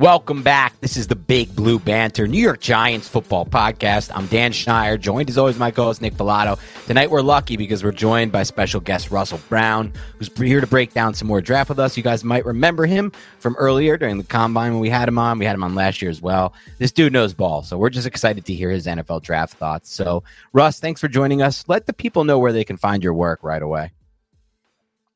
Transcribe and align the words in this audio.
Welcome 0.00 0.42
back. 0.42 0.80
This 0.80 0.96
is 0.96 1.08
the 1.08 1.14
Big 1.14 1.54
Blue 1.54 1.78
Banter, 1.78 2.26
New 2.26 2.40
York 2.40 2.60
Giants 2.60 3.06
football 3.06 3.44
podcast. 3.44 4.10
I'm 4.14 4.24
Dan 4.28 4.50
Schneider, 4.50 4.96
joined 4.96 5.28
as 5.28 5.36
always 5.36 5.58
my 5.58 5.70
co-host 5.70 6.00
Nick 6.00 6.14
Falato. 6.14 6.58
Tonight 6.86 7.10
we're 7.10 7.20
lucky 7.20 7.58
because 7.58 7.84
we're 7.84 7.92
joined 7.92 8.32
by 8.32 8.44
special 8.44 8.80
guest 8.80 9.10
Russell 9.10 9.42
Brown, 9.50 9.92
who's 10.16 10.34
here 10.38 10.62
to 10.62 10.66
break 10.66 10.94
down 10.94 11.12
some 11.12 11.28
more 11.28 11.42
draft 11.42 11.68
with 11.68 11.78
us. 11.78 11.98
You 11.98 12.02
guys 12.02 12.24
might 12.24 12.46
remember 12.46 12.86
him 12.86 13.12
from 13.40 13.54
earlier 13.56 13.98
during 13.98 14.16
the 14.16 14.24
combine 14.24 14.72
when 14.72 14.80
we 14.80 14.88
had 14.88 15.06
him 15.06 15.18
on. 15.18 15.38
We 15.38 15.44
had 15.44 15.54
him 15.54 15.62
on 15.62 15.74
last 15.74 16.00
year 16.00 16.10
as 16.10 16.22
well. 16.22 16.54
This 16.78 16.92
dude 16.92 17.12
knows 17.12 17.34
ball, 17.34 17.62
so 17.62 17.76
we're 17.76 17.90
just 17.90 18.06
excited 18.06 18.46
to 18.46 18.54
hear 18.54 18.70
his 18.70 18.86
NFL 18.86 19.20
draft 19.20 19.52
thoughts. 19.58 19.92
So, 19.92 20.22
Russ, 20.54 20.80
thanks 20.80 21.02
for 21.02 21.08
joining 21.08 21.42
us. 21.42 21.66
Let 21.68 21.84
the 21.84 21.92
people 21.92 22.24
know 22.24 22.38
where 22.38 22.54
they 22.54 22.64
can 22.64 22.78
find 22.78 23.04
your 23.04 23.12
work 23.12 23.40
right 23.42 23.60
away. 23.60 23.92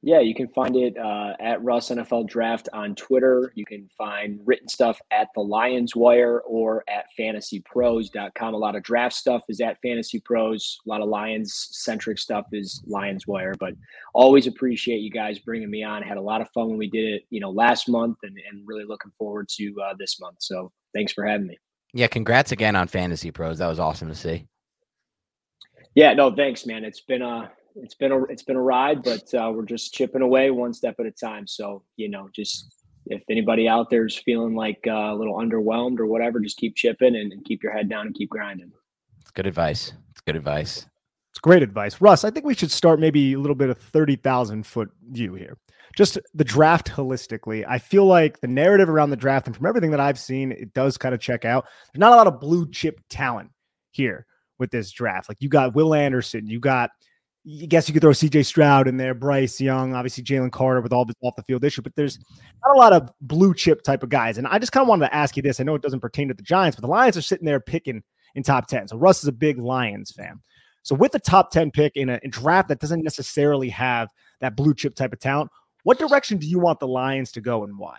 Yeah, 0.07 0.21
you 0.21 0.35
can 0.35 0.49
find 0.49 0.77
it 0.77 0.99
uh, 0.99 1.33
at 1.41 1.65
Russ 1.65 1.89
NFL 1.89 2.29
Draft 2.29 2.69
on 2.75 2.95
Twitter. 2.95 3.51
You 3.55 3.65
can 3.65 3.89
find 3.97 4.39
written 4.45 4.69
stuff 4.69 5.01
at 5.11 5.29
the 5.35 5.41
Lions 5.41 5.97
Wire 5.97 6.41
or 6.41 6.85
at 6.91 7.07
fantasypros.com. 7.19 8.53
A 8.53 8.57
lot 8.57 8.77
of 8.77 8.83
draft 8.83 9.15
stuff 9.15 9.45
is 9.49 9.63
at 9.63 9.81
Fantasy 9.81 10.21
Pros. 10.21 10.79
A 10.85 10.91
lot 10.91 11.01
of 11.01 11.09
Lions 11.09 11.69
centric 11.71 12.19
stuff 12.19 12.45
is 12.53 12.83
Lions 12.87 13.27
Wire. 13.27 13.55
But 13.59 13.77
always 14.13 14.47
appreciate 14.47 14.99
you 14.99 15.11
guys 15.11 15.39
bringing 15.39 15.71
me 15.71 15.83
on. 15.83 16.03
Had 16.03 16.19
a 16.19 16.21
lot 16.23 16.43
of 16.43 16.51
fun 16.51 16.69
when 16.69 16.77
we 16.77 16.91
did 16.91 17.07
it, 17.15 17.23
you 17.31 17.41
know, 17.41 17.51
last 17.51 17.89
month, 17.89 18.19
and, 18.25 18.37
and 18.51 18.61
really 18.67 18.85
looking 18.85 19.13
forward 19.17 19.49
to 19.57 19.75
uh, 19.83 19.95
this 19.99 20.21
month. 20.21 20.37
So 20.41 20.71
thanks 20.93 21.15
for 21.15 21.25
having 21.25 21.47
me. 21.47 21.57
Yeah, 21.95 22.09
congrats 22.09 22.53
again 22.53 22.77
on 22.77 22.89
Fantasy 22.89 23.31
Pros. 23.31 23.57
That 23.57 23.69
was 23.69 23.81
awesome 23.81 24.09
to 24.09 24.15
see. 24.15 24.47
Yeah, 25.95 26.13
no, 26.13 26.31
thanks, 26.31 26.67
man. 26.67 26.85
It's 26.85 27.01
been 27.01 27.23
a 27.23 27.51
it's 27.77 27.95
been 27.95 28.13
a 28.13 28.23
it's 28.25 28.43
been 28.43 28.57
a 28.57 28.63
ride, 28.63 29.03
but 29.03 29.33
uh, 29.35 29.51
we're 29.55 29.65
just 29.65 29.93
chipping 29.93 30.23
away 30.23 30.51
one 30.51 30.73
step 30.73 30.97
at 30.99 31.07
a 31.07 31.11
time. 31.11 31.47
So 31.47 31.83
you 31.97 32.09
know, 32.09 32.29
just 32.35 32.75
if 33.07 33.23
anybody 33.29 33.69
out 33.69 33.91
there 33.91 34.07
is 34.07 34.17
feeling 34.17 34.55
like 34.55 34.81
uh, 34.87 35.13
a 35.13 35.15
little 35.15 35.35
underwhelmed 35.35 35.99
or 35.99 36.07
whatever, 36.07 36.41
just 36.41 36.57
keep 36.57 36.75
chipping 36.77 37.17
and, 37.17 37.33
and 37.33 37.45
keep 37.45 37.63
your 37.63 37.73
head 37.73 37.89
down 37.89 38.07
and 38.07 38.15
keep 38.15 38.31
grinding. 38.31 38.73
It's 39.21 39.31
good 39.31 39.47
advice. 39.47 39.93
It's 40.13 40.21
good 40.21 40.37
advice. 40.37 40.87
It's 41.31 41.41
great 41.41 41.65
advice, 41.65 42.01
Russ. 42.01 42.23
I 42.25 42.31
think 42.31 42.47
we 42.47 42.55
should 42.55 42.71
start 42.71 43.01
maybe 43.01 43.33
a 43.33 43.39
little 43.39 43.57
bit 43.57 43.69
of 43.69 43.79
thirty 43.79 44.17
thousand 44.17 44.67
foot 44.67 44.91
view 45.11 45.35
here. 45.35 45.59
Just 45.97 46.19
the 46.33 46.45
draft 46.45 46.91
holistically. 46.91 47.65
I 47.69 47.79
feel 47.79 48.07
like 48.07 48.41
the 48.41 48.49
narrative 48.49 48.89
around 48.89 49.11
the 49.11 49.17
draft, 49.17 49.47
and 49.47 49.57
from 49.57 49.67
everything 49.67 49.91
that 49.91 50.01
I've 50.01 50.19
seen, 50.19 50.53
it 50.53 50.73
does 50.75 50.97
kind 50.97 51.15
of 51.15 51.21
check 51.21 51.45
out. 51.45 51.67
There's 51.93 52.01
not 52.01 52.13
a 52.13 52.17
lot 52.17 52.29
of 52.29 52.41
blue 52.41 52.71
chip 52.71 53.01
talent 53.11 53.51
here 53.91 54.27
with 54.59 54.71
this 54.71 54.93
draft. 54.93 55.29
Like 55.29 55.39
you 55.41 55.49
got 55.49 55.75
Will 55.75 55.93
Anderson, 55.93 56.47
you 56.47 56.61
got 56.61 56.91
I 57.47 57.67
guess 57.67 57.89
you 57.89 57.93
could 57.93 58.01
throw 58.01 58.13
CJ 58.13 58.47
Stroud 58.47 58.89
in 58.89 58.97
there, 58.97 59.13
Bryce 59.13 59.61
Young, 59.61 59.95
obviously 59.95 60.25
Jalen 60.25 60.51
Carter 60.51 60.81
with 60.81 60.95
all 60.95 61.05
this 61.05 61.17
off 61.21 61.37
the 61.37 61.43
field 61.43 61.63
issue, 61.63 61.83
but 61.83 61.95
there's 61.95 62.19
not 62.65 62.75
a 62.75 62.79
lot 62.79 62.93
of 62.95 63.11
blue 63.21 63.53
chip 63.53 63.83
type 63.83 64.03
of 64.03 64.09
guys. 64.09 64.39
And 64.39 64.47
I 64.47 64.59
just 64.59 64.73
kind 64.73 64.83
of 64.83 64.89
wanted 64.89 65.07
to 65.07 65.15
ask 65.15 65.37
you 65.37 65.43
this. 65.43 65.61
I 65.61 65.65
know 65.65 65.75
it 65.75 65.83
doesn't 65.83 66.01
pertain 66.01 66.29
to 66.29 66.35
the 66.35 66.43
Giants, 66.43 66.77
but 66.77 66.83
the 66.83 66.91
Lions 66.91 67.19
are 67.19 67.23
sitting 67.23 67.45
there 67.45 67.61
picking 67.61 68.03
in 68.35 68.43
top 68.43 68.67
10. 68.67 68.89
So 68.89 68.97
Russ 68.97 69.23
is 69.23 69.29
a 69.29 69.33
big 69.33 69.59
Lions 69.59 70.11
fan. 70.11 70.41
So 70.83 70.95
with 70.95 71.13
the 71.13 71.19
top 71.19 71.51
10 71.51 71.71
pick 71.71 71.97
in 71.97 72.09
a 72.09 72.21
in 72.23 72.31
draft 72.31 72.69
that 72.69 72.81
doesn't 72.81 73.03
necessarily 73.03 73.69
have 73.71 74.09
that 74.41 74.57
blue 74.57 74.75
chip 74.75 74.95
type 74.95 75.13
of 75.13 75.21
talent, 75.21 75.51
what 75.83 75.99
direction 75.99 76.39
do 76.39 76.47
you 76.47 76.59
want 76.59 76.81
the 76.81 76.89
Lions 76.89 77.31
to 77.33 77.41
go 77.41 77.65
and 77.65 77.79
why? 77.79 77.99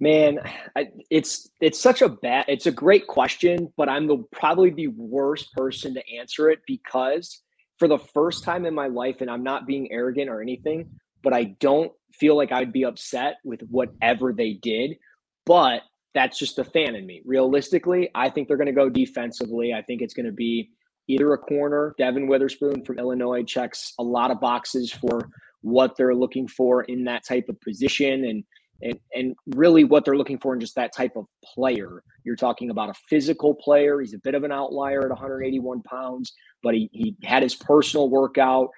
Man, 0.00 0.40
I, 0.74 0.88
it's 1.10 1.48
it's 1.60 1.78
such 1.78 2.02
a 2.02 2.08
bad. 2.08 2.46
It's 2.48 2.66
a 2.66 2.72
great 2.72 3.06
question, 3.06 3.72
but 3.76 3.88
I'm 3.88 4.08
the 4.08 4.24
probably 4.32 4.70
the 4.70 4.88
worst 4.88 5.52
person 5.52 5.94
to 5.94 6.02
answer 6.12 6.50
it 6.50 6.58
because 6.66 7.42
for 7.78 7.88
the 7.88 7.98
first 7.98 8.44
time 8.44 8.66
in 8.66 8.74
my 8.74 8.86
life, 8.86 9.20
and 9.20 9.30
I'm 9.30 9.42
not 9.42 9.66
being 9.66 9.90
arrogant 9.90 10.30
or 10.30 10.40
anything, 10.40 10.90
but 11.22 11.32
I 11.32 11.44
don't 11.60 11.92
feel 12.12 12.36
like 12.36 12.52
I'd 12.52 12.72
be 12.72 12.84
upset 12.84 13.36
with 13.44 13.60
whatever 13.62 14.32
they 14.32 14.54
did. 14.54 14.96
But 15.44 15.82
that's 16.14 16.38
just 16.38 16.56
the 16.56 16.64
fan 16.64 16.94
in 16.94 17.06
me. 17.06 17.22
Realistically, 17.24 18.10
I 18.14 18.30
think 18.30 18.46
they're 18.46 18.56
going 18.56 18.66
to 18.66 18.72
go 18.72 18.88
defensively. 18.88 19.72
I 19.72 19.82
think 19.82 20.02
it's 20.02 20.14
going 20.14 20.26
to 20.26 20.32
be 20.32 20.70
either 21.08 21.32
a 21.32 21.38
corner. 21.38 21.94
Devon 21.98 22.28
Witherspoon 22.28 22.84
from 22.84 22.98
Illinois 22.98 23.42
checks 23.42 23.94
a 23.98 24.02
lot 24.02 24.30
of 24.30 24.40
boxes 24.40 24.92
for 24.92 25.30
what 25.62 25.96
they're 25.96 26.14
looking 26.14 26.46
for 26.46 26.82
in 26.82 27.04
that 27.04 27.24
type 27.26 27.48
of 27.48 27.60
position 27.60 28.24
and 28.24 28.44
and, 28.82 28.98
and 29.14 29.34
really 29.54 29.84
what 29.84 30.04
they're 30.04 30.16
looking 30.16 30.38
for 30.38 30.54
in 30.54 30.60
just 30.60 30.74
that 30.74 30.94
type 30.94 31.16
of 31.16 31.26
player. 31.44 32.02
You're 32.24 32.36
talking 32.36 32.70
about 32.70 32.90
a 32.90 32.94
physical 33.08 33.54
player. 33.54 34.00
He's 34.00 34.14
a 34.14 34.18
bit 34.18 34.34
of 34.34 34.44
an 34.44 34.52
outlier 34.52 35.02
at 35.02 35.10
181 35.10 35.82
pounds, 35.82 36.32
but 36.62 36.74
he, 36.74 36.88
he 36.92 37.16
had 37.24 37.42
his 37.42 37.54
personal 37.54 38.08
workout, 38.10 38.68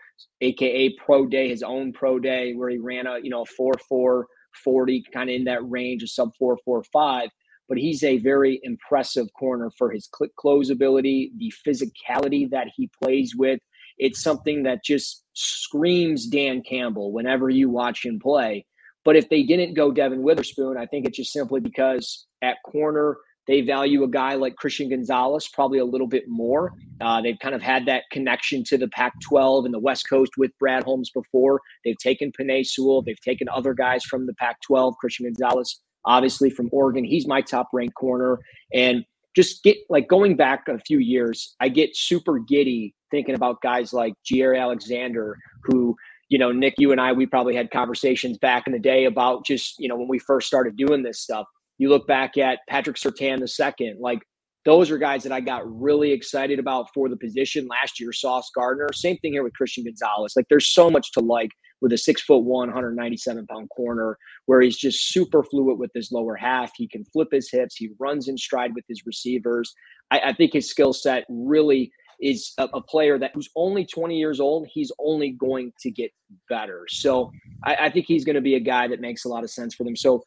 aka 0.41 0.95
pro 1.05 1.27
day, 1.27 1.49
his 1.49 1.63
own 1.63 1.93
pro 1.93 2.19
day, 2.19 2.55
where 2.55 2.71
he 2.71 2.79
ran 2.79 3.07
a 3.07 3.19
you 3.23 3.31
know 3.31 3.45
four 3.45 3.75
four 3.89 4.27
forty, 4.63 5.05
kind 5.13 5.31
of 5.31 5.37
in 5.37 5.45
that 5.45 5.69
range, 5.69 6.03
of 6.03 6.11
sub 6.11 6.31
four 6.39 6.59
four 6.65 6.83
five. 6.93 7.29
But 7.69 7.79
he's 7.79 8.05
a 8.05 8.19
very 8.19 8.61
impressive 8.63 9.27
corner 9.39 9.71
for 9.79 9.91
his 9.91 10.07
click 10.07 10.35
close 10.37 10.69
ability, 10.69 11.33
the 11.39 11.53
physicality 11.67 12.51
that 12.51 12.69
he 12.77 12.91
plays 13.03 13.35
with. 13.35 13.59
It's 13.97 14.23
something 14.23 14.65
that 14.65 14.85
just 14.85 15.25
screams 15.35 16.27
Dan 16.27 16.63
Campbell 16.63 17.13
whenever 17.13 17.49
you 17.49 17.71
watch 17.71 18.05
him 18.05 18.19
play. 18.19 18.67
But 19.05 19.17
if 19.17 19.29
they 19.29 19.43
didn't 19.43 19.75
go 19.75 19.93
Devon 19.93 20.23
Witherspoon, 20.23 20.77
I 20.77 20.87
think 20.87 21.07
it's 21.07 21.17
just 21.17 21.33
simply 21.33 21.61
because 21.61 22.27
at 22.43 22.57
corner 22.65 23.17
they 23.47 23.61
value 23.61 24.03
a 24.05 24.09
guy 24.09 24.35
like 24.35 24.57
Christian 24.57 24.89
Gonzalez 24.89 25.49
probably 25.49 25.79
a 25.79 25.85
little 25.85 26.07
bit 26.07 26.25
more. 26.27 26.73
Uh, 27.01 27.21
they've 27.21 27.39
kind 27.41 27.55
of 27.55 27.63
had 27.63 27.87
that 27.87 28.05
connection 28.11 28.65
to 28.65 28.79
the 28.79 28.89
Pac 28.89 29.13
12 29.21 29.67
and 29.67 29.75
the 29.75 29.79
West 29.79 30.09
Coast 30.09 30.33
with 30.39 30.51
Brad 30.59 30.83
Holmes 30.85 31.11
before. 31.11 31.61
They've 31.85 31.99
taken 31.99 32.33
Penei 32.33 32.65
Sewell, 32.65 33.03
they've 33.03 33.21
taken 33.21 33.49
other 33.49 33.75
guys 33.75 34.05
from 34.05 34.27
the 34.27 34.35
Pac 34.35 34.61
12, 34.63 34.95
Christian 34.99 35.27
Gonzalez, 35.27 35.81
obviously 36.07 36.51
from 36.51 36.71
Oregon. 36.73 37.05
He's 37.05 37.27
my 37.27 37.43
top 37.43 37.69
ranked 37.73 37.95
corner. 37.95 38.39
And 38.73 39.05
just 39.37 39.63
get 39.63 39.77
like 39.91 40.09
going 40.09 40.37
back 40.37 40.69
a 40.69 40.79
few 40.79 40.99
years, 40.99 41.55
I 41.61 41.69
get 41.69 41.97
super 41.97 42.39
giddy 42.39 42.95
thinking 43.11 43.35
about 43.35 43.61
guys 43.63 43.93
like 43.93 44.15
Jaire 44.25 44.59
Alexander, 44.59 45.37
who 45.65 45.97
you 46.35 46.39
know, 46.39 46.51
Nick, 46.51 46.75
you 46.79 46.91
and 46.91 47.01
I, 47.01 47.13
we 47.13 47.27
probably 47.27 47.55
had 47.55 47.71
conversations 47.71 48.39
back 48.39 48.67
in 48.67 48.73
the 48.73 48.79
day 48.81 49.05
about 49.05 49.47
just, 49.47 49.77
you 49.79 49.87
know, 49.87 49.95
when 49.95 50.09
we 50.09 50.19
first 50.19 50.49
started 50.49 50.77
doing 50.77 51.05
this 51.05 51.21
stuff. 51.21 51.47
You 51.79 51.89
look 51.91 52.09
back 52.09 52.37
at 52.37 52.59
Patrick 52.69 52.97
Surtain 52.97 53.39
the 53.39 53.47
second, 53.47 53.99
like 54.01 54.19
those 54.65 54.91
are 54.91 54.99
guys 54.99 55.23
that 55.23 55.31
I 55.31 55.39
got 55.39 55.63
really 55.65 56.11
excited 56.11 56.59
about 56.59 56.89
for 56.93 57.09
the 57.09 57.17
position 57.17 57.69
last 57.69 58.01
year. 58.01 58.13
Sauce 58.13 58.51
Gardner, 58.53 58.89
same 58.93 59.17
thing 59.19 59.35
here 59.35 59.45
with 59.45 59.53
Christian 59.53 59.85
Gonzalez. 59.85 60.33
Like 60.35 60.47
there's 60.51 60.67
so 60.75 60.91
much 60.91 61.13
to 61.13 61.21
like 61.21 61.51
with 61.81 61.93
a 61.93 61.99
six 61.99 62.21
foot 62.21 62.43
one, 62.43 62.67
197 62.67 63.47
pound 63.47 63.69
corner 63.71 64.19
where 64.47 64.61
he's 64.61 64.77
just 64.77 65.13
super 65.13 65.45
fluid 65.45 65.79
with 65.79 65.93
his 65.95 66.11
lower 66.11 66.35
half. 66.35 66.73
He 66.77 66.89
can 66.89 67.05
flip 67.05 67.29
his 67.31 67.49
hips. 67.49 67.77
He 67.77 67.91
runs 68.01 68.27
in 68.27 68.37
stride 68.37 68.73
with 68.75 68.85
his 68.89 69.07
receivers. 69.07 69.73
I, 70.11 70.19
I 70.19 70.33
think 70.33 70.53
his 70.53 70.69
skill 70.69 70.95
set 70.95 71.27
really 71.29 71.93
is 72.21 72.53
a, 72.59 72.65
a, 72.75 72.81
player 72.81 73.19
that 73.19 73.33
who's 73.35 73.49
only 73.57 73.85
20 73.85 74.17
years 74.17 74.41
old. 74.41 74.67
He's 74.73 74.93
only 74.99 75.31
going 75.31 75.73
to 75.81 75.91
get 75.91 76.11
better. 76.49 76.87
So 76.89 77.31
I, 77.65 77.77
I 77.77 77.91
think 77.91 78.07
he's 78.07 78.25
going 78.25 78.37
to 78.37 78.43
be 78.43 78.55
a 78.55 78.61
guy 78.61 78.89
that 78.89 79.01
makes 79.01 79.25
a 79.25 79.29
lot 79.29 79.45
of 79.45 79.51
sense 79.51 79.75
for 79.75 79.85
them. 79.85 79.97
So 79.97 80.23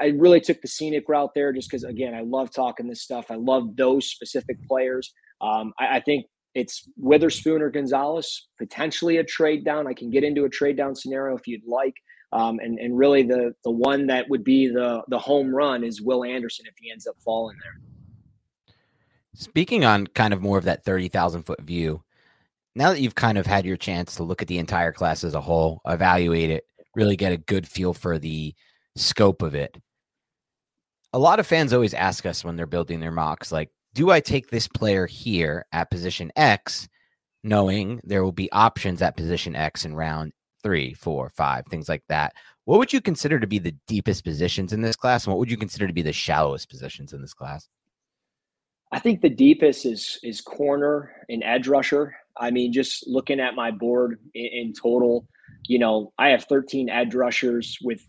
I 0.00 0.06
really 0.16 0.40
took 0.40 0.60
the 0.60 0.68
scenic 0.68 1.08
route 1.08 1.32
there 1.34 1.52
just 1.52 1.68
because, 1.68 1.84
again, 1.84 2.14
I 2.14 2.20
love 2.20 2.50
talking 2.52 2.88
this 2.88 3.02
stuff. 3.02 3.26
I 3.30 3.36
love 3.36 3.76
those 3.76 4.08
specific 4.08 4.56
players. 4.66 5.12
Um, 5.40 5.72
I, 5.78 5.96
I, 5.96 6.00
think 6.00 6.26
it's 6.54 6.88
Witherspoon 6.96 7.60
or 7.60 7.70
Gonzalez, 7.70 8.48
potentially 8.58 9.16
a 9.18 9.24
trade 9.24 9.64
down. 9.64 9.86
I 9.86 9.94
can 9.94 10.10
get 10.10 10.24
into 10.24 10.44
a 10.44 10.48
trade 10.48 10.76
down 10.76 10.94
scenario 10.94 11.36
if 11.36 11.46
you'd 11.46 11.66
like. 11.66 11.94
Um, 12.32 12.58
and, 12.60 12.78
and 12.80 12.98
really 12.98 13.22
the 13.22 13.54
the 13.62 13.70
one 13.70 14.08
that 14.08 14.28
would 14.28 14.42
be 14.42 14.66
the 14.66 15.02
the 15.08 15.18
home 15.18 15.54
run 15.54 15.84
is 15.84 16.02
Will 16.02 16.24
Anderson 16.24 16.66
if 16.66 16.74
he 16.80 16.90
ends 16.90 17.06
up 17.06 17.14
falling 17.24 17.56
there. 17.62 17.80
Speaking 19.34 19.84
on 19.84 20.06
kind 20.06 20.32
of 20.32 20.42
more 20.42 20.58
of 20.58 20.64
that 20.64 20.84
30,000 20.84 21.42
foot 21.42 21.60
view, 21.60 22.02
now 22.76 22.90
that 22.90 23.00
you've 23.00 23.14
kind 23.14 23.36
of 23.36 23.46
had 23.46 23.64
your 23.64 23.76
chance 23.76 24.16
to 24.16 24.22
look 24.22 24.42
at 24.42 24.48
the 24.48 24.58
entire 24.58 24.92
class 24.92 25.24
as 25.24 25.34
a 25.34 25.40
whole, 25.40 25.80
evaluate 25.86 26.50
it, 26.50 26.64
really 26.94 27.16
get 27.16 27.32
a 27.32 27.36
good 27.36 27.66
feel 27.66 27.92
for 27.92 28.18
the 28.18 28.54
scope 28.96 29.42
of 29.42 29.54
it. 29.54 29.76
A 31.12 31.18
lot 31.18 31.40
of 31.40 31.46
fans 31.46 31.72
always 31.72 31.94
ask 31.94 32.26
us 32.26 32.44
when 32.44 32.56
they're 32.56 32.66
building 32.66 33.00
their 33.00 33.10
mocks, 33.10 33.52
like, 33.52 33.70
do 33.92 34.10
I 34.10 34.20
take 34.20 34.50
this 34.50 34.66
player 34.66 35.06
here 35.06 35.66
at 35.72 35.90
position 35.90 36.32
X, 36.34 36.88
knowing 37.44 38.00
there 38.02 38.24
will 38.24 38.32
be 38.32 38.50
options 38.50 39.02
at 39.02 39.16
position 39.16 39.54
X 39.54 39.84
in 39.84 39.94
round 39.94 40.32
three, 40.62 40.94
four, 40.94 41.30
five, 41.30 41.66
things 41.66 41.88
like 41.88 42.02
that? 42.08 42.34
What 42.64 42.78
would 42.78 42.92
you 42.92 43.00
consider 43.00 43.38
to 43.38 43.46
be 43.46 43.58
the 43.58 43.76
deepest 43.86 44.24
positions 44.24 44.72
in 44.72 44.80
this 44.80 44.96
class? 44.96 45.24
And 45.24 45.32
what 45.32 45.38
would 45.38 45.50
you 45.50 45.56
consider 45.56 45.86
to 45.86 45.92
be 45.92 46.02
the 46.02 46.12
shallowest 46.12 46.68
positions 46.68 47.12
in 47.12 47.20
this 47.20 47.34
class? 47.34 47.68
I 48.92 49.00
think 49.00 49.20
the 49.20 49.30
deepest 49.30 49.86
is 49.86 50.18
is 50.22 50.40
corner 50.40 51.12
and 51.28 51.42
edge 51.44 51.68
rusher. 51.68 52.14
I 52.36 52.50
mean, 52.50 52.72
just 52.72 53.06
looking 53.06 53.40
at 53.40 53.54
my 53.54 53.70
board 53.70 54.18
in, 54.34 54.46
in 54.52 54.72
total, 54.72 55.26
you 55.66 55.78
know, 55.78 56.12
I 56.18 56.28
have 56.28 56.44
13 56.44 56.88
edge 56.88 57.14
rushers 57.14 57.78
with, 57.82 58.00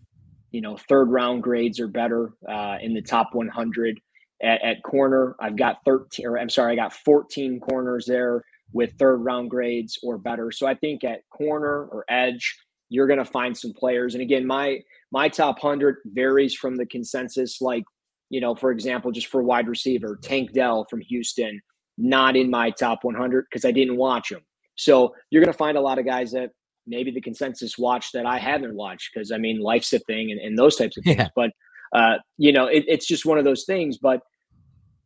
you 0.52 0.62
know, 0.62 0.78
third 0.90 1.10
round 1.12 1.44
grades 1.44 1.80
or 1.80 1.88
better 1.88 2.34
uh, 2.50 2.78
in 2.82 2.94
the 2.94 3.02
top 3.02 3.30
100. 3.34 4.00
At, 4.44 4.62
at 4.64 4.84
corner, 4.84 5.36
I've 5.40 5.56
got 5.56 5.78
13, 5.86 6.26
or 6.26 6.38
I'm 6.38 6.50
sorry, 6.50 6.74
I 6.74 6.76
got 6.76 6.92
14 6.94 7.60
corners 7.62 8.06
there 8.06 8.44
with 8.74 8.94
third 9.00 9.18
round 9.18 9.50
grades 9.50 9.98
or 10.04 10.18
better. 10.18 10.52
So 10.52 10.68
I 10.68 10.76
think 10.76 11.04
at 11.04 11.22
corner 11.30 11.86
or 11.86 12.04
edge, 12.10 12.54
you're 12.90 13.08
going 13.08 13.20
to 13.20 13.26
find 13.26 13.58
some 13.58 13.74
players. 13.74 14.14
And 14.14 14.22
again, 14.22 14.46
my 14.46 14.80
my 15.12 15.30
top 15.30 15.64
100 15.64 15.98
varies 16.08 16.54
from 16.54 16.76
the 16.76 16.86
consensus. 16.86 17.62
Like, 17.62 17.84
you 18.30 18.42
know, 18.42 18.56
for 18.56 18.72
example, 18.72 19.12
just 19.12 19.28
for 19.28 19.44
wide 19.44 19.68
receiver, 19.68 20.20
Tank 20.22 20.52
Dell 20.54 20.86
from 20.90 21.02
Houston, 21.02 21.62
not 21.98 22.36
in 22.36 22.50
my 22.50 22.72
top 22.72 23.00
100 23.04 23.46
because 23.50 23.66
I 23.66 23.72
didn't 23.72 23.98
watch 23.98 24.32
him. 24.32 24.42
So 24.76 25.14
you're 25.30 25.44
going 25.44 25.52
to 25.52 25.58
find 25.58 25.78
a 25.78 25.82
lot 25.82 26.00
of 26.00 26.06
guys 26.06 26.32
that 26.32 26.50
maybe 26.88 27.12
the 27.12 27.22
consensus 27.22 27.78
watch 27.78 28.12
that 28.12 28.26
I 28.26 28.38
haven't 28.38 28.76
watched 28.76 29.12
because 29.14 29.32
I 29.32 29.38
mean, 29.38 29.60
life's 29.60 29.94
a 29.94 30.00
thing 30.00 30.32
and, 30.32 30.40
and 30.40 30.58
those 30.58 30.76
types 30.76 30.98
of 30.98 31.04
things. 31.04 31.18
Yeah. 31.18 31.28
But, 31.36 31.52
uh, 31.94 32.18
you 32.38 32.52
know, 32.52 32.66
it, 32.66 32.84
it's 32.88 33.08
just 33.08 33.26
one 33.26 33.38
of 33.38 33.46
those 33.46 33.64
things. 33.66 33.98
But 33.98 34.22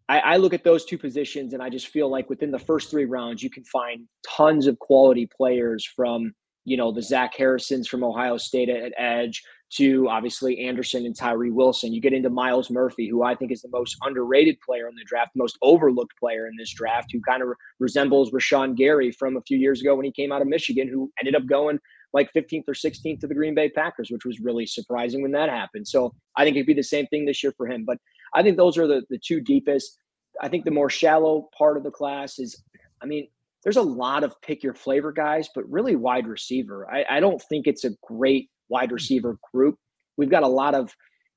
I, 0.08 0.20
I 0.20 0.38
look 0.38 0.54
at 0.54 0.64
those 0.64 0.86
two 0.86 0.98
positions 0.98 1.54
and 1.54 1.62
I 1.62 1.70
just 1.70 1.88
feel 1.88 2.10
like 2.10 2.30
within 2.30 2.52
the 2.52 2.60
first 2.60 2.90
three 2.90 3.06
rounds, 3.06 3.44
you 3.44 3.50
can 3.50 3.64
find 3.66 4.08
tons 4.28 4.66
of 4.66 4.80
quality 4.80 5.30
players 5.36 5.86
from, 5.86 6.34
you 6.66 6.78
know, 6.78 6.92
the 6.92 7.02
Zach 7.02 7.36
Harrisons 7.38 7.88
from 7.88 8.04
Ohio 8.04 8.38
State 8.38 8.70
at, 8.70 8.84
at 8.84 8.94
edge 8.98 9.44
to 9.72 10.10
obviously 10.10 10.60
Anderson 10.60 11.06
and 11.06 11.16
Tyree 11.16 11.52
Wilson. 11.52 11.94
You 11.94 12.02
get 12.02 12.14
into 12.14 12.30
Myles 12.30 12.72
Murphy, 12.72 13.08
who 13.08 13.24
I 13.24 13.36
think 13.36 13.52
is 13.52 13.62
the 13.62 13.70
most 13.70 13.98
underrated 14.02 14.60
player 14.62 14.88
in 14.88 14.96
the 14.96 15.04
draft, 15.06 15.32
most 15.36 15.58
overlooked 15.62 16.18
player 16.18 16.48
in 16.48 16.56
this 16.58 16.74
draft, 16.74 17.12
who 17.12 17.22
kind 17.22 17.42
of 17.44 17.50
re- 17.50 17.56
resembles 17.80 18.32
Rashan 18.32 18.76
Gary 18.76 19.12
from 19.12 19.38
a 19.38 19.42
few 19.42 19.58
years 19.58 19.82
ago 19.82 19.96
when 19.96 20.06
he 20.06 20.12
came 20.12 20.32
out 20.32 20.42
of 20.42 20.48
Michigan, 20.48 20.88
who 20.88 21.12
ended 21.20 21.36
up 21.36 21.46
going 21.46 21.80
like 22.14 22.34
15th 22.34 22.64
or 22.68 22.74
16th 22.74 23.20
to 23.20 23.28
the 23.28 23.36
Green 23.36 23.54
Bay 23.54 23.70
Packers, 23.70 24.10
which 24.10 24.26
was 24.26 24.40
really 24.40 24.66
surprising 24.66 25.22
when 25.22 25.32
that 25.34 25.50
happened. 25.50 25.88
So 25.88 26.14
I 26.36 26.44
think 26.44 26.56
it'd 26.56 26.66
be 26.66 26.74
the 26.74 26.82
same 26.82 27.06
thing 27.08 27.26
this 27.26 27.44
year 27.44 27.54
for 27.56 27.68
him. 27.68 27.86
But 27.86 28.00
I 28.34 28.42
think 28.42 28.58
those 28.58 28.78
are 28.78 28.88
the, 28.88 29.04
the 29.10 29.20
two 29.20 29.40
deepest. 29.40 29.98
I 30.42 30.48
think 30.48 30.66
the 30.66 30.72
more 30.72 30.90
shallow 30.90 31.50
part 31.56 31.78
of 31.78 31.84
the 31.84 31.92
class 31.92 32.40
is, 32.40 32.64
I 33.04 33.06
mean, 33.06 33.28
there's 33.64 33.78
a 33.78 33.82
lot 33.82 34.24
of 34.24 34.42
pick 34.42 34.64
your 34.64 34.74
flavor 34.74 35.12
guys, 35.12 35.50
but 35.54 35.70
really 35.70 35.96
wide 35.96 36.28
receiver. 36.28 36.90
I, 36.90 37.06
I 37.10 37.20
don't 37.20 37.42
think 37.44 37.68
it's 37.68 37.84
a 37.84 37.92
great 38.08 38.50
wide 38.70 38.92
receiver 38.92 39.38
group. 39.54 39.76
We've 40.18 40.30
got 40.30 40.44
a 40.44 40.48
lot 40.48 40.76
of 40.76 40.94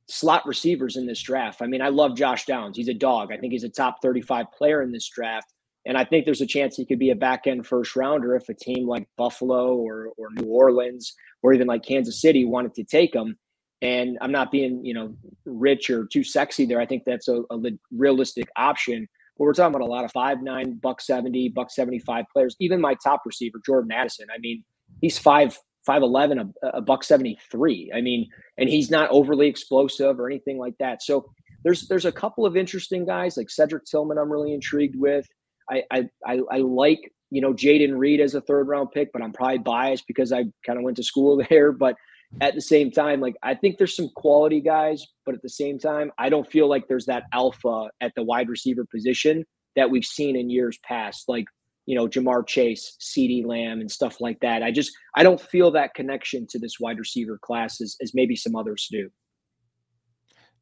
slot 0.06 0.46
receivers 0.46 0.96
in 0.96 1.06
this 1.06 1.23
draft. 1.23 1.62
I 1.62 1.67
mean, 1.67 1.81
I 1.81 1.88
love 1.88 2.17
Josh 2.17 2.44
Downs. 2.44 2.76
He's 2.76 2.88
a 2.88 2.94
dog. 2.94 3.32
I 3.32 3.38
think 3.38 3.52
he's 3.52 3.64
a 3.64 3.69
top 3.69 3.96
35 4.02 4.46
player 4.56 4.82
in 4.82 4.93
this 4.93 5.08
draft. 5.08 5.52
And 5.84 5.96
I 5.96 6.05
think 6.05 6.25
there's 6.25 6.40
a 6.40 6.46
chance 6.46 6.76
he 6.76 6.87
could 6.87 6.99
be 6.99 7.11
a 7.11 7.17
back 7.17 7.46
end 7.46 7.67
first 7.67 7.96
rounder 7.96 8.37
if 8.37 8.49
a 8.49 8.55
team 8.55 8.87
like 8.87 9.06
Buffalo 9.17 9.75
or, 9.75 10.08
or 10.17 10.29
New 10.32 10.46
Orleans 10.46 11.14
or 11.43 11.52
even 11.52 11.67
like 11.67 11.84
Kansas 11.84 12.20
City 12.20 12.44
wanted 12.44 12.75
to 12.75 12.84
take 12.84 13.14
him. 13.14 13.37
And 13.81 14.17
I'm 14.20 14.31
not 14.31 14.52
being, 14.52 14.85
you 14.85 14.94
know, 14.94 15.17
rich 15.44 15.90
or 15.90 16.06
too 16.06 16.23
sexy 16.23 16.67
there. 16.67 16.81
I 16.81 16.87
think 16.87 17.02
that's 17.05 17.26
a, 17.26 17.43
a 17.50 17.58
realistic 17.90 18.49
option. 18.56 19.08
But 19.37 19.44
we're 19.44 19.55
talking 19.55 19.75
about 19.75 19.85
a 19.85 19.90
lot 19.90 20.05
of 20.05 20.12
five 20.12 20.40
nine, 20.40 20.78
buck 20.81 21.00
seventy, 21.00 21.49
buck 21.49 21.69
seventy 21.73 21.99
five 21.99 22.26
players. 22.32 22.55
Even 22.61 22.81
my 22.81 22.94
top 23.02 23.23
receiver, 23.26 23.58
Jordan 23.67 23.90
Addison. 23.90 24.28
I 24.32 24.38
mean, 24.38 24.62
he's 25.00 25.19
five 25.19 25.58
5'11, 25.88 26.52
a, 26.62 26.67
a 26.69 26.81
buck 26.81 27.05
73. 27.05 27.93
I 27.94 28.00
mean, 28.00 28.29
and 28.58 28.69
he's 28.69 28.90
not 28.90 29.11
overly 29.11 29.49
explosive 29.49 30.20
or 30.20 30.29
anything 30.29 30.58
like 30.58 30.76
that. 30.79 31.02
So 31.02 31.32
there's 31.64 31.88
there's 31.88 32.05
a 32.05 32.12
couple 32.12 32.46
of 32.46 32.56
interesting 32.56 33.05
guys 33.05 33.37
like 33.37 33.50
Cedric 33.50 33.84
Tillman. 33.84 34.19
I'm 34.19 34.31
really 34.31 34.52
intrigued 34.52 34.96
with. 34.96 35.26
I 35.70 35.84
I 35.90 36.08
I, 36.26 36.40
I 36.50 36.56
like 36.58 37.12
you 37.31 37.40
know 37.40 37.52
Jayden 37.52 37.96
Reed 37.96 38.20
as 38.20 38.34
a 38.34 38.40
third 38.40 38.69
round 38.69 38.90
pick, 38.93 39.12
but 39.12 39.23
I'm 39.23 39.32
probably 39.32 39.58
biased 39.58 40.06
because 40.06 40.32
I 40.32 40.44
kind 40.67 40.79
of 40.79 40.84
went 40.84 40.96
to 40.96 41.05
school 41.05 41.43
there. 41.50 41.73
But 41.73 41.96
at 42.40 42.55
the 42.55 42.61
same 42.61 42.90
time, 42.90 43.20
like 43.20 43.37
I 43.43 43.55
think 43.55 43.78
there's 43.78 43.96
some 43.96 44.11
quality 44.17 44.61
guys, 44.61 45.06
but 45.25 45.35
at 45.35 45.43
the 45.43 45.49
same 45.49 45.78
time, 45.78 46.11
I 46.19 46.28
don't 46.28 46.50
feel 46.50 46.69
like 46.69 46.88
there's 46.88 47.06
that 47.06 47.25
alpha 47.32 47.90
at 48.00 48.12
the 48.17 48.23
wide 48.23 48.49
receiver 48.49 48.85
position 48.85 49.44
that 49.76 49.90
we've 49.90 50.05
seen 50.05 50.37
in 50.37 50.50
years 50.50 50.78
past. 50.85 51.28
Like 51.28 51.46
you 51.87 51.96
know, 51.96 52.06
Ja'Marr 52.06 52.46
Chase, 52.46 52.96
CeeDee 53.00 53.44
Lamb, 53.44 53.81
and 53.81 53.90
stuff 53.90 54.20
like 54.20 54.38
that. 54.40 54.62
I 54.62 54.70
just 54.70 54.93
I 55.17 55.23
don't 55.23 55.40
feel 55.40 55.70
that 55.73 55.94
connection 55.94 56.46
to 56.50 56.58
this 56.58 56.79
wide 56.81 56.99
receiver 56.99 57.38
class 57.43 57.81
as, 57.81 57.96
as 58.00 58.12
maybe 58.14 58.37
some 58.37 58.56
others 58.56 58.88
do. 58.90 59.11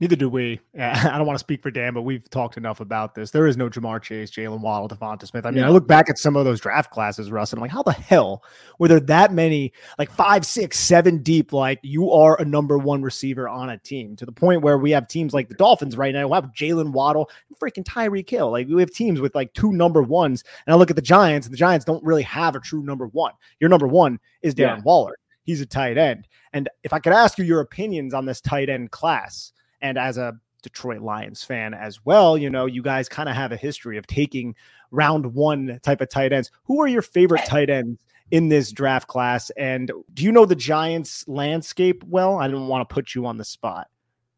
Neither 0.01 0.17
do 0.17 0.31
we. 0.31 0.59
I 0.81 1.19
don't 1.19 1.27
want 1.27 1.37
to 1.37 1.41
speak 1.41 1.63
for 1.63 1.71
Dan, 1.71 1.93
but 1.93 2.03
we've 2.03 2.29
talked 2.31 2.57
enough 2.57 2.81
about 2.81 3.15
this. 3.15 3.31
There 3.31 3.47
is 3.47 3.59
no 3.59 3.69
Ja'Marr 3.69 4.01
Chase, 4.01 4.31
Jaylen 4.31 4.61
Waddle, 4.61 4.89
Devonta 4.89 5.27
Smith. 5.27 5.45
I 5.45 5.51
mean, 5.51 5.59
yeah. 5.59 5.69
I 5.69 5.71
look 5.71 5.87
back 5.87 6.09
at 6.09 6.19
some 6.19 6.37
of 6.37 6.47
those 6.47 6.59
draft 6.59 6.91
classes, 6.91 7.31
Russ, 7.31 7.53
and 7.53 7.59
I'm 7.59 7.63
like, 7.63 7.71
how 7.71 7.83
the 7.83 7.93
hell 7.93 8.43
were 8.79 8.89
there 8.89 9.01
that 9.01 9.35
many, 9.35 9.75
like 9.99 10.11
five, 10.11 10.47
six, 10.47 10.79
seven 10.79 11.23
deep? 11.23 11.53
Like 11.53 11.81
you 11.83 12.11
are 12.11 12.41
a 12.41 12.47
number 12.47 12.79
one 12.79 13.03
receiver 13.03 13.47
on 13.47 13.69
a 13.69 13.77
team 13.77 14.17
to 14.17 14.25
the 14.25 14.33
point 14.33 14.63
where 14.63 14.79
we 14.79 14.91
have 14.93 15.07
teams 15.07 15.35
like 15.35 15.49
the 15.49 15.55
Dolphins 15.55 15.99
right 15.99 16.15
now. 16.15 16.27
We 16.29 16.35
have 16.35 16.53
Jaylen 16.53 16.93
Waddle, 16.93 17.29
freaking 17.61 17.85
Tyreek 17.85 18.29
Hill. 18.29 18.51
Like 18.51 18.69
we 18.69 18.81
have 18.81 18.91
teams 18.91 19.21
with 19.21 19.35
like 19.35 19.53
two 19.53 19.73
number 19.73 20.03
ones. 20.03 20.43
And 20.67 20.73
I 20.73 20.79
look 20.79 20.89
at 20.89 20.97
the 20.97 21.03
Giants, 21.03 21.47
and 21.47 21.53
the 21.53 21.59
Giants 21.59 21.85
don't 21.85 22.03
really 22.03 22.23
have 22.23 22.57
a 22.57 22.61
true 22.61 22.83
number 22.83 23.09
one. 23.09 23.33
Your 23.61 23.69
number 23.69 23.87
one 23.87 24.19
is 24.41 24.55
Darren 24.55 24.79
yeah. 24.79 24.83
Waller. 24.83 25.19
He's 25.43 25.61
a 25.61 25.67
tight 25.67 25.99
end. 25.99 26.27
And 26.55 26.71
if 26.85 26.93
I 26.95 27.01
could 27.01 27.13
ask 27.13 27.37
you 27.37 27.45
your 27.45 27.61
opinions 27.61 28.15
on 28.15 28.25
this 28.25 28.41
tight 28.41 28.71
end 28.71 28.91
class 28.93 29.53
and 29.81 29.99
as 29.99 30.19
a 30.19 30.39
Detroit 30.63 31.01
Lions 31.01 31.43
fan 31.43 31.75
as 31.75 32.05
well, 32.05 32.37
you 32.37 32.51
know, 32.51 32.67
you 32.67 32.83
guys 32.83 33.09
kind 33.09 33.29
of 33.29 33.35
have 33.35 33.53
a 33.53 33.57
history 33.57 33.97
of 33.97 34.07
taking 34.07 34.55
round 34.91 35.35
one 35.35 35.81
type 35.83 36.01
of 36.01 36.09
tight 36.09 36.33
ends. 36.33 36.51
Who 36.65 36.81
are 36.83 36.89
your 36.89 37.03
favorite 37.03 37.45
tight 37.47 37.71
ends 37.71 38.03
in 38.31 38.49
this 38.49 38.73
draft 38.73 39.09
class? 39.09 39.51
And 39.51 39.91
do 40.13 40.25
you 40.25 40.33
know 40.33 40.45
the 40.45 40.55
Giants 40.55 41.27
landscape 41.27 42.05
well? 42.05 42.39
I 42.39 42.47
didn't 42.47 42.69
want 42.69 42.89
to 42.89 42.93
put 42.93 43.15
you 43.15 43.27
on 43.27 43.39
the 43.39 43.45
spot. 43.45 43.89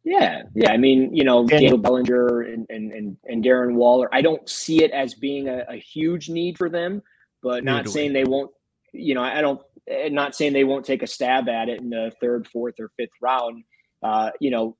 Yeah, 0.04 0.42
yeah. 0.54 0.72
I 0.72 0.78
mean, 0.78 1.14
you 1.14 1.22
know, 1.22 1.46
Daniel 1.46 1.78
Bellinger 1.78 2.42
and, 2.42 2.66
and 2.68 2.92
and 2.92 3.16
and 3.24 3.44
Darren 3.44 3.74
Waller. 3.74 4.08
I 4.12 4.20
don't 4.20 4.48
see 4.48 4.82
it 4.82 4.90
as 4.90 5.14
being 5.14 5.48
a, 5.48 5.64
a 5.68 5.76
huge 5.76 6.28
need 6.28 6.58
for 6.58 6.68
them, 6.68 7.02
but 7.40 7.62
not 7.62 7.88
saying 7.88 8.12
they 8.12 8.24
won't. 8.24 8.50
You 8.92 9.14
know, 9.14 9.22
I 9.22 9.40
don't. 9.40 9.60
Not 9.88 10.34
saying 10.34 10.54
they 10.54 10.64
won't 10.64 10.84
take 10.84 11.02
a 11.02 11.06
stab 11.06 11.48
at 11.48 11.68
it 11.68 11.80
in 11.80 11.90
the 11.90 12.12
third, 12.20 12.48
fourth, 12.48 12.74
or 12.80 12.90
fifth 12.96 13.12
round. 13.20 13.62
Uh, 14.02 14.30
you 14.40 14.50
know, 14.50 14.76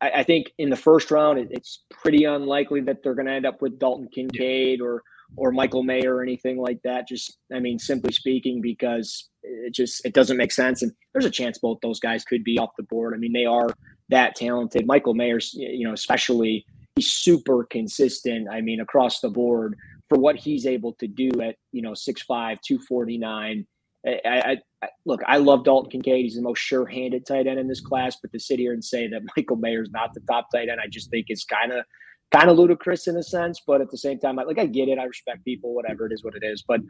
I, 0.00 0.10
I, 0.10 0.22
think 0.22 0.52
in 0.58 0.70
the 0.70 0.76
first 0.76 1.10
round, 1.10 1.38
it, 1.38 1.48
it's 1.50 1.84
pretty 1.90 2.24
unlikely 2.24 2.80
that 2.82 3.02
they're 3.02 3.14
going 3.14 3.26
to 3.26 3.32
end 3.32 3.46
up 3.46 3.62
with 3.62 3.78
Dalton 3.78 4.08
Kincaid 4.12 4.80
or 4.80 5.02
or 5.36 5.50
Michael 5.50 5.82
Mayer 5.82 6.16
or 6.16 6.22
anything 6.22 6.56
like 6.58 6.80
that. 6.84 7.08
Just, 7.08 7.38
I 7.52 7.58
mean, 7.58 7.78
simply 7.78 8.12
speaking, 8.12 8.60
because 8.60 9.28
it 9.42 9.74
just 9.74 10.04
it 10.04 10.14
doesn't 10.14 10.36
make 10.36 10.52
sense. 10.52 10.82
And 10.82 10.92
there's 11.12 11.24
a 11.24 11.30
chance 11.30 11.58
both 11.58 11.78
those 11.82 12.00
guys 12.00 12.24
could 12.24 12.44
be 12.44 12.58
off 12.58 12.70
the 12.76 12.84
board. 12.84 13.14
I 13.14 13.18
mean, 13.18 13.32
they 13.32 13.46
are 13.46 13.68
that 14.08 14.36
talented. 14.36 14.86
Michael 14.86 15.14
Mayer's, 15.14 15.52
you 15.54 15.86
know, 15.86 15.94
especially 15.94 16.64
he's 16.94 17.10
super 17.10 17.64
consistent. 17.64 18.48
I 18.50 18.60
mean, 18.60 18.80
across 18.80 19.20
the 19.20 19.30
board 19.30 19.76
for 20.08 20.18
what 20.18 20.36
he's 20.36 20.66
able 20.66 20.94
to 20.94 21.08
do 21.08 21.30
at 21.42 21.56
you 21.72 21.82
know 21.82 21.92
6'5", 21.92 22.26
249 22.28 23.66
I, 24.06 24.60
I, 24.82 24.88
look, 25.04 25.20
I 25.26 25.38
love 25.38 25.64
Dalton 25.64 25.90
Kincaid. 25.90 26.24
He's 26.24 26.36
the 26.36 26.42
most 26.42 26.60
sure-handed 26.60 27.26
tight 27.26 27.46
end 27.46 27.58
in 27.58 27.66
this 27.66 27.80
class. 27.80 28.16
But 28.20 28.32
to 28.32 28.38
sit 28.38 28.58
here 28.58 28.72
and 28.72 28.84
say 28.84 29.08
that 29.08 29.22
Michael 29.36 29.56
Mayer's 29.56 29.90
not 29.90 30.14
the 30.14 30.20
top 30.20 30.48
tight 30.54 30.68
end, 30.68 30.80
I 30.80 30.86
just 30.88 31.10
think 31.10 31.26
is 31.28 31.44
kind 31.44 31.72
of 31.72 31.84
kind 32.32 32.50
of 32.50 32.56
ludicrous 32.56 33.06
in 33.06 33.16
a 33.16 33.22
sense. 33.22 33.60
But 33.66 33.80
at 33.80 33.90
the 33.90 33.98
same 33.98 34.18
time, 34.18 34.38
I, 34.38 34.44
like 34.44 34.58
I 34.58 34.66
get 34.66 34.88
it. 34.88 34.98
I 34.98 35.04
respect 35.04 35.44
people. 35.44 35.74
Whatever 35.74 36.06
it 36.06 36.12
is, 36.12 36.22
what 36.22 36.34
it 36.34 36.44
is. 36.44 36.62
But 36.66 36.80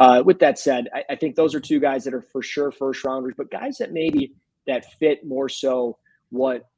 uh, 0.00 0.22
with 0.24 0.38
that 0.40 0.58
said, 0.58 0.88
I, 0.94 1.04
I 1.10 1.16
think 1.16 1.36
those 1.36 1.54
are 1.54 1.60
two 1.60 1.80
guys 1.80 2.04
that 2.04 2.14
are 2.14 2.22
for 2.32 2.42
sure 2.42 2.72
first 2.72 3.04
rounders, 3.04 3.34
but 3.36 3.50
guys 3.50 3.78
that 3.78 3.92
maybe 3.92 4.32
that 4.66 4.86
fit 4.98 5.24
more 5.24 5.48
so 5.48 5.98
what 6.30 6.68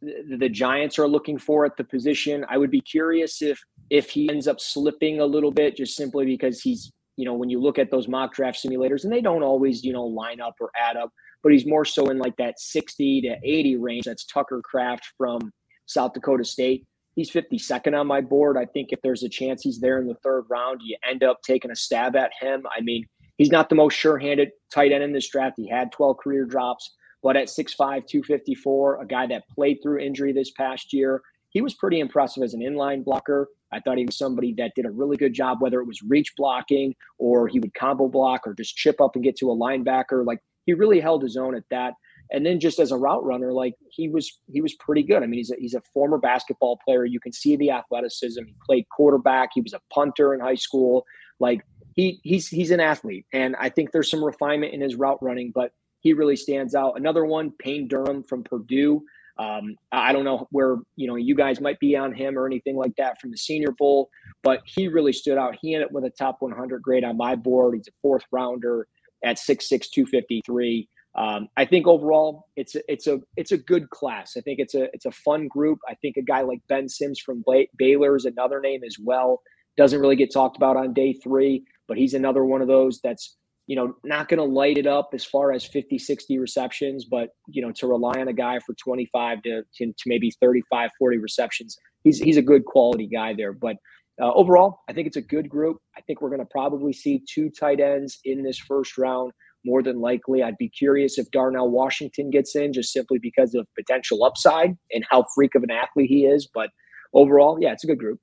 the, 0.00 0.36
the 0.36 0.48
Giants 0.48 0.98
are 0.98 1.08
looking 1.08 1.38
for 1.38 1.64
at 1.64 1.76
the 1.76 1.84
position. 1.84 2.44
I 2.48 2.58
would 2.58 2.70
be 2.70 2.80
curious 2.80 3.42
if 3.42 3.60
if 3.90 4.10
he 4.10 4.30
ends 4.30 4.46
up 4.46 4.60
slipping 4.60 5.20
a 5.20 5.26
little 5.26 5.50
bit, 5.50 5.76
just 5.76 5.96
simply 5.96 6.26
because 6.26 6.60
he's 6.60 6.92
you 7.16 7.24
know 7.24 7.34
when 7.34 7.50
you 7.50 7.60
look 7.60 7.78
at 7.78 7.90
those 7.90 8.08
mock 8.08 8.34
draft 8.34 8.58
simulators 8.64 9.04
and 9.04 9.12
they 9.12 9.20
don't 9.20 9.42
always 9.42 9.84
you 9.84 9.92
know 9.92 10.04
line 10.04 10.40
up 10.40 10.54
or 10.60 10.70
add 10.76 10.96
up, 10.96 11.10
but 11.42 11.52
he's 11.52 11.66
more 11.66 11.84
so 11.84 12.08
in 12.08 12.18
like 12.18 12.36
that 12.36 12.58
60 12.58 13.22
to 13.22 13.36
80 13.42 13.76
range. 13.76 14.04
That's 14.04 14.24
Tucker 14.26 14.60
Kraft 14.64 15.04
from 15.16 15.52
South 15.86 16.12
Dakota 16.12 16.44
State. 16.44 16.86
He's 17.14 17.30
52nd 17.30 17.98
on 17.98 18.06
my 18.06 18.22
board. 18.22 18.56
I 18.56 18.64
think 18.64 18.88
if 18.90 19.00
there's 19.02 19.22
a 19.22 19.28
chance 19.28 19.62
he's 19.62 19.80
there 19.80 20.00
in 20.00 20.06
the 20.06 20.16
third 20.22 20.44
round, 20.48 20.80
you 20.82 20.96
end 21.06 21.22
up 21.22 21.40
taking 21.46 21.70
a 21.70 21.76
stab 21.76 22.16
at 22.16 22.30
him. 22.40 22.62
I 22.74 22.80
mean, 22.80 23.04
he's 23.36 23.50
not 23.50 23.68
the 23.68 23.74
most 23.74 23.94
sure-handed 23.96 24.48
tight 24.72 24.92
end 24.92 25.04
in 25.04 25.12
this 25.12 25.28
draft. 25.28 25.56
He 25.58 25.68
had 25.68 25.92
12 25.92 26.16
career 26.16 26.46
drops 26.46 26.90
but 27.22 27.36
at 27.36 27.46
6'5, 27.46 27.76
254, 28.06 29.02
a 29.02 29.06
guy 29.06 29.26
that 29.28 29.48
played 29.48 29.78
through 29.82 30.00
injury 30.00 30.32
this 30.32 30.50
past 30.50 30.92
year, 30.92 31.22
he 31.50 31.60
was 31.60 31.74
pretty 31.74 32.00
impressive 32.00 32.42
as 32.42 32.54
an 32.54 32.60
inline 32.60 33.04
blocker. 33.04 33.48
I 33.72 33.80
thought 33.80 33.98
he 33.98 34.04
was 34.04 34.16
somebody 34.16 34.54
that 34.58 34.72
did 34.74 34.86
a 34.86 34.90
really 34.90 35.16
good 35.16 35.32
job, 35.32 35.60
whether 35.60 35.80
it 35.80 35.86
was 35.86 36.02
reach 36.02 36.32
blocking 36.36 36.94
or 37.18 37.48
he 37.48 37.58
would 37.58 37.74
combo 37.74 38.08
block 38.08 38.42
or 38.46 38.54
just 38.54 38.76
chip 38.76 39.00
up 39.00 39.14
and 39.14 39.24
get 39.24 39.36
to 39.38 39.50
a 39.50 39.56
linebacker. 39.56 40.24
Like 40.26 40.40
he 40.66 40.74
really 40.74 41.00
held 41.00 41.22
his 41.22 41.36
own 41.36 41.54
at 41.54 41.64
that. 41.70 41.94
And 42.30 42.46
then 42.46 42.60
just 42.60 42.78
as 42.78 42.92
a 42.92 42.96
route 42.96 43.24
runner, 43.24 43.52
like 43.52 43.74
he 43.90 44.08
was 44.08 44.38
he 44.50 44.60
was 44.62 44.74
pretty 44.74 45.02
good. 45.02 45.22
I 45.22 45.26
mean, 45.26 45.38
he's 45.38 45.50
a, 45.50 45.56
he's 45.58 45.74
a 45.74 45.82
former 45.92 46.18
basketball 46.18 46.78
player. 46.84 47.04
You 47.04 47.20
can 47.20 47.32
see 47.32 47.56
the 47.56 47.70
athleticism. 47.70 48.44
He 48.44 48.54
played 48.64 48.86
quarterback. 48.94 49.50
He 49.54 49.60
was 49.60 49.74
a 49.74 49.80
punter 49.92 50.32
in 50.32 50.40
high 50.40 50.54
school. 50.54 51.04
Like 51.40 51.62
he 51.94 52.20
he's 52.22 52.48
he's 52.48 52.70
an 52.70 52.80
athlete, 52.80 53.26
and 53.34 53.54
I 53.56 53.68
think 53.68 53.92
there's 53.92 54.10
some 54.10 54.24
refinement 54.24 54.72
in 54.72 54.80
his 54.80 54.94
route 54.94 55.22
running. 55.22 55.52
But 55.54 55.72
he 56.00 56.14
really 56.14 56.36
stands 56.36 56.74
out. 56.74 56.96
Another 56.96 57.24
one, 57.24 57.52
Payne 57.58 57.86
Durham 57.86 58.22
from 58.22 58.44
Purdue. 58.44 59.02
Um, 59.38 59.76
I 59.92 60.12
don't 60.12 60.24
know 60.24 60.46
where 60.50 60.76
you 60.96 61.06
know 61.06 61.16
you 61.16 61.34
guys 61.34 61.60
might 61.60 61.78
be 61.80 61.96
on 61.96 62.12
him 62.12 62.38
or 62.38 62.46
anything 62.46 62.76
like 62.76 62.94
that 62.96 63.20
from 63.20 63.30
the 63.30 63.36
Senior 63.36 63.72
Bowl, 63.78 64.10
but 64.42 64.60
he 64.64 64.88
really 64.88 65.12
stood 65.12 65.38
out. 65.38 65.56
He 65.60 65.74
ended 65.74 65.88
up 65.88 65.92
with 65.92 66.04
a 66.04 66.10
top 66.10 66.36
100 66.40 66.82
grade 66.82 67.04
on 67.04 67.16
my 67.16 67.34
board. 67.34 67.74
He's 67.74 67.88
a 67.88 67.92
fourth 68.02 68.24
rounder 68.30 68.86
at 69.24 69.36
6'6", 69.36 69.68
253. 69.90 70.88
Um, 71.14 71.48
I 71.56 71.64
think 71.64 71.86
overall 71.86 72.46
it's 72.56 72.74
a, 72.74 72.80
it's 72.90 73.06
a 73.06 73.20
it's 73.36 73.52
a 73.52 73.58
good 73.58 73.90
class. 73.90 74.34
I 74.36 74.40
think 74.40 74.58
it's 74.58 74.74
a 74.74 74.84
it's 74.94 75.04
a 75.04 75.10
fun 75.10 75.46
group. 75.48 75.78
I 75.88 75.94
think 75.94 76.16
a 76.16 76.22
guy 76.22 76.40
like 76.40 76.60
Ben 76.68 76.88
Sims 76.88 77.20
from 77.20 77.44
Baylor 77.76 78.16
is 78.16 78.24
another 78.24 78.60
name 78.60 78.82
as 78.84 78.96
well. 78.98 79.42
Doesn't 79.76 80.00
really 80.00 80.16
get 80.16 80.32
talked 80.32 80.56
about 80.56 80.76
on 80.76 80.94
day 80.94 81.12
three, 81.12 81.64
but 81.86 81.98
he's 81.98 82.14
another 82.14 82.44
one 82.44 82.62
of 82.62 82.68
those 82.68 83.00
that's 83.02 83.36
you 83.72 83.76
know, 83.76 83.96
not 84.04 84.28
going 84.28 84.36
to 84.36 84.44
light 84.44 84.76
it 84.76 84.86
up 84.86 85.12
as 85.14 85.24
far 85.24 85.50
as 85.50 85.64
50, 85.64 85.96
60 85.96 86.38
receptions, 86.38 87.06
but, 87.06 87.30
you 87.48 87.62
know, 87.62 87.72
to 87.72 87.86
rely 87.86 88.12
on 88.20 88.28
a 88.28 88.32
guy 88.34 88.58
for 88.58 88.74
25 88.74 89.40
to, 89.44 89.62
to, 89.62 89.86
to 89.86 90.04
maybe 90.04 90.30
35, 90.42 90.90
40 90.98 91.16
receptions, 91.16 91.78
he's, 92.04 92.18
he's 92.18 92.36
a 92.36 92.42
good 92.42 92.66
quality 92.66 93.06
guy 93.06 93.32
there. 93.34 93.54
But 93.54 93.76
uh, 94.20 94.30
overall, 94.34 94.80
I 94.90 94.92
think 94.92 95.06
it's 95.06 95.16
a 95.16 95.22
good 95.22 95.48
group. 95.48 95.78
I 95.96 96.02
think 96.02 96.20
we're 96.20 96.28
going 96.28 96.40
to 96.40 96.48
probably 96.50 96.92
see 96.92 97.22
two 97.26 97.48
tight 97.48 97.80
ends 97.80 98.18
in 98.26 98.42
this 98.42 98.58
first 98.58 98.98
round 98.98 99.32
more 99.64 99.82
than 99.82 100.02
likely. 100.02 100.42
I'd 100.42 100.58
be 100.58 100.68
curious 100.68 101.16
if 101.16 101.30
Darnell 101.30 101.70
Washington 101.70 102.28
gets 102.28 102.54
in 102.54 102.74
just 102.74 102.92
simply 102.92 103.20
because 103.22 103.54
of 103.54 103.66
potential 103.74 104.22
upside 104.22 104.76
and 104.92 105.02
how 105.08 105.24
freak 105.34 105.54
of 105.54 105.62
an 105.62 105.70
athlete 105.70 106.10
he 106.10 106.26
is. 106.26 106.46
But 106.52 106.68
overall, 107.14 107.56
yeah, 107.58 107.72
it's 107.72 107.84
a 107.84 107.86
good 107.86 107.98
group. 107.98 108.20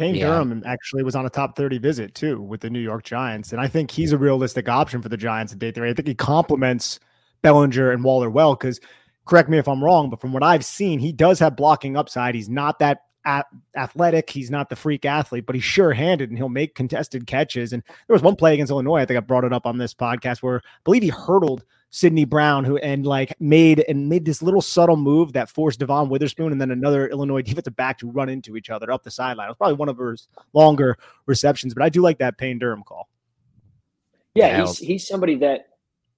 Payne 0.00 0.14
yeah. 0.14 0.26
Durham 0.26 0.62
actually 0.66 1.02
was 1.02 1.14
on 1.14 1.26
a 1.26 1.30
top 1.30 1.56
30 1.56 1.78
visit 1.78 2.14
too 2.14 2.40
with 2.40 2.60
the 2.60 2.70
New 2.70 2.80
York 2.80 3.04
Giants. 3.04 3.52
And 3.52 3.60
I 3.60 3.68
think 3.68 3.90
he's 3.90 4.12
a 4.12 4.18
realistic 4.18 4.68
option 4.68 5.02
for 5.02 5.08
the 5.08 5.16
Giants 5.16 5.52
at 5.52 5.58
day 5.58 5.70
three. 5.70 5.90
I 5.90 5.94
think 5.94 6.08
he 6.08 6.14
complements 6.14 6.98
Bellinger 7.42 7.90
and 7.90 8.02
Waller 8.02 8.30
well 8.30 8.54
because 8.54 8.80
correct 9.26 9.48
me 9.48 9.58
if 9.58 9.68
I'm 9.68 9.84
wrong, 9.84 10.10
but 10.10 10.20
from 10.20 10.32
what 10.32 10.42
I've 10.42 10.64
seen, 10.64 10.98
he 10.98 11.12
does 11.12 11.38
have 11.38 11.56
blocking 11.56 11.96
upside. 11.96 12.34
He's 12.34 12.48
not 12.48 12.78
that 12.78 13.02
athletic. 13.76 14.30
He's 14.30 14.50
not 14.50 14.70
the 14.70 14.76
freak 14.76 15.04
athlete, 15.04 15.46
but 15.46 15.54
he's 15.54 15.64
sure 15.64 15.92
handed 15.92 16.30
and 16.30 16.38
he'll 16.38 16.48
make 16.48 16.74
contested 16.74 17.26
catches. 17.26 17.72
And 17.72 17.82
there 18.06 18.14
was 18.14 18.22
one 18.22 18.36
play 18.36 18.54
against 18.54 18.70
Illinois. 18.70 19.00
I 19.00 19.04
think 19.04 19.18
I 19.18 19.20
brought 19.20 19.44
it 19.44 19.52
up 19.52 19.66
on 19.66 19.78
this 19.78 19.94
podcast 19.94 20.38
where 20.38 20.58
I 20.58 20.80
believe 20.84 21.02
he 21.02 21.10
hurdled 21.10 21.64
Sydney 21.90 22.24
Brown, 22.24 22.64
who 22.64 22.76
and 22.78 23.04
like 23.04 23.34
made 23.40 23.84
and 23.88 24.08
made 24.08 24.24
this 24.24 24.42
little 24.42 24.62
subtle 24.62 24.96
move 24.96 25.32
that 25.32 25.48
forced 25.48 25.80
Devon 25.80 26.08
Witherspoon 26.08 26.52
and 26.52 26.60
then 26.60 26.70
another 26.70 27.08
Illinois 27.08 27.42
defensive 27.42 27.76
back 27.76 27.98
to 27.98 28.10
run 28.10 28.28
into 28.28 28.56
each 28.56 28.70
other 28.70 28.90
up 28.92 29.02
the 29.02 29.10
sideline. 29.10 29.46
It 29.46 29.50
was 29.50 29.56
probably 29.56 29.76
one 29.76 29.88
of 29.88 29.98
his 29.98 30.28
longer 30.52 30.96
receptions, 31.26 31.74
but 31.74 31.82
I 31.82 31.88
do 31.88 32.00
like 32.00 32.18
that 32.18 32.38
Payne 32.38 32.58
Durham 32.58 32.84
call. 32.84 33.08
Yeah, 34.34 34.60
he's 34.60 34.78
he's 34.78 35.08
somebody 35.08 35.34
that 35.36 35.70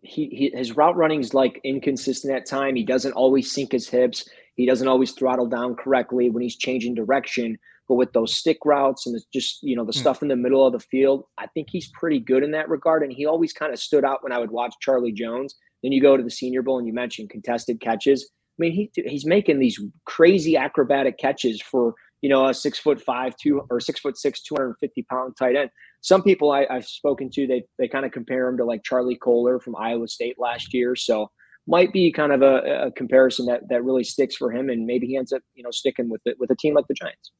he, 0.02 0.26
he 0.26 0.50
his 0.54 0.76
route 0.76 0.96
running 0.96 1.20
is 1.20 1.32
like 1.32 1.60
inconsistent 1.64 2.34
at 2.34 2.44
time. 2.44 2.76
He 2.76 2.84
doesn't 2.84 3.12
always 3.12 3.50
sink 3.50 3.72
his 3.72 3.88
hips. 3.88 4.28
He 4.56 4.66
doesn't 4.66 4.86
always 4.86 5.12
throttle 5.12 5.46
down 5.46 5.76
correctly 5.76 6.28
when 6.28 6.42
he's 6.42 6.56
changing 6.56 6.94
direction. 6.94 7.58
But 7.92 7.96
with 7.96 8.14
those 8.14 8.34
stick 8.34 8.56
routes 8.64 9.06
and 9.06 9.20
just 9.34 9.58
you 9.62 9.76
know 9.76 9.84
the 9.84 9.92
mm. 9.92 10.00
stuff 10.00 10.22
in 10.22 10.28
the 10.28 10.34
middle 10.34 10.66
of 10.66 10.72
the 10.72 10.80
field, 10.80 11.24
I 11.36 11.46
think 11.48 11.68
he's 11.70 11.90
pretty 11.90 12.20
good 12.20 12.42
in 12.42 12.50
that 12.52 12.70
regard. 12.70 13.02
And 13.02 13.12
he 13.12 13.26
always 13.26 13.52
kind 13.52 13.70
of 13.70 13.78
stood 13.78 14.02
out 14.02 14.22
when 14.22 14.32
I 14.32 14.38
would 14.38 14.50
watch 14.50 14.72
Charlie 14.80 15.12
Jones. 15.12 15.56
Then 15.82 15.92
you 15.92 16.00
go 16.00 16.16
to 16.16 16.22
the 16.22 16.30
Senior 16.30 16.62
Bowl 16.62 16.78
and 16.78 16.86
you 16.86 16.94
mentioned 16.94 17.28
contested 17.28 17.82
catches. 17.82 18.22
I 18.24 18.56
mean, 18.56 18.72
he 18.72 18.90
he's 19.06 19.26
making 19.26 19.58
these 19.58 19.78
crazy 20.06 20.56
acrobatic 20.56 21.18
catches 21.18 21.60
for 21.60 21.92
you 22.22 22.30
know 22.30 22.48
a 22.48 22.54
six 22.54 22.78
foot 22.78 22.98
five, 22.98 23.36
two 23.36 23.60
or 23.68 23.78
six 23.78 24.00
foot 24.00 24.16
six, 24.16 24.40
two 24.40 24.54
hundred 24.54 24.76
fifty 24.80 25.02
pound 25.02 25.36
tight 25.38 25.54
end. 25.54 25.68
Some 26.00 26.22
people 26.22 26.50
I, 26.50 26.64
have 26.70 26.86
spoken 26.86 27.28
to, 27.34 27.46
they 27.46 27.62
they 27.78 27.88
kind 27.88 28.06
of 28.06 28.12
compare 28.12 28.48
him 28.48 28.56
to 28.56 28.64
like 28.64 28.84
Charlie 28.84 29.18
Kolar 29.18 29.60
from 29.60 29.76
Iowa 29.76 30.08
State 30.08 30.36
last 30.38 30.72
year. 30.72 30.96
So 30.96 31.30
might 31.66 31.92
be 31.92 32.10
kind 32.10 32.32
of 32.32 32.40
a, 32.40 32.86
a 32.86 32.92
comparison 32.92 33.44
that 33.48 33.68
that 33.68 33.84
really 33.84 34.04
sticks 34.04 34.34
for 34.34 34.50
him, 34.50 34.70
and 34.70 34.86
maybe 34.86 35.06
he 35.06 35.18
ends 35.18 35.34
up 35.34 35.42
you 35.54 35.62
know 35.62 35.70
sticking 35.70 36.08
with 36.08 36.22
it 36.24 36.38
with 36.40 36.50
a 36.50 36.56
team 36.56 36.72
like 36.72 36.86
the 36.88 36.94
Giants. 36.94 37.32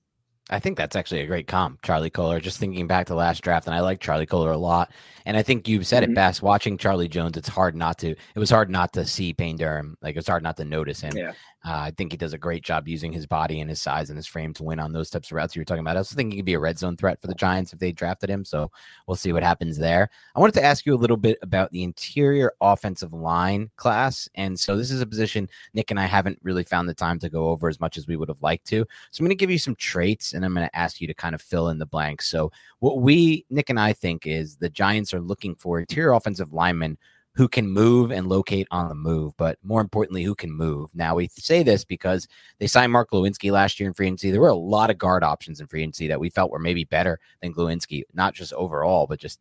I 0.53 0.61
think 0.61 0.77
that's 0.77 0.95
actually 0.97 1.23
a 1.23 1.27
great 1.27 1.47
comp, 1.47 1.81
Charlie 1.81 2.11
Kolar. 2.11 2.39
Just 2.39 2.59
thinking 2.59 2.87
back 2.87 3.07
to 3.07 3.15
last 3.15 3.43
draft, 3.43 3.67
and 3.67 3.75
I 3.75 3.81
like 3.81 4.01
Charlie 4.01 4.27
Kolar 4.27 4.53
a 4.53 4.59
lot. 4.59 4.93
And 5.25 5.35
I 5.35 5.43
think 5.43 5.67
you've 5.67 5.87
said 5.87 6.03
mm-hmm. 6.03 6.13
it 6.13 6.15
best. 6.15 6.43
Watching 6.43 6.77
Charlie 6.77 7.09
Jones, 7.09 7.39
it's 7.39 7.49
hard 7.49 7.75
not 7.75 7.99
to. 8.01 8.11
It 8.11 8.39
was 8.39 8.51
hard 8.51 8.69
not 8.69 8.93
to 8.93 9.07
see 9.07 9.33
Payne 9.33 9.57
Durham. 9.57 9.97
Like 10.03 10.17
it's 10.17 10.29
hard 10.29 10.43
not 10.43 10.59
to 10.59 10.67
notice 10.67 11.01
him. 11.01 11.17
Yeah. 11.17 11.33
Uh, 11.64 11.78
I 11.78 11.90
think 11.92 12.12
he 12.12 12.19
does 12.19 12.33
a 12.33 12.38
great 12.38 12.64
job 12.64 12.88
using 12.88 13.12
his 13.12 13.26
body 13.26 13.61
and 13.61 13.71
his 13.71 13.81
size 13.81 14.11
and 14.11 14.16
his 14.16 14.26
frame 14.26 14.52
to 14.54 14.64
win 14.64 14.81
on 14.81 14.92
those 14.92 15.11
types 15.11 15.31
of 15.31 15.37
routes 15.37 15.54
you 15.54 15.61
were 15.61 15.64
talking 15.64 15.81
about. 15.81 15.97
I 15.97 15.99
also 15.99 16.16
think 16.16 16.33
he 16.33 16.38
could 16.38 16.45
be 16.45 16.54
a 16.54 16.59
red 16.59 16.78
zone 16.78 16.97
threat 16.97 17.21
for 17.21 17.28
the 17.28 17.35
Giants 17.35 17.73
if 17.73 17.78
they 17.78 17.92
drafted 17.92 18.28
him. 18.28 18.45
So 18.45 18.71
we'll 19.07 19.16
see 19.16 19.33
what 19.33 19.45
happens 19.45 19.78
there. 19.78 20.11
I 20.35 20.40
wanted 20.40 20.54
to 20.54 20.64
ask 20.64 20.85
you 20.87 20.95
a 20.95 20.97
little 20.97 21.16
bit 21.16 21.38
about 21.42 21.71
the 21.71 21.85
interior 21.85 22.52
offensive 22.61 23.12
line 23.12 23.71
class. 23.76 24.28
And 24.35 24.59
so 24.59 24.76
this 24.76 24.90
is 24.90 25.00
a 25.00 25.07
position 25.07 25.49
Nick 25.73 25.90
and 25.92 26.00
I 26.00 26.07
haven't 26.07 26.38
really 26.42 26.64
found 26.64 26.88
the 26.88 26.95
time 26.95 27.21
to 27.21 27.28
go 27.28 27.49
over 27.50 27.69
as 27.69 27.78
much 27.78 27.97
as 27.97 28.09
we 28.09 28.16
would 28.16 28.28
have 28.28 28.42
liked 28.42 28.66
to. 28.69 28.85
So 29.12 29.21
I'm 29.21 29.26
going 29.26 29.37
to 29.37 29.40
give 29.40 29.50
you 29.50 29.59
some 29.59 29.76
traits 29.76 30.33
and 30.33 30.45
I'm 30.45 30.54
going 30.54 30.66
to 30.66 30.76
ask 30.76 31.00
you 31.00 31.07
to 31.07 31.14
kind 31.14 31.35
of 31.35 31.40
fill 31.40 31.69
in 31.69 31.78
the 31.78 31.87
blanks. 31.87 32.28
So 32.28 32.50
what 32.81 33.00
we, 33.00 33.47
Nick 33.50 33.71
and 33.71 33.78
I 33.78 33.92
think 33.92 34.26
is 34.26 34.57
the 34.57 34.69
Giants 34.69 35.14
are 35.14 35.21
looking 35.21 35.54
for 35.54 35.78
interior 35.78 36.12
offensive 36.12 36.52
linemen 36.52 36.99
who 37.35 37.49
can 37.49 37.69
move 37.69 38.11
and 38.11 38.29
locate 38.29 38.67
on 38.71 38.89
the 38.89 38.95
move, 38.95 39.35
but 39.37 39.59
more 39.62 39.81
importantly, 39.81 40.23
who 40.23 40.35
can 40.35 40.53
move. 40.53 40.91
Now, 40.95 41.15
we 41.15 41.29
say 41.29 41.62
this 41.62 41.85
because 41.85 42.29
they 42.59 42.67
signed 42.67 42.93
Mark 42.93 43.11
Glowinski 43.11 43.51
last 43.51 43.81
year 43.81 43.89
in 43.89 43.95
free 43.95 44.07
agency. 44.07 44.31
There 44.31 44.41
were 44.41 44.49
a 44.49 44.55
lot 44.55 44.91
of 44.91 44.99
guard 44.99 45.25
options 45.25 45.61
in 45.61 45.67
free 45.67 45.81
agency 45.81 46.09
that 46.09 46.21
we 46.21 46.29
felt 46.29 46.51
were 46.51 46.59
maybe 46.59 46.85
better 46.85 47.19
than 47.41 47.55
Glowinski, 47.55 48.03
not 48.12 48.35
just 48.35 48.53
overall, 48.53 49.07
but 49.07 49.19
just 49.19 49.41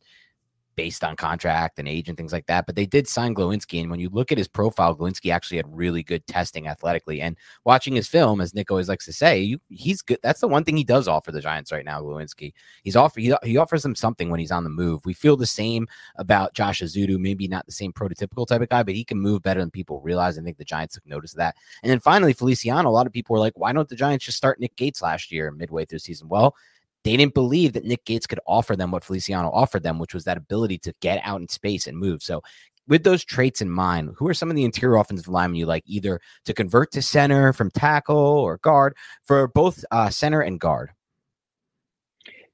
based 0.75 1.03
on 1.03 1.15
contract 1.15 1.79
and 1.79 1.87
age 1.87 2.07
and 2.07 2.17
things 2.17 2.33
like 2.33 2.45
that. 2.47 2.65
But 2.65 2.75
they 2.75 2.85
did 2.85 3.07
sign 3.07 3.35
Glowinski. 3.35 3.81
And 3.81 3.89
when 3.89 3.99
you 3.99 4.09
look 4.09 4.31
at 4.31 4.37
his 4.37 4.47
profile, 4.47 4.95
Glowinski 4.95 5.31
actually 5.31 5.57
had 5.57 5.75
really 5.75 6.03
good 6.03 6.25
testing 6.27 6.67
athletically. 6.67 7.21
And 7.21 7.37
watching 7.65 7.95
his 7.95 8.07
film, 8.07 8.41
as 8.41 8.53
Nick 8.53 8.71
always 8.71 8.89
likes 8.89 9.05
to 9.05 9.13
say, 9.13 9.39
you, 9.39 9.59
he's 9.69 10.01
good. 10.01 10.19
That's 10.23 10.41
the 10.41 10.47
one 10.47 10.63
thing 10.63 10.77
he 10.77 10.83
does 10.83 11.07
offer 11.07 11.31
the 11.31 11.41
Giants 11.41 11.71
right 11.71 11.85
now, 11.85 12.01
Glowinski. 12.01 12.53
He's 12.83 12.95
offer 12.95 13.19
he, 13.19 13.33
he 13.43 13.57
offers 13.57 13.83
them 13.83 13.95
something 13.95 14.29
when 14.29 14.39
he's 14.39 14.51
on 14.51 14.63
the 14.63 14.69
move. 14.69 15.05
We 15.05 15.13
feel 15.13 15.37
the 15.37 15.45
same 15.45 15.87
about 16.15 16.53
Josh 16.53 16.81
Ezeudu, 16.81 17.19
maybe 17.19 17.47
not 17.47 17.65
the 17.65 17.71
same 17.71 17.93
prototypical 17.93 18.47
type 18.47 18.61
of 18.61 18.69
guy, 18.69 18.83
but 18.83 18.95
he 18.95 19.03
can 19.03 19.19
move 19.19 19.41
better 19.41 19.59
than 19.59 19.71
people 19.71 20.01
realize. 20.01 20.37
I 20.37 20.41
think 20.41 20.57
the 20.57 20.65
Giants 20.65 20.95
took 20.95 21.05
notice 21.05 21.33
of 21.33 21.37
that. 21.37 21.55
And 21.83 21.89
then 21.89 21.99
finally, 21.99 22.33
Feliciano, 22.33 22.89
a 22.89 22.91
lot 22.91 23.07
of 23.07 23.13
people 23.13 23.33
were 23.33 23.39
like, 23.39 23.57
why 23.57 23.73
don't 23.73 23.89
the 23.89 23.95
Giants 23.95 24.25
just 24.25 24.37
start 24.37 24.59
Nick 24.59 24.75
Gates 24.75 25.01
last 25.01 25.31
year 25.31 25.51
midway 25.51 25.85
through 25.85 25.99
season? 25.99 26.27
Well, 26.27 26.55
they 27.03 27.17
didn't 27.17 27.33
believe 27.33 27.73
that 27.73 27.85
Nick 27.85 28.05
Gates 28.05 28.27
could 28.27 28.39
offer 28.45 28.75
them 28.75 28.91
what 28.91 29.03
Feliciano 29.03 29.49
offered 29.49 29.83
them, 29.83 29.99
which 29.99 30.13
was 30.13 30.23
that 30.25 30.37
ability 30.37 30.77
to 30.79 30.93
get 31.01 31.21
out 31.23 31.41
in 31.41 31.47
space 31.47 31.87
and 31.87 31.97
move. 31.97 32.21
So, 32.21 32.41
with 32.87 33.03
those 33.03 33.23
traits 33.23 33.61
in 33.61 33.69
mind, 33.69 34.11
who 34.17 34.27
are 34.27 34.33
some 34.33 34.49
of 34.49 34.55
the 34.55 34.65
interior 34.65 34.97
offensive 34.97 35.27
linemen 35.27 35.55
you 35.55 35.65
like 35.65 35.83
either 35.85 36.19
to 36.45 36.53
convert 36.53 36.91
to 36.91 37.01
center 37.01 37.53
from 37.53 37.71
tackle 37.71 38.17
or 38.17 38.57
guard 38.57 38.95
for 39.23 39.47
both 39.47 39.85
uh, 39.91 40.09
center 40.09 40.41
and 40.41 40.59
guard? 40.59 40.91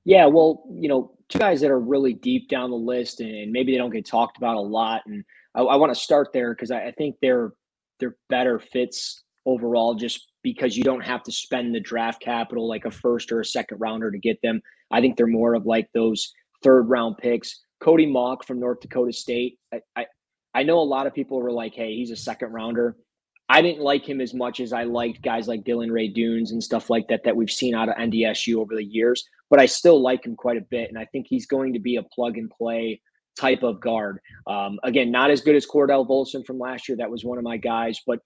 Yeah, 0.05 0.25
well, 0.25 0.63
you 0.69 0.89
know, 0.89 1.11
two 1.29 1.39
guys 1.39 1.61
that 1.61 1.71
are 1.71 1.79
really 1.79 2.13
deep 2.13 2.49
down 2.49 2.69
the 2.69 2.77
list 2.77 3.19
and 3.19 3.51
maybe 3.51 3.71
they 3.71 3.77
don't 3.77 3.89
get 3.89 4.05
talked 4.05 4.37
about 4.37 4.55
a 4.55 4.61
lot. 4.61 5.01
And 5.05 5.23
I, 5.55 5.61
I 5.61 5.75
want 5.75 5.93
to 5.93 5.99
start 5.99 6.29
there 6.33 6.53
because 6.53 6.71
I, 6.71 6.87
I 6.87 6.91
think 6.91 7.15
they're 7.21 7.51
they're 7.99 8.15
better 8.29 8.59
fits 8.59 9.23
overall 9.45 9.95
just 9.95 10.31
because 10.53 10.77
you 10.77 10.83
don't 10.85 11.03
have 11.03 11.23
to 11.23 11.31
spend 11.31 11.75
the 11.75 11.79
draft 11.81 12.21
capital 12.21 12.69
like 12.69 12.85
a 12.85 12.91
first 12.91 13.33
or 13.33 13.41
a 13.41 13.45
second 13.45 13.79
rounder 13.79 14.09
to 14.09 14.17
get 14.17 14.41
them. 14.41 14.61
I 14.91 15.01
think 15.01 15.17
they're 15.17 15.27
more 15.27 15.55
of 15.55 15.65
like 15.65 15.89
those 15.93 16.31
third 16.63 16.83
round 16.83 17.17
picks. 17.17 17.59
Cody 17.81 18.05
Mauch 18.05 18.45
from 18.45 18.61
North 18.61 18.79
Dakota 18.79 19.11
State. 19.11 19.59
I, 19.73 19.81
I, 19.97 20.05
I 20.55 20.63
know 20.63 20.79
a 20.79 20.87
lot 20.87 21.05
of 21.05 21.13
people 21.13 21.41
were 21.41 21.51
like, 21.51 21.73
hey, 21.73 21.95
he's 21.95 22.11
a 22.11 22.15
second 22.15 22.53
rounder. 22.53 22.95
I 23.49 23.61
didn't 23.61 23.81
like 23.81 24.07
him 24.07 24.21
as 24.21 24.33
much 24.33 24.61
as 24.61 24.71
I 24.71 24.83
liked 24.83 25.21
guys 25.21 25.49
like 25.49 25.65
Dillon 25.65 25.89
Radunz 25.89 26.51
and 26.51 26.63
stuff 26.63 26.89
like 26.89 27.09
that 27.09 27.25
that 27.25 27.35
we've 27.35 27.51
seen 27.51 27.75
out 27.75 27.89
of 27.89 27.95
NDSU 27.95 28.55
over 28.55 28.73
the 28.73 28.85
years. 28.85 29.25
But 29.49 29.59
I 29.59 29.65
still 29.65 30.01
like 30.01 30.25
him 30.25 30.37
quite 30.37 30.57
a 30.57 30.65
bit, 30.69 30.87
and 30.87 30.97
I 30.97 31.05
think 31.11 31.27
he's 31.27 31.45
going 31.45 31.73
to 31.73 31.79
be 31.79 31.97
a 31.97 32.03
plug 32.03 32.37
and 32.37 32.49
play 32.49 33.01
type 33.37 33.63
of 33.63 33.81
guard. 33.81 34.19
Um, 34.47 34.79
again, 34.83 35.11
not 35.11 35.29
as 35.29 35.41
good 35.41 35.57
as 35.57 35.67
Cordell 35.67 36.07
Volson 36.07 36.45
from 36.45 36.57
last 36.57 36.87
year. 36.87 36.97
That 36.97 37.11
was 37.11 37.25
one 37.25 37.37
of 37.37 37.43
my 37.43 37.57
guys, 37.57 37.99
but 38.07 38.19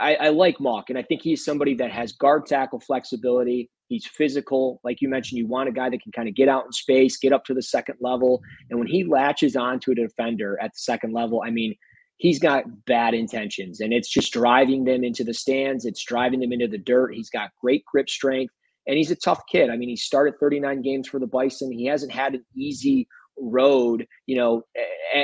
I, 0.00 0.14
I 0.16 0.28
like 0.30 0.58
Mauch, 0.58 0.84
and 0.88 0.98
I 0.98 1.02
think 1.02 1.22
he's 1.22 1.44
somebody 1.44 1.74
that 1.74 1.90
has 1.90 2.12
guard 2.12 2.46
tackle 2.46 2.80
flexibility. 2.80 3.70
He's 3.88 4.06
physical, 4.06 4.80
like 4.84 5.00
you 5.00 5.08
mentioned. 5.08 5.38
You 5.38 5.46
want 5.46 5.68
a 5.68 5.72
guy 5.72 5.90
that 5.90 6.02
can 6.02 6.12
kind 6.12 6.28
of 6.28 6.34
get 6.34 6.48
out 6.48 6.64
in 6.64 6.72
space, 6.72 7.18
get 7.18 7.32
up 7.32 7.44
to 7.44 7.54
the 7.54 7.62
second 7.62 7.96
level, 8.00 8.40
and 8.70 8.78
when 8.78 8.88
he 8.88 9.04
latches 9.04 9.54
onto 9.54 9.92
a 9.92 9.94
defender 9.94 10.58
at 10.60 10.72
the 10.72 10.78
second 10.78 11.12
level, 11.12 11.42
I 11.46 11.50
mean 11.50 11.74
he's 12.22 12.38
got 12.38 12.62
bad 12.86 13.14
intentions 13.14 13.80
and 13.80 13.92
it's 13.92 14.08
just 14.08 14.32
driving 14.32 14.84
them 14.84 15.02
into 15.02 15.24
the 15.24 15.34
stands. 15.34 15.84
It's 15.84 16.04
driving 16.04 16.38
them 16.38 16.52
into 16.52 16.68
the 16.68 16.78
dirt. 16.78 17.14
He's 17.14 17.28
got 17.28 17.50
great 17.60 17.84
grip 17.84 18.08
strength 18.08 18.54
and 18.86 18.96
he's 18.96 19.10
a 19.10 19.16
tough 19.16 19.40
kid. 19.50 19.70
I 19.70 19.76
mean, 19.76 19.88
he 19.88 19.96
started 19.96 20.34
39 20.38 20.82
games 20.82 21.08
for 21.08 21.18
the 21.18 21.26
Bison. 21.26 21.72
He 21.72 21.86
hasn't 21.86 22.12
had 22.12 22.34
an 22.34 22.44
easy 22.56 23.08
road, 23.38 24.06
you 24.26 24.36
know, 24.36 24.62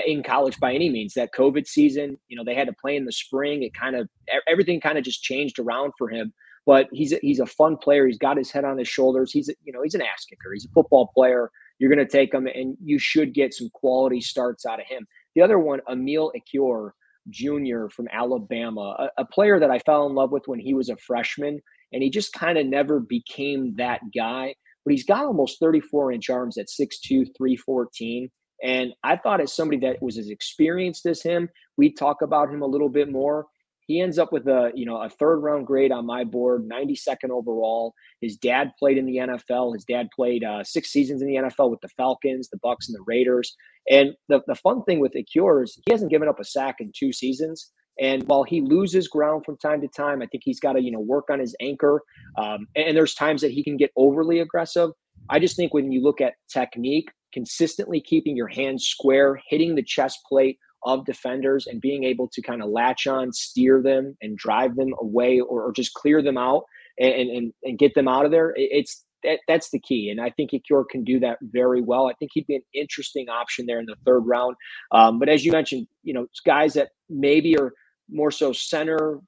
in 0.06 0.22
college 0.22 0.58
by 0.60 0.74
any 0.74 0.90
means. 0.90 1.14
That 1.14 1.30
COVID 1.36 1.66
season, 1.66 2.18
you 2.28 2.36
know, 2.36 2.44
they 2.44 2.54
had 2.54 2.66
to 2.68 2.74
play 2.80 2.96
in 2.96 3.04
the 3.04 3.12
spring. 3.12 3.62
It 3.62 3.74
kind 3.74 3.96
of 3.96 4.08
everything 4.48 4.80
kind 4.80 4.98
of 4.98 5.04
just 5.04 5.22
changed 5.22 5.58
around 5.58 5.92
for 5.98 6.08
him. 6.08 6.32
But 6.66 6.88
he's 6.92 7.12
a, 7.12 7.18
he's 7.22 7.40
a 7.40 7.46
fun 7.46 7.78
player. 7.78 8.06
He's 8.06 8.18
got 8.18 8.36
his 8.36 8.50
head 8.50 8.64
on 8.64 8.76
his 8.76 8.88
shoulders. 8.88 9.32
He's 9.32 9.48
a, 9.48 9.54
you 9.64 9.72
know 9.72 9.82
he's 9.82 9.94
an 9.94 10.02
ass 10.02 10.24
kicker. 10.28 10.52
He's 10.52 10.66
a 10.66 10.72
football 10.74 11.10
player. 11.14 11.50
You're 11.78 11.94
going 11.94 12.04
to 12.04 12.10
take 12.10 12.34
him, 12.34 12.46
and 12.46 12.76
you 12.82 12.98
should 12.98 13.32
get 13.32 13.54
some 13.54 13.70
quality 13.72 14.20
starts 14.20 14.66
out 14.66 14.80
of 14.80 14.86
him. 14.86 15.06
The 15.34 15.42
other 15.42 15.58
one, 15.58 15.80
Emil 15.88 16.32
Ekiyor 16.36 16.90
Jr. 17.30 17.88
from 17.88 18.08
Alabama, 18.12 19.10
a, 19.16 19.22
a 19.22 19.24
player 19.24 19.60
that 19.60 19.70
I 19.70 19.78
fell 19.80 20.06
in 20.06 20.14
love 20.14 20.32
with 20.32 20.46
when 20.46 20.58
he 20.58 20.74
was 20.74 20.88
a 20.88 20.96
freshman, 20.96 21.60
and 21.92 22.02
he 22.02 22.10
just 22.10 22.32
kind 22.32 22.58
of 22.58 22.66
never 22.66 23.00
became 23.00 23.74
that 23.76 24.00
guy. 24.14 24.54
But 24.88 24.92
he's 24.94 25.04
got 25.04 25.26
almost 25.26 25.60
34 25.60 26.12
inch 26.12 26.30
arms 26.30 26.56
at 26.56 26.68
6'2, 26.68 27.26
314. 27.36 28.30
And 28.64 28.94
I 29.04 29.16
thought 29.16 29.42
as 29.42 29.52
somebody 29.52 29.78
that 29.80 30.00
was 30.00 30.16
as 30.16 30.30
experienced 30.30 31.04
as 31.04 31.22
him, 31.22 31.50
we'd 31.76 31.98
talk 31.98 32.22
about 32.22 32.50
him 32.50 32.62
a 32.62 32.66
little 32.66 32.88
bit 32.88 33.12
more. 33.12 33.44
He 33.86 34.00
ends 34.00 34.18
up 34.18 34.32
with 34.32 34.46
a 34.46 34.72
you 34.74 34.86
know 34.86 34.96
a 34.96 35.10
third 35.10 35.40
round 35.40 35.66
grade 35.66 35.92
on 35.92 36.06
my 36.06 36.24
board, 36.24 36.66
92nd 36.66 37.28
overall. 37.28 37.92
His 38.22 38.38
dad 38.38 38.70
played 38.78 38.96
in 38.96 39.04
the 39.04 39.16
NFL. 39.16 39.74
His 39.74 39.84
dad 39.84 40.08
played 40.16 40.42
uh, 40.42 40.64
six 40.64 40.90
seasons 40.90 41.20
in 41.20 41.28
the 41.28 41.34
NFL 41.34 41.70
with 41.70 41.82
the 41.82 41.90
Falcons, 41.90 42.48
the 42.48 42.58
Bucks, 42.62 42.88
and 42.88 42.96
the 42.96 43.04
Raiders. 43.06 43.54
And 43.90 44.14
the, 44.30 44.40
the 44.46 44.54
fun 44.54 44.84
thing 44.84 45.00
with 45.00 45.12
Ekiyor 45.12 45.64
is 45.64 45.78
he 45.84 45.92
hasn't 45.92 46.10
given 46.10 46.28
up 46.28 46.40
a 46.40 46.44
sack 46.44 46.76
in 46.80 46.92
two 46.98 47.12
seasons. 47.12 47.70
And 48.00 48.22
while 48.26 48.44
he 48.44 48.60
loses 48.60 49.08
ground 49.08 49.44
from 49.44 49.56
time 49.58 49.80
to 49.80 49.88
time, 49.88 50.22
I 50.22 50.26
think 50.26 50.42
he's 50.44 50.60
got 50.60 50.74
to 50.74 50.82
you 50.82 50.92
know 50.92 51.00
work 51.00 51.26
on 51.30 51.40
his 51.40 51.54
anchor. 51.60 52.02
Um, 52.36 52.66
and 52.76 52.96
there's 52.96 53.14
times 53.14 53.42
that 53.42 53.50
he 53.50 53.64
can 53.64 53.76
get 53.76 53.90
overly 53.96 54.40
aggressive. 54.40 54.90
I 55.30 55.38
just 55.38 55.56
think 55.56 55.74
when 55.74 55.92
you 55.92 56.02
look 56.02 56.20
at 56.20 56.34
technique, 56.52 57.10
consistently 57.32 58.00
keeping 58.00 58.36
your 58.36 58.48
hands 58.48 58.84
square, 58.84 59.40
hitting 59.48 59.74
the 59.74 59.82
chest 59.82 60.20
plate, 60.28 60.58
of 60.84 61.04
defenders 61.04 61.66
and 61.66 61.80
being 61.80 62.04
able 62.04 62.28
to 62.28 62.42
kind 62.42 62.62
of 62.62 62.70
latch 62.70 63.06
on, 63.06 63.32
steer 63.32 63.82
them, 63.82 64.16
and 64.22 64.36
drive 64.36 64.76
them 64.76 64.94
away 65.00 65.40
or, 65.40 65.64
or 65.64 65.72
just 65.72 65.94
clear 65.94 66.22
them 66.22 66.38
out 66.38 66.64
and, 66.98 67.30
and, 67.30 67.52
and 67.62 67.78
get 67.78 67.94
them 67.94 68.08
out 68.08 68.24
of 68.24 68.30
there. 68.30 68.52
It's 68.56 69.04
that, 69.24 69.40
that's 69.48 69.70
the 69.70 69.80
key. 69.80 70.10
And 70.10 70.20
I 70.20 70.30
think 70.30 70.50
Ekiyor 70.52 70.84
can 70.88 71.02
do 71.02 71.18
that 71.20 71.38
very 71.42 71.82
well. 71.82 72.06
I 72.06 72.14
think 72.14 72.30
he'd 72.34 72.46
be 72.46 72.56
an 72.56 72.62
interesting 72.72 73.28
option 73.28 73.66
there 73.66 73.80
in 73.80 73.86
the 73.86 73.96
third 74.06 74.20
round. 74.20 74.54
Um, 74.92 75.18
but 75.18 75.28
as 75.28 75.44
you 75.44 75.50
mentioned, 75.50 75.88
you 76.04 76.14
know, 76.14 76.26
guys 76.46 76.74
that 76.74 76.90
maybe 77.08 77.58
are 77.58 77.72
more 78.10 78.30
so 78.30 78.52
center 78.52 79.20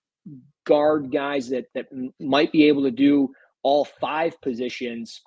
guard 0.67 1.13
guys 1.13 1.49
that 1.49 1.67
that 1.75 1.87
might 2.21 2.53
be 2.53 2.69
able 2.69 2.83
to 2.83 2.91
do 2.91 3.31
all 3.63 3.85
five 3.85 4.41
positions. 4.41 5.21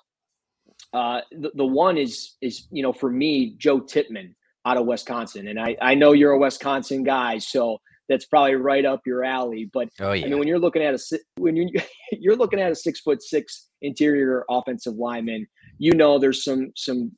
Uh, 0.92 1.20
the, 1.32 1.50
the 1.54 1.66
one 1.66 1.98
is 1.98 2.36
is 2.40 2.66
you 2.70 2.82
know 2.82 2.92
for 2.92 3.10
me 3.10 3.54
Joe 3.58 3.80
Tippmann 3.80 4.34
out 4.66 4.76
of 4.76 4.86
Wisconsin. 4.86 5.48
And 5.48 5.60
I, 5.60 5.76
I 5.80 5.94
know 5.94 6.12
you're 6.12 6.32
a 6.32 6.38
Wisconsin 6.38 7.02
guy, 7.02 7.38
so 7.38 7.78
that's 8.08 8.26
probably 8.26 8.54
right 8.54 8.84
up 8.84 9.00
your 9.06 9.24
alley. 9.24 9.70
But 9.72 9.88
oh, 10.00 10.12
yeah. 10.12 10.26
I 10.26 10.28
mean, 10.28 10.38
when 10.38 10.48
you're 10.48 10.58
looking 10.58 10.82
at 10.82 10.94
a 10.94 11.18
when 11.36 11.56
you 11.56 11.68
you're 12.12 12.36
looking 12.36 12.60
at 12.60 12.72
a 12.72 12.74
six 12.74 13.00
foot 13.00 13.22
six 13.22 13.68
interior 13.82 14.44
offensive 14.50 14.94
lineman, 14.94 15.46
you 15.78 15.92
know 15.92 16.18
there's 16.18 16.44
some 16.44 16.72
some 16.76 17.12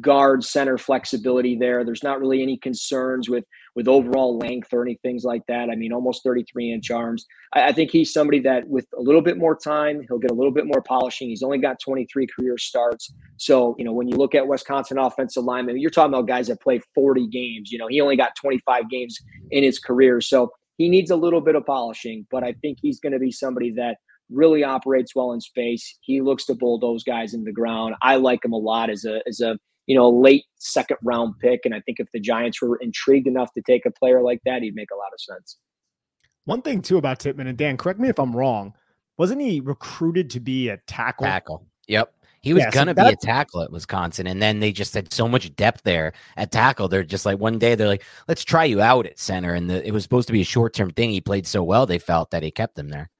guard 0.00 0.44
center 0.44 0.76
flexibility 0.78 1.56
there. 1.56 1.84
There's 1.84 2.02
not 2.02 2.20
really 2.20 2.42
any 2.42 2.58
concerns 2.58 3.28
with 3.28 3.44
with 3.74 3.88
overall 3.88 4.38
length 4.38 4.72
or 4.72 4.82
any 4.82 4.98
things 5.02 5.24
like 5.24 5.42
that. 5.48 5.68
I 5.68 5.74
mean, 5.74 5.92
almost 5.92 6.22
33 6.22 6.72
inch 6.72 6.90
arms. 6.90 7.26
I, 7.52 7.68
I, 7.68 7.72
think 7.72 7.90
he's 7.90 8.12
somebody 8.12 8.38
that 8.40 8.68
with 8.68 8.86
a 8.96 9.00
little 9.00 9.20
bit 9.20 9.36
more 9.36 9.56
time, 9.56 10.02
he'll 10.08 10.18
get 10.18 10.30
a 10.30 10.34
little 10.34 10.52
bit 10.52 10.66
more 10.66 10.80
polishing. 10.80 11.28
He's 11.28 11.42
only 11.42 11.58
got 11.58 11.80
23 11.80 12.26
career 12.26 12.56
starts. 12.56 13.12
So, 13.36 13.74
you 13.78 13.84
know, 13.84 13.92
when 13.92 14.08
you 14.08 14.16
look 14.16 14.34
at 14.34 14.46
Wisconsin 14.46 14.98
offensive 14.98 15.44
linemen, 15.44 15.78
you're 15.78 15.90
talking 15.90 16.14
about 16.14 16.28
guys 16.28 16.48
that 16.48 16.60
play 16.60 16.80
40 16.94 17.26
games. 17.28 17.72
You 17.72 17.78
know, 17.78 17.88
he 17.88 18.00
only 18.00 18.16
got 18.16 18.32
25 18.40 18.88
games 18.88 19.18
in 19.50 19.64
his 19.64 19.78
career. 19.78 20.20
So 20.20 20.50
he 20.76 20.88
needs 20.88 21.10
a 21.10 21.16
little 21.16 21.40
bit 21.40 21.54
of 21.54 21.66
polishing, 21.66 22.26
but 22.30 22.44
I 22.44 22.52
think 22.62 22.78
he's 22.80 23.00
going 23.00 23.12
to 23.12 23.18
be 23.18 23.30
somebody 23.30 23.72
that 23.72 23.96
really 24.30 24.64
operates 24.64 25.14
well 25.14 25.32
in 25.32 25.40
space. 25.40 25.98
He 26.00 26.20
looks 26.20 26.46
to 26.46 26.54
bulldoze 26.54 27.04
guys 27.04 27.34
into 27.34 27.44
the 27.44 27.52
ground. 27.52 27.94
I 28.02 28.16
like 28.16 28.44
him 28.44 28.52
a 28.52 28.58
lot 28.58 28.90
as 28.90 29.04
a 29.04 29.20
as 29.26 29.40
a 29.40 29.58
you 29.86 29.96
know 29.96 30.06
a 30.06 30.14
late 30.14 30.44
second 30.56 30.96
round 31.02 31.34
pick, 31.40 31.60
and 31.64 31.74
I 31.74 31.80
think 31.80 32.00
if 32.00 32.08
the 32.12 32.20
Giants 32.20 32.60
were 32.60 32.76
intrigued 32.76 33.26
enough 33.26 33.52
to 33.54 33.62
take 33.66 33.86
a 33.86 33.90
player 33.90 34.22
like 34.22 34.40
that, 34.44 34.62
he'd 34.62 34.74
make 34.74 34.90
a 34.90 34.96
lot 34.96 35.12
of 35.12 35.20
sense. 35.20 35.58
One 36.44 36.62
thing 36.62 36.82
too 36.82 36.98
about 36.98 37.18
Tippmann 37.18 37.46
and 37.46 37.56
Dan, 37.56 37.76
correct 37.76 37.98
me 37.98 38.08
if 38.08 38.18
I'm 38.18 38.36
wrong. 38.36 38.74
Wasn't 39.16 39.40
he 39.40 39.60
recruited 39.60 40.30
to 40.30 40.40
be 40.40 40.68
a 40.68 40.78
tackle? 40.86 41.26
Tackle. 41.26 41.66
Yep. 41.86 42.12
He 42.42 42.52
was 42.52 42.62
yeah, 42.64 42.70
gonna 42.72 42.94
so 42.96 43.04
be 43.04 43.12
a 43.12 43.16
tackle 43.16 43.62
at 43.62 43.72
Wisconsin, 43.72 44.26
and 44.26 44.42
then 44.42 44.60
they 44.60 44.70
just 44.70 44.92
had 44.92 45.12
so 45.12 45.26
much 45.26 45.54
depth 45.56 45.82
there 45.84 46.12
at 46.36 46.52
tackle. 46.52 46.88
They're 46.88 47.02
just 47.02 47.24
like 47.24 47.38
one 47.38 47.58
day 47.58 47.74
they're 47.74 47.88
like, 47.88 48.04
"Let's 48.28 48.44
try 48.44 48.64
you 48.64 48.82
out 48.82 49.06
at 49.06 49.18
center," 49.18 49.54
and 49.54 49.70
the, 49.70 49.86
it 49.86 49.92
was 49.92 50.02
supposed 50.02 50.26
to 50.26 50.32
be 50.32 50.42
a 50.42 50.44
short 50.44 50.74
term 50.74 50.90
thing. 50.90 51.10
He 51.10 51.22
played 51.22 51.46
so 51.46 51.62
well, 51.62 51.86
they 51.86 51.98
felt 51.98 52.30
that 52.32 52.42
he 52.42 52.50
kept 52.50 52.78
him 52.78 52.88
there 52.88 53.10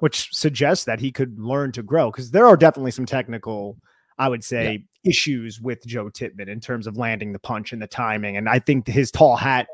which 0.00 0.28
suggests 0.32 0.84
that 0.84 1.00
he 1.00 1.10
could 1.10 1.38
learn 1.38 1.72
to 1.72 1.82
grow 1.82 2.10
because 2.10 2.30
there 2.30 2.46
are 2.46 2.56
definitely 2.56 2.90
some 2.90 3.06
technical, 3.06 3.78
I 4.18 4.28
would 4.28 4.42
say, 4.42 4.84
yeah. 5.04 5.10
issues 5.10 5.60
with 5.60 5.84
Joe 5.86 6.08
Tippmann 6.08 6.48
in 6.48 6.60
terms 6.60 6.86
of 6.86 6.96
landing 6.96 7.32
the 7.32 7.38
punch 7.38 7.72
and 7.72 7.80
the 7.80 7.86
timing. 7.86 8.36
And 8.36 8.48
I 8.48 8.58
think 8.58 8.86
his 8.86 9.10
tall 9.10 9.36
hat 9.36 9.68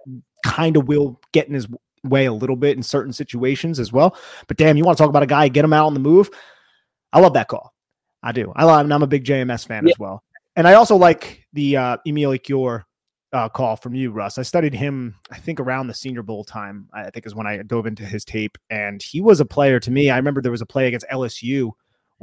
kind 0.45 0.77
of 0.77 0.87
will 0.87 1.21
get 1.33 1.49
in 1.49 1.55
his 1.55 1.67
way 2.03 2.27
a 2.27 2.33
little 2.33 2.57
bit 2.57 2.77
in 2.77 2.83
certain 2.83 3.13
situations 3.13 3.81
as 3.81 3.93
well. 3.93 4.17
But 4.47 4.57
damn, 4.57 4.77
you 4.77 4.85
want 4.85 4.99
to 4.99 5.03
talk 5.03 5.11
about 5.11 5.23
a 5.23 5.27
guy, 5.27 5.49
get 5.49 5.65
him 5.65 5.73
out 5.73 5.87
on 5.87 5.95
the 5.95 6.01
move. 6.01 6.31
I 7.13 7.21
love 7.21 7.33
that 7.35 7.49
call. 7.49 7.73
I 8.23 8.33
do. 8.33 8.53
I 8.55 8.65
love, 8.65 8.91
I'm 8.91 9.03
a 9.03 9.07
big 9.07 9.25
JMS 9.25 9.67
fan 9.67 9.87
yeah. 9.87 9.93
as 9.93 9.99
well. 9.99 10.23
And 10.57 10.69
I 10.69 10.75
also 10.75 10.97
like 10.97 11.45
the 11.53 11.77
uh, 11.77 11.97
Emil 12.07 12.37
uh, 13.35 13.49
call 13.49 13.77
from 13.77 13.95
you, 13.95 14.13
Russ. 14.13 14.39
I 14.39 14.43
studied 14.43 14.75
him, 14.75 15.17
I 15.31 15.39
think, 15.39 15.59
around 15.59 15.89
the 15.89 15.95
Senior 15.95 16.23
Bowl 16.23 16.45
time. 16.45 16.89
I 16.93 17.11
think 17.11 17.27
is 17.27 17.35
when 17.35 17.47
I 17.47 17.59
dove 17.63 17.87
into 17.87 18.05
his 18.05 18.25
tape, 18.25 18.57
and 18.71 19.03
he 19.03 19.21
was 19.21 19.41
a 19.41 19.45
player 19.45 19.81
to 19.81 19.91
me. 19.91 20.09
I 20.09 20.17
remember 20.17 20.41
there 20.41 20.53
was 20.53 20.61
a 20.61 20.67
play 20.67 20.87
against 20.87 21.07
LSU 21.11 21.73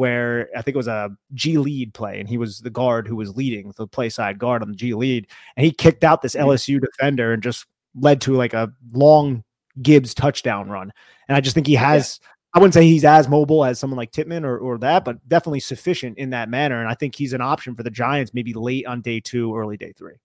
where 0.02 0.50
I 0.58 0.64
think 0.64 0.74
it 0.74 0.78
was 0.78 0.88
a 0.88 1.16
G 1.36 1.60
lead 1.60 1.94
play, 1.94 2.20
and 2.20 2.28
he 2.28 2.40
was 2.40 2.58
the 2.62 2.72
guard 2.72 3.08
who 3.08 3.16
was 3.16 3.38
leading 3.38 3.72
the 3.78 3.86
play 3.86 4.10
side 4.10 4.40
guard 4.40 4.64
on 4.64 4.70
the 4.70 4.76
G 4.76 4.96
lead, 4.96 5.28
and 5.56 5.64
he 5.64 5.72
kicked 5.72 6.04
out 6.04 6.24
this 6.24 6.34
LSU 6.34 6.82
defender 6.82 7.34
and 7.34 7.44
just 7.44 7.68
led 7.94 8.20
to 8.22 8.34
like 8.34 8.56
a 8.56 8.74
long 8.94 9.44
Gibbs 9.80 10.16
touchdown 10.16 10.70
run. 10.72 10.92
And 11.28 11.38
I 11.38 11.40
just 11.40 11.54
think 11.54 11.68
he 11.68 11.76
has. 11.76 12.20
Yeah. 12.20 12.28
I 12.56 12.60
wouldn't 12.60 12.74
say 12.74 12.84
he's 12.84 13.06
as 13.06 13.30
mobile 13.30 13.64
as 13.64 13.78
someone 13.78 13.96
like 13.96 14.12
Tippmann 14.12 14.44
or, 14.44 14.58
or 14.58 14.80
that, 14.80 15.06
but 15.06 15.26
definitely 15.30 15.62
sufficient 15.62 16.18
in 16.18 16.32
that 16.32 16.50
manner. 16.50 16.82
And 16.82 16.90
I 16.90 16.96
think 16.96 17.16
he's 17.16 17.32
an 17.32 17.40
option 17.40 17.76
for 17.76 17.84
the 17.84 17.92
Giants, 17.92 18.34
maybe 18.34 18.54
late 18.54 18.88
on 18.88 19.02
day 19.02 19.22
two, 19.22 19.56
early 19.56 19.78
day 19.78 19.94
three. 19.94 20.16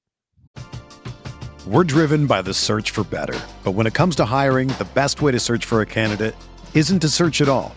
We're 1.66 1.84
driven 1.84 2.26
by 2.26 2.42
the 2.42 2.54
search 2.54 2.90
for 2.90 3.04
better. 3.04 3.38
But 3.62 3.72
when 3.72 3.86
it 3.86 3.94
comes 3.94 4.16
to 4.16 4.24
hiring, 4.24 4.68
the 4.68 4.88
best 4.94 5.22
way 5.22 5.30
to 5.32 5.38
search 5.38 5.66
for 5.66 5.82
a 5.82 5.86
candidate 5.86 6.34
isn't 6.74 6.98
to 7.00 7.08
search 7.08 7.40
at 7.40 7.48
all. 7.48 7.76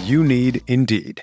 You 0.00 0.24
need 0.24 0.62
Indeed. 0.66 1.22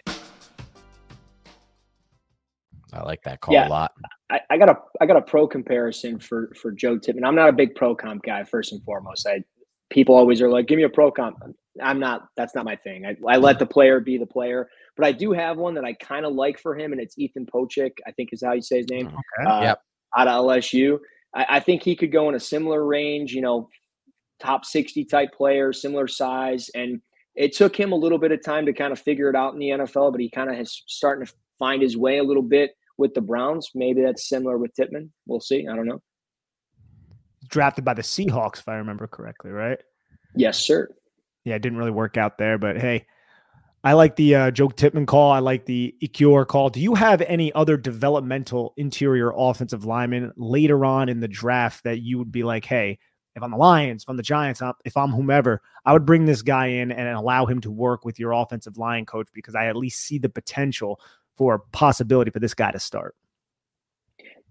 I 2.92 3.04
like 3.04 3.22
that 3.24 3.40
call 3.42 3.54
Yeah. 3.54 3.68
a 3.68 3.70
lot. 3.70 3.92
I, 4.32 4.40
I 4.50 4.58
got 4.58 4.70
a 4.70 4.78
I 5.02 5.06
got 5.06 5.18
a 5.18 5.22
pro 5.22 5.48
comparison 5.48 6.20
for 6.20 6.54
for 6.62 6.72
Joe 6.72 6.98
Tippmann. 6.98 7.24
I'm 7.26 7.36
not 7.36 7.50
a 7.50 7.54
big 7.54 7.76
pro 7.76 7.96
comp 7.96 8.24
guy. 8.24 8.44
First 8.44 8.72
and 8.72 8.84
foremost, 8.84 9.28
I 9.28 9.44
people 9.90 10.16
always 10.16 10.42
are 10.42 10.50
like, 10.50 10.68
"Give 10.68 10.78
me 10.78 10.84
a 10.84 10.90
pro 10.90 11.12
comp." 11.12 11.38
I'm 11.82 12.00
not. 12.00 12.28
That's 12.38 12.56
not 12.56 12.66
my 12.66 12.76
thing. 12.76 13.06
I, 13.06 13.16
I 13.28 13.38
let 13.38 13.58
the 13.60 13.66
player 13.66 14.00
be 14.00 14.18
the 14.18 14.26
player. 14.26 14.70
But 14.98 15.06
I 15.08 15.12
do 15.12 15.32
have 15.32 15.58
one 15.58 15.74
that 15.76 15.86
I 15.86 15.94
kind 15.94 16.26
of 16.26 16.34
like 16.34 16.60
for 16.60 16.78
him, 16.78 16.92
and 16.92 17.00
it's 17.02 17.18
Ethan 17.18 17.46
Pocic. 17.48 17.92
I 18.08 18.12
think 18.12 18.30
is 18.32 18.44
how 18.44 18.54
you 18.54 18.62
say 18.62 18.78
his 18.78 18.90
name. 18.90 19.08
Okay. 19.08 19.50
Uh, 19.50 19.62
Yep. 19.62 19.82
Out 20.18 20.28
of 20.28 20.46
LSU, 20.46 20.98
I, 21.36 21.46
I 21.50 21.60
think 21.60 21.84
he 21.84 21.96
could 21.96 22.12
go 22.12 22.30
in 22.30 22.36
a 22.36 22.40
similar 22.40 22.86
range. 22.86 23.34
You 23.34 23.42
know, 23.42 23.70
top 24.40 24.66
60 24.66 25.06
type 25.06 25.34
player, 25.34 25.72
similar 25.74 26.08
size, 26.08 26.70
and 26.76 27.02
it 27.36 27.56
took 27.56 27.76
him 27.76 27.92
a 27.92 27.96
little 27.96 28.18
bit 28.18 28.32
of 28.32 28.44
time 28.44 28.66
to 28.66 28.74
kind 28.74 28.92
of 28.92 29.00
figure 29.00 29.30
it 29.30 29.36
out 29.36 29.54
in 29.54 29.60
the 29.60 29.70
NFL. 29.70 30.12
But 30.12 30.22
he 30.22 30.30
kind 30.30 30.50
of 30.50 30.56
has 30.56 30.84
starting 30.88 31.26
to 31.26 31.34
find 31.58 31.82
his 31.82 31.98
way 31.98 32.18
a 32.18 32.24
little 32.24 32.44
bit 32.44 32.72
with 32.98 33.14
the 33.14 33.22
Browns. 33.22 33.70
Maybe 33.74 34.02
that's 34.02 34.28
similar 34.28 34.58
with 34.58 34.74
Tippmann. 34.76 35.12
We'll 35.26 35.40
see. 35.40 35.68
I 35.68 35.76
don't 35.76 35.88
know. 35.88 36.02
Drafted 37.50 37.86
by 37.86 37.94
the 37.94 38.02
Seahawks, 38.02 38.60
if 38.60 38.68
I 38.68 38.76
remember 38.76 39.08
correctly, 39.08 39.52
right? 39.52 39.80
Yes, 40.36 40.60
sir. 40.60 40.90
Yeah, 41.46 41.56
it 41.56 41.62
didn't 41.62 41.80
really 41.80 41.92
work 41.92 42.18
out 42.18 42.38
there, 42.38 42.58
but 42.58 42.78
hey, 42.78 43.06
I 43.84 43.94
like 43.94 44.18
the 44.18 44.36
uh, 44.36 44.52
Joe 44.52 44.68
Tippmann 44.68 45.06
call. 45.06 45.32
I 45.32 45.40
like 45.40 45.66
the 45.66 45.96
Ekiyor 46.04 46.46
call. 46.46 46.70
Do 46.70 46.82
you 46.82 46.96
have 46.96 47.22
any 47.22 47.54
other 47.54 47.78
developmental 47.78 48.74
interior 48.76 49.32
offensive 49.36 49.86
lineman 49.86 50.34
later 50.36 50.84
on 50.84 51.08
in 51.08 51.22
the 51.22 51.30
draft 51.30 51.86
that 51.86 52.02
you 52.02 52.18
would 52.18 52.32
be 52.32 52.44
like, 52.44 52.66
hey, 52.66 53.00
if 53.40 53.44
I'm 53.44 53.52
the 53.52 53.58
Lions, 53.58 54.04
if 54.04 54.10
I'm 54.10 54.18
the 54.18 54.24
Giants, 54.24 54.62
if 54.86 54.96
I'm 54.96 55.12
whomever, 55.12 55.62
I 55.86 55.94
would 55.94 56.06
bring 56.06 56.26
this 56.26 56.42
guy 56.42 56.68
in 56.68 56.92
and 56.92 57.08
allow 57.10 57.46
him 57.46 57.62
to 57.62 57.72
work 57.72 58.06
with 58.06 58.20
your 58.20 58.34
offensive 58.34 58.78
line 58.78 59.06
coach 59.06 59.28
because 59.34 59.56
I 59.56 59.68
at 59.68 59.76
least 59.76 60.02
see 60.02 60.18
the 60.18 60.30
potential 60.30 61.00
for 61.36 61.60
possibility 61.72 62.32
for 62.32 62.40
this 62.40 62.54
guy 62.54 62.72
to 62.72 62.80
start. 62.80 63.16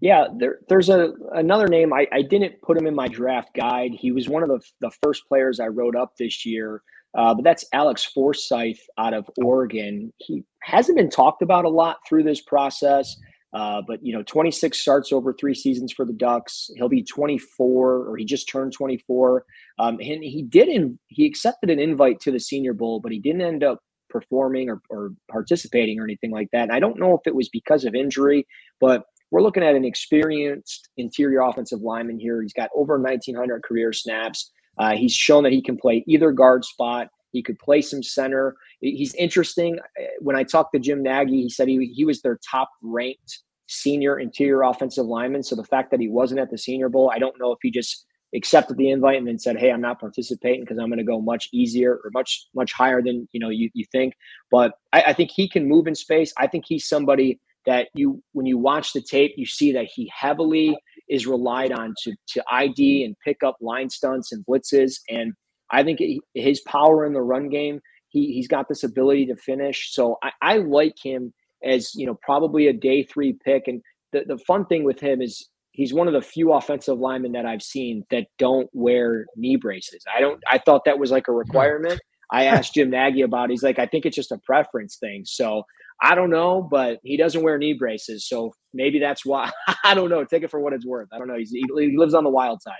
Yeah, 0.01 0.27
there, 0.37 0.59
there's 0.69 0.89
a 0.89 1.13
another 1.33 1.67
name. 1.67 1.93
I, 1.93 2.07
I 2.11 2.21
didn't 2.21 2.61
put 2.61 2.77
him 2.77 2.87
in 2.87 2.95
my 2.95 3.07
draft 3.07 3.49
guide. 3.53 3.91
He 3.93 4.11
was 4.11 4.29
one 4.29 4.43
of 4.43 4.49
the, 4.49 4.61
the 4.79 4.91
first 5.03 5.27
players 5.27 5.59
I 5.59 5.67
wrote 5.67 5.95
up 5.95 6.15
this 6.17 6.45
year, 6.45 6.81
uh, 7.17 7.33
but 7.33 7.43
that's 7.43 7.65
Alex 7.73 8.05
Forsyth 8.05 8.79
out 8.97 9.13
of 9.13 9.29
Oregon. 9.43 10.13
He 10.17 10.45
hasn't 10.61 10.97
been 10.97 11.09
talked 11.09 11.41
about 11.41 11.65
a 11.65 11.69
lot 11.69 11.97
through 12.07 12.23
this 12.23 12.41
process, 12.41 13.17
uh, 13.53 13.81
but 13.87 14.05
you 14.05 14.13
know, 14.13 14.23
26 14.23 14.79
starts 14.79 15.11
over 15.11 15.33
three 15.33 15.55
seasons 15.55 15.91
for 15.91 16.05
the 16.05 16.13
Ducks. 16.13 16.69
He'll 16.75 16.89
be 16.89 17.03
24, 17.03 18.09
or 18.09 18.17
he 18.17 18.25
just 18.25 18.49
turned 18.49 18.73
24. 18.73 19.45
Um, 19.79 19.95
and 19.95 20.23
he 20.23 20.43
did 20.47 20.67
in, 20.67 20.99
he 21.07 21.25
accepted 21.25 21.69
an 21.69 21.79
invite 21.79 22.19
to 22.21 22.31
the 22.31 22.39
Senior 22.39 22.73
Bowl, 22.73 22.99
but 22.99 23.11
he 23.11 23.19
didn't 23.19 23.41
end 23.41 23.63
up 23.63 23.79
performing 24.09 24.69
or, 24.69 24.81
or 24.89 25.11
participating 25.29 25.99
or 25.99 26.03
anything 26.03 26.31
like 26.31 26.49
that. 26.51 26.63
And 26.63 26.71
I 26.71 26.79
don't 26.79 26.99
know 26.99 27.13
if 27.13 27.21
it 27.25 27.35
was 27.35 27.49
because 27.49 27.85
of 27.85 27.95
injury, 27.95 28.45
but 28.79 29.03
we're 29.31 29.41
looking 29.41 29.63
at 29.63 29.75
an 29.75 29.85
experienced 29.85 30.89
interior 30.97 31.41
offensive 31.41 31.81
lineman 31.81 32.19
here. 32.19 32.41
He's 32.41 32.53
got 32.53 32.69
over 32.75 32.99
1,900 32.99 33.63
career 33.63 33.93
snaps. 33.93 34.51
Uh, 34.77 34.95
he's 34.95 35.13
shown 35.13 35.43
that 35.43 35.53
he 35.53 35.61
can 35.61 35.77
play 35.77 36.03
either 36.07 36.31
guard 36.31 36.65
spot. 36.65 37.09
He 37.31 37.43
could 37.43 37.59
play 37.59 37.81
some 37.81 38.01
center. 38.01 38.55
He's 38.81 39.13
interesting. 39.15 39.79
Uh, 39.99 40.05
when 40.19 40.35
I 40.35 40.43
talked 40.43 40.73
to 40.73 40.79
Jim 40.79 41.03
Nagy, 41.03 41.41
he 41.41 41.49
said 41.49 41.67
he, 41.67 41.91
he 41.95 42.05
was 42.05 42.21
their 42.21 42.39
top 42.49 42.69
ranked 42.81 43.39
senior 43.67 44.19
interior 44.19 44.63
offensive 44.63 45.05
lineman. 45.05 45.43
So 45.43 45.55
the 45.55 45.63
fact 45.63 45.91
that 45.91 45.99
he 45.99 46.07
wasn't 46.07 46.39
at 46.39 46.49
the 46.49 46.57
Senior 46.57 46.89
Bowl, 46.89 47.11
I 47.13 47.19
don't 47.19 47.39
know 47.39 47.51
if 47.51 47.59
he 47.61 47.71
just 47.71 48.05
accepted 48.35 48.77
the 48.77 48.89
invite 48.89 49.17
and 49.17 49.27
then 49.27 49.39
said, 49.39 49.57
"Hey, 49.57 49.71
I'm 49.71 49.81
not 49.81 49.99
participating 49.99 50.61
because 50.61 50.77
I'm 50.77 50.87
going 50.87 50.99
to 50.99 51.03
go 51.03 51.21
much 51.21 51.49
easier 51.51 51.99
or 52.03 52.09
much 52.13 52.47
much 52.55 52.73
higher 52.73 53.01
than 53.01 53.27
you 53.31 53.39
know 53.39 53.49
you, 53.49 53.69
you 53.73 53.85
think." 53.91 54.13
But 54.51 54.73
I, 54.93 55.01
I 55.07 55.13
think 55.13 55.31
he 55.31 55.49
can 55.49 55.67
move 55.67 55.87
in 55.87 55.95
space. 55.95 56.33
I 56.37 56.47
think 56.47 56.65
he's 56.67 56.87
somebody 56.87 57.39
that 57.65 57.89
you 57.93 58.23
when 58.33 58.45
you 58.45 58.57
watch 58.57 58.93
the 58.93 59.01
tape 59.01 59.33
you 59.35 59.45
see 59.45 59.71
that 59.73 59.85
he 59.85 60.11
heavily 60.15 60.77
is 61.09 61.27
relied 61.27 61.71
on 61.71 61.93
to 62.03 62.13
to 62.29 62.43
ID 62.49 63.03
and 63.03 63.15
pick 63.25 63.43
up 63.43 63.57
line 63.61 63.89
stunts 63.89 64.31
and 64.31 64.45
blitzes 64.45 64.93
and 65.09 65.33
I 65.71 65.83
think 65.83 65.99
his 66.33 66.61
power 66.61 67.05
in 67.05 67.13
the 67.13 67.21
run 67.21 67.49
game 67.49 67.79
he 68.09 68.33
he's 68.33 68.47
got 68.47 68.67
this 68.67 68.83
ability 68.83 69.25
to 69.27 69.35
finish 69.35 69.93
so 69.93 70.17
I, 70.23 70.31
I 70.41 70.57
like 70.57 70.95
him 71.01 71.33
as 71.63 71.93
you 71.95 72.05
know 72.05 72.17
probably 72.21 72.67
a 72.67 72.73
day 72.73 73.03
three 73.03 73.37
pick 73.43 73.67
and 73.67 73.81
the, 74.11 74.23
the 74.27 74.37
fun 74.39 74.65
thing 74.65 74.83
with 74.83 74.99
him 74.99 75.21
is 75.21 75.47
he's 75.71 75.93
one 75.93 76.07
of 76.07 76.13
the 76.13 76.21
few 76.21 76.53
offensive 76.53 76.97
linemen 76.97 77.33
that 77.33 77.45
I've 77.45 77.61
seen 77.61 78.03
that 78.09 78.27
don't 78.37 78.69
wear 78.73 79.25
knee 79.35 79.55
braces 79.55 80.03
I 80.15 80.19
don't 80.19 80.41
I 80.47 80.57
thought 80.57 80.85
that 80.85 80.99
was 80.99 81.11
like 81.11 81.27
a 81.27 81.33
requirement 81.33 81.99
I 82.31 82.45
asked 82.45 82.75
Jim 82.75 82.89
Nagy 82.89 83.21
about 83.21 83.49
it. 83.49 83.51
he's 83.51 83.63
like 83.63 83.79
I 83.79 83.85
think 83.85 84.05
it's 84.05 84.15
just 84.15 84.31
a 84.31 84.37
preference 84.39 84.97
thing 84.97 85.23
so 85.25 85.63
I 86.01 86.15
don't 86.15 86.29
know, 86.29 86.61
but 86.61 86.99
he 87.03 87.17
doesn't 87.17 87.43
wear 87.43 87.57
knee 87.57 87.73
braces, 87.73 88.27
so 88.27 88.53
maybe 88.73 88.99
that's 88.99 89.25
why. 89.25 89.51
I 89.83 89.93
don't 89.93 90.09
know. 90.09 90.23
Take 90.23 90.43
it 90.43 90.51
for 90.51 90.59
what 90.59 90.73
it's 90.73 90.85
worth. 90.85 91.09
I 91.11 91.17
don't 91.17 91.27
know. 91.27 91.37
He's, 91.37 91.51
he, 91.51 91.63
he 91.77 91.97
lives 91.97 92.13
on 92.13 92.23
the 92.23 92.29
wild 92.29 92.61
side. 92.61 92.79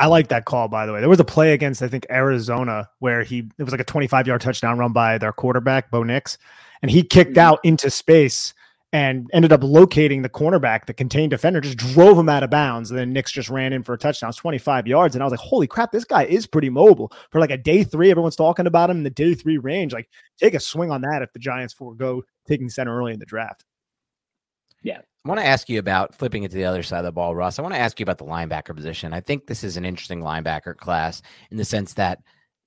I 0.00 0.06
like 0.06 0.28
that 0.28 0.46
call, 0.46 0.66
by 0.68 0.86
the 0.86 0.92
way. 0.92 1.00
There 1.00 1.08
was 1.08 1.20
a 1.20 1.24
play 1.24 1.52
against, 1.52 1.82
I 1.82 1.88
think, 1.88 2.06
Arizona 2.10 2.88
where 3.00 3.22
he 3.22 3.48
it 3.58 3.62
was 3.62 3.70
like 3.70 3.80
a 3.80 3.84
25 3.84 4.26
yard 4.26 4.40
touchdown 4.40 4.78
run 4.78 4.92
by 4.92 5.18
their 5.18 5.32
quarterback, 5.32 5.90
Bo 5.90 6.02
Nix, 6.02 6.38
and 6.82 6.90
he 6.90 7.02
kicked 7.02 7.34
Mhm. 7.36 7.38
out 7.42 7.60
into 7.62 7.90
space 7.90 8.54
and 8.92 9.28
ended 9.32 9.52
up 9.52 9.62
locating 9.62 10.22
the 10.22 10.28
cornerback, 10.28 10.86
the 10.86 10.94
contained 10.94 11.30
defender, 11.30 11.60
just 11.60 11.76
drove 11.76 12.18
him 12.18 12.28
out 12.28 12.42
of 12.42 12.50
bounds. 12.50 12.90
And 12.90 12.98
then 12.98 13.12
Nix 13.12 13.30
just 13.30 13.48
ran 13.48 13.72
in 13.72 13.84
for 13.84 13.92
a 13.92 13.98
touchdown, 13.98 14.30
It's 14.30 14.38
25 14.38 14.86
yards. 14.88 15.14
And 15.14 15.22
I 15.22 15.26
was 15.26 15.30
like, 15.30 15.38
holy 15.38 15.68
crap, 15.68 15.92
this 15.92 16.04
guy 16.04 16.24
is 16.24 16.46
pretty 16.46 16.70
mobile 16.70 17.12
for 17.30 17.38
like 17.40 17.50
a 17.52 17.56
day 17.56 17.84
three. 17.84 18.10
Everyone's 18.10 18.34
talking 18.34 18.66
about 18.66 18.90
him 18.90 18.96
in 18.96 19.02
the 19.04 19.10
day 19.10 19.34
three 19.34 19.58
range. 19.58 19.92
Like, 19.92 20.08
take 20.38 20.54
a 20.54 20.60
swing 20.60 20.90
on 20.90 21.02
that 21.02 21.22
if 21.22 21.32
the 21.32 21.38
Giants 21.38 21.72
forego 21.74 22.22
taking 22.48 22.68
center 22.68 22.96
early 22.98 23.12
in 23.12 23.20
the 23.20 23.26
draft. 23.26 23.64
I 25.24 25.28
want 25.28 25.40
to 25.40 25.46
ask 25.46 25.68
you 25.68 25.78
about 25.78 26.14
flipping 26.14 26.44
it 26.44 26.50
to 26.50 26.56
the 26.56 26.64
other 26.64 26.82
side 26.82 27.00
of 27.00 27.04
the 27.04 27.12
ball, 27.12 27.34
Russ. 27.34 27.58
I 27.58 27.62
want 27.62 27.74
to 27.74 27.80
ask 27.80 28.00
you 28.00 28.04
about 28.04 28.18
the 28.18 28.24
linebacker 28.24 28.74
position. 28.74 29.12
I 29.12 29.20
think 29.20 29.46
this 29.46 29.62
is 29.62 29.76
an 29.76 29.84
interesting 29.84 30.22
linebacker 30.22 30.76
class 30.76 31.20
in 31.50 31.58
the 31.58 31.64
sense 31.64 31.92
that 31.94 32.20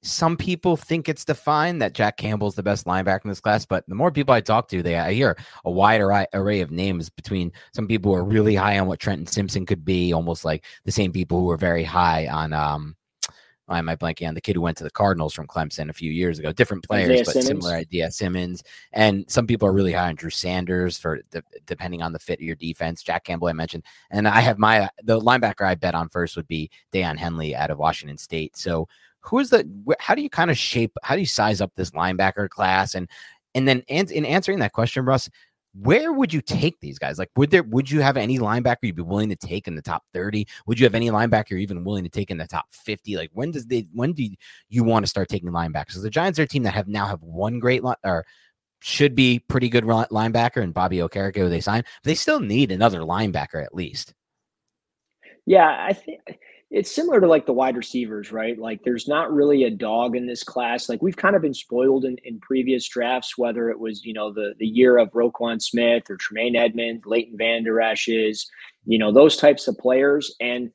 some 0.04 0.38
people 0.38 0.78
think 0.78 1.10
it's 1.10 1.26
defined 1.26 1.82
that 1.82 1.94
Jack 1.94 2.18
Campbell's 2.18 2.56
the 2.56 2.62
best 2.62 2.86
linebacker 2.86 3.24
in 3.24 3.30
this 3.30 3.40
class, 3.40 3.66
but 3.66 3.86
the 3.88 3.96
more 3.96 4.12
people 4.12 4.36
I 4.36 4.42
talk 4.42 4.68
to, 4.68 4.84
they 4.84 4.98
I 4.98 5.14
hear 5.14 5.38
a 5.66 5.72
wide 5.72 6.02
array, 6.02 6.28
array 6.34 6.62
of 6.62 6.72
names 6.72 7.10
between 7.10 7.52
some 7.74 7.88
people 7.88 8.12
who 8.12 8.18
are 8.20 8.26
really 8.26 8.54
high 8.54 8.78
on 8.78 8.88
what 8.88 9.00
Trenton 9.00 9.26
Simpson 9.26 9.66
could 9.66 9.84
be, 9.84 10.14
almost 10.14 10.46
like 10.46 10.66
the 10.86 10.92
same 10.92 11.12
people 11.12 11.40
who 11.40 11.50
are 11.50 11.58
very 11.58 11.86
high 11.86 12.28
on 12.28 12.54
um 12.54 12.96
why 13.68 13.80
am 13.80 13.88
I 13.88 13.96
blanking 13.96 14.28
on 14.28 14.34
the 14.34 14.42
kid 14.42 14.56
who 14.56 14.62
went 14.62 14.78
to 14.78 14.84
the 14.84 14.92
Cardinals 14.92 15.34
from 15.34 15.48
Clemson 15.48 15.90
a 15.90 15.94
few 15.94 16.12
years 16.12 16.38
ago? 16.38 16.52
Different 16.52 16.84
players, 16.84 17.12
Isaiah 17.12 17.24
but 17.26 17.34
Simmons? 17.34 17.48
similar 17.48 17.74
idea. 17.74 18.12
Simmons 18.12 18.64
and 18.92 19.24
some 19.30 19.48
people 19.48 19.68
are 19.68 19.74
really 19.74 19.94
high 19.94 20.10
on 20.10 20.16
Drew 20.16 20.30
Sanders 20.30 20.98
for 20.98 21.22
de- 21.32 21.44
depending 21.66 22.02
on 22.02 22.12
the 22.12 22.20
fit 22.20 22.40
of 22.40 22.44
your 22.46 22.56
defense. 22.56 23.02
Jack 23.02 23.24
Campbell, 23.24 23.48
I 23.48 23.54
mentioned, 23.54 23.84
and 24.12 24.28
I 24.28 24.42
have 24.42 24.58
my 24.58 24.90
the 25.04 25.20
linebacker 25.20 25.66
I 25.66 25.76
bet 25.76 25.96
on 25.96 26.10
first 26.10 26.36
would 26.36 26.48
be 26.48 26.70
Daiyan 26.94 27.18
Henley 27.18 27.56
out 27.56 27.72
of 27.72 27.78
Washington 27.78 28.18
State. 28.18 28.58
So 28.58 28.88
who 29.22 29.40
is 29.40 29.50
the? 29.50 29.66
How 30.00 30.16
do 30.16 30.22
you 30.22 30.30
kind 30.30 30.52
of 30.52 30.58
shape? 30.58 30.92
How 31.02 31.16
do 31.16 31.22
you 31.22 31.26
size 31.26 31.62
up 31.62 31.72
this 31.76 31.92
linebacker 31.92 32.50
class? 32.50 32.96
And 32.96 33.10
and 33.56 33.68
then 33.68 33.84
an- 33.88 34.12
in 34.12 34.26
answering 34.26 34.60
that 34.60 34.74
question, 34.74 35.06
Russ, 35.06 35.30
where 35.76 36.14
would 36.14 36.32
you 36.32 36.42
take 36.42 36.80
these 36.80 37.00
guys? 37.00 37.18
Like, 37.18 37.32
would 37.36 37.50
there 37.50 37.64
would 37.64 37.90
you 37.90 38.02
have 38.02 38.16
any 38.16 38.38
linebacker 38.38 38.84
you'd 38.84 38.96
be 38.96 39.02
willing 39.02 39.30
to 39.30 39.36
take 39.36 39.68
in 39.68 39.76
the 39.76 39.82
top 39.82 40.04
30? 40.14 40.48
Would 40.68 40.80
you 40.80 40.86
have 40.86 40.96
any 40.96 41.10
linebacker 41.10 41.60
even 41.60 41.84
willing 41.84 42.04
to 42.04 42.10
take 42.10 42.30
in 42.30 42.38
the 42.38 42.48
top 42.48 42.66
50? 42.72 43.18
Like, 43.18 43.32
when 43.34 43.52
does 43.52 43.66
they 43.66 43.88
when 43.94 44.14
do 44.14 44.28
you 44.70 44.84
want 44.84 45.04
to 45.04 45.10
start 45.10 45.30
taking 45.30 45.50
linebackers? 45.50 45.88
Because 45.88 46.04
the 46.04 46.10
Giants 46.10 46.38
are 46.38 46.44
a 46.44 46.48
team 46.48 46.64
that 46.64 46.74
have 46.74 46.88
now 46.88 47.08
have 47.08 47.22
one 47.22 47.60
great 47.60 47.84
line 47.84 47.96
or 48.04 48.24
should 48.82 49.16
be 49.16 49.40
pretty 49.40 49.70
good 49.70 49.86
linebacker 49.86 50.62
and 50.62 50.74
Bobby 50.74 50.98
Okereke 50.98 51.38
who 51.38 51.50
they 51.50 51.62
signed, 51.62 51.86
they 52.04 52.16
still 52.16 52.40
need 52.40 52.72
another 52.72 53.00
linebacker 53.00 53.64
at 53.64 53.74
least. 53.74 54.14
Yeah, 55.46 55.86
I 55.88 55.94
think 55.94 56.22
it's 56.74 56.92
similar 56.92 57.22
to 57.22 57.28
like 57.28 57.46
the 57.46 57.54
wide 57.54 57.78
receivers, 57.78 58.32
right? 58.32 58.58
Like 58.58 58.82
there's 58.84 59.08
not 59.08 59.32
really 59.32 59.66
a 59.66 59.70
dog 59.70 60.16
in 60.16 60.26
this 60.26 60.44
class. 60.44 60.90
Like 60.90 61.04
we've 61.04 61.16
kind 61.16 61.36
of 61.36 61.44
been 61.44 61.54
spoiled 61.54 62.04
in, 62.04 62.18
in 62.24 62.40
previous 62.40 62.88
drafts, 62.88 63.38
whether 63.38 63.70
it 63.70 63.80
was, 63.80 64.04
you 64.04 64.12
know, 64.12 64.34
the 64.34 64.56
the 64.58 64.66
year 64.66 64.98
of 64.98 65.12
Roquan 65.12 65.62
Smith 65.62 66.10
or 66.10 66.18
Tremaine 66.18 66.56
Edmunds, 66.56 67.06
Leighton 67.06 67.38
Vander 67.38 67.80
Esch's, 67.80 68.50
you 68.86 68.98
know, 68.98 69.12
those 69.12 69.38
types 69.38 69.68
of 69.68 69.78
players. 69.78 70.36
And 70.42 70.72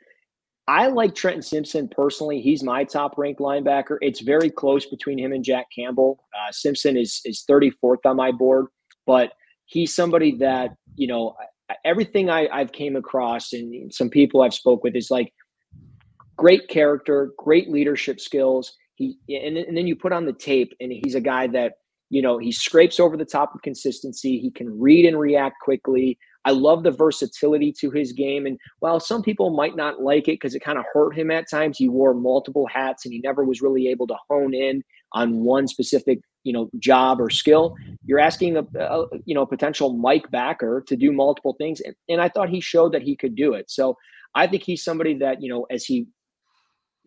I 0.69 0.87
like 0.87 1.17
Trenton 1.17 1.43
Simpson 1.43 1.89
personally. 1.89 2.41
He's 2.41 2.63
my 2.63 2.85
top 2.85 3.19
ranked 3.19 3.41
linebacker. 3.41 3.99
It's 4.01 4.21
very 4.21 4.51
close 4.51 4.87
between 4.87 5.19
him 5.19 5.33
and 5.33 5.45
Jack 5.45 5.67
Campbell. 5.75 6.25
Uh, 6.33 6.53
Simpson 6.53 6.97
is 6.97 7.21
is 7.25 7.45
34th 7.51 8.07
on 8.07 8.15
my 8.15 8.31
board, 8.31 8.67
but 9.05 9.33
he's 9.65 9.93
somebody 9.93 10.37
that 10.37 10.77
you 10.95 11.09
know 11.09 11.35
everything 11.85 12.31
I, 12.31 12.47
I've 12.53 12.71
came 12.71 12.95
across 12.95 13.53
and 13.53 13.93
some 13.93 14.09
people 14.09 14.43
I've 14.43 14.55
spoke 14.55 14.85
with 14.85 14.95
is 14.95 15.11
like 15.11 15.33
great 16.39 16.69
character, 16.69 17.33
great 17.37 17.69
leadership 17.69 18.21
skills. 18.21 18.75
He 18.95 19.19
and, 19.29 19.59
and 19.59 19.77
then 19.77 19.87
you 19.87 19.95
put 19.95 20.13
on 20.13 20.25
the 20.25 20.33
tape, 20.33 20.73
and 20.81 20.91
he's 20.91 21.15
a 21.15 21.21
guy 21.21 21.47
that 21.49 21.75
you 22.09 22.23
know 22.23 22.39
he 22.39 22.51
scrapes 22.51 22.99
over 22.99 23.17
the 23.17 23.27
top 23.27 23.55
of 23.55 23.61
consistency. 23.63 24.39
He 24.39 24.51
can 24.51 24.81
read 24.81 25.05
and 25.05 25.19
react 25.19 25.57
quickly. 25.61 26.19
I 26.45 26.53
love 26.53 26.83
the 26.83 26.91
versatility 26.91 27.75
to 27.81 27.91
his 27.91 28.13
game. 28.13 28.47
And 28.47 28.59
while 28.79 29.01
some 29.01 29.23
people 29.23 29.51
might 29.51 29.77
not 29.77 30.01
like 30.01 30.29
it 30.29 30.41
because 30.41 30.55
it 30.55 30.61
kind 30.61 30.79
of 30.79 30.85
hurt 30.95 31.15
him 31.15 31.31
at 31.31 31.51
times, 31.51 31.77
he 31.77 31.91
wore 31.91 32.15
multiple 32.15 32.67
hats 32.73 33.05
and 33.05 33.13
he 33.13 33.21
never 33.21 33.45
was 33.45 33.61
really 33.61 33.89
able 33.89 34.07
to 34.07 34.17
hone 34.31 34.55
in 34.55 34.83
on 35.13 35.41
one 35.41 35.69
specific 35.69 36.21
you 36.45 36.53
know 36.53 36.71
job 36.79 37.21
or 37.21 37.29
skill 37.29 37.75
you're 38.05 38.21
asking 38.21 38.57
a, 38.57 38.65
a, 38.79 39.07
you 39.25 39.35
know 39.35 39.45
potential 39.45 39.95
mike 39.95 40.31
backer 40.31 40.85
to 40.87 40.97
do 40.97 41.11
multiple 41.11 41.55
things 41.59 41.81
and, 41.81 41.95
and 42.09 42.21
i 42.21 42.29
thought 42.29 42.49
he 42.49 42.61
showed 42.61 42.93
that 42.93 43.03
he 43.03 43.17
could 43.17 43.35
do 43.35 43.55
it 43.55 43.69
so 43.69 43.97
i 44.35 44.47
think 44.47 44.63
he's 44.63 44.85
somebody 44.85 45.15
that 45.15 45.43
you 45.43 45.51
know 45.51 45.67
as 45.71 45.85
he 45.85 46.07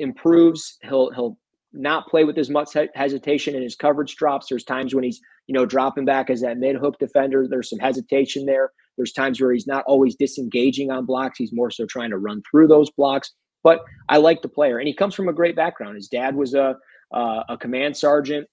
improves 0.02 0.78
he'll 0.84 1.12
he'll 1.12 1.38
not 1.74 2.08
play 2.08 2.26
with 2.26 2.38
as 2.38 2.50
much 2.50 2.70
hesitation 2.96 3.56
and 3.56 3.64
his 3.64 3.76
coverage 3.76 4.16
drops 4.16 4.48
there's 4.50 4.66
times 4.66 4.94
when 4.94 5.06
he's 5.06 5.22
you 5.48 5.54
know 5.54 5.66
dropping 5.66 6.04
back 6.04 6.30
as 6.30 6.42
that 6.42 6.58
mid 6.58 6.76
hook 6.76 7.00
defender 7.00 7.48
there's 7.50 7.70
some 7.70 7.80
hesitation 7.80 8.46
there 8.46 8.72
there's 8.98 9.14
times 9.14 9.40
where 9.40 9.54
he's 9.54 9.68
not 9.68 9.86
always 9.88 10.16
disengaging 10.16 10.92
on 10.92 11.06
blocks 11.06 11.38
he's 11.38 11.54
more 11.54 11.72
so 11.72 11.86
trying 11.86 12.10
to 12.10 12.18
run 12.18 12.42
through 12.50 12.68
those 12.68 12.90
blocks 12.92 13.32
but 13.64 13.80
i 14.10 14.18
like 14.18 14.42
the 14.42 14.50
player 14.50 14.80
and 14.80 14.88
he 14.88 14.94
comes 14.94 15.16
from 15.16 15.30
a 15.30 15.34
great 15.34 15.56
background 15.56 15.96
his 15.96 16.10
dad 16.10 16.36
was 16.36 16.54
a 16.54 16.76
uh, 17.12 17.44
a 17.50 17.58
command 17.58 17.96
sergeant. 17.96 18.48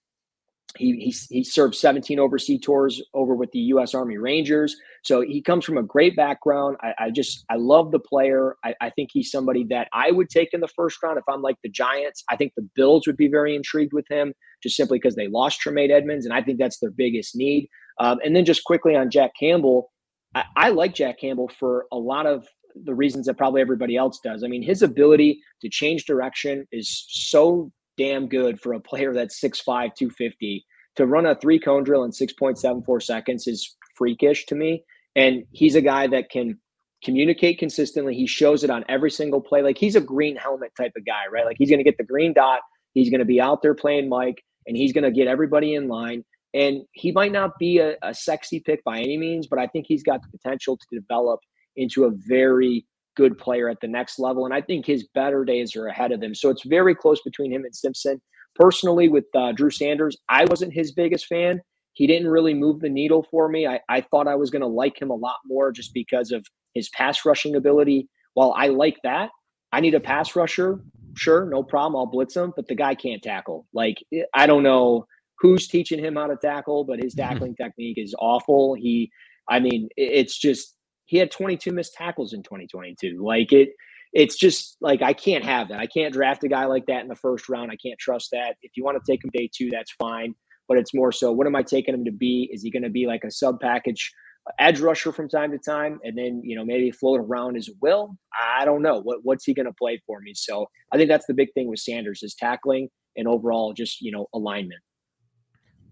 He, 0.76 0.92
he, 0.96 1.14
he 1.34 1.44
served 1.44 1.74
17 1.74 2.18
overseas 2.18 2.60
tours 2.60 3.02
over 3.14 3.34
with 3.34 3.50
the 3.52 3.58
U.S. 3.60 3.94
Army 3.94 4.18
Rangers. 4.18 4.76
So 5.04 5.20
he 5.20 5.40
comes 5.42 5.64
from 5.64 5.78
a 5.78 5.82
great 5.82 6.16
background. 6.16 6.76
I, 6.82 6.94
I 6.98 7.10
just 7.10 7.44
I 7.50 7.56
love 7.56 7.92
the 7.92 7.98
player. 7.98 8.56
I, 8.64 8.74
I, 8.80 8.90
think 8.90 9.10
he's 9.12 9.30
somebody 9.30 9.64
that 9.70 9.88
I 9.92 10.10
would 10.10 10.28
take 10.28 10.50
in 10.52 10.60
the 10.60 10.68
first 10.68 11.02
round 11.02 11.18
if 11.18 11.24
I'm 11.28 11.42
like 11.42 11.56
the 11.62 11.70
Giants. 11.70 12.24
I 12.30 12.36
think 12.36 12.52
the 12.56 12.68
Bills 12.74 13.06
would 13.06 13.16
be 13.16 13.28
very 13.28 13.54
intrigued 13.54 13.92
with 13.92 14.06
him 14.10 14.32
just 14.62 14.76
simply 14.76 14.98
because 14.98 15.14
they 15.14 15.28
lost 15.28 15.60
Tremaine 15.60 15.90
Edmunds, 15.90 16.24
and 16.26 16.34
I 16.34 16.42
think 16.42 16.58
that's 16.58 16.78
their 16.80 16.90
biggest 16.90 17.36
need. 17.36 17.68
Um, 18.00 18.18
and 18.24 18.34
then 18.34 18.44
just 18.44 18.64
quickly 18.64 18.96
on 18.96 19.10
Jack 19.10 19.32
Campbell, 19.38 19.90
I, 20.34 20.44
I 20.56 20.68
like 20.70 20.94
Jack 20.94 21.20
Campbell 21.20 21.50
for 21.58 21.86
a 21.92 21.96
lot 21.96 22.26
of 22.26 22.46
the 22.84 22.94
reasons 22.94 23.26
that 23.26 23.38
probably 23.38 23.60
everybody 23.60 23.96
else 23.96 24.20
does. 24.22 24.44
I 24.44 24.48
mean, 24.48 24.62
his 24.62 24.82
ability 24.82 25.40
to 25.62 25.68
change 25.68 26.04
direction 26.04 26.66
is 26.72 27.06
so 27.08 27.72
damn 27.96 28.28
good 28.28 28.60
for 28.60 28.72
a 28.72 28.80
player 28.80 29.12
that's 29.12 29.40
6'5, 29.40 29.64
250. 29.64 30.64
To 30.96 31.06
run 31.06 31.26
a 31.26 31.34
three 31.34 31.60
cone 31.60 31.84
drill 31.84 32.04
in 32.04 32.10
6.74 32.10 33.02
seconds 33.02 33.46
is 33.46 33.76
freakish 33.98 34.46
to 34.46 34.54
me. 34.54 34.84
And 35.16 35.44
he's 35.50 35.74
a 35.74 35.80
guy 35.80 36.06
that 36.06 36.30
can 36.30 36.58
communicate 37.04 37.58
consistently. 37.58 38.14
He 38.14 38.26
shows 38.26 38.64
it 38.64 38.70
on 38.70 38.84
every 38.88 39.10
single 39.10 39.40
play. 39.40 39.62
Like 39.62 39.78
he's 39.78 39.96
a 39.96 40.00
green 40.00 40.36
helmet 40.36 40.72
type 40.76 40.92
of 40.96 41.04
guy, 41.04 41.24
right? 41.30 41.44
Like 41.44 41.56
he's 41.58 41.70
going 41.70 41.78
to 41.78 41.84
get 41.84 41.98
the 41.98 42.04
green 42.04 42.32
dot. 42.32 42.60
He's 42.94 43.10
going 43.10 43.20
to 43.20 43.26
be 43.26 43.40
out 43.40 43.62
there 43.62 43.74
playing 43.74 44.08
Mike 44.08 44.42
and 44.66 44.76
he's 44.76 44.92
going 44.92 45.04
to 45.04 45.10
get 45.10 45.26
everybody 45.26 45.74
in 45.74 45.88
line. 45.88 46.24
And 46.54 46.82
he 46.92 47.12
might 47.12 47.32
not 47.32 47.58
be 47.58 47.78
a, 47.78 47.96
a, 48.02 48.14
sexy 48.14 48.60
pick 48.60 48.82
by 48.82 48.98
any 48.98 49.18
means, 49.18 49.46
but 49.46 49.58
I 49.58 49.66
think 49.66 49.84
he's 49.86 50.02
got 50.02 50.20
the 50.22 50.38
potential 50.38 50.78
to 50.78 51.00
develop 51.00 51.40
into 51.76 52.04
a 52.04 52.10
very 52.26 52.86
good 53.16 53.36
player 53.36 53.68
at 53.68 53.80
the 53.80 53.88
next 53.88 54.18
level. 54.18 54.46
And 54.46 54.54
I 54.54 54.62
think 54.62 54.86
his 54.86 55.06
better 55.14 55.44
days 55.44 55.76
are 55.76 55.88
ahead 55.88 56.10
of 56.10 56.22
him. 56.22 56.34
So 56.34 56.48
it's 56.48 56.64
very 56.64 56.94
close 56.94 57.20
between 57.22 57.52
him 57.52 57.64
and 57.64 57.74
Simpson. 57.74 58.20
Personally, 58.54 59.08
with 59.08 59.26
uh, 59.36 59.52
Drew 59.52 59.70
Sanders, 59.70 60.16
I 60.28 60.46
wasn't 60.46 60.72
his 60.72 60.92
biggest 60.92 61.26
fan. 61.26 61.60
He 61.98 62.06
didn't 62.06 62.28
really 62.28 62.54
move 62.54 62.78
the 62.78 62.88
needle 62.88 63.26
for 63.28 63.48
me. 63.48 63.66
I, 63.66 63.80
I 63.88 64.02
thought 64.02 64.28
I 64.28 64.36
was 64.36 64.50
going 64.50 64.62
to 64.62 64.68
like 64.68 65.02
him 65.02 65.10
a 65.10 65.16
lot 65.16 65.38
more 65.44 65.72
just 65.72 65.92
because 65.92 66.30
of 66.30 66.46
his 66.72 66.88
pass 66.90 67.24
rushing 67.24 67.56
ability. 67.56 68.08
While 68.34 68.54
I 68.56 68.68
like 68.68 68.98
that, 69.02 69.30
I 69.72 69.80
need 69.80 69.96
a 69.96 70.00
pass 70.00 70.36
rusher. 70.36 70.80
Sure, 71.16 71.44
no 71.46 71.64
problem. 71.64 71.96
I'll 71.96 72.06
blitz 72.06 72.36
him, 72.36 72.52
but 72.54 72.68
the 72.68 72.76
guy 72.76 72.94
can't 72.94 73.20
tackle. 73.20 73.66
Like, 73.72 73.96
I 74.32 74.46
don't 74.46 74.62
know 74.62 75.06
who's 75.40 75.66
teaching 75.66 75.98
him 75.98 76.14
how 76.14 76.28
to 76.28 76.36
tackle, 76.36 76.84
but 76.84 77.02
his 77.02 77.14
mm-hmm. 77.16 77.32
tackling 77.32 77.56
technique 77.56 77.98
is 77.98 78.14
awful. 78.20 78.74
He, 78.74 79.10
I 79.48 79.58
mean, 79.58 79.88
it's 79.96 80.38
just 80.38 80.76
he 81.06 81.16
had 81.16 81.32
22 81.32 81.72
missed 81.72 81.94
tackles 81.94 82.32
in 82.32 82.44
2022. 82.44 83.20
Like 83.20 83.52
it, 83.52 83.70
it's 84.12 84.36
just 84.36 84.76
like 84.80 85.02
I 85.02 85.14
can't 85.14 85.44
have 85.44 85.66
that. 85.70 85.80
I 85.80 85.86
can't 85.86 86.14
draft 86.14 86.44
a 86.44 86.48
guy 86.48 86.66
like 86.66 86.86
that 86.86 87.02
in 87.02 87.08
the 87.08 87.16
first 87.16 87.48
round. 87.48 87.72
I 87.72 87.76
can't 87.76 87.98
trust 87.98 88.28
that. 88.30 88.54
If 88.62 88.76
you 88.76 88.84
want 88.84 89.04
to 89.04 89.12
take 89.12 89.24
him 89.24 89.30
day 89.34 89.50
two, 89.52 89.68
that's 89.68 89.90
fine. 89.98 90.36
But 90.68 90.78
it's 90.78 90.94
more 90.94 91.10
so, 91.12 91.32
what 91.32 91.46
am 91.46 91.56
I 91.56 91.62
taking 91.62 91.94
him 91.94 92.04
to 92.04 92.12
be? 92.12 92.48
Is 92.52 92.62
he 92.62 92.70
going 92.70 92.82
to 92.82 92.90
be 92.90 93.06
like 93.06 93.24
a 93.24 93.30
sub 93.30 93.58
package 93.60 94.12
uh, 94.46 94.52
edge 94.58 94.80
rusher 94.80 95.12
from 95.12 95.28
time 95.28 95.50
to 95.52 95.58
time, 95.58 95.98
and 96.04 96.16
then 96.16 96.42
you 96.44 96.54
know 96.56 96.64
maybe 96.64 96.90
float 96.90 97.20
around 97.20 97.56
as 97.56 97.70
will? 97.80 98.16
I 98.38 98.64
don't 98.64 98.82
know. 98.82 99.00
What 99.00 99.20
what's 99.22 99.44
he 99.44 99.54
going 99.54 99.66
to 99.66 99.72
play 99.72 100.00
for 100.06 100.20
me? 100.20 100.34
So 100.34 100.66
I 100.92 100.96
think 100.96 101.08
that's 101.08 101.26
the 101.26 101.34
big 101.34 101.52
thing 101.54 101.68
with 101.68 101.80
Sanders 101.80 102.22
is 102.22 102.34
tackling 102.34 102.88
and 103.16 103.26
overall 103.26 103.72
just 103.72 104.00
you 104.00 104.12
know 104.12 104.26
alignment. 104.34 104.80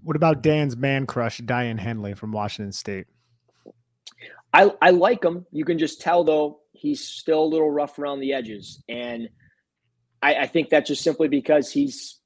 What 0.03 0.15
about 0.15 0.43
Dan's 0.43 0.77
man 0.77 1.07
crush, 1.07 1.41
Daiyan 1.41 1.81
Henley 1.81 2.15
from 2.15 2.31
Washington 2.31 2.71
State? 2.71 3.07
I, 4.53 4.71
I 4.81 4.91
like 4.91 5.25
him. 5.25 5.45
You 5.51 5.65
can 5.65 5.79
just 5.79 6.01
tell 6.01 6.23
though 6.23 6.61
he's 6.73 7.03
still 7.05 7.43
a 7.43 7.45
little 7.45 7.71
rough 7.71 7.99
around 7.99 8.21
the 8.21 8.33
edges, 8.33 8.83
and 8.89 9.29
I, 10.23 10.35
I 10.35 10.47
think 10.47 10.71
that's 10.71 10.89
just 10.89 11.03
simply 11.03 11.29
because 11.29 11.73
he's 11.73 12.21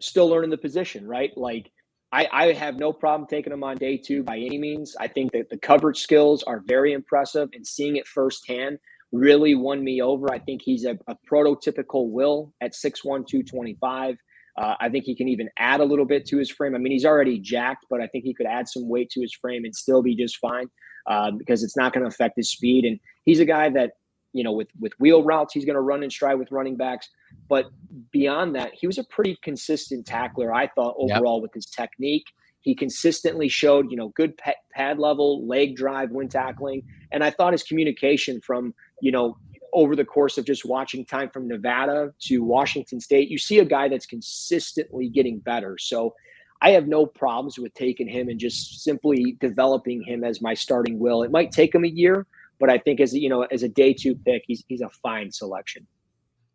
still 0.00 0.28
learning 0.28 0.50
the 0.50 0.58
position, 0.58 1.06
right? 1.06 1.30
Like 1.36 1.72
I, 2.12 2.28
I 2.30 2.52
have 2.52 2.76
no 2.76 2.92
problem 2.92 3.26
taking 3.26 3.52
him 3.52 3.64
on 3.64 3.78
day 3.78 3.96
two 3.96 4.22
by 4.22 4.36
any 4.36 4.58
means. 4.58 4.94
I 5.00 5.08
think 5.08 5.32
that 5.32 5.48
the 5.48 5.56
coverage 5.56 5.98
skills 5.98 6.42
are 6.42 6.62
very 6.66 6.92
impressive, 6.92 7.48
and 7.54 7.66
seeing 7.66 7.96
it 7.96 8.06
firsthand 8.06 8.78
really 9.12 9.54
won 9.54 9.82
me 9.82 10.02
over. 10.02 10.32
I 10.32 10.38
think 10.38 10.62
he's 10.62 10.84
a, 10.84 10.98
a 11.06 11.16
prototypical 11.30 12.10
Will 12.10 12.52
at 12.60 12.72
6'1", 12.72 13.02
225. 13.26 14.16
Uh, 14.58 14.74
I 14.80 14.90
think 14.90 15.04
he 15.04 15.14
can 15.14 15.28
even 15.28 15.48
add 15.58 15.80
a 15.80 15.84
little 15.84 16.04
bit 16.04 16.26
to 16.26 16.36
his 16.36 16.50
frame. 16.50 16.74
I 16.74 16.78
mean, 16.78 16.92
he's 16.92 17.06
already 17.06 17.38
jacked, 17.38 17.86
but 17.88 18.02
I 18.02 18.06
think 18.06 18.24
he 18.24 18.34
could 18.34 18.46
add 18.46 18.68
some 18.68 18.88
weight 18.88 19.08
to 19.10 19.20
his 19.22 19.32
frame 19.32 19.64
and 19.64 19.74
still 19.74 20.02
be 20.02 20.14
just 20.14 20.36
fine 20.36 20.66
uh, 21.06 21.30
because 21.30 21.62
it's 21.62 21.76
not 21.76 21.94
going 21.94 22.02
to 22.02 22.08
affect 22.08 22.36
his 22.36 22.50
speed. 22.50 22.84
And 22.84 23.00
he's 23.24 23.40
a 23.40 23.46
guy 23.46 23.70
that, 23.70 23.92
you 24.34 24.44
know, 24.44 24.52
with 24.52 24.68
with 24.78 24.92
wheel 24.98 25.24
routes, 25.24 25.54
he's 25.54 25.64
going 25.64 25.76
to 25.76 25.80
run 25.80 26.02
and 26.02 26.12
stride 26.12 26.38
with 26.38 26.50
running 26.50 26.76
backs. 26.76 27.08
But 27.48 27.66
beyond 28.10 28.54
that, 28.56 28.72
he 28.74 28.86
was 28.86 28.98
a 28.98 29.04
pretty 29.04 29.38
consistent 29.42 30.06
tackler, 30.06 30.54
I 30.54 30.68
thought, 30.68 30.94
overall 30.98 31.36
yep. 31.36 31.42
with 31.42 31.54
his 31.54 31.66
technique. 31.66 32.26
He 32.60 32.74
consistently 32.74 33.48
showed, 33.48 33.90
you 33.90 33.96
know, 33.96 34.08
good 34.10 34.38
pad 34.72 34.98
level, 34.98 35.46
leg 35.46 35.76
drive 35.76 36.10
when 36.12 36.28
tackling, 36.28 36.82
and 37.10 37.24
I 37.24 37.30
thought 37.30 37.52
his 37.52 37.64
communication 37.64 38.40
from, 38.40 38.72
you 39.00 39.10
know, 39.10 39.36
over 39.72 39.96
the 39.96 40.04
course 40.04 40.38
of 40.38 40.44
just 40.44 40.64
watching 40.64 41.04
time 41.04 41.30
from 41.30 41.48
Nevada 41.48 42.12
to 42.20 42.38
Washington 42.44 43.00
State, 43.00 43.30
you 43.30 43.38
see 43.38 43.58
a 43.58 43.64
guy 43.64 43.88
that's 43.88 44.06
consistently 44.06 45.08
getting 45.08 45.38
better. 45.38 45.76
So 45.78 46.14
I 46.60 46.70
have 46.70 46.86
no 46.86 47.06
problems 47.06 47.58
with 47.58 47.74
taking 47.74 48.06
him 48.06 48.28
and 48.28 48.38
just 48.38 48.84
simply 48.84 49.36
developing 49.40 50.02
him 50.02 50.22
as 50.22 50.40
my 50.40 50.54
starting 50.54 50.98
will. 50.98 51.22
It 51.22 51.30
might 51.30 51.50
take 51.50 51.74
him 51.74 51.84
a 51.84 51.88
year, 51.88 52.26
but 52.60 52.70
I 52.70 52.78
think 52.78 53.00
as 53.00 53.14
you 53.14 53.28
know, 53.28 53.42
as 53.42 53.62
a 53.62 53.68
day 53.68 53.92
two 53.92 54.14
pick, 54.14 54.44
he's 54.46 54.62
he's 54.68 54.82
a 54.82 54.90
fine 55.02 55.32
selection. 55.32 55.86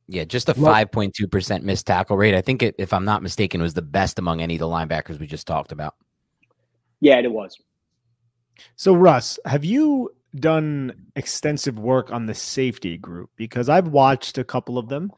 Yeah, 0.07 0.23
just 0.23 0.47
a 0.47 0.53
five 0.53 0.91
point 0.91 1.13
two 1.13 1.27
percent 1.27 1.63
missed 1.63 1.85
tackle 1.85 2.17
rate. 2.17 2.33
I 2.33 2.41
think 2.41 2.63
it, 2.63 2.75
if 2.77 2.93
I'm 2.93 3.05
not 3.05 3.21
mistaken, 3.21 3.61
was 3.61 3.73
the 3.73 3.81
best 3.81 4.19
among 4.19 4.41
any 4.41 4.55
of 4.55 4.59
the 4.59 4.65
linebackers 4.65 5.19
we 5.19 5.27
just 5.27 5.47
talked 5.47 5.71
about. 5.71 5.95
Yeah, 7.01 7.19
it 7.19 7.31
was. 7.31 7.57
So, 8.75 8.93
Russ, 8.93 9.37
have 9.45 9.65
you 9.65 10.11
done 10.39 10.93
extensive 11.15 11.79
work 11.79 12.11
on 12.11 12.25
the 12.25 12.33
safety 12.33 12.97
group 12.97 13.29
because 13.35 13.69
I've 13.69 13.89
watched 13.89 14.37
a 14.37 14.43
couple 14.43 14.77
of 14.77 14.89
them. 14.89 15.11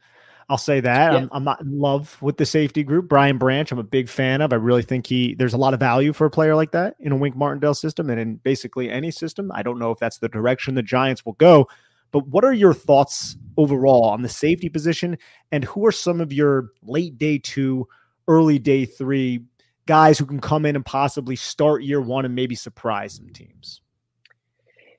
I'll 0.48 0.58
say 0.58 0.80
that 0.80 1.12
yeah. 1.12 1.18
I'm, 1.18 1.28
I'm, 1.30 1.44
not 1.44 1.60
in 1.60 1.78
love 1.78 2.20
with 2.20 2.36
the 2.36 2.46
safety 2.46 2.82
group. 2.82 3.08
Brian 3.08 3.38
Branch, 3.38 3.70
I'm 3.70 3.78
a 3.78 3.84
big 3.84 4.08
fan 4.08 4.40
of. 4.40 4.52
I 4.52 4.56
really 4.56 4.82
think 4.82 5.06
he 5.06 5.34
there's 5.34 5.54
a 5.54 5.58
lot 5.58 5.74
of 5.74 5.80
value 5.80 6.12
for 6.12 6.26
a 6.26 6.30
player 6.30 6.56
like 6.56 6.72
that 6.72 6.96
in 6.98 7.12
a 7.12 7.16
Wink 7.16 7.36
Martindale 7.36 7.74
system 7.74 8.10
and 8.10 8.18
in 8.18 8.36
basically 8.36 8.90
any 8.90 9.12
system. 9.12 9.52
I 9.54 9.62
don't 9.62 9.78
know 9.78 9.92
if 9.92 10.00
that's 10.00 10.18
the 10.18 10.28
direction 10.28 10.74
the 10.74 10.82
Giants 10.82 11.24
will 11.24 11.34
go, 11.34 11.68
but 12.12 12.26
what 12.28 12.44
are 12.44 12.52
your 12.52 12.74
thoughts 12.74 13.36
overall 13.56 14.04
on 14.04 14.22
the 14.22 14.28
safety 14.28 14.68
position 14.68 15.18
and 15.52 15.64
who 15.64 15.86
are 15.86 15.92
some 15.92 16.20
of 16.20 16.32
your 16.32 16.70
late 16.82 17.18
day 17.18 17.38
two, 17.38 17.86
early 18.28 18.58
day 18.58 18.84
three 18.84 19.44
guys 19.86 20.18
who 20.18 20.26
can 20.26 20.40
come 20.40 20.64
in 20.66 20.76
and 20.76 20.84
possibly 20.84 21.36
start 21.36 21.82
year 21.82 22.00
one 22.00 22.24
and 22.24 22.34
maybe 22.34 22.54
surprise 22.54 23.14
some 23.14 23.30
teams? 23.30 23.80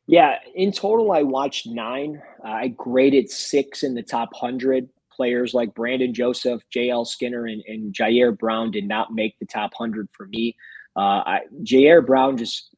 Yeah, 0.07 0.35
in 0.55 0.71
total, 0.71 1.11
I 1.11 1.23
watched 1.23 1.67
nine. 1.67 2.21
Uh, 2.43 2.49
I 2.49 2.67
graded 2.69 3.29
six 3.29 3.83
in 3.83 3.93
the 3.93 4.03
top 4.03 4.29
100. 4.33 4.89
Players 5.09 5.53
like 5.53 5.73
Brandon 5.75 6.13
Joseph, 6.13 6.61
J.L. 6.71 7.05
Skinner, 7.05 7.45
and, 7.45 7.61
and 7.67 7.93
Ji'Ayir 7.93 8.37
Brown 8.37 8.71
did 8.71 8.87
not 8.87 9.13
make 9.13 9.37
the 9.39 9.45
top 9.45 9.71
100 9.77 10.09
for 10.11 10.25
me. 10.27 10.55
Uh, 10.95 10.99
I, 10.99 11.39
Ji'Ayir 11.63 12.05
Brown 12.05 12.37
just, 12.37 12.75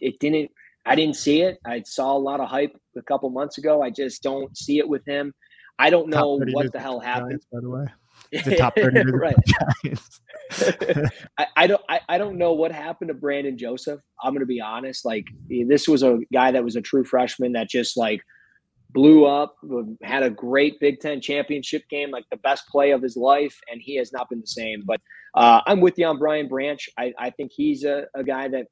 it 0.00 0.18
didn't, 0.18 0.50
I 0.84 0.96
didn't 0.96 1.16
see 1.16 1.42
it. 1.42 1.58
I 1.64 1.82
saw 1.86 2.16
a 2.16 2.18
lot 2.18 2.40
of 2.40 2.48
hype 2.48 2.76
a 2.96 3.02
couple 3.02 3.30
months 3.30 3.58
ago. 3.58 3.82
I 3.82 3.90
just 3.90 4.22
don't 4.22 4.56
see 4.56 4.78
it 4.78 4.88
with 4.88 5.04
him. 5.06 5.32
I 5.78 5.90
don't 5.90 6.08
know 6.08 6.38
what 6.50 6.72
the 6.72 6.80
hell 6.80 7.00
happened. 7.00 7.30
Giants, 7.30 7.46
by 7.52 7.60
the 7.60 7.70
way, 7.70 7.86
the 8.44 8.56
top 8.56 8.74
30 8.76 9.10
right. 9.12 9.34
I, 11.38 11.46
I, 11.56 11.66
don't 11.66 11.82
I, 11.88 12.00
I 12.08 12.18
don't 12.18 12.36
know 12.36 12.52
what 12.52 12.72
happened 12.72 13.08
to 13.08 13.14
Brandon 13.14 13.56
Joseph. 13.56 14.00
I'm 14.22 14.34
gonna 14.34 14.46
be 14.46 14.60
honest. 14.60 15.04
Like 15.04 15.26
this 15.48 15.88
was 15.88 16.02
a 16.02 16.18
guy 16.32 16.50
that 16.50 16.64
was 16.64 16.76
a 16.76 16.82
true 16.82 17.04
freshman 17.04 17.52
that 17.52 17.68
just 17.68 17.96
like 17.96 18.20
blew 18.92 19.24
up, 19.24 19.56
had 20.02 20.22
a 20.22 20.30
great 20.30 20.78
Big 20.80 21.00
Ten 21.00 21.20
championship 21.20 21.82
game, 21.88 22.10
like 22.10 22.24
the 22.30 22.36
best 22.38 22.66
play 22.68 22.90
of 22.90 23.02
his 23.02 23.16
life, 23.16 23.58
and 23.70 23.80
he 23.82 23.96
has 23.96 24.12
not 24.12 24.28
been 24.28 24.40
the 24.40 24.46
same. 24.46 24.82
But 24.84 25.00
uh, 25.34 25.62
I'm 25.66 25.80
with 25.80 25.98
you 25.98 26.06
on 26.06 26.18
Brian 26.18 26.48
Branch. 26.48 26.88
I, 26.98 27.12
I 27.18 27.30
think 27.30 27.52
he's 27.54 27.84
a, 27.84 28.04
a, 28.14 28.22
guy 28.22 28.48
that 28.48 28.66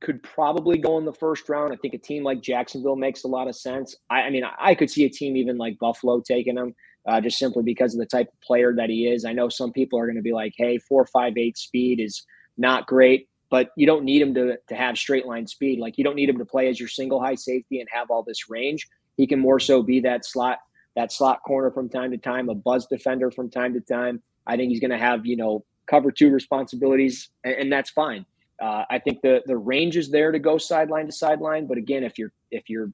could 0.00 0.22
probably 0.22 0.78
go 0.78 0.98
in 0.98 1.04
the 1.04 1.12
first 1.12 1.48
round. 1.48 1.72
I 1.72 1.76
think 1.76 1.94
a 1.94 1.98
team 1.98 2.24
like 2.24 2.40
Jacksonville 2.40 2.96
makes 2.96 3.24
a 3.24 3.28
lot 3.28 3.48
of 3.48 3.56
sense. 3.56 3.96
I, 4.08 4.22
I 4.22 4.30
mean, 4.30 4.44
I 4.58 4.74
could 4.74 4.90
see 4.90 5.04
a 5.04 5.10
team 5.10 5.36
even 5.36 5.58
like 5.58 5.78
Buffalo 5.78 6.20
taking 6.20 6.56
him. 6.56 6.74
Uh, 7.08 7.18
just 7.18 7.38
simply 7.38 7.62
because 7.62 7.94
of 7.94 7.98
the 7.98 8.04
type 8.04 8.28
of 8.28 8.38
player 8.42 8.74
that 8.76 8.90
he 8.90 9.06
is. 9.06 9.24
I 9.24 9.32
know 9.32 9.48
some 9.48 9.72
people 9.72 9.98
are 9.98 10.04
going 10.04 10.16
to 10.16 10.22
be 10.22 10.34
like, 10.34 10.52
"Hey, 10.58 10.76
four 10.76 11.06
five 11.06 11.32
eight 11.38 11.56
speed 11.56 11.98
is 11.98 12.22
not 12.58 12.86
great," 12.86 13.26
but 13.48 13.70
you 13.74 13.86
don't 13.86 14.04
need 14.04 14.20
him 14.20 14.34
to 14.34 14.58
to 14.68 14.74
have 14.74 14.98
straight 14.98 15.24
line 15.24 15.46
speed. 15.46 15.78
Like 15.78 15.96
you 15.96 16.04
don't 16.04 16.14
need 16.14 16.28
him 16.28 16.36
to 16.36 16.44
play 16.44 16.68
as 16.68 16.78
your 16.78 16.90
single 16.90 17.18
high 17.18 17.36
safety 17.36 17.80
and 17.80 17.88
have 17.90 18.10
all 18.10 18.22
this 18.22 18.50
range. 18.50 18.86
He 19.16 19.26
can 19.26 19.40
more 19.40 19.58
so 19.58 19.82
be 19.82 20.00
that 20.00 20.26
slot 20.26 20.58
that 20.94 21.10
slot 21.10 21.42
corner 21.42 21.70
from 21.70 21.88
time 21.88 22.10
to 22.10 22.18
time, 22.18 22.50
a 22.50 22.54
buzz 22.54 22.86
defender 22.86 23.30
from 23.30 23.48
time 23.48 23.72
to 23.72 23.80
time. 23.80 24.22
I 24.46 24.56
think 24.56 24.70
he's 24.70 24.80
going 24.80 24.90
to 24.90 24.98
have 24.98 25.24
you 25.24 25.36
know 25.36 25.64
cover 25.86 26.10
two 26.10 26.30
responsibilities, 26.30 27.30
and, 27.44 27.54
and 27.54 27.72
that's 27.72 27.90
fine. 27.90 28.26
Uh, 28.60 28.84
I 28.90 28.98
think 28.98 29.22
the 29.22 29.42
the 29.46 29.56
range 29.56 29.96
is 29.96 30.10
there 30.10 30.32
to 30.32 30.38
go 30.38 30.58
sideline 30.58 31.06
to 31.06 31.12
sideline, 31.12 31.66
but 31.66 31.78
again, 31.78 32.04
if 32.04 32.18
you're 32.18 32.32
if 32.50 32.68
you're 32.68 32.92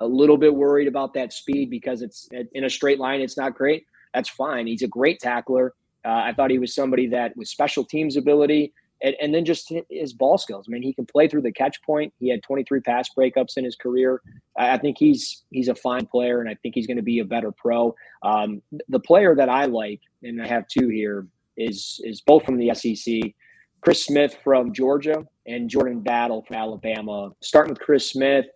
a 0.00 0.06
little 0.06 0.36
bit 0.36 0.54
worried 0.54 0.88
about 0.88 1.14
that 1.14 1.32
speed 1.32 1.70
because 1.70 2.02
it's 2.02 2.28
in 2.52 2.64
a 2.64 2.70
straight 2.70 2.98
line, 2.98 3.20
it's 3.20 3.36
not 3.36 3.54
great. 3.54 3.84
That's 4.14 4.28
fine. 4.28 4.66
He's 4.66 4.82
a 4.82 4.88
great 4.88 5.20
tackler. 5.20 5.74
Uh, 6.04 6.22
I 6.24 6.32
thought 6.32 6.50
he 6.50 6.58
was 6.58 6.74
somebody 6.74 7.08
that 7.08 7.36
with 7.36 7.48
special 7.48 7.84
teams 7.84 8.16
ability 8.16 8.72
and, 9.02 9.14
and 9.20 9.34
then 9.34 9.44
just 9.44 9.72
his 9.90 10.12
ball 10.12 10.38
skills. 10.38 10.66
I 10.68 10.72
mean, 10.72 10.82
he 10.82 10.92
can 10.92 11.06
play 11.06 11.28
through 11.28 11.42
the 11.42 11.52
catch 11.52 11.80
point. 11.82 12.12
He 12.18 12.28
had 12.30 12.42
23 12.42 12.80
pass 12.80 13.08
breakups 13.16 13.56
in 13.56 13.64
his 13.64 13.76
career. 13.76 14.22
I 14.56 14.78
think 14.78 14.96
he's 14.98 15.44
he's 15.50 15.68
a 15.68 15.74
fine 15.74 16.06
player, 16.06 16.40
and 16.40 16.48
I 16.48 16.54
think 16.54 16.74
he's 16.74 16.86
going 16.86 16.96
to 16.96 17.02
be 17.02 17.20
a 17.20 17.24
better 17.24 17.52
pro. 17.52 17.94
Um, 18.22 18.62
the 18.88 19.00
player 19.00 19.34
that 19.36 19.48
I 19.48 19.66
like, 19.66 20.00
and 20.22 20.42
I 20.42 20.46
have 20.46 20.66
two 20.68 20.88
here, 20.88 21.26
is 21.56 22.00
is 22.04 22.20
both 22.20 22.44
from 22.44 22.58
the 22.58 22.74
SEC. 22.74 23.34
Chris 23.80 24.04
Smith 24.04 24.36
from 24.42 24.72
Georgia 24.72 25.24
and 25.46 25.70
Jordan 25.70 26.00
Battle 26.00 26.42
from 26.42 26.56
Alabama. 26.56 27.30
Starting 27.40 27.72
with 27.72 27.80
Chris 27.80 28.10
Smith, 28.10 28.46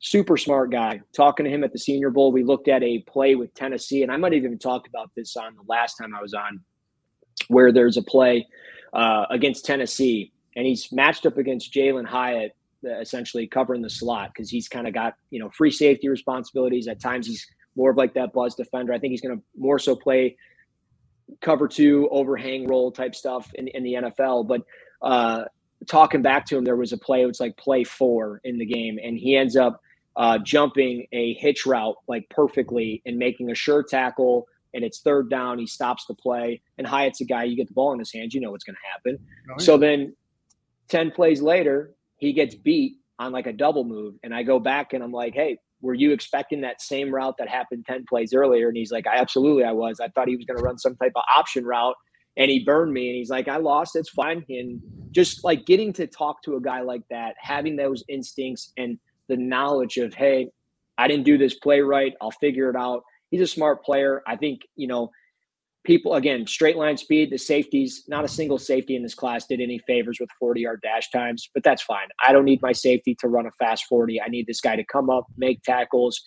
super 0.00 0.36
smart 0.36 0.70
guy. 0.70 1.00
Talking 1.14 1.44
to 1.44 1.50
him 1.50 1.64
at 1.64 1.72
the 1.72 1.78
Senior 1.78 2.10
Bowl, 2.10 2.32
we 2.32 2.42
looked 2.42 2.68
at 2.68 2.82
a 2.82 3.00
play 3.00 3.34
with 3.34 3.54
Tennessee, 3.54 4.02
and 4.02 4.10
I 4.10 4.16
might 4.16 4.32
have 4.32 4.44
even 4.44 4.58
talked 4.58 4.88
about 4.88 5.10
this 5.16 5.36
on 5.36 5.54
the 5.54 5.62
last 5.68 5.96
time 5.96 6.14
I 6.14 6.20
was 6.20 6.34
on, 6.34 6.60
where 7.48 7.72
there's 7.72 7.96
a 7.96 8.02
play 8.02 8.46
uh, 8.92 9.26
against 9.30 9.64
Tennessee, 9.64 10.32
and 10.56 10.66
he's 10.66 10.90
matched 10.92 11.24
up 11.26 11.38
against 11.38 11.72
Jalin 11.72 12.06
Hyatt, 12.06 12.54
uh, 12.84 12.98
essentially 12.98 13.46
covering 13.46 13.80
the 13.80 13.90
slot 13.90 14.30
because 14.34 14.50
he's 14.50 14.68
kind 14.68 14.88
of 14.88 14.92
got 14.92 15.14
you 15.30 15.38
know 15.38 15.50
free 15.50 15.70
safety 15.70 16.08
responsibilities. 16.08 16.88
At 16.88 17.00
times, 17.00 17.26
he's 17.26 17.46
more 17.76 17.92
of 17.92 17.96
like 17.96 18.14
that 18.14 18.32
buzz 18.32 18.54
defender. 18.56 18.92
I 18.92 18.98
think 18.98 19.12
he's 19.12 19.20
going 19.20 19.38
to 19.38 19.42
more 19.56 19.78
so 19.78 19.94
play 19.94 20.36
cover 21.40 21.68
two, 21.68 22.08
overhang 22.10 22.66
roll 22.66 22.92
type 22.92 23.14
stuff 23.14 23.50
in, 23.54 23.68
in 23.68 23.82
the 23.82 23.94
NFL. 23.94 24.46
But 24.46 24.62
uh, 25.00 25.44
talking 25.86 26.22
back 26.22 26.46
to 26.46 26.56
him, 26.56 26.64
there 26.64 26.76
was 26.76 26.92
a 26.92 26.98
play. 26.98 27.22
It 27.22 27.26
was 27.26 27.40
like 27.40 27.56
play 27.56 27.84
four 27.84 28.40
in 28.44 28.58
the 28.58 28.66
game, 28.66 28.98
and 29.02 29.18
he 29.18 29.36
ends 29.36 29.56
up 29.56 29.80
uh, 30.16 30.38
jumping 30.38 31.06
a 31.12 31.34
hitch 31.34 31.64
route 31.64 31.96
like 32.06 32.28
perfectly 32.28 33.02
and 33.06 33.16
making 33.16 33.50
a 33.50 33.54
sure 33.54 33.82
tackle 33.82 34.46
and 34.74 34.84
it's 34.84 35.00
third 35.00 35.30
down. 35.30 35.58
He 35.58 35.66
stops 35.66 36.06
the 36.06 36.14
play, 36.14 36.60
and 36.78 36.86
Hyatt's 36.86 37.20
a 37.20 37.24
guy 37.24 37.44
you 37.44 37.56
get 37.56 37.68
the 37.68 37.74
ball 37.74 37.92
in 37.92 37.98
his 37.98 38.12
hands, 38.12 38.34
you 38.34 38.40
know 38.40 38.50
what's 38.50 38.64
going 38.64 38.76
to 38.76 38.92
happen. 38.92 39.26
Oh, 39.50 39.54
yeah. 39.58 39.64
So 39.64 39.76
then, 39.76 40.14
ten 40.88 41.10
plays 41.10 41.42
later, 41.42 41.94
he 42.16 42.32
gets 42.32 42.54
beat 42.54 42.96
on 43.18 43.32
like 43.32 43.46
a 43.46 43.52
double 43.52 43.84
move, 43.84 44.14
and 44.22 44.34
I 44.34 44.42
go 44.42 44.58
back 44.58 44.92
and 44.92 45.02
I'm 45.02 45.12
like, 45.12 45.34
hey. 45.34 45.58
Were 45.82 45.94
you 45.94 46.12
expecting 46.12 46.62
that 46.62 46.80
same 46.80 47.14
route 47.14 47.34
that 47.38 47.48
happened 47.48 47.84
10 47.86 48.06
plays 48.08 48.32
earlier? 48.32 48.68
And 48.68 48.76
he's 48.76 48.92
like, 48.92 49.06
I 49.06 49.16
absolutely 49.16 49.64
I 49.64 49.72
was. 49.72 50.00
I 50.00 50.08
thought 50.08 50.28
he 50.28 50.36
was 50.36 50.46
going 50.46 50.58
to 50.58 50.64
run 50.64 50.78
some 50.78 50.96
type 50.96 51.12
of 51.16 51.24
option 51.34 51.64
route 51.64 51.96
and 52.38 52.50
he 52.50 52.64
burned 52.64 52.94
me 52.94 53.08
and 53.08 53.16
he's 53.16 53.28
like 53.28 53.46
i 53.46 53.58
lost 53.58 53.94
it's 53.94 54.08
fine 54.08 54.42
and 54.48 54.80
just 55.10 55.44
like 55.44 55.66
getting 55.66 55.92
to 55.92 56.06
talk 56.06 56.42
to 56.42 56.56
a 56.56 56.60
guy 56.62 56.80
like 56.80 57.02
that 57.10 57.34
having 57.38 57.76
those 57.76 58.02
instincts 58.08 58.72
and 58.78 58.98
the 59.28 59.36
knowledge 59.36 59.98
of 59.98 60.14
hey 60.14 60.48
i 60.96 61.06
didn't 61.06 61.26
do 61.26 61.36
this 61.36 61.56
play 61.56 61.80
right 61.80 62.14
i'll 62.22 62.30
figure 62.30 62.70
it 62.70 62.76
out 62.76 63.02
he's 63.32 63.40
a 63.40 63.46
smart 63.46 63.82
player. 63.82 64.22
I 64.28 64.36
think, 64.36 64.60
you 64.76 64.86
know, 64.86 65.10
people 65.84 66.14
again, 66.14 66.46
straight 66.46 66.76
line 66.76 66.96
speed, 66.96 67.30
the 67.30 67.38
safeties, 67.38 68.04
not 68.08 68.24
a 68.24 68.28
single 68.28 68.58
safety 68.58 68.96
in 68.96 69.02
this 69.02 69.14
class 69.14 69.46
did 69.46 69.60
any 69.60 69.78
favors 69.86 70.18
with 70.20 70.30
40 70.38 70.60
yard 70.60 70.80
dash 70.82 71.10
times, 71.10 71.48
but 71.54 71.62
that's 71.62 71.82
fine. 71.82 72.08
I 72.24 72.32
don't 72.32 72.44
need 72.44 72.62
my 72.62 72.72
safety 72.72 73.16
to 73.20 73.28
run 73.28 73.46
a 73.46 73.50
fast 73.58 73.86
40. 73.88 74.20
I 74.20 74.28
need 74.28 74.46
this 74.46 74.60
guy 74.60 74.76
to 74.76 74.84
come 74.84 75.10
up, 75.10 75.26
make 75.36 75.62
tackles, 75.62 76.20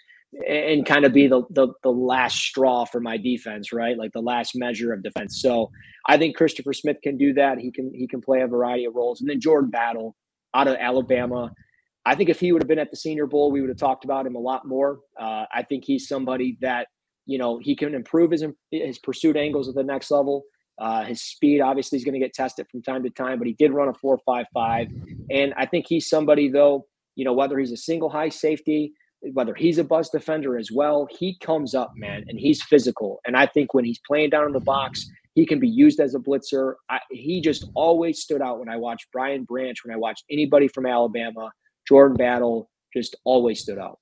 and 0.48 0.86
kind 0.86 1.06
of 1.06 1.14
be 1.14 1.28
the, 1.28 1.44
the, 1.52 1.70
the 1.84 1.92
last 1.92 2.38
straw 2.38 2.86
for 2.86 3.00
my 3.00 3.18
defense, 3.18 3.72
right? 3.72 3.98
Like 3.98 4.12
the 4.12 4.22
last 4.22 4.56
measure 4.56 4.92
of 4.92 5.04
defense. 5.04 5.42
So 5.42 5.72
I 6.08 6.18
think 6.18 6.36
Christopher 6.36 6.74
Smith 6.74 6.98
can 7.02 7.18
do 7.18 7.34
that. 7.34 7.58
He 7.58 7.72
can 7.72 7.92
he 7.94 8.08
can 8.08 8.22
play 8.22 8.42
a 8.42 8.48
variety 8.48 8.86
of 8.86 8.96
roles. 8.96 9.22
And 9.22 9.30
then 9.30 9.40
Jordan 9.40 9.70
Battle 9.70 10.16
out 10.54 10.68
of 10.68 10.76
Alabama. 10.78 11.52
I 12.06 12.16
think 12.16 12.30
if 12.30 12.40
he 12.40 12.52
would 12.52 12.62
have 12.62 12.68
been 12.68 12.80
at 12.80 12.92
the 12.92 12.98
Senior 12.98 13.26
Bowl, 13.26 13.52
we 13.52 13.62
would 13.62 13.70
have 13.70 13.80
talked 13.80 14.04
about 14.06 14.28
him 14.28 14.36
a 14.36 14.40
lot 14.40 14.68
more. 14.68 15.00
Uh, 15.20 15.46
I 15.54 15.64
think 15.64 15.84
he's 15.86 16.08
somebody 16.08 16.58
that 16.62 16.88
you 17.26 17.38
know 17.38 17.58
he 17.58 17.76
can 17.76 17.94
improve 17.94 18.32
his 18.32 18.44
his 18.72 19.00
pursuit 19.00 19.36
angles 19.36 19.68
at 19.68 19.76
the 19.76 19.84
next 19.84 20.12
level. 20.12 20.44
Uh, 20.78 21.04
his 21.06 21.22
speed 21.22 21.62
obviously 21.62 21.98
is 21.98 22.04
going 22.04 22.14
to 22.14 22.20
get 22.20 22.34
tested 22.34 22.68
from 22.70 22.82
time 22.82 23.02
to 23.04 23.10
time, 23.10 23.38
but 23.38 23.48
he 23.48 23.54
did 23.54 23.72
run 23.72 23.88
a 23.88 23.94
four 23.94 24.20
five 24.26 24.46
five, 24.54 24.88
and 25.30 25.54
I 25.56 25.66
think 25.66 25.86
he's 25.88 26.10
somebody 26.10 26.50
though. 26.50 26.86
You 27.16 27.26
know 27.26 27.34
whether 27.34 27.58
he's 27.58 27.72
a 27.72 27.78
single 27.78 28.10
high 28.10 28.30
safety, 28.30 28.94
whether 29.34 29.54
he's 29.54 29.78
a 29.78 29.84
buzz 29.84 30.10
defender 30.10 30.58
as 30.58 30.72
well, 30.72 31.08
he 31.10 31.38
comes 31.40 31.74
up, 31.74 31.94
man, 31.96 32.26
and 32.28 32.40
he's 32.40 32.62
physical. 32.64 33.20
And 33.26 33.36
I 33.36 33.48
think 33.48 33.74
when 33.74 33.86
he's 33.86 34.00
playing 34.06 34.30
down 34.30 34.46
in 34.46 34.54
the 34.54 34.60
box, 34.60 35.10
he 35.34 35.46
can 35.46 35.60
be 35.60 35.68
used 35.68 36.00
as 36.00 36.16
a 36.16 36.20
blitzer. 36.20 36.76
I, 36.90 37.00
he 37.12 37.42
just 37.42 37.66
always 37.74 38.22
stood 38.22 38.42
out 38.42 38.60
when 38.60 38.70
I 38.70 38.78
watched 38.78 39.08
Brian 39.12 39.44
Branch, 39.44 39.78
when 39.84 39.94
I 39.94 39.98
watched 39.98 40.24
anybody 40.30 40.68
from 40.68 40.86
Alabama, 40.86 41.52
Jordan 41.88 42.18
Battle, 42.18 42.70
just 42.94 43.16
always 43.26 43.60
stood 43.62 43.78
out. 43.78 44.00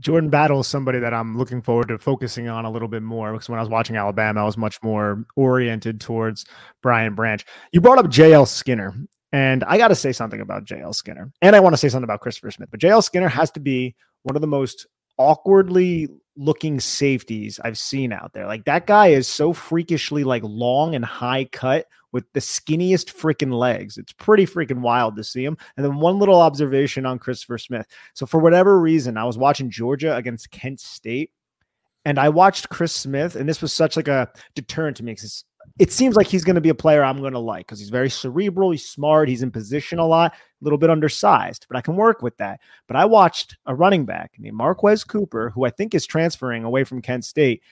Jordan 0.00 0.30
Battle 0.30 0.60
is 0.60 0.66
somebody 0.66 0.98
that 0.98 1.14
I'm 1.14 1.36
looking 1.36 1.62
forward 1.62 1.88
to 1.88 1.98
focusing 1.98 2.48
on 2.48 2.64
a 2.64 2.70
little 2.70 2.88
bit 2.88 3.02
more 3.02 3.32
because 3.32 3.48
when 3.48 3.58
I 3.58 3.62
was 3.62 3.70
watching 3.70 3.96
Alabama, 3.96 4.42
I 4.42 4.44
was 4.44 4.56
much 4.56 4.82
more 4.82 5.24
oriented 5.36 6.00
towards 6.00 6.44
Brian 6.82 7.14
Branch. 7.14 7.44
You 7.72 7.80
brought 7.80 7.98
up 7.98 8.06
JL 8.06 8.46
Skinner, 8.46 8.94
and 9.32 9.64
I 9.64 9.78
got 9.78 9.88
to 9.88 9.94
say 9.94 10.12
something 10.12 10.40
about 10.40 10.64
JL 10.64 10.94
Skinner. 10.94 11.32
And 11.42 11.56
I 11.56 11.60
want 11.60 11.72
to 11.72 11.78
say 11.78 11.88
something 11.88 12.04
about 12.04 12.20
Christopher 12.20 12.50
Smith, 12.50 12.70
but 12.70 12.80
JL 12.80 13.02
Skinner 13.02 13.28
has 13.28 13.50
to 13.52 13.60
be 13.60 13.94
one 14.22 14.36
of 14.36 14.42
the 14.42 14.48
most 14.48 14.86
awkwardly 15.18 16.08
looking 16.36 16.80
safeties 16.80 17.58
I've 17.64 17.78
seen 17.78 18.12
out 18.12 18.32
there. 18.34 18.46
Like 18.46 18.64
that 18.66 18.86
guy 18.86 19.08
is 19.08 19.26
so 19.26 19.52
freakishly 19.52 20.24
like 20.24 20.42
long 20.44 20.94
and 20.94 21.04
high 21.04 21.44
cut 21.46 21.86
with 22.16 22.32
the 22.32 22.40
skinniest 22.40 23.12
freaking 23.14 23.52
legs. 23.52 23.98
It's 23.98 24.14
pretty 24.14 24.46
freaking 24.46 24.80
wild 24.80 25.16
to 25.16 25.22
see 25.22 25.44
him. 25.44 25.58
And 25.76 25.84
then 25.84 25.96
one 25.96 26.18
little 26.18 26.40
observation 26.40 27.04
on 27.04 27.18
Christopher 27.18 27.58
Smith. 27.58 27.86
So 28.14 28.24
for 28.24 28.40
whatever 28.40 28.80
reason, 28.80 29.18
I 29.18 29.24
was 29.24 29.36
watching 29.36 29.68
Georgia 29.68 30.16
against 30.16 30.50
Kent 30.50 30.80
State 30.80 31.30
and 32.06 32.18
I 32.18 32.30
watched 32.30 32.70
Chris 32.70 32.94
Smith 32.94 33.36
and 33.36 33.46
this 33.46 33.60
was 33.60 33.74
such 33.74 33.96
like 33.96 34.08
a 34.08 34.30
deterrent 34.54 34.96
to 34.96 35.04
me 35.04 35.12
because 35.12 35.44
it 35.78 35.92
seems 35.92 36.16
like 36.16 36.26
he's 36.26 36.42
going 36.42 36.54
to 36.54 36.62
be 36.62 36.70
a 36.70 36.74
player 36.74 37.04
I'm 37.04 37.20
going 37.20 37.34
to 37.34 37.38
like 37.38 37.66
because 37.66 37.80
he's 37.80 37.90
very 37.90 38.08
cerebral, 38.08 38.70
he's 38.70 38.88
smart, 38.88 39.28
he's 39.28 39.42
in 39.42 39.50
position 39.50 39.98
a 39.98 40.06
lot, 40.06 40.32
a 40.32 40.64
little 40.64 40.78
bit 40.78 40.88
undersized, 40.88 41.66
but 41.68 41.76
I 41.76 41.82
can 41.82 41.96
work 41.96 42.22
with 42.22 42.38
that. 42.38 42.60
But 42.88 42.96
I 42.96 43.04
watched 43.04 43.58
a 43.66 43.74
running 43.74 44.06
back 44.06 44.32
named 44.38 44.56
Marquez 44.56 45.04
Cooper, 45.04 45.50
who 45.50 45.66
I 45.66 45.70
think 45.70 45.94
is 45.94 46.06
transferring 46.06 46.64
away 46.64 46.84
from 46.84 47.02
Kent 47.02 47.26
State, 47.26 47.62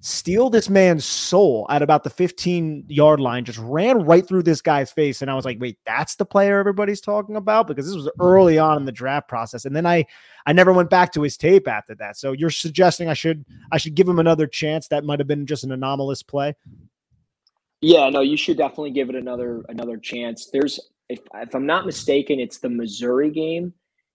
steal 0.00 0.48
this 0.48 0.70
man's 0.70 1.04
soul 1.04 1.66
at 1.68 1.82
about 1.82 2.04
the 2.04 2.10
15 2.10 2.86
yard 2.88 3.20
line, 3.20 3.44
just 3.44 3.58
ran 3.58 3.98
right 4.02 4.26
through 4.26 4.42
this 4.42 4.62
guy's 4.62 4.90
face. 4.90 5.20
And 5.20 5.30
I 5.30 5.34
was 5.34 5.44
like, 5.44 5.60
wait, 5.60 5.78
that's 5.84 6.16
the 6.16 6.24
player 6.24 6.58
everybody's 6.58 7.02
talking 7.02 7.36
about? 7.36 7.66
Because 7.66 7.86
this 7.86 7.94
was 7.94 8.10
early 8.18 8.58
on 8.58 8.78
in 8.78 8.84
the 8.86 8.92
draft 8.92 9.28
process. 9.28 9.64
And 9.64 9.76
then 9.76 9.86
I 9.86 10.06
I 10.46 10.52
never 10.52 10.72
went 10.72 10.90
back 10.90 11.12
to 11.12 11.22
his 11.22 11.36
tape 11.36 11.68
after 11.68 11.94
that. 11.96 12.16
So 12.16 12.32
you're 12.32 12.50
suggesting 12.50 13.08
I 13.08 13.14
should 13.14 13.44
I 13.70 13.78
should 13.78 13.94
give 13.94 14.08
him 14.08 14.18
another 14.18 14.46
chance. 14.46 14.88
That 14.88 15.04
might 15.04 15.20
have 15.20 15.28
been 15.28 15.46
just 15.46 15.64
an 15.64 15.72
anomalous 15.72 16.22
play. 16.22 16.54
Yeah, 17.82 18.08
no, 18.08 18.20
you 18.20 18.36
should 18.36 18.56
definitely 18.56 18.92
give 18.92 19.10
it 19.10 19.16
another 19.16 19.64
another 19.68 19.98
chance. 19.98 20.48
There's 20.50 20.80
if 21.10 21.20
if 21.34 21.54
I'm 21.54 21.66
not 21.66 21.84
mistaken, 21.84 22.40
it's 22.40 22.58
the 22.58 22.70
Missouri 22.70 23.30
game. 23.30 23.74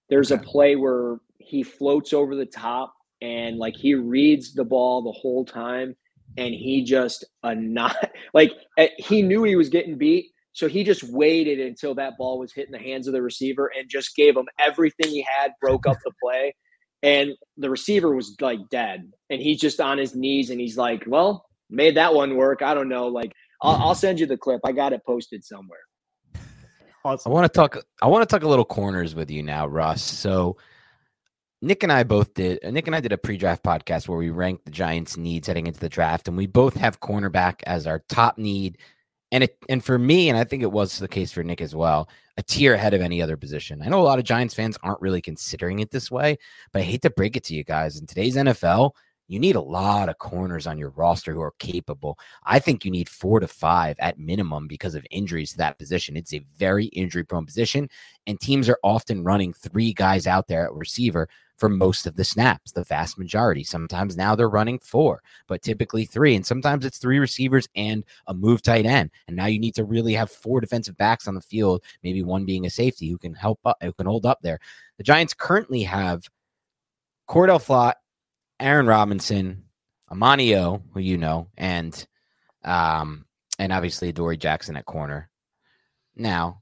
There's 0.09 0.31
a 0.31 0.37
play 0.37 0.75
where 0.75 1.19
he 1.37 1.61
floats 1.61 2.13
over 2.13 2.35
the 2.35 2.45
top 2.45 2.94
and 3.25 3.57
like 3.57 3.75
he 3.75 3.95
reads 3.95 4.53
the 4.53 4.63
ball 4.63 5.01
the 5.01 5.11
whole 5.11 5.43
time 5.43 5.95
and 6.37 6.53
he 6.53 6.83
just 6.83 7.25
a 7.43 7.55
not 7.55 7.95
like 8.33 8.51
he 8.97 9.21
knew 9.21 9.43
he 9.43 9.55
was 9.55 9.69
getting 9.69 9.97
beat 9.97 10.27
so 10.53 10.69
he 10.69 10.83
just 10.83 11.03
waited 11.03 11.59
until 11.59 11.95
that 11.95 12.17
ball 12.17 12.39
was 12.39 12.53
hitting 12.53 12.71
the 12.71 12.77
hands 12.77 13.07
of 13.07 13.13
the 13.13 13.21
receiver 13.21 13.71
and 13.77 13.89
just 13.89 14.15
gave 14.15 14.37
him 14.37 14.47
everything 14.59 15.09
he 15.09 15.25
had 15.27 15.51
broke 15.59 15.87
up 15.87 15.97
the 16.05 16.11
play 16.21 16.53
and 17.01 17.31
the 17.57 17.69
receiver 17.69 18.15
was 18.15 18.35
like 18.39 18.59
dead 18.69 19.11
and 19.29 19.41
he's 19.41 19.59
just 19.59 19.81
on 19.81 19.97
his 19.97 20.15
knees 20.15 20.51
and 20.51 20.59
he's 20.59 20.77
like 20.77 21.03
well 21.07 21.45
made 21.69 21.97
that 21.97 22.13
one 22.13 22.35
work 22.35 22.61
i 22.61 22.73
don't 22.73 22.89
know 22.89 23.07
like 23.07 23.31
I'll, 23.61 23.75
I'll 23.87 23.95
send 23.95 24.19
you 24.19 24.25
the 24.25 24.37
clip. 24.37 24.61
I 24.63 24.71
got 24.71 24.93
it 24.93 25.01
posted 25.05 25.43
somewhere. 25.43 25.79
Awesome. 27.03 27.31
I 27.31 27.33
want 27.33 27.51
to 27.51 27.55
talk. 27.55 27.77
I 28.01 28.07
want 28.07 28.27
to 28.27 28.33
talk 28.33 28.43
a 28.43 28.47
little 28.47 28.65
corners 28.65 29.13
with 29.13 29.29
you 29.29 29.43
now, 29.43 29.67
Russ. 29.67 30.01
So 30.01 30.57
Nick 31.61 31.83
and 31.83 31.91
I 31.91 32.03
both 32.03 32.33
did. 32.33 32.59
Uh, 32.63 32.71
Nick 32.71 32.87
and 32.87 32.95
I 32.95 32.99
did 32.99 33.11
a 33.11 33.17
pre-draft 33.17 33.63
podcast 33.63 34.07
where 34.07 34.17
we 34.17 34.29
ranked 34.29 34.65
the 34.65 34.71
Giants' 34.71 35.17
needs 35.17 35.47
heading 35.47 35.67
into 35.67 35.79
the 35.79 35.89
draft, 35.89 36.27
and 36.27 36.37
we 36.37 36.47
both 36.47 36.75
have 36.75 36.99
cornerback 36.99 37.61
as 37.65 37.87
our 37.87 37.99
top 38.09 38.37
need. 38.37 38.77
And 39.31 39.43
it, 39.43 39.57
and 39.69 39.83
for 39.83 39.97
me, 39.97 40.29
and 40.29 40.37
I 40.37 40.43
think 40.43 40.63
it 40.63 40.71
was 40.71 40.99
the 40.99 41.07
case 41.07 41.31
for 41.31 41.43
Nick 41.43 41.61
as 41.61 41.75
well, 41.75 42.09
a 42.37 42.43
tier 42.43 42.73
ahead 42.73 42.93
of 42.93 43.01
any 43.01 43.21
other 43.21 43.37
position. 43.37 43.81
I 43.81 43.87
know 43.87 44.01
a 44.01 44.03
lot 44.03 44.19
of 44.19 44.25
Giants 44.25 44.53
fans 44.53 44.77
aren't 44.83 45.01
really 45.01 45.21
considering 45.21 45.79
it 45.79 45.91
this 45.91 46.11
way, 46.11 46.37
but 46.71 46.81
I 46.81 46.85
hate 46.85 47.01
to 47.03 47.09
break 47.09 47.35
it 47.35 47.43
to 47.45 47.55
you 47.55 47.63
guys. 47.63 47.99
In 47.99 48.05
today's 48.05 48.35
NFL, 48.35 48.91
you 49.27 49.39
need 49.39 49.55
a 49.55 49.61
lot 49.61 50.09
of 50.09 50.19
corners 50.19 50.67
on 50.67 50.77
your 50.77 50.91
roster 50.91 51.33
who 51.33 51.41
are 51.41 51.53
capable. 51.57 52.19
I 52.43 52.59
think 52.59 52.85
you 52.85 52.91
need 52.91 53.09
four 53.09 53.39
to 53.39 53.47
five 53.47 53.95
at 53.99 54.19
minimum 54.19 54.67
because 54.67 54.93
of 54.93 55.05
injuries 55.09 55.51
to 55.51 55.57
that 55.57 55.79
position. 55.79 56.15
It's 56.15 56.33
a 56.33 56.45
very 56.57 56.85
injury 56.87 57.23
prone 57.23 57.45
position, 57.45 57.89
and 58.27 58.39
teams 58.39 58.69
are 58.69 58.79
often 58.83 59.23
running 59.23 59.53
three 59.53 59.93
guys 59.93 60.27
out 60.27 60.47
there 60.47 60.65
at 60.65 60.73
receiver 60.73 61.27
for 61.57 61.69
most 61.69 62.05
of 62.05 62.15
the 62.15 62.23
snaps, 62.23 62.71
the 62.71 62.83
vast 62.83 63.17
majority. 63.17 63.63
Sometimes 63.63 64.17
now 64.17 64.35
they're 64.35 64.49
running 64.49 64.79
four, 64.79 65.21
but 65.47 65.61
typically 65.61 66.05
three. 66.05 66.35
And 66.35 66.45
sometimes 66.45 66.85
it's 66.85 66.97
three 66.97 67.19
receivers 67.19 67.67
and 67.75 68.03
a 68.27 68.33
move 68.33 68.61
tight 68.61 68.85
end. 68.85 69.11
And 69.27 69.35
now 69.35 69.45
you 69.45 69.59
need 69.59 69.75
to 69.75 69.85
really 69.85 70.13
have 70.13 70.29
four 70.29 70.59
defensive 70.59 70.97
backs 70.97 71.27
on 71.27 71.35
the 71.35 71.41
field, 71.41 71.83
maybe 72.03 72.23
one 72.23 72.45
being 72.45 72.65
a 72.65 72.69
safety 72.69 73.09
who 73.09 73.17
can 73.17 73.33
help 73.33 73.59
up, 73.65 73.77
who 73.81 73.93
can 73.93 74.05
hold 74.05 74.25
up 74.25 74.39
there. 74.41 74.59
The 74.97 75.03
Giants 75.03 75.33
currently 75.33 75.83
have 75.83 76.27
Cordell 77.27 77.63
Flott 77.63 77.93
Aaron 78.59 78.87
Robinson, 78.87 79.63
Amanio, 80.11 80.81
who 80.93 80.99
you 80.99 81.17
know, 81.17 81.47
and 81.57 82.07
um, 82.63 83.25
and 83.59 83.71
obviously 83.71 84.11
Dory 84.11 84.37
Jackson 84.37 84.77
at 84.77 84.85
corner. 84.85 85.29
Now, 86.15 86.61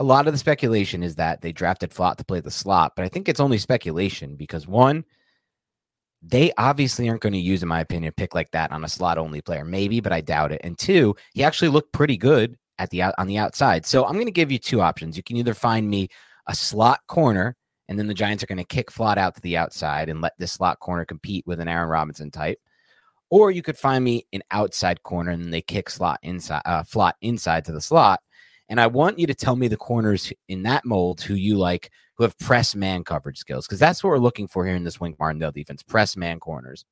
a 0.00 0.02
lot 0.02 0.26
of 0.26 0.32
the 0.32 0.38
speculation 0.38 1.02
is 1.02 1.16
that 1.16 1.42
they 1.42 1.52
drafted 1.52 1.90
Flott 1.90 2.16
to 2.16 2.24
play 2.24 2.40
the 2.40 2.50
slot, 2.50 2.94
but 2.96 3.04
I 3.04 3.08
think 3.08 3.28
it's 3.28 3.38
only 3.38 3.58
speculation 3.58 4.34
because 4.34 4.66
one, 4.66 5.04
they 6.22 6.52
obviously 6.56 7.06
aren't 7.06 7.20
going 7.20 7.34
to 7.34 7.38
use, 7.38 7.62
in 7.62 7.68
my 7.68 7.80
opinion, 7.80 8.08
a 8.08 8.12
pick 8.12 8.34
like 8.34 8.50
that 8.52 8.72
on 8.72 8.82
a 8.82 8.88
slot 8.88 9.18
only 9.18 9.42
player. 9.42 9.62
Maybe, 9.62 10.00
but 10.00 10.12
I 10.12 10.22
doubt 10.22 10.52
it. 10.52 10.62
And 10.64 10.78
two, 10.78 11.16
he 11.34 11.44
actually 11.44 11.68
looked 11.68 11.92
pretty 11.92 12.16
good 12.16 12.56
at 12.78 12.88
the 12.88 13.02
on 13.02 13.26
the 13.26 13.36
outside. 13.36 13.84
So 13.84 14.06
I'm 14.06 14.14
going 14.14 14.24
to 14.24 14.32
give 14.32 14.50
you 14.50 14.58
two 14.58 14.80
options. 14.80 15.18
You 15.18 15.22
can 15.22 15.36
either 15.36 15.52
find 15.52 15.88
me 15.88 16.08
a 16.46 16.54
slot 16.54 17.00
corner 17.06 17.54
and 17.86 17.98
then 17.98 18.06
the 18.06 18.14
Giants 18.14 18.42
are 18.42 18.46
going 18.46 18.56
to 18.56 18.64
kick 18.64 18.90
Flott 18.90 19.18
out 19.18 19.34
to 19.34 19.42
the 19.42 19.58
outside 19.58 20.08
and 20.08 20.22
let 20.22 20.32
this 20.38 20.52
slot 20.52 20.80
corner 20.80 21.04
compete 21.04 21.46
with 21.46 21.60
an 21.60 21.68
Aaron 21.68 21.90
Robinson 21.90 22.30
type. 22.30 22.58
Or 23.28 23.50
you 23.50 23.62
could 23.62 23.76
find 23.76 24.02
me 24.02 24.26
an 24.32 24.42
outside 24.50 25.02
corner 25.02 25.30
and 25.30 25.44
then 25.44 25.50
they 25.50 25.60
kick 25.60 25.90
slot 25.90 26.20
inside, 26.22 26.62
uh, 26.64 26.84
Flott 26.84 27.12
inside 27.20 27.66
to 27.66 27.72
the 27.72 27.82
slot. 27.82 28.20
And 28.70 28.80
I 28.80 28.86
want 28.86 29.18
you 29.18 29.26
to 29.26 29.34
tell 29.34 29.56
me 29.56 29.68
the 29.68 29.76
corners 29.76 30.32
in 30.48 30.62
that 30.62 30.86
mold 30.86 31.20
who 31.20 31.34
you 31.34 31.58
like, 31.58 31.90
who 32.16 32.24
have 32.24 32.38
press 32.38 32.74
man 32.74 33.04
coverage 33.04 33.36
skills, 33.36 33.66
because 33.66 33.78
that's 33.78 34.02
what 34.02 34.10
we're 34.10 34.18
looking 34.18 34.48
for 34.48 34.64
here 34.64 34.76
in 34.76 34.84
this 34.84 34.98
Wink 34.98 35.18
Martindale 35.18 35.52
defense: 35.52 35.82
press 35.82 36.16
man 36.16 36.40
corners. 36.40 36.86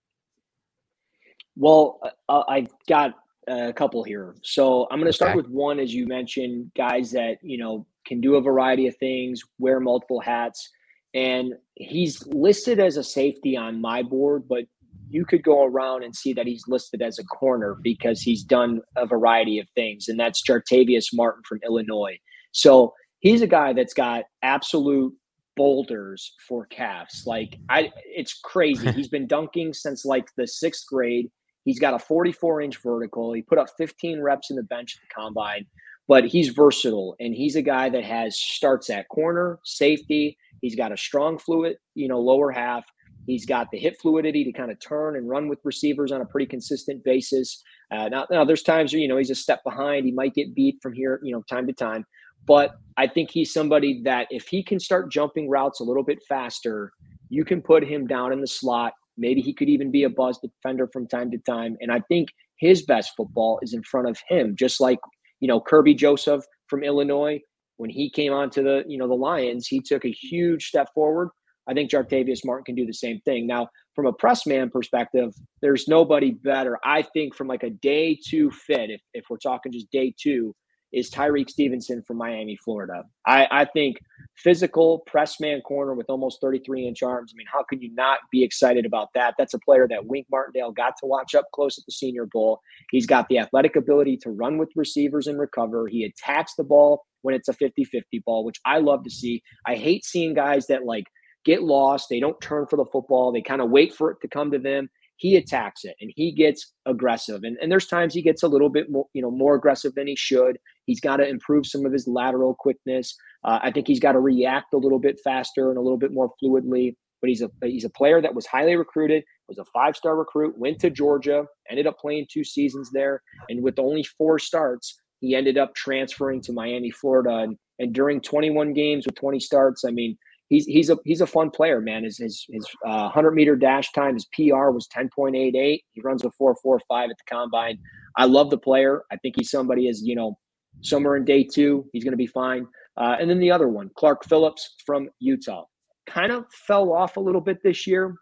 Well, 1.56 2.00
uh, 2.02 2.10
uh 2.28 2.44
I've 2.48 2.68
got 2.86 3.14
a 3.46 3.72
couple 3.72 4.02
here, 4.02 4.34
so 4.42 4.86
I'm 4.90 4.98
going 4.98 5.08
to 5.08 5.12
start 5.12 5.36
with 5.36 5.48
one, 5.48 5.78
as 5.78 5.94
you 5.94 6.06
mentioned, 6.06 6.70
guys 6.76 7.10
that 7.12 7.38
you 7.42 7.56
know 7.56 7.86
can 8.04 8.20
do 8.20 8.34
a 8.34 8.42
variety 8.42 8.86
of 8.88 8.96
things, 8.96 9.40
wear 9.58 9.80
multiple 9.80 10.20
hats 10.20 10.70
and 11.14 11.54
he's 11.74 12.26
listed 12.26 12.78
as 12.78 12.96
a 12.96 13.04
safety 13.04 13.56
on 13.56 13.80
my 13.80 14.02
board, 14.02 14.46
but 14.48 14.64
you 15.10 15.24
could 15.24 15.42
go 15.42 15.64
around 15.64 16.04
and 16.04 16.14
see 16.14 16.32
that 16.34 16.46
he's 16.46 16.64
listed 16.68 17.02
as 17.02 17.18
a 17.18 17.24
corner 17.24 17.76
because 17.82 18.20
he's 18.20 18.42
done 18.42 18.80
a 18.96 19.06
variety 19.06 19.58
of 19.58 19.66
things, 19.74 20.08
and 20.08 20.18
that's 20.18 20.42
Jartavius 20.42 21.06
Martin 21.12 21.42
from 21.48 21.60
Illinois. 21.64 22.18
So 22.52 22.94
he's 23.20 23.42
a 23.42 23.46
guy 23.46 23.72
that's 23.72 23.94
got 23.94 24.24
absolute 24.42 25.12
boulders 25.56 26.34
for 26.46 26.66
calves. 26.66 27.24
Like 27.26 27.58
I, 27.68 27.90
it's 28.04 28.38
crazy. 28.44 28.90
he's 28.96 29.08
been 29.08 29.26
dunking 29.26 29.72
since 29.74 30.04
like 30.04 30.28
the 30.36 30.46
sixth 30.46 30.86
grade. 30.86 31.30
He's 31.64 31.80
got 31.80 31.94
a 31.94 31.98
44 31.98 32.62
inch 32.62 32.78
vertical. 32.82 33.32
He 33.32 33.42
put 33.42 33.58
up 33.58 33.68
15 33.76 34.20
reps 34.20 34.50
in 34.50 34.56
the 34.56 34.62
bench 34.62 34.96
at 34.96 35.06
the 35.08 35.14
combine, 35.14 35.66
but 36.06 36.24
he's 36.24 36.48
versatile 36.48 37.14
and 37.20 37.34
he's 37.34 37.56
a 37.56 37.62
guy 37.62 37.90
that 37.90 38.04
has 38.04 38.38
starts 38.38 38.88
at 38.88 39.08
corner, 39.08 39.58
safety, 39.64 40.38
He's 40.60 40.74
got 40.74 40.92
a 40.92 40.96
strong 40.96 41.38
fluid, 41.38 41.76
you 41.94 42.08
know, 42.08 42.20
lower 42.20 42.50
half. 42.50 42.84
He's 43.28 43.44
got 43.44 43.70
the 43.70 43.78
hip 43.78 43.96
fluidity 44.00 44.42
to 44.42 44.52
kind 44.52 44.70
of 44.70 44.80
turn 44.80 45.14
and 45.14 45.28
run 45.28 45.48
with 45.48 45.58
receivers 45.62 46.12
on 46.12 46.22
a 46.22 46.24
pretty 46.24 46.46
consistent 46.46 47.04
basis. 47.04 47.62
Uh, 47.90 48.08
now, 48.08 48.26
now, 48.30 48.42
there's 48.42 48.62
times 48.62 48.92
where, 48.92 49.00
you 49.00 49.06
know, 49.06 49.18
he's 49.18 49.28
a 49.28 49.34
step 49.34 49.62
behind. 49.64 50.06
He 50.06 50.12
might 50.12 50.32
get 50.32 50.54
beat 50.54 50.78
from 50.82 50.94
here, 50.94 51.20
you 51.22 51.32
know, 51.32 51.42
time 51.42 51.66
to 51.66 51.74
time. 51.74 52.06
But 52.46 52.72
I 52.96 53.06
think 53.06 53.30
he's 53.30 53.52
somebody 53.52 54.00
that 54.04 54.28
if 54.30 54.48
he 54.48 54.62
can 54.62 54.80
start 54.80 55.12
jumping 55.12 55.50
routes 55.50 55.80
a 55.80 55.84
little 55.84 56.02
bit 56.02 56.20
faster, 56.26 56.90
you 57.28 57.44
can 57.44 57.60
put 57.60 57.84
him 57.84 58.06
down 58.06 58.32
in 58.32 58.40
the 58.40 58.46
slot. 58.46 58.94
Maybe 59.18 59.42
he 59.42 59.52
could 59.52 59.68
even 59.68 59.90
be 59.90 60.04
a 60.04 60.08
buzz 60.10 60.38
defender 60.38 60.88
from 60.90 61.06
time 61.06 61.30
to 61.32 61.38
time. 61.38 61.76
And 61.82 61.92
I 61.92 62.00
think 62.08 62.30
his 62.56 62.82
best 62.86 63.12
football 63.14 63.58
is 63.60 63.74
in 63.74 63.82
front 63.82 64.08
of 64.08 64.18
him, 64.26 64.56
just 64.56 64.80
like, 64.80 65.00
you 65.40 65.48
know, 65.48 65.60
Kerby 65.60 65.94
Joseph 65.98 66.44
from 66.68 66.82
Illinois 66.82 67.40
when 67.78 67.90
he 67.90 68.10
came 68.10 68.32
onto 68.32 68.62
the 68.62 68.84
you 68.86 68.98
know 68.98 69.08
the 69.08 69.14
Lions, 69.14 69.66
he 69.66 69.80
took 69.80 70.04
a 70.04 70.10
huge 70.10 70.66
step 70.66 70.88
forward. 70.94 71.30
I 71.68 71.74
think 71.74 71.90
Jartavius 71.90 72.44
Martin 72.44 72.64
can 72.64 72.74
do 72.74 72.86
the 72.86 72.92
same 72.92 73.20
thing. 73.24 73.46
Now, 73.46 73.68
from 73.94 74.06
a 74.06 74.12
press 74.12 74.46
man 74.46 74.70
perspective, 74.70 75.34
there's 75.60 75.86
nobody 75.88 76.30
better. 76.30 76.78
I 76.84 77.02
think 77.02 77.34
from 77.34 77.48
like 77.48 77.62
a 77.62 77.70
day 77.70 78.18
two 78.28 78.50
fit, 78.50 78.90
if, 78.90 79.00
if 79.12 79.24
we're 79.28 79.38
talking 79.38 79.72
just 79.72 79.90
day 79.90 80.14
two, 80.18 80.54
is 80.92 81.10
Tyrique 81.10 81.50
Stevenson 81.50 82.02
from 82.06 82.16
Miami, 82.16 82.56
Florida. 82.56 83.04
I, 83.26 83.46
I 83.50 83.64
think 83.66 83.98
physical 84.36 85.00
press 85.06 85.38
man 85.40 85.60
corner 85.60 85.94
with 85.94 86.08
almost 86.08 86.40
33 86.40 86.86
inch 86.86 87.02
arms. 87.02 87.32
I 87.34 87.36
mean, 87.36 87.46
how 87.52 87.62
can 87.62 87.82
you 87.82 87.92
not 87.94 88.20
be 88.32 88.42
excited 88.42 88.86
about 88.86 89.08
that? 89.14 89.34
That's 89.38 89.54
a 89.54 89.58
player 89.58 89.86
that 89.88 90.06
Wink 90.06 90.26
Martindale 90.30 90.72
got 90.72 90.94
to 91.00 91.06
watch 91.06 91.34
up 91.34 91.46
close 91.54 91.78
at 91.78 91.84
the 91.86 91.92
Senior 91.92 92.26
Bowl. 92.26 92.60
He's 92.90 93.06
got 93.06 93.28
the 93.28 93.38
athletic 93.38 93.76
ability 93.76 94.18
to 94.22 94.30
run 94.30 94.58
with 94.58 94.70
receivers 94.76 95.26
and 95.26 95.38
recover. 95.38 95.88
He 95.88 96.04
attacks 96.04 96.54
the 96.56 96.64
ball 96.64 97.04
when 97.22 97.34
it's 97.34 97.48
a 97.48 97.52
50 97.52 97.84
50 97.84 98.22
ball, 98.24 98.44
which 98.44 98.60
I 98.64 98.78
love 98.78 99.04
to 99.04 99.10
see. 99.10 99.42
I 99.66 99.74
hate 99.74 100.04
seeing 100.04 100.34
guys 100.34 100.68
that 100.68 100.84
like 100.84 101.04
get 101.48 101.62
lost, 101.62 102.08
they 102.08 102.20
don't 102.20 102.40
turn 102.40 102.66
for 102.66 102.76
the 102.76 102.84
football, 102.84 103.32
they 103.32 103.42
kind 103.42 103.60
of 103.60 103.70
wait 103.70 103.94
for 103.94 104.10
it 104.10 104.18
to 104.22 104.28
come 104.28 104.50
to 104.50 104.58
them 104.58 104.88
he 105.18 105.36
attacks 105.36 105.84
it 105.84 105.96
and 106.00 106.12
he 106.14 106.32
gets 106.32 106.72
aggressive. 106.86 107.42
And, 107.42 107.58
and 107.60 107.70
there's 107.70 107.86
times 107.86 108.14
he 108.14 108.22
gets 108.22 108.44
a 108.44 108.48
little 108.48 108.70
bit 108.70 108.90
more, 108.90 109.06
you 109.12 109.20
know, 109.20 109.30
more 109.30 109.56
aggressive 109.56 109.94
than 109.94 110.06
he 110.06 110.16
should. 110.16 110.58
He's 110.86 111.00
got 111.00 111.16
to 111.16 111.28
improve 111.28 111.66
some 111.66 111.84
of 111.84 111.92
his 111.92 112.06
lateral 112.06 112.54
quickness. 112.54 113.14
Uh, 113.44 113.58
I 113.60 113.72
think 113.72 113.88
he's 113.88 114.00
got 114.00 114.12
to 114.12 114.20
react 114.20 114.72
a 114.72 114.78
little 114.78 115.00
bit 115.00 115.20
faster 115.22 115.70
and 115.70 115.76
a 115.76 115.82
little 115.82 115.98
bit 115.98 116.12
more 116.12 116.32
fluidly. 116.42 116.94
But 117.20 117.30
he's 117.30 117.42
a 117.42 117.50
he's 117.64 117.84
a 117.84 117.90
player 117.90 118.22
that 118.22 118.32
was 118.32 118.46
highly 118.46 118.76
recruited, 118.76 119.24
was 119.48 119.58
a 119.58 119.64
five 119.74 119.96
star 119.96 120.16
recruit, 120.16 120.56
went 120.56 120.78
to 120.80 120.90
Georgia, 120.90 121.46
ended 121.68 121.88
up 121.88 121.98
playing 121.98 122.28
two 122.30 122.44
seasons 122.44 122.90
there, 122.92 123.22
and 123.48 123.60
with 123.60 123.80
only 123.80 124.04
four 124.04 124.38
starts, 124.38 125.00
he 125.18 125.34
ended 125.34 125.58
up 125.58 125.74
transferring 125.74 126.40
to 126.42 126.52
Miami, 126.52 126.92
Florida. 126.92 127.38
And, 127.38 127.56
and 127.80 127.92
during 127.92 128.20
21 128.20 128.72
games 128.72 129.04
with 129.04 129.16
20 129.16 129.40
starts, 129.40 129.84
I 129.84 129.90
mean, 129.90 130.16
he's 130.48 130.66
he's 130.66 130.90
a 130.90 130.96
he's 131.04 131.20
a 131.20 131.26
fun 131.26 131.50
player, 131.50 131.80
man. 131.80 132.04
His 132.04 132.18
his 132.18 132.44
his 132.48 132.66
uh, 132.86 133.08
hundred 133.08 133.32
meter 133.32 133.56
dash 133.56 133.92
time, 133.92 134.14
his 134.14 134.26
PR 134.26 134.70
was 134.70 134.86
ten 134.88 135.08
point 135.14 135.36
eight 135.36 135.54
eight. 135.54 135.84
He 135.92 136.00
runs 136.00 136.24
a 136.24 136.30
four 136.32 136.56
four 136.62 136.80
five 136.88 137.10
at 137.10 137.16
the 137.18 137.34
combine. 137.34 137.78
I 138.16 138.24
love 138.24 138.50
the 138.50 138.58
player. 138.58 139.04
I 139.12 139.16
think 139.16 139.36
he's 139.36 139.50
somebody 139.50 139.88
as 139.88 140.02
you 140.02 140.14
know 140.14 140.38
somewhere 140.82 141.16
in 141.16 141.24
day 141.24 141.44
two. 141.44 141.88
He's 141.92 142.04
going 142.04 142.12
to 142.12 142.18
be 142.18 142.26
fine. 142.26 142.66
Uh, 142.96 143.16
and 143.20 143.30
then 143.30 143.38
the 143.38 143.50
other 143.50 143.68
one, 143.68 143.90
Clark 143.96 144.24
Phillips 144.24 144.74
from 144.84 145.08
Utah, 145.20 145.64
kind 146.06 146.32
of 146.32 146.46
fell 146.52 146.92
off 146.92 147.16
a 147.16 147.20
little 147.20 147.40
bit 147.40 147.62
this 147.62 147.86
year. 147.86 148.14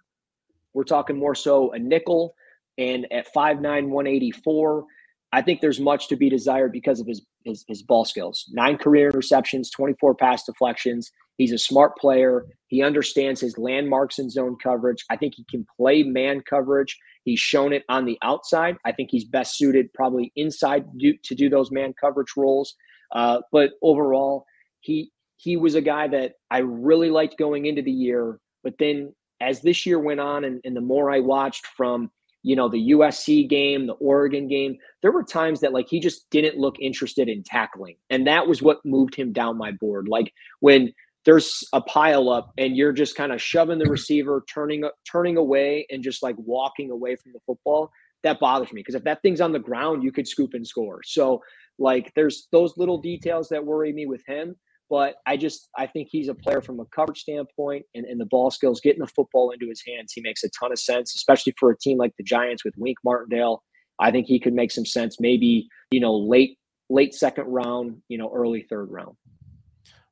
We're 0.75 0.85
talking 0.85 1.19
more 1.19 1.35
so 1.35 1.73
a 1.73 1.79
nickel, 1.79 2.35
and 2.77 3.11
at 3.11 3.27
5'9", 3.35 3.63
184, 3.63 4.85
I 5.33 5.41
think 5.41 5.63
there's 5.63 5.81
much 5.81 6.09
to 6.09 6.17
be 6.17 6.29
desired 6.29 6.73
because 6.73 7.01
of 7.01 7.07
his, 7.07 7.25
his, 7.45 7.65
his 7.67 7.83
ball 7.83 8.05
skills. 8.05 8.45
Nine 8.53 8.77
career 8.77 9.11
interceptions, 9.11 9.73
24 9.75 10.15
pass 10.15 10.45
deflections. 10.45 11.11
He's 11.37 11.53
a 11.53 11.59
smart 11.59 11.97
player. 11.97 12.47
He 12.69 12.83
understands 12.83 13.41
his 13.41 13.59
landmarks 13.59 14.19
and 14.19 14.31
zone 14.31 14.57
coverage. 14.63 15.05
I 15.11 15.17
think 15.17 15.35
he 15.37 15.45
can 15.51 15.67
play 15.77 16.03
man 16.03 16.43
coverage. 16.49 16.97
He's 17.25 17.41
shown 17.41 17.73
it 17.73 17.85
on 17.89 18.05
the 18.05 18.19
outside. 18.23 18.77
I 18.85 18.93
think 18.93 19.11
he's 19.11 19.25
best 19.25 19.57
suited 19.57 19.93
probably 19.93 20.33
inside 20.37 20.87
to 21.01 21.35
do 21.35 21.49
those 21.49 21.71
man 21.71 21.95
coverage 22.01 22.33
roles. 22.37 22.75
Uh, 23.15 23.41
but 23.53 23.71
overall, 23.83 24.47
he 24.81 25.11
he 25.37 25.57
was 25.57 25.75
a 25.75 25.81
guy 25.83 26.09
that 26.09 26.33
I 26.51 26.59
really 26.59 27.11
liked 27.11 27.39
going 27.39 27.67
into 27.67 27.83
the 27.83 27.93
year. 27.93 28.39
But 28.65 28.75
then 28.79 29.15
as 29.41 29.61
this 29.61 29.85
year 29.85 29.99
went 29.99 30.21
on, 30.21 30.45
and, 30.45 30.61
and 30.65 30.75
the 30.75 30.81
more 30.81 31.11
I 31.11 31.21
watched 31.21 31.67
from 31.77 32.11
you 32.47 32.55
know, 32.55 32.69
the 32.69 32.93
USC 32.93 33.49
game, 33.49 33.89
the 33.89 33.95
Oregon 33.95 34.47
game, 34.47 34.77
there 35.03 35.11
were 35.11 35.25
times 35.25 35.61
that 35.61 35.73
like 35.73 35.89
he 35.89 35.99
just 35.99 36.31
didn't 36.31 36.57
look 36.57 36.77
interested 36.81 37.29
in 37.29 37.43
tackling. 37.43 37.97
And 38.09 38.25
that 38.29 38.47
was 38.47 38.63
what 38.63 38.79
moved 38.85 39.17
him 39.17 39.33
down 39.33 39.59
my 39.59 39.73
board. 39.73 40.07
Like 40.07 40.33
when 40.61 40.93
there's 41.27 41.65
a 41.73 41.81
pile 41.81 42.31
up 42.31 42.53
and 42.57 42.77
you're 42.77 42.93
just 42.93 43.17
kind 43.17 43.33
of 43.33 43.43
shoving 43.43 43.79
the 43.79 43.91
receiver, 43.91 44.45
turning 44.49 44.89
turning 45.11 45.37
away 45.37 45.85
and 45.91 46.03
just 46.03 46.23
like 46.23 46.37
walking 46.39 46.91
away 46.91 47.17
from 47.17 47.33
the 47.33 47.41
football, 47.45 47.91
that 48.23 48.39
bothers 48.41 48.73
me 48.73 48.81
because 48.81 48.95
if 48.95 49.05
that 49.05 49.21
thing's 49.23 49.41
on 49.41 49.53
the 49.53 49.59
ground, 49.59 50.05
you 50.05 50.13
could 50.13 50.27
scoop 50.29 50.55
and 50.55 50.67
score. 50.67 51.01
So 51.05 51.43
like 51.79 52.13
there's 52.15 52.47
those 52.53 52.75
little 52.77 52.99
details 52.99 53.49
that 53.49 53.67
worry 53.67 53.93
me 53.93 54.07
with 54.07 54.23
him. 54.27 54.55
but 54.89 55.17
I 55.27 55.37
just 55.37 55.69
I 55.77 55.89
think 55.89 56.09
he's 56.11 56.29
a 56.29 56.35
player 56.35 56.63
from 56.63 56.79
a 56.79 56.85
coverage 56.87 57.19
standpoint 57.19 57.85
and, 57.95 58.07
and 58.07 58.21
the 58.21 58.27
ball 58.27 58.53
skills, 58.53 58.81
getting 58.81 59.01
the 59.01 59.09
football 59.09 59.51
into 59.51 59.69
his 59.69 59.83
hands. 59.87 60.13
He 60.13 60.21
makes 60.21 60.45
a 60.45 60.49
ton 60.59 60.71
of 60.71 60.79
sense, 60.79 61.15
especially 61.17 61.55
for 61.59 61.73
a 61.73 61.77
team 61.77 61.99
like 61.99 62.13
the 62.17 62.25
Giants 62.25 62.65
with 62.65 62.75
Wink 62.79 62.99
Martindale. 63.05 63.65
I 63.99 64.13
think 64.13 64.27
he 64.27 64.39
could 64.39 64.55
make 64.55 64.71
some 64.71 64.87
sense. 64.87 65.17
Maybe 65.19 65.67
you 65.91 65.99
know 65.99 66.15
late 66.15 66.57
late 66.89 67.15
second 67.15 67.47
round, 67.47 67.97
you 68.09 68.17
know 68.17 68.31
early 68.33 68.65
third 68.71 68.93
round. 68.93 69.17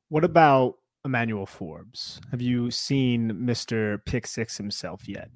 What 0.09 0.25
about 0.25 0.75
Emmanuel 1.05 1.45
Forbes? 1.45 2.19
Have 2.31 2.41
you 2.41 2.71
seen 2.71 3.45
Mister 3.45 3.99
Pick 3.99 4.27
Six 4.27 4.57
himself 4.57 5.07
yet? 5.07 5.29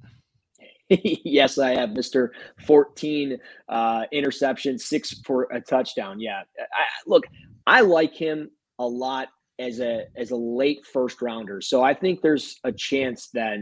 yes, 0.90 1.60
I 1.60 1.76
have 1.76 1.90
Mr. 1.90 2.30
14 2.66 3.38
uh, 3.68 4.04
interception, 4.12 4.80
six 4.80 5.22
for 5.24 5.48
a 5.52 5.62
touchdown. 5.62 6.20
Yeah. 6.20 6.42
I, 6.60 6.86
look, 7.06 7.26
I 7.68 7.82
like 7.82 8.16
him 8.16 8.50
a 8.80 8.88
lot 8.88 9.28
as 9.60 9.80
a 9.82 10.06
as 10.16 10.32
a 10.32 10.36
late 10.36 10.86
first 10.92 11.22
rounder. 11.22 11.62
So 11.62 11.84
I 11.84 11.94
think 11.94 12.22
there's 12.22 12.60
a 12.64 12.72
chance 12.72 13.30
that 13.34 13.58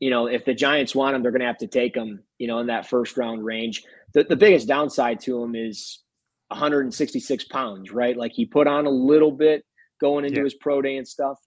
you 0.00 0.10
know 0.10 0.26
if 0.26 0.44
the 0.44 0.54
Giants 0.54 0.94
want 0.94 1.14
him, 1.14 1.22
they're 1.22 1.30
going 1.30 1.40
to 1.40 1.46
have 1.46 1.58
to 1.58 1.68
take 1.68 1.94
him. 1.94 2.24
You 2.38 2.48
know, 2.48 2.58
in 2.58 2.66
that 2.66 2.88
first 2.88 3.16
round 3.16 3.44
range. 3.44 3.84
The 4.14 4.24
the 4.24 4.36
biggest 4.36 4.66
downside 4.66 5.20
to 5.20 5.40
him 5.42 5.54
is 5.54 6.00
166 6.48 7.44
pounds, 7.44 7.92
right? 7.92 8.16
Like 8.16 8.32
he 8.32 8.44
put 8.44 8.66
on 8.66 8.86
a 8.86 8.90
little 8.90 9.30
bit 9.30 9.64
going 10.00 10.24
into 10.24 10.38
yeah. 10.38 10.44
his 10.44 10.54
pro 10.54 10.82
day 10.82 10.96
and 10.96 11.06
stuff. 11.06 11.38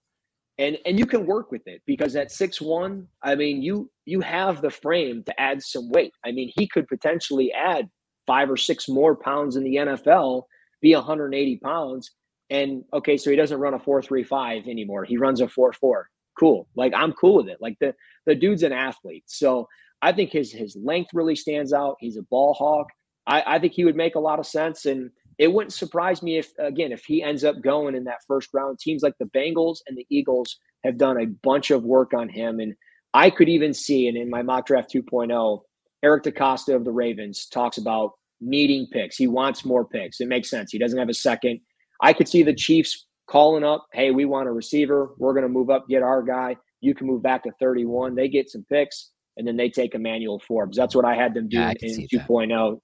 And 0.58 0.78
and 0.86 0.98
you 0.98 1.06
can 1.06 1.26
work 1.26 1.50
with 1.50 1.66
it 1.66 1.82
because 1.84 2.14
at 2.14 2.30
six 2.30 2.60
one, 2.60 3.08
I 3.22 3.34
mean, 3.34 3.60
you 3.60 3.90
you 4.04 4.20
have 4.20 4.62
the 4.62 4.70
frame 4.70 5.24
to 5.24 5.40
add 5.40 5.62
some 5.62 5.90
weight. 5.90 6.12
I 6.24 6.30
mean, 6.30 6.52
he 6.54 6.68
could 6.68 6.86
potentially 6.86 7.52
add 7.52 7.88
five 8.26 8.50
or 8.50 8.56
six 8.56 8.88
more 8.88 9.16
pounds 9.16 9.56
in 9.56 9.64
the 9.64 9.76
NFL, 9.76 10.44
be 10.80 10.94
180 10.94 11.56
pounds, 11.58 12.12
and 12.50 12.84
okay, 12.92 13.16
so 13.16 13.30
he 13.30 13.36
doesn't 13.36 13.58
run 13.58 13.74
a 13.74 13.78
four 13.78 14.00
three 14.00 14.22
five 14.22 14.68
anymore. 14.68 15.04
He 15.04 15.16
runs 15.16 15.40
a 15.40 15.48
four 15.48 15.72
four. 15.72 16.08
Cool. 16.38 16.68
Like 16.76 16.92
I'm 16.94 17.12
cool 17.12 17.36
with 17.36 17.48
it. 17.48 17.58
Like 17.60 17.76
the 17.80 17.94
the 18.26 18.34
dude's 18.34 18.62
an 18.62 18.72
athlete. 18.72 19.24
So 19.26 19.68
I 20.02 20.12
think 20.12 20.30
his 20.30 20.52
his 20.52 20.76
length 20.76 21.10
really 21.14 21.36
stands 21.36 21.72
out. 21.72 21.96
He's 21.98 22.16
a 22.16 22.22
ball 22.22 22.54
hawk. 22.54 22.88
I, 23.26 23.42
I 23.46 23.58
think 23.58 23.72
he 23.72 23.84
would 23.84 23.96
make 23.96 24.14
a 24.14 24.20
lot 24.20 24.38
of 24.38 24.46
sense. 24.46 24.84
And 24.84 25.10
it 25.38 25.52
wouldn't 25.52 25.72
surprise 25.72 26.22
me 26.22 26.38
if 26.38 26.52
again 26.58 26.92
if 26.92 27.04
he 27.04 27.22
ends 27.22 27.44
up 27.44 27.60
going 27.62 27.94
in 27.94 28.04
that 28.04 28.22
first 28.26 28.50
round. 28.52 28.78
Teams 28.78 29.02
like 29.02 29.14
the 29.18 29.26
Bengals 29.26 29.78
and 29.86 29.96
the 29.96 30.06
Eagles 30.10 30.56
have 30.84 30.98
done 30.98 31.20
a 31.20 31.26
bunch 31.26 31.70
of 31.70 31.82
work 31.82 32.12
on 32.14 32.28
him. 32.28 32.60
And 32.60 32.74
I 33.14 33.30
could 33.30 33.48
even 33.48 33.72
see, 33.74 34.06
and 34.06 34.16
in 34.16 34.30
my 34.30 34.42
mock 34.42 34.66
draft 34.66 34.92
2.0, 34.92 35.60
Eric 36.02 36.24
DeCosta 36.24 36.74
of 36.74 36.84
the 36.84 36.92
Ravens 36.92 37.46
talks 37.46 37.78
about 37.78 38.12
needing 38.40 38.86
picks. 38.92 39.16
He 39.16 39.26
wants 39.26 39.64
more 39.64 39.84
picks. 39.84 40.20
It 40.20 40.28
makes 40.28 40.50
sense. 40.50 40.70
He 40.70 40.78
doesn't 40.78 40.98
have 40.98 41.08
a 41.08 41.14
second. 41.14 41.60
I 42.02 42.12
could 42.12 42.28
see 42.28 42.42
the 42.42 42.54
Chiefs 42.54 43.06
calling 43.26 43.64
up, 43.64 43.86
hey, 43.92 44.10
we 44.10 44.26
want 44.26 44.48
a 44.48 44.52
receiver. 44.52 45.14
We're 45.18 45.32
going 45.32 45.44
to 45.44 45.48
move 45.48 45.70
up, 45.70 45.88
get 45.88 46.02
our 46.02 46.22
guy. 46.22 46.56
You 46.80 46.94
can 46.94 47.06
move 47.06 47.22
back 47.22 47.44
to 47.44 47.52
31. 47.58 48.14
They 48.14 48.28
get 48.28 48.50
some 48.50 48.66
picks, 48.70 49.10
and 49.38 49.48
then 49.48 49.56
they 49.56 49.70
take 49.70 49.94
Emmanuel 49.94 50.42
Forbes. 50.46 50.76
That's 50.76 50.94
what 50.94 51.06
I 51.06 51.14
had 51.14 51.32
them 51.32 51.48
do 51.48 51.56
yeah, 51.56 51.72
in 51.80 52.06
2.0. 52.08 52.80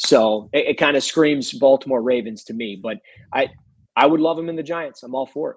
So 0.00 0.48
it, 0.52 0.68
it 0.68 0.78
kind 0.78 0.96
of 0.96 1.04
screams 1.04 1.52
Baltimore 1.52 2.02
Ravens 2.02 2.42
to 2.44 2.54
me. 2.54 2.78
But 2.82 2.98
I 3.32 3.48
I 3.96 4.06
would 4.06 4.20
love 4.20 4.38
him 4.38 4.48
in 4.48 4.56
the 4.56 4.62
Giants. 4.62 5.02
I'm 5.02 5.14
all 5.14 5.26
for 5.26 5.50
it. 5.52 5.56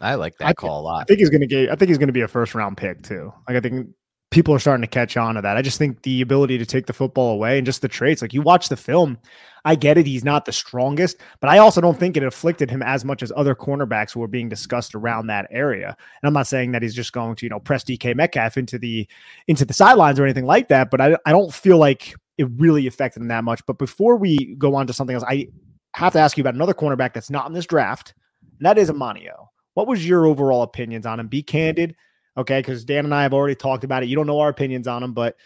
I 0.00 0.14
like 0.14 0.36
that 0.38 0.48
I 0.48 0.52
call 0.52 0.80
a 0.80 0.82
lot. 0.82 1.02
I 1.02 1.04
think 1.04 1.20
he's 1.20 1.30
going 1.30 1.40
to 1.40 1.46
get. 1.46 1.70
I 1.70 1.76
think 1.76 1.88
he's 1.88 1.98
going 1.98 2.08
to 2.08 2.12
be 2.12 2.20
a 2.20 2.28
first 2.28 2.54
round 2.54 2.76
pick 2.76 3.02
too. 3.02 3.32
Like 3.48 3.56
I 3.56 3.60
think 3.60 3.88
people 4.30 4.54
are 4.54 4.58
starting 4.58 4.82
to 4.82 4.88
catch 4.88 5.16
on 5.16 5.36
to 5.36 5.42
that. 5.42 5.56
I 5.56 5.62
just 5.62 5.78
think 5.78 6.02
the 6.02 6.20
ability 6.20 6.58
to 6.58 6.66
take 6.66 6.86
the 6.86 6.92
football 6.92 7.32
away 7.32 7.56
and 7.56 7.64
just 7.64 7.80
the 7.80 7.88
traits, 7.88 8.20
like 8.20 8.34
you 8.34 8.42
watch 8.42 8.68
the 8.68 8.76
film, 8.76 9.16
I 9.64 9.74
get 9.74 9.96
it. 9.96 10.06
He's 10.06 10.24
not 10.24 10.44
the 10.44 10.52
strongest, 10.52 11.16
but 11.40 11.48
I 11.48 11.58
also 11.58 11.80
don't 11.80 11.98
think 11.98 12.16
it 12.16 12.22
afflicted 12.22 12.70
him 12.70 12.82
as 12.82 13.04
much 13.04 13.22
as 13.22 13.32
other 13.36 13.54
cornerbacks 13.54 14.12
who 14.12 14.20
were 14.20 14.28
being 14.28 14.48
discussed 14.48 14.94
around 14.94 15.28
that 15.28 15.48
area. 15.50 15.96
And 16.22 16.28
I'm 16.28 16.34
not 16.34 16.46
saying 16.46 16.72
that 16.72 16.82
he's 16.82 16.94
just 16.94 17.12
going 17.12 17.36
to, 17.36 17.46
you 17.46 17.50
know, 17.50 17.58
press 17.58 17.84
DK 17.84 18.14
Metcalf 18.14 18.56
into 18.58 18.78
the 18.78 19.08
into 19.46 19.64
the 19.64 19.72
sidelines 19.72 20.20
or 20.20 20.24
anything 20.24 20.46
like 20.46 20.68
that, 20.68 20.90
but 20.90 21.00
I, 21.00 21.16
I 21.24 21.32
don't 21.32 21.52
feel 21.52 21.78
like 21.78 22.14
it 22.38 22.48
really 22.56 22.86
affected 22.86 23.20
him 23.20 23.28
that 23.28 23.44
much. 23.44 23.60
But 23.66 23.78
before 23.78 24.16
we 24.16 24.54
go 24.56 24.74
on 24.74 24.86
to 24.86 24.92
something 24.92 25.14
else, 25.14 25.24
I 25.28 25.48
have 25.94 26.12
to 26.14 26.20
ask 26.20 26.36
you 26.36 26.42
about 26.42 26.54
another 26.54 26.74
cornerback 26.74 27.12
that's 27.12 27.30
not 27.30 27.46
in 27.46 27.52
this 27.52 27.66
draft, 27.66 28.14
and 28.58 28.66
that 28.66 28.78
is 28.78 28.90
Amanio. 28.90 29.48
What 29.74 29.86
was 29.86 30.06
your 30.06 30.26
overall 30.26 30.62
opinions 30.62 31.06
on 31.06 31.20
him? 31.20 31.28
Be 31.28 31.42
candid 31.42 31.94
Okay. 32.38 32.60
Because 32.60 32.84
Dan 32.84 33.04
and 33.04 33.14
I 33.14 33.22
have 33.22 33.34
already 33.34 33.56
talked 33.56 33.84
about 33.84 34.02
it. 34.02 34.08
You 34.08 34.16
don't 34.16 34.26
know 34.26 34.38
our 34.38 34.48
opinions 34.48 34.86
on 34.86 35.02
him, 35.02 35.12
but 35.12 35.36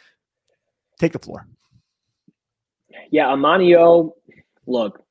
take 1.00 1.12
the 1.12 1.18
floor. 1.18 1.48
Yeah. 3.10 3.26
Amanio, 3.28 4.12
look, 4.66 5.02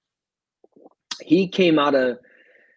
he 1.22 1.48
came 1.48 1.80
out 1.80 1.96
of, 1.96 2.20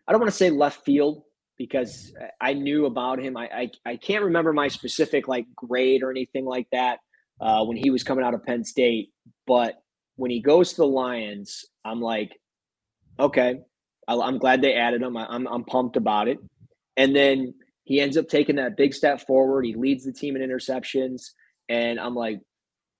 I 0.08 0.12
don't 0.12 0.20
want 0.20 0.32
to 0.32 0.36
say 0.36 0.50
left 0.50 0.84
field 0.84 1.22
because 1.56 2.12
I 2.40 2.54
knew 2.54 2.86
about 2.86 3.20
him. 3.20 3.36
I, 3.36 3.48
I, 3.54 3.70
I 3.86 3.96
can't 3.96 4.24
remember 4.24 4.52
my 4.52 4.68
specific 4.68 5.28
like 5.28 5.46
grade 5.54 6.02
or 6.02 6.10
anything 6.10 6.46
like 6.46 6.66
that 6.72 6.98
uh, 7.40 7.64
when 7.64 7.76
he 7.76 7.90
was 7.90 8.04
coming 8.04 8.24
out 8.24 8.34
of 8.34 8.44
Penn 8.44 8.64
State. 8.64 9.10
But 9.46 9.82
when 10.16 10.30
he 10.30 10.40
goes 10.40 10.70
to 10.70 10.76
the 10.76 10.86
Lions, 10.86 11.64
I'm 11.84 12.00
like, 12.00 12.38
okay, 13.18 13.56
I'm 14.08 14.38
glad 14.38 14.60
they 14.60 14.74
added 14.74 15.02
him. 15.02 15.16
I'm, 15.16 15.46
I'm 15.46 15.64
pumped 15.64 15.96
about 15.96 16.28
it. 16.28 16.38
And 16.96 17.14
then 17.14 17.54
he 17.84 18.00
ends 18.00 18.16
up 18.16 18.28
taking 18.28 18.56
that 18.56 18.76
big 18.76 18.94
step 18.94 19.26
forward. 19.26 19.64
He 19.64 19.74
leads 19.74 20.04
the 20.04 20.12
team 20.12 20.36
in 20.36 20.42
interceptions. 20.42 21.22
And 21.68 21.98
I'm 21.98 22.14
like, 22.14 22.40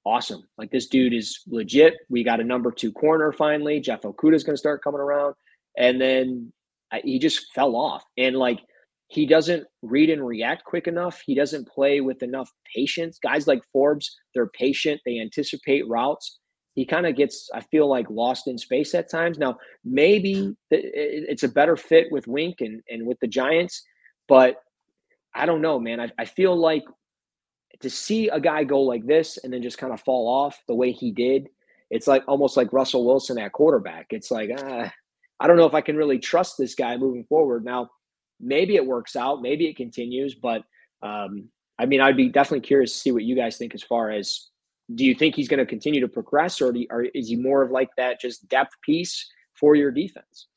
awesome. 0.04 0.42
Like 0.58 0.70
this 0.70 0.86
dude 0.86 1.14
is 1.14 1.40
legit. 1.46 1.94
We 2.08 2.24
got 2.24 2.40
a 2.40 2.44
number 2.44 2.70
two 2.70 2.92
corner 2.92 3.32
finally. 3.32 3.80
Jeff 3.80 4.02
Okudah 4.02 4.34
is 4.34 4.44
going 4.44 4.54
to 4.54 4.58
start 4.58 4.82
coming 4.82 5.00
around. 5.00 5.34
And 5.76 6.00
then 6.00 6.52
I, 6.92 7.00
he 7.04 7.18
just 7.18 7.52
fell 7.54 7.76
off. 7.76 8.04
And 8.16 8.36
like, 8.36 8.60
he 9.14 9.26
doesn't 9.26 9.66
read 9.82 10.10
and 10.10 10.26
react 10.26 10.64
quick 10.64 10.86
enough. 10.86 11.22
He 11.24 11.34
doesn't 11.34 11.68
play 11.68 12.00
with 12.00 12.22
enough 12.22 12.50
patience. 12.74 13.18
Guys 13.22 13.46
like 13.46 13.62
Forbes, 13.72 14.14
they're 14.34 14.48
patient, 14.48 15.00
they 15.06 15.20
anticipate 15.20 15.88
routes. 15.88 16.40
He 16.74 16.84
kind 16.84 17.06
of 17.06 17.14
gets, 17.14 17.48
I 17.54 17.60
feel 17.60 17.88
like, 17.88 18.10
lost 18.10 18.48
in 18.48 18.58
space 18.58 18.94
at 18.94 19.08
times. 19.08 19.38
Now, 19.38 19.58
maybe 19.84 20.56
it's 20.70 21.44
a 21.44 21.48
better 21.48 21.76
fit 21.76 22.08
with 22.10 22.26
Wink 22.26 22.56
and, 22.60 22.82
and 22.88 23.06
with 23.06 23.20
the 23.20 23.28
Giants, 23.28 23.84
but 24.26 24.56
I 25.34 25.46
don't 25.46 25.62
know, 25.62 25.78
man. 25.78 26.00
I, 26.00 26.10
I 26.18 26.24
feel 26.24 26.56
like 26.56 26.82
to 27.80 27.90
see 27.90 28.28
a 28.28 28.40
guy 28.40 28.64
go 28.64 28.80
like 28.80 29.06
this 29.06 29.38
and 29.42 29.52
then 29.52 29.62
just 29.62 29.78
kind 29.78 29.92
of 29.92 30.00
fall 30.00 30.26
off 30.28 30.60
the 30.66 30.74
way 30.74 30.90
he 30.90 31.12
did, 31.12 31.48
it's 31.90 32.08
like 32.08 32.24
almost 32.26 32.56
like 32.56 32.72
Russell 32.72 33.06
Wilson 33.06 33.38
at 33.38 33.52
quarterback. 33.52 34.06
It's 34.10 34.30
like, 34.30 34.50
ah, 34.58 34.92
I 35.38 35.46
don't 35.46 35.56
know 35.56 35.66
if 35.66 35.74
I 35.74 35.80
can 35.80 35.96
really 35.96 36.18
trust 36.18 36.56
this 36.58 36.74
guy 36.74 36.96
moving 36.96 37.24
forward. 37.24 37.64
Now, 37.64 37.90
maybe 38.40 38.76
it 38.76 38.86
works 38.86 39.16
out, 39.16 39.42
maybe 39.42 39.66
it 39.66 39.76
continues, 39.76 40.34
but 40.34 40.62
um, 41.02 41.48
I 41.78 41.86
mean, 41.86 42.00
I'd 42.00 42.16
be 42.16 42.28
definitely 42.28 42.66
curious 42.66 42.92
to 42.92 42.98
see 42.98 43.12
what 43.12 43.24
you 43.24 43.34
guys 43.36 43.56
think 43.56 43.74
as 43.74 43.82
far 43.82 44.10
as 44.10 44.48
do 44.94 45.04
you 45.04 45.14
think 45.14 45.34
he's 45.34 45.48
going 45.48 45.58
to 45.58 45.66
continue 45.66 46.00
to 46.00 46.08
progress 46.08 46.60
or, 46.60 46.74
you, 46.74 46.86
or 46.90 47.02
is 47.02 47.28
he 47.28 47.36
more 47.36 47.62
of 47.62 47.70
like 47.70 47.88
that 47.96 48.20
just 48.20 48.48
depth 48.48 48.74
piece 48.82 49.30
for 49.54 49.74
your 49.74 49.90
defense? 49.90 50.48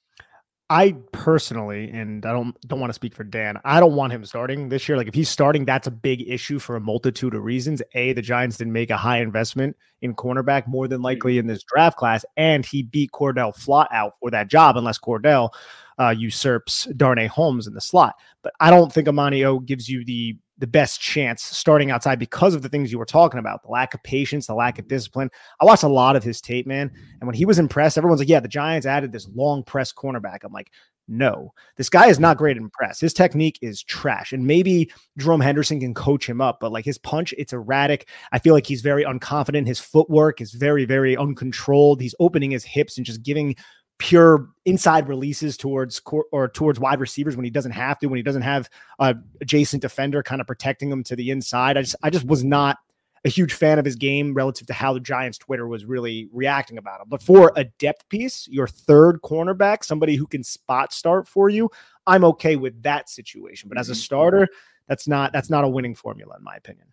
I 0.69 0.95
personally, 1.13 1.89
and 1.91 2.25
I 2.25 2.34
don't 2.34 2.53
don't 2.67 2.82
want 2.82 2.89
to 2.89 2.93
speak 2.93 3.15
for 3.15 3.23
Dan. 3.23 3.57
I 3.63 3.80
don't 3.80 3.95
want 3.95 4.11
him 4.11 4.25
starting 4.25 4.67
this 4.67 4.89
year. 4.89 4.97
Like 4.97 5.07
if 5.07 5.13
he's 5.13 5.30
starting, 5.30 5.63
that's 5.63 5.88
a 5.88 5.91
big 5.91 6.28
issue 6.28 6.59
for 6.59 6.75
a 6.75 6.82
multitude 6.82 7.34
of 7.34 7.43
reasons. 7.45 7.82
A, 7.93 8.11
the 8.11 8.21
Giants 8.21 8.57
didn't 8.57 8.73
make 8.73 8.89
a 8.89 8.97
high 8.97 9.21
investment 9.21 9.78
in 10.01 10.13
cornerback 10.13 10.67
more 10.67 10.89
than 10.89 11.01
likely 11.01 11.34
mm-hmm. 11.34 11.41
in 11.41 11.47
this 11.47 11.63
draft 11.63 11.97
class, 11.97 12.25
and 12.36 12.65
he 12.65 12.84
beat 12.84 13.11
Cordell 13.11 13.57
Flott 13.57 13.88
out 13.91 14.15
for 14.19 14.30
that 14.32 14.49
job, 14.49 14.75
unless 14.75 14.99
Cordell 14.99 15.51
uh, 15.99 16.09
usurps 16.09 16.85
Darnay 16.95 17.27
Holmes 17.27 17.67
in 17.67 17.73
the 17.73 17.81
slot. 17.81 18.15
But 18.43 18.53
I 18.59 18.69
don't 18.69 18.91
think 18.91 19.07
Amanio 19.07 19.63
gives 19.65 19.89
you 19.89 20.05
the 20.05 20.37
the 20.59 20.67
best 20.67 20.99
chance 20.99 21.43
starting 21.43 21.91
outside 21.91 22.17
because 22.17 22.55
of 22.55 22.63
the 22.63 22.69
things 22.69 22.91
you 22.91 22.97
were 22.97 23.05
talking 23.05 23.39
about 23.39 23.61
the 23.61 23.69
lack 23.69 23.93
of 23.93 24.01
patience, 24.01 24.47
the 24.47 24.55
lack 24.55 24.79
of 24.79 24.87
discipline. 24.87 25.29
I 25.61 25.65
watched 25.65 25.83
a 25.83 25.87
lot 25.87 26.15
of 26.15 26.23
his 26.23 26.41
tape, 26.41 26.65
man. 26.65 26.91
And 27.19 27.27
when 27.27 27.35
he 27.35 27.45
was 27.45 27.59
impressed, 27.59 27.95
everyone's 27.95 28.19
like, 28.19 28.29
yeah, 28.29 28.39
the 28.39 28.47
Giants 28.47 28.87
added 28.87 29.11
this 29.11 29.27
long 29.35 29.63
press 29.63 29.93
cornerback. 29.93 30.39
I'm 30.43 30.51
like, 30.51 30.71
no, 31.07 31.53
this 31.77 31.89
guy 31.89 32.07
is 32.07 32.19
not 32.19 32.37
great 32.37 32.57
in 32.57 32.69
press. 32.69 32.99
His 32.99 33.13
technique 33.13 33.57
is 33.61 33.81
trash. 33.81 34.33
And 34.33 34.45
maybe 34.45 34.91
Jerome 35.17 35.39
Henderson 35.39 35.79
can 35.79 35.93
coach 35.93 36.27
him 36.27 36.41
up, 36.41 36.59
but 36.59 36.71
like 36.71 36.83
his 36.83 36.97
punch, 36.97 37.33
it's 37.37 37.53
erratic. 37.53 38.09
I 38.31 38.39
feel 38.39 38.53
like 38.53 38.67
he's 38.67 38.81
very 38.81 39.05
unconfident. 39.05 39.67
His 39.67 39.79
footwork 39.79 40.41
is 40.41 40.53
very, 40.53 40.85
very 40.85 41.15
uncontrolled. 41.15 42.01
He's 42.01 42.15
opening 42.19 42.51
his 42.51 42.65
hips 42.65 42.97
and 42.97 43.05
just 43.05 43.23
giving 43.23 43.55
pure 43.99 44.47
inside 44.65 45.07
releases 45.07 45.57
towards 45.57 46.01
or 46.31 46.47
towards 46.49 46.79
wide 46.79 46.99
receivers 46.99 47.35
when 47.35 47.45
he 47.45 47.51
doesn't 47.51 47.71
have 47.71 47.97
to, 47.99 48.07
when 48.07 48.17
he 48.17 48.23
doesn't 48.23 48.41
have 48.43 48.69
a 48.99 49.15
adjacent 49.41 49.81
defender 49.81 50.21
kind 50.21 50.41
of 50.41 50.47
protecting 50.47 50.89
him 50.89 51.03
to 51.03 51.15
the 51.15 51.31
inside. 51.31 51.77
I 51.77 51.81
just 51.81 51.95
I 52.03 52.09
just 52.09 52.25
was 52.25 52.43
not 52.43 52.77
a 53.25 53.29
huge 53.29 53.53
fan 53.53 53.79
of 53.79 53.85
his 53.85 53.95
game 53.95 54.33
relative 54.33 54.67
to 54.67 54.73
how 54.73 54.93
the 54.93 54.99
Giants 54.99 55.37
Twitter 55.37 55.67
was 55.67 55.85
really 55.85 56.29
reacting 56.31 56.77
about 56.77 57.01
him. 57.01 57.07
But 57.09 57.23
for 57.23 57.51
a 57.55 57.65
depth 57.65 58.07
piece, 58.09 58.47
your 58.47 58.67
third 58.67 59.21
cornerback, 59.21 59.83
somebody 59.83 60.15
who 60.15 60.27
can 60.27 60.43
spot 60.43 60.93
start 60.93 61.27
for 61.27 61.49
you, 61.49 61.69
I'm 62.05 62.23
okay 62.23 62.55
with 62.55 62.81
that 62.83 63.09
situation. 63.09 63.69
But 63.69 63.77
as 63.77 63.89
a 63.89 63.93
mm-hmm. 63.93 63.99
starter, 63.99 64.47
that's 64.87 65.07
not 65.07 65.33
that's 65.33 65.49
not 65.49 65.63
a 65.63 65.69
winning 65.69 65.95
formula 65.95 66.35
in 66.37 66.43
my 66.43 66.55
opinion. 66.55 66.87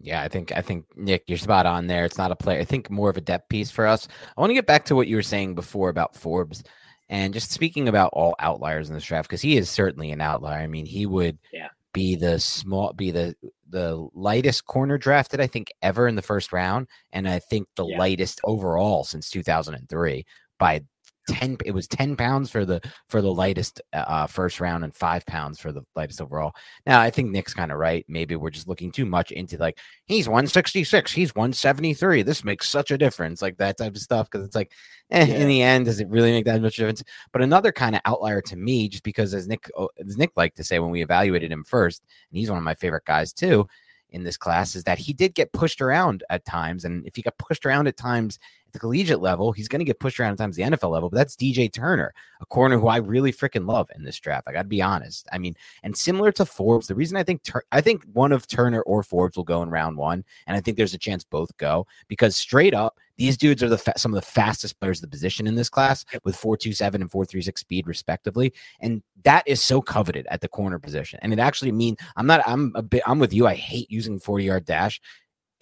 Yeah, 0.00 0.22
I 0.22 0.28
think 0.28 0.52
I 0.52 0.62
think 0.62 0.86
Nick, 0.96 1.24
you're 1.26 1.38
spot 1.38 1.66
on 1.66 1.86
there. 1.86 2.04
It's 2.04 2.18
not 2.18 2.32
a 2.32 2.36
player. 2.36 2.60
I 2.60 2.64
think 2.64 2.90
more 2.90 3.10
of 3.10 3.16
a 3.16 3.20
depth 3.20 3.48
piece 3.48 3.70
for 3.70 3.86
us. 3.86 4.08
I 4.36 4.40
want 4.40 4.50
to 4.50 4.54
get 4.54 4.66
back 4.66 4.84
to 4.86 4.96
what 4.96 5.06
you 5.06 5.16
were 5.16 5.22
saying 5.22 5.54
before 5.54 5.88
about 5.90 6.16
Forbes 6.16 6.64
And 7.08 7.34
just 7.34 7.50
speaking 7.50 7.88
about 7.88 8.10
all 8.12 8.34
outliers 8.38 8.88
in 8.88 8.94
this 8.94 9.04
draft, 9.04 9.28
because 9.28 9.42
he 9.42 9.56
is 9.56 9.70
certainly 9.70 10.10
an 10.10 10.20
outlier. 10.20 10.60
I 10.60 10.66
mean, 10.66 10.86
he 10.86 11.06
would 11.06 11.38
yeah. 11.52 11.68
be 11.92 12.16
the 12.16 12.40
small, 12.40 12.92
be 12.92 13.10
the 13.10 13.36
the 13.68 14.08
lightest 14.14 14.66
corner 14.66 14.98
drafted, 14.98 15.40
I 15.40 15.46
think, 15.46 15.72
ever 15.82 16.08
in 16.08 16.16
the 16.16 16.22
first 16.22 16.52
round, 16.52 16.88
and 17.12 17.28
I 17.28 17.38
think 17.38 17.68
the 17.76 17.86
yeah. 17.86 17.98
lightest 17.98 18.40
overall 18.44 19.04
since 19.04 19.30
2003 19.30 20.26
by 20.58 20.82
10 21.28 21.58
it 21.64 21.72
was 21.72 21.86
10 21.86 22.16
pounds 22.16 22.50
for 22.50 22.64
the 22.64 22.80
for 23.08 23.22
the 23.22 23.32
lightest 23.32 23.80
uh, 23.92 23.98
uh 23.98 24.26
first 24.26 24.60
round 24.60 24.84
and 24.84 24.94
5 24.94 25.26
pounds 25.26 25.60
for 25.60 25.72
the 25.72 25.82
lightest 25.94 26.20
overall 26.20 26.52
now 26.86 27.00
i 27.00 27.10
think 27.10 27.30
nick's 27.30 27.54
kind 27.54 27.70
of 27.70 27.78
right 27.78 28.04
maybe 28.08 28.36
we're 28.36 28.50
just 28.50 28.68
looking 28.68 28.90
too 28.90 29.06
much 29.06 29.30
into 29.30 29.56
like 29.58 29.78
he's 30.06 30.28
166 30.28 31.12
he's 31.12 31.34
173 31.34 32.22
this 32.22 32.44
makes 32.44 32.68
such 32.68 32.90
a 32.90 32.98
difference 32.98 33.40
like 33.40 33.56
that 33.58 33.76
type 33.76 33.94
of 33.94 34.00
stuff 34.00 34.28
because 34.30 34.46
it's 34.46 34.56
like 34.56 34.72
eh, 35.10 35.24
yeah. 35.24 35.34
in 35.36 35.48
the 35.48 35.62
end 35.62 35.84
does 35.84 36.00
it 36.00 36.08
really 36.08 36.32
make 36.32 36.44
that 36.44 36.60
much 36.60 36.76
difference 36.76 37.02
but 37.32 37.42
another 37.42 37.72
kind 37.72 37.94
of 37.94 38.02
outlier 38.04 38.40
to 38.40 38.56
me 38.56 38.88
just 38.88 39.04
because 39.04 39.34
as 39.34 39.46
nick 39.46 39.70
oh, 39.76 39.88
as 40.04 40.16
nick 40.16 40.30
liked 40.36 40.56
to 40.56 40.64
say 40.64 40.78
when 40.78 40.90
we 40.90 41.02
evaluated 41.02 41.52
him 41.52 41.64
first 41.64 42.02
and 42.30 42.38
he's 42.38 42.50
one 42.50 42.58
of 42.58 42.64
my 42.64 42.74
favorite 42.74 43.04
guys 43.04 43.32
too 43.32 43.66
in 44.12 44.22
this 44.22 44.36
class 44.36 44.76
is 44.76 44.84
that 44.84 44.98
he 44.98 45.12
did 45.12 45.34
get 45.34 45.52
pushed 45.52 45.80
around 45.80 46.22
at 46.30 46.44
times 46.44 46.84
and 46.84 47.04
if 47.06 47.16
he 47.16 47.22
got 47.22 47.36
pushed 47.38 47.66
around 47.66 47.88
at 47.88 47.96
times 47.96 48.38
at 48.66 48.72
the 48.72 48.78
collegiate 48.78 49.20
level, 49.20 49.52
he's 49.52 49.68
going 49.68 49.80
to 49.80 49.84
get 49.84 49.98
pushed 49.98 50.20
around 50.20 50.32
at 50.32 50.38
times 50.38 50.56
the 50.56 50.62
NFL 50.62 50.90
level, 50.90 51.10
but 51.10 51.16
that's 51.16 51.36
DJ 51.36 51.72
Turner, 51.72 52.14
a 52.40 52.46
corner 52.46 52.78
who 52.78 52.88
I 52.88 52.98
really 52.98 53.32
freaking 53.32 53.66
love 53.66 53.90
in 53.94 54.04
this 54.04 54.18
draft. 54.18 54.46
I 54.48 54.52
got 54.52 54.62
to 54.62 54.68
be 54.68 54.82
honest. 54.82 55.26
I 55.32 55.38
mean, 55.38 55.56
and 55.82 55.96
similar 55.96 56.32
to 56.32 56.46
Forbes, 56.46 56.86
the 56.86 56.94
reason 56.94 57.16
I 57.16 57.22
think 57.22 57.42
Tur- 57.42 57.64
I 57.72 57.80
think 57.80 58.04
one 58.12 58.32
of 58.32 58.46
Turner 58.46 58.82
or 58.82 59.02
Forbes 59.02 59.36
will 59.36 59.44
go 59.44 59.62
in 59.62 59.70
round 59.70 59.96
one, 59.96 60.24
and 60.46 60.56
I 60.56 60.60
think 60.60 60.76
there's 60.76 60.94
a 60.94 60.98
chance 60.98 61.24
both 61.24 61.56
go 61.56 61.86
because 62.08 62.36
straight 62.36 62.74
up, 62.74 62.98
these 63.18 63.36
dudes 63.36 63.62
are 63.62 63.68
the 63.68 63.78
fa- 63.78 63.98
some 63.98 64.12
of 64.12 64.20
the 64.20 64.26
fastest 64.26 64.78
players 64.80 64.98
of 64.98 65.02
the 65.02 65.14
position 65.14 65.46
in 65.46 65.54
this 65.54 65.68
class 65.68 66.04
with 66.24 66.36
427 66.36 67.02
and 67.02 67.10
436 67.10 67.60
speed 67.60 67.86
respectively 67.86 68.52
and 68.80 69.02
that 69.24 69.42
is 69.46 69.62
so 69.62 69.80
coveted 69.80 70.26
at 70.30 70.40
the 70.40 70.48
corner 70.48 70.78
position. 70.78 71.18
And 71.22 71.32
it 71.32 71.38
actually 71.38 71.72
mean 71.72 71.96
I'm 72.16 72.26
not 72.26 72.42
I'm 72.46 72.72
a 72.74 72.82
bit 72.82 73.02
I'm 73.06 73.18
with 73.18 73.32
you 73.32 73.46
I 73.46 73.54
hate 73.54 73.90
using 73.90 74.18
40 74.18 74.44
yard 74.44 74.64
dash 74.64 75.00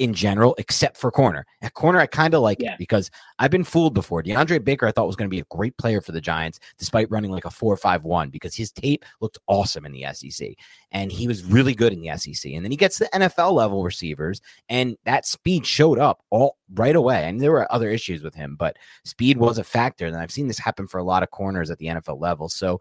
in 0.01 0.15
general, 0.15 0.55
except 0.57 0.97
for 0.97 1.11
corner. 1.11 1.45
At 1.61 1.75
corner, 1.75 2.01
I 2.01 2.07
kind 2.07 2.33
of 2.33 2.41
like 2.41 2.61
yeah. 2.61 2.73
it 2.73 2.79
because 2.79 3.11
I've 3.39 3.51
been 3.51 3.65
fooled 3.65 3.93
before. 3.93 4.23
DeAndre 4.23 4.65
Baker, 4.65 4.87
I 4.87 4.93
thought 4.93 5.07
was 5.07 5.15
going 5.15 5.29
to 5.29 5.35
be 5.35 5.41
a 5.41 5.47
great 5.51 5.77
player 5.77 6.01
for 6.01 6.13
the 6.13 6.23
Giants, 6.23 6.59
despite 6.79 7.11
running 7.11 7.31
like 7.31 7.45
a 7.45 7.51
four-five-one, 7.51 8.31
because 8.31 8.57
his 8.57 8.73
tape 8.73 9.05
looked 9.21 9.37
awesome 9.47 9.85
in 9.85 9.93
the 9.93 10.07
SEC. 10.15 10.55
And 10.91 11.13
he 11.13 11.29
was 11.29 11.45
really 11.45 11.75
good 11.75 11.93
in 11.93 12.01
the 12.01 12.17
SEC. 12.17 12.51
And 12.51 12.65
then 12.65 12.71
he 12.71 12.79
gets 12.79 12.99
the 12.99 13.11
NFL 13.13 13.53
level 13.53 13.85
receivers, 13.85 14.41
and 14.71 14.97
that 15.05 15.27
speed 15.27 15.67
showed 15.67 15.99
up 15.99 16.25
all 16.31 16.57
right 16.75 16.97
away. 16.97 17.29
And 17.29 17.39
there 17.39 17.53
were 17.53 17.71
other 17.71 17.91
issues 17.91 18.23
with 18.23 18.35
him, 18.35 18.57
but 18.59 18.79
speed 19.05 19.37
was 19.37 19.59
a 19.59 19.65
factor. 19.65 20.07
And 20.07 20.17
I've 20.17 20.33
seen 20.33 20.49
this 20.49 20.59
happen 20.59 20.87
for 20.87 20.97
a 20.97 21.05
lot 21.05 21.23
of 21.23 21.31
corners 21.31 21.71
at 21.71 21.79
the 21.79 21.87
NFL 21.87 22.21
level. 22.21 22.49
So 22.49 22.81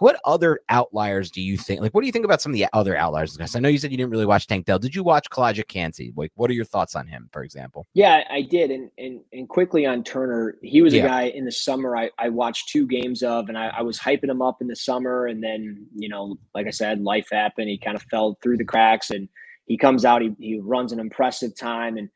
what 0.00 0.20
other 0.24 0.60
outliers 0.68 1.30
do 1.30 1.40
you 1.40 1.56
think? 1.56 1.80
Like, 1.80 1.92
what 1.92 2.00
do 2.00 2.06
you 2.06 2.12
think 2.12 2.24
about 2.24 2.42
some 2.42 2.52
of 2.52 2.58
the 2.58 2.66
other 2.72 2.96
outliers? 2.96 3.36
Because 3.36 3.54
I 3.54 3.60
know 3.60 3.68
you 3.68 3.78
said 3.78 3.90
you 3.90 3.96
didn't 3.96 4.10
really 4.10 4.26
watch 4.26 4.46
Tank 4.46 4.66
Dell. 4.66 4.78
Did 4.78 4.94
you 4.94 5.04
watch 5.04 5.30
Calijah 5.30 5.68
Kancey? 5.68 6.12
Like, 6.16 6.32
what 6.34 6.50
are 6.50 6.54
your 6.54 6.64
thoughts 6.64 6.96
on 6.96 7.06
him, 7.06 7.28
for 7.32 7.42
example? 7.44 7.86
Yeah, 7.94 8.24
I 8.30 8.42
did. 8.42 8.70
And 8.70 8.90
and 8.98 9.20
and 9.32 9.48
quickly 9.48 9.86
on 9.86 10.02
Turner, 10.02 10.56
he 10.62 10.82
was 10.82 10.92
yeah. 10.92 11.04
a 11.04 11.08
guy 11.08 11.22
in 11.24 11.44
the 11.44 11.52
summer 11.52 11.96
I, 11.96 12.10
I 12.18 12.30
watched 12.30 12.70
two 12.70 12.86
games 12.86 13.22
of, 13.22 13.48
and 13.48 13.56
I, 13.56 13.68
I 13.68 13.82
was 13.82 13.98
hyping 13.98 14.30
him 14.30 14.42
up 14.42 14.60
in 14.60 14.66
the 14.66 14.76
summer. 14.76 15.26
And 15.26 15.42
then, 15.42 15.86
you 15.94 16.08
know, 16.08 16.36
like 16.54 16.66
I 16.66 16.70
said, 16.70 17.00
life 17.00 17.28
happened. 17.30 17.68
He 17.68 17.78
kind 17.78 17.96
of 17.96 18.02
fell 18.10 18.38
through 18.42 18.56
the 18.56 18.64
cracks 18.64 19.10
and 19.10 19.28
he 19.66 19.78
comes 19.78 20.04
out, 20.04 20.20
he, 20.20 20.34
he 20.40 20.58
runs 20.60 20.90
an 20.90 20.98
impressive 20.98 21.56
time. 21.56 21.96
And 21.96 22.08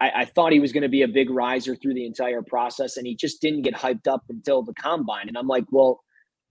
I, 0.00 0.10
I 0.16 0.24
thought 0.24 0.52
he 0.52 0.60
was 0.60 0.72
going 0.72 0.82
to 0.82 0.88
be 0.88 1.02
a 1.02 1.08
big 1.08 1.28
riser 1.28 1.76
through 1.76 1.92
the 1.92 2.06
entire 2.06 2.40
process, 2.40 2.96
and 2.96 3.06
he 3.06 3.14
just 3.14 3.42
didn't 3.42 3.62
get 3.62 3.74
hyped 3.74 4.06
up 4.06 4.22
until 4.30 4.62
the 4.62 4.72
combine. 4.74 5.28
And 5.28 5.36
I'm 5.36 5.46
like, 5.46 5.64
well, 5.70 6.02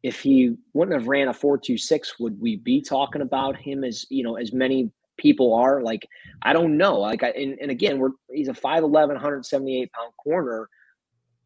if 0.05 0.19
he 0.21 0.55
wouldn't 0.73 0.95
have 0.95 1.07
ran 1.07 1.29
a 1.29 1.33
426 1.33 2.19
would 2.19 2.39
we 2.39 2.57
be 2.57 2.79
talking 2.79 3.23
about 3.23 3.57
him 3.57 3.83
as 3.83 4.05
you 4.11 4.23
know 4.23 4.35
as 4.35 4.53
many 4.53 4.91
people 5.17 5.55
are? 5.55 5.81
Like 5.81 6.07
i 6.43 6.53
don't 6.53 6.77
know. 6.77 6.99
Like 6.99 7.23
I, 7.23 7.29
and, 7.29 7.57
and 7.59 7.71
again 7.71 7.97
we're 7.97 8.11
he's 8.31 8.47
a 8.47 8.53
5'11 8.53 8.91
178 8.91 9.91
pound 9.91 10.13
corner. 10.23 10.69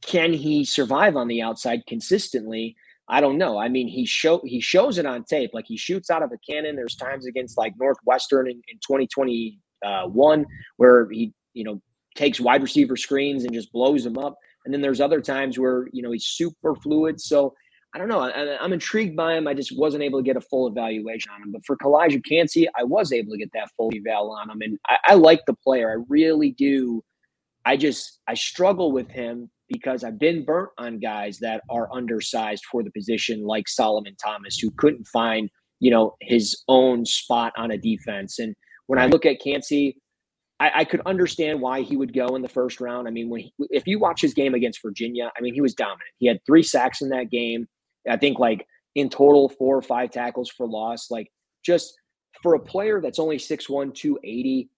Can 0.06 0.34
he 0.34 0.66
survive 0.66 1.16
on 1.16 1.30
the 1.30 1.42
outside 1.42 1.84
consistently? 1.88 2.76
I 3.08 3.22
don't 3.22 3.38
know. 3.38 3.58
I 3.58 3.70
mean 3.70 3.88
he 3.88 4.06
show 4.06 4.42
he 4.44 4.60
shows 4.60 4.98
it 4.98 5.06
on 5.06 5.24
tape. 5.24 5.52
Like 5.54 5.66
he 5.66 5.78
shoots 5.78 6.10
out 6.10 6.22
of 6.22 6.34
a 6.34 6.52
cannon. 6.52 6.76
There's 6.76 6.98
times 6.98 7.28
against 7.28 7.58
like 7.58 7.76
northwestern 7.80 8.48
in, 8.48 8.62
in 8.68 8.78
2021 8.86 10.46
where 10.76 11.10
he 11.10 11.34
you 11.54 11.64
know 11.64 11.82
takes 12.16 12.42
wide 12.42 12.62
receiver 12.62 12.98
screens 12.98 13.46
and 13.46 13.54
just 13.54 13.72
blows 13.72 14.04
them 14.04 14.18
up. 14.18 14.36
And 14.66 14.74
then 14.74 14.82
there's 14.82 15.00
other 15.00 15.22
times 15.22 15.58
where 15.58 15.88
you 15.94 16.02
know 16.04 16.12
he's 16.12 16.26
super 16.26 16.76
fluid. 16.76 17.22
So 17.22 17.54
I 17.94 17.98
don't 17.98 18.08
know. 18.08 18.20
I, 18.20 18.64
am 18.64 18.72
intrigued 18.72 19.16
by 19.16 19.36
him. 19.36 19.48
I 19.48 19.56
just 19.56 19.76
wasn't 19.78 20.04
able 20.04 20.20
to 20.20 20.24
get 20.24 20.38
a 20.38 20.42
full 20.42 20.68
evaluation 20.68 21.32
on 21.32 21.42
him. 21.42 21.52
But 21.52 21.66
for 21.66 21.76
Calijah 21.76 22.24
Kancey, 22.24 22.68
I 22.78 22.84
was 22.84 23.12
able 23.12 23.32
to 23.32 23.38
get 23.38 23.52
that 23.54 23.70
full 23.76 23.92
eval 23.96 24.32
on 24.32 24.50
him, 24.50 24.62
and 24.62 24.78
I, 24.88 24.98
I 25.08 25.14
like 25.16 25.42
the 25.48 25.56
player. 25.56 25.92
I 25.92 26.04
really 26.08 26.52
do. 26.52 27.04
I 27.66 27.78
just 27.78 28.20
I 28.28 28.36
struggle 28.36 28.92
with 28.92 29.10
him 29.10 29.50
because 29.68 30.04
I've 30.04 30.20
been 30.20 30.46
burnt 30.46 30.70
on 30.78 31.00
guys 31.00 31.40
that 31.40 31.62
are 31.70 31.90
undersized 31.92 32.64
for 32.72 32.84
the 32.84 32.92
position, 32.92 33.44
like 33.44 33.68
Solomon 33.68 34.16
Thomas, 34.24 34.58
who 34.60 34.70
couldn't 34.78 35.08
find 35.08 35.50
you 35.80 35.90
know 35.90 36.16
his 36.22 36.64
own 36.68 37.06
spot 37.06 37.54
on 37.58 37.72
a 37.72 37.78
defense. 37.78 38.38
And 38.38 38.56
when 38.86 39.00
I 39.00 39.08
look 39.08 39.26
at 39.26 39.42
Kancey, 39.42 39.98
I, 40.60 40.72
I, 40.76 40.84
could 40.84 41.02
understand 41.06 41.62
why 41.62 41.82
he 41.82 41.96
would 41.96 42.14
go 42.14 42.36
in 42.36 42.42
the 42.42 42.50
first 42.50 42.82
round. 42.82 43.08
I 43.08 43.12
mean, 43.12 43.30
when 43.30 43.42
he, 43.42 43.54
if 43.70 43.88
you 43.88 44.00
watch 44.00 44.22
his 44.22 44.34
game 44.34 44.54
against 44.54 44.82
Virginia, 44.82 45.32
I 45.38 45.42
mean, 45.42 45.54
he 45.54 45.62
was 45.62 45.74
dominant. 45.74 46.02
He 46.18 46.28
had 46.28 46.40
three 46.46 46.64
sacks 46.64 47.02
in 47.02 47.10
that 47.10 47.30
game. 47.30 47.68
I 48.08 48.18
think 48.18 48.40
like 48.40 48.66
in 48.96 49.10
total 49.10 49.50
four 49.50 49.78
or 49.78 49.82
five 49.82 50.12
tackles 50.12 50.50
for 50.50 50.68
loss. 50.68 51.10
Like 51.10 51.32
just 51.64 51.94
for 52.42 52.56
a 52.56 52.60
player 52.60 53.02
that's 53.02 53.20
only 53.20 53.38
6'1, 53.38 53.94
280, 53.94 54.70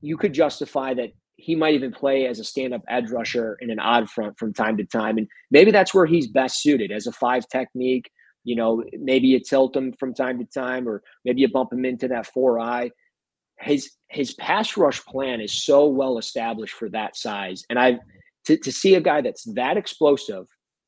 you 0.00 0.16
could 0.16 0.32
justify 0.32 0.94
that 0.94 1.10
he 1.36 1.54
might 1.54 1.74
even 1.74 1.92
play 1.92 2.26
as 2.26 2.40
a 2.40 2.44
stand-up 2.44 2.82
edge 2.88 3.10
rusher 3.10 3.56
in 3.60 3.70
an 3.70 3.78
odd 3.78 4.10
front 4.10 4.38
from 4.38 4.52
time 4.52 4.76
to 4.76 4.84
time. 4.84 5.18
And 5.18 5.28
maybe 5.50 5.70
that's 5.70 5.94
where 5.94 6.06
he's 6.06 6.26
best 6.26 6.60
suited 6.60 6.90
as 6.90 7.06
a 7.06 7.12
five 7.12 7.48
technique. 7.48 8.10
You 8.42 8.56
know, 8.56 8.82
maybe 8.98 9.28
you 9.28 9.40
tilt 9.40 9.76
him 9.76 9.92
from 10.00 10.14
time 10.14 10.38
to 10.38 10.44
time, 10.44 10.88
or 10.88 11.02
maybe 11.24 11.40
you 11.40 11.48
bump 11.48 11.72
him 11.72 11.84
into 11.84 12.08
that 12.08 12.26
four 12.26 12.58
eye. 12.58 12.90
His 13.60 13.90
his 14.08 14.34
pass 14.34 14.76
rush 14.76 15.04
plan 15.04 15.40
is 15.40 15.64
so 15.64 15.86
well 15.86 16.18
established 16.18 16.74
for 16.74 16.88
that 16.90 17.16
size. 17.16 17.62
And 17.70 17.78
I've 17.78 17.98
to, 18.46 18.56
to 18.56 18.72
see 18.72 18.94
a 18.94 19.00
guy 19.00 19.20
that's 19.20 19.44
that 19.54 19.76
explosive 19.76 20.46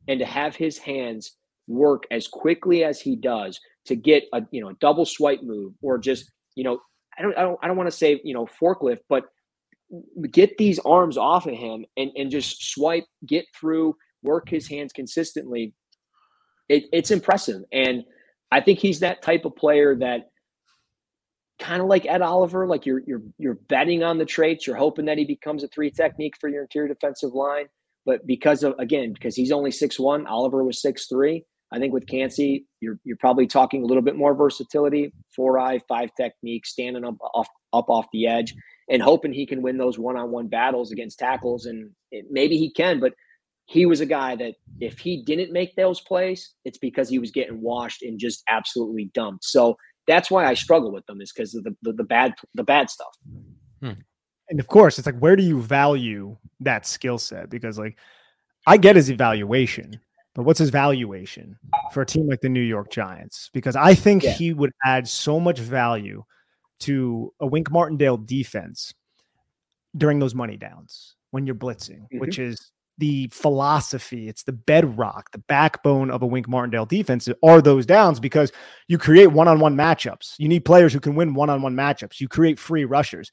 and 0.08 0.18
to 0.18 0.26
have 0.26 0.56
his 0.56 0.78
hands 0.78 1.36
work 1.70 2.02
as 2.10 2.26
quickly 2.26 2.84
as 2.84 3.00
he 3.00 3.16
does 3.16 3.60
to 3.86 3.96
get 3.96 4.24
a 4.32 4.42
you 4.50 4.60
know 4.60 4.68
a 4.68 4.74
double 4.80 5.06
swipe 5.06 5.42
move 5.42 5.72
or 5.80 5.98
just 5.98 6.30
you 6.54 6.64
know 6.64 6.80
I 7.18 7.22
don't 7.22 7.38
I 7.38 7.42
don't 7.42 7.58
I 7.62 7.66
don't 7.66 7.76
want 7.76 7.88
to 7.88 7.96
say 7.96 8.20
you 8.24 8.34
know 8.34 8.46
forklift, 8.60 9.00
but 9.08 9.24
get 10.30 10.58
these 10.58 10.78
arms 10.80 11.16
off 11.16 11.46
of 11.46 11.54
him 11.54 11.84
and 11.96 12.10
and 12.16 12.30
just 12.30 12.70
swipe, 12.72 13.04
get 13.26 13.46
through, 13.58 13.96
work 14.22 14.48
his 14.48 14.68
hands 14.68 14.92
consistently. 14.92 15.74
It, 16.68 16.84
it's 16.92 17.10
impressive, 17.10 17.62
and 17.72 18.04
I 18.52 18.60
think 18.60 18.78
he's 18.78 19.00
that 19.00 19.22
type 19.22 19.44
of 19.44 19.56
player 19.56 19.96
that 19.96 20.30
kind 21.58 21.82
of 21.82 21.88
like 21.88 22.06
Ed 22.06 22.22
Oliver, 22.22 22.66
like 22.66 22.86
you're 22.86 23.02
you're 23.06 23.22
you're 23.38 23.54
betting 23.68 24.02
on 24.02 24.18
the 24.18 24.24
traits, 24.24 24.66
you're 24.66 24.76
hoping 24.76 25.04
that 25.06 25.18
he 25.18 25.24
becomes 25.24 25.62
a 25.62 25.68
three 25.68 25.90
technique 25.90 26.34
for 26.40 26.48
your 26.48 26.62
interior 26.62 26.88
defensive 26.88 27.32
line. 27.32 27.66
But 28.06 28.26
because 28.26 28.62
of 28.62 28.74
again, 28.78 29.12
because 29.12 29.36
he's 29.36 29.52
only 29.52 29.70
six 29.70 29.98
one, 29.98 30.26
Oliver 30.26 30.64
was 30.64 30.80
six 30.80 31.06
three. 31.06 31.44
I 31.72 31.78
think 31.78 31.92
with 31.92 32.06
Kancey, 32.06 32.66
you're 32.80 32.98
you're 33.04 33.16
probably 33.16 33.46
talking 33.46 33.82
a 33.82 33.86
little 33.86 34.02
bit 34.02 34.16
more 34.16 34.34
versatility, 34.34 35.12
four 35.34 35.58
eye, 35.58 35.80
five 35.88 36.10
technique, 36.16 36.66
standing 36.66 37.04
up 37.04 37.16
off 37.20 37.48
up 37.72 37.88
off 37.88 38.06
the 38.12 38.26
edge, 38.26 38.54
and 38.88 39.00
hoping 39.00 39.32
he 39.32 39.46
can 39.46 39.62
win 39.62 39.78
those 39.78 39.98
one 39.98 40.16
on 40.16 40.30
one 40.30 40.48
battles 40.48 40.90
against 40.92 41.18
tackles. 41.18 41.66
And 41.66 41.90
it, 42.10 42.26
maybe 42.30 42.56
he 42.56 42.70
can, 42.70 42.98
but 42.98 43.14
he 43.66 43.86
was 43.86 44.00
a 44.00 44.06
guy 44.06 44.34
that 44.34 44.54
if 44.80 44.98
he 44.98 45.22
didn't 45.22 45.52
make 45.52 45.76
those 45.76 46.00
plays, 46.00 46.54
it's 46.64 46.78
because 46.78 47.08
he 47.08 47.20
was 47.20 47.30
getting 47.30 47.60
washed 47.60 48.02
and 48.02 48.18
just 48.18 48.42
absolutely 48.48 49.10
dumped. 49.14 49.44
So 49.44 49.76
that's 50.08 50.28
why 50.28 50.44
I 50.46 50.54
struggle 50.54 50.90
with 50.90 51.06
them 51.06 51.20
is 51.20 51.32
because 51.32 51.54
of 51.54 51.62
the, 51.62 51.76
the, 51.82 51.92
the 51.92 52.04
bad 52.04 52.34
the 52.54 52.64
bad 52.64 52.90
stuff. 52.90 53.14
Hmm. 53.80 53.92
And 54.48 54.58
of 54.58 54.66
course, 54.66 54.98
it's 54.98 55.06
like 55.06 55.18
where 55.18 55.36
do 55.36 55.44
you 55.44 55.60
value 55.62 56.36
that 56.58 56.84
skill 56.84 57.18
set? 57.18 57.48
Because 57.48 57.78
like 57.78 57.96
I 58.66 58.76
get 58.76 58.96
his 58.96 59.08
evaluation, 59.08 60.00
but 60.34 60.44
what's 60.44 60.58
his 60.58 60.70
valuation 60.70 61.58
for 61.92 62.02
a 62.02 62.06
team 62.06 62.28
like 62.28 62.40
the 62.40 62.48
New 62.48 62.60
York 62.60 62.90
Giants? 62.90 63.50
Because 63.52 63.76
I 63.76 63.94
think 63.94 64.22
yeah. 64.22 64.32
he 64.32 64.52
would 64.52 64.72
add 64.84 65.08
so 65.08 65.40
much 65.40 65.58
value 65.58 66.24
to 66.80 67.32
a 67.40 67.46
Wink 67.46 67.70
Martindale 67.70 68.16
defense 68.16 68.94
during 69.96 70.18
those 70.18 70.34
money 70.34 70.56
downs 70.56 71.16
when 71.30 71.46
you're 71.46 71.54
blitzing, 71.54 72.02
mm-hmm. 72.02 72.18
which 72.18 72.38
is 72.38 72.70
the 72.98 73.28
philosophy. 73.32 74.28
It's 74.28 74.44
the 74.44 74.52
bedrock, 74.52 75.32
the 75.32 75.38
backbone 75.38 76.10
of 76.10 76.22
a 76.22 76.26
Wink 76.26 76.48
Martindale 76.48 76.86
defense 76.86 77.28
are 77.42 77.60
those 77.60 77.86
downs 77.86 78.20
because 78.20 78.52
you 78.88 78.98
create 78.98 79.28
one 79.28 79.48
on 79.48 79.58
one 79.58 79.74
matchups. 79.74 80.34
You 80.38 80.48
need 80.48 80.64
players 80.64 80.92
who 80.92 81.00
can 81.00 81.16
win 81.16 81.34
one 81.34 81.50
on 81.50 81.62
one 81.62 81.74
matchups. 81.74 82.20
You 82.20 82.28
create 82.28 82.58
free 82.58 82.84
rushers. 82.84 83.32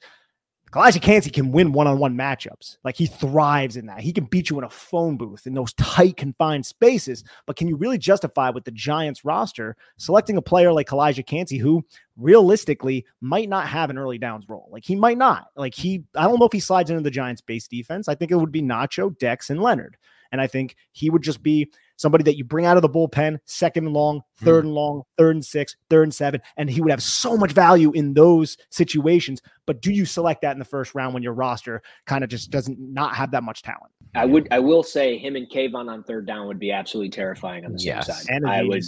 Elijah 0.74 1.00
Kancey 1.00 1.30
can 1.30 1.50
win 1.50 1.72
one-on-one 1.72 2.14
matchups. 2.14 2.76
Like 2.84 2.96
he 2.96 3.06
thrives 3.06 3.76
in 3.76 3.86
that. 3.86 4.00
He 4.00 4.12
can 4.12 4.24
beat 4.24 4.50
you 4.50 4.58
in 4.58 4.64
a 4.64 4.70
phone 4.70 5.16
booth 5.16 5.46
in 5.46 5.54
those 5.54 5.72
tight, 5.74 6.16
confined 6.16 6.66
spaces. 6.66 7.24
But 7.46 7.56
can 7.56 7.68
you 7.68 7.76
really 7.76 7.98
justify 7.98 8.50
with 8.50 8.64
the 8.64 8.70
Giants 8.70 9.24
roster 9.24 9.76
selecting 9.96 10.36
a 10.36 10.42
player 10.42 10.72
like 10.72 10.92
Elijah 10.92 11.22
Kancey, 11.22 11.58
who 11.58 11.84
realistically 12.16 13.06
might 13.20 13.48
not 13.48 13.66
have 13.68 13.90
an 13.90 13.98
early 13.98 14.18
downs 14.18 14.48
role? 14.48 14.68
Like 14.70 14.84
he 14.84 14.96
might 14.96 15.18
not. 15.18 15.48
Like 15.56 15.74
he, 15.74 16.04
I 16.14 16.24
don't 16.24 16.38
know 16.38 16.46
if 16.46 16.52
he 16.52 16.60
slides 16.60 16.90
into 16.90 17.02
the 17.02 17.10
Giants 17.10 17.40
base 17.40 17.66
defense. 17.66 18.08
I 18.08 18.14
think 18.14 18.30
it 18.30 18.36
would 18.36 18.52
be 18.52 18.62
Nacho, 18.62 19.16
Dex, 19.18 19.50
and 19.50 19.62
Leonard. 19.62 19.96
And 20.30 20.40
I 20.40 20.46
think 20.46 20.76
he 20.92 21.08
would 21.08 21.22
just 21.22 21.42
be 21.42 21.72
somebody 21.98 22.24
that 22.24 22.38
you 22.38 22.44
bring 22.44 22.64
out 22.64 22.76
of 22.76 22.82
the 22.82 22.88
bullpen, 22.88 23.38
second 23.44 23.84
and 23.84 23.94
long, 23.94 24.22
hmm. 24.38 24.44
third 24.44 24.64
and 24.64 24.72
long, 24.72 25.02
third 25.18 25.36
and 25.36 25.44
six, 25.44 25.76
third 25.90 26.04
and 26.04 26.14
seven, 26.14 26.40
and 26.56 26.70
he 26.70 26.80
would 26.80 26.90
have 26.90 27.02
so 27.02 27.36
much 27.36 27.52
value 27.52 27.92
in 27.92 28.14
those 28.14 28.56
situations. 28.70 29.42
But 29.66 29.82
do 29.82 29.92
you 29.92 30.06
select 30.06 30.40
that 30.42 30.52
in 30.52 30.58
the 30.58 30.64
first 30.64 30.94
round 30.94 31.12
when 31.12 31.22
your 31.22 31.34
roster 31.34 31.82
kind 32.06 32.24
of 32.24 32.30
just 32.30 32.50
doesn't 32.50 32.78
not 32.78 33.14
have 33.14 33.32
that 33.32 33.42
much 33.42 33.62
talent? 33.62 33.92
I 34.14 34.24
would. 34.24 34.48
I 34.50 34.58
will 34.58 34.82
say 34.82 35.18
him 35.18 35.36
and 35.36 35.48
Kayvon 35.50 35.90
on 35.90 36.02
third 36.04 36.26
down 36.26 36.46
would 36.46 36.58
be 36.58 36.72
absolutely 36.72 37.10
terrifying 37.10 37.66
on 37.66 37.72
the 37.72 37.82
yes. 37.82 38.06
same 38.06 38.16
side. 38.16 38.26
And 38.28 38.48
I 38.48 38.62
would. 38.62 38.84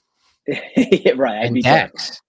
right. 1.19 1.41
I'd 1.41 1.47
and 1.47 1.55
be 1.55 1.63
Dex. 1.63 1.93
Terrifying 1.93 2.21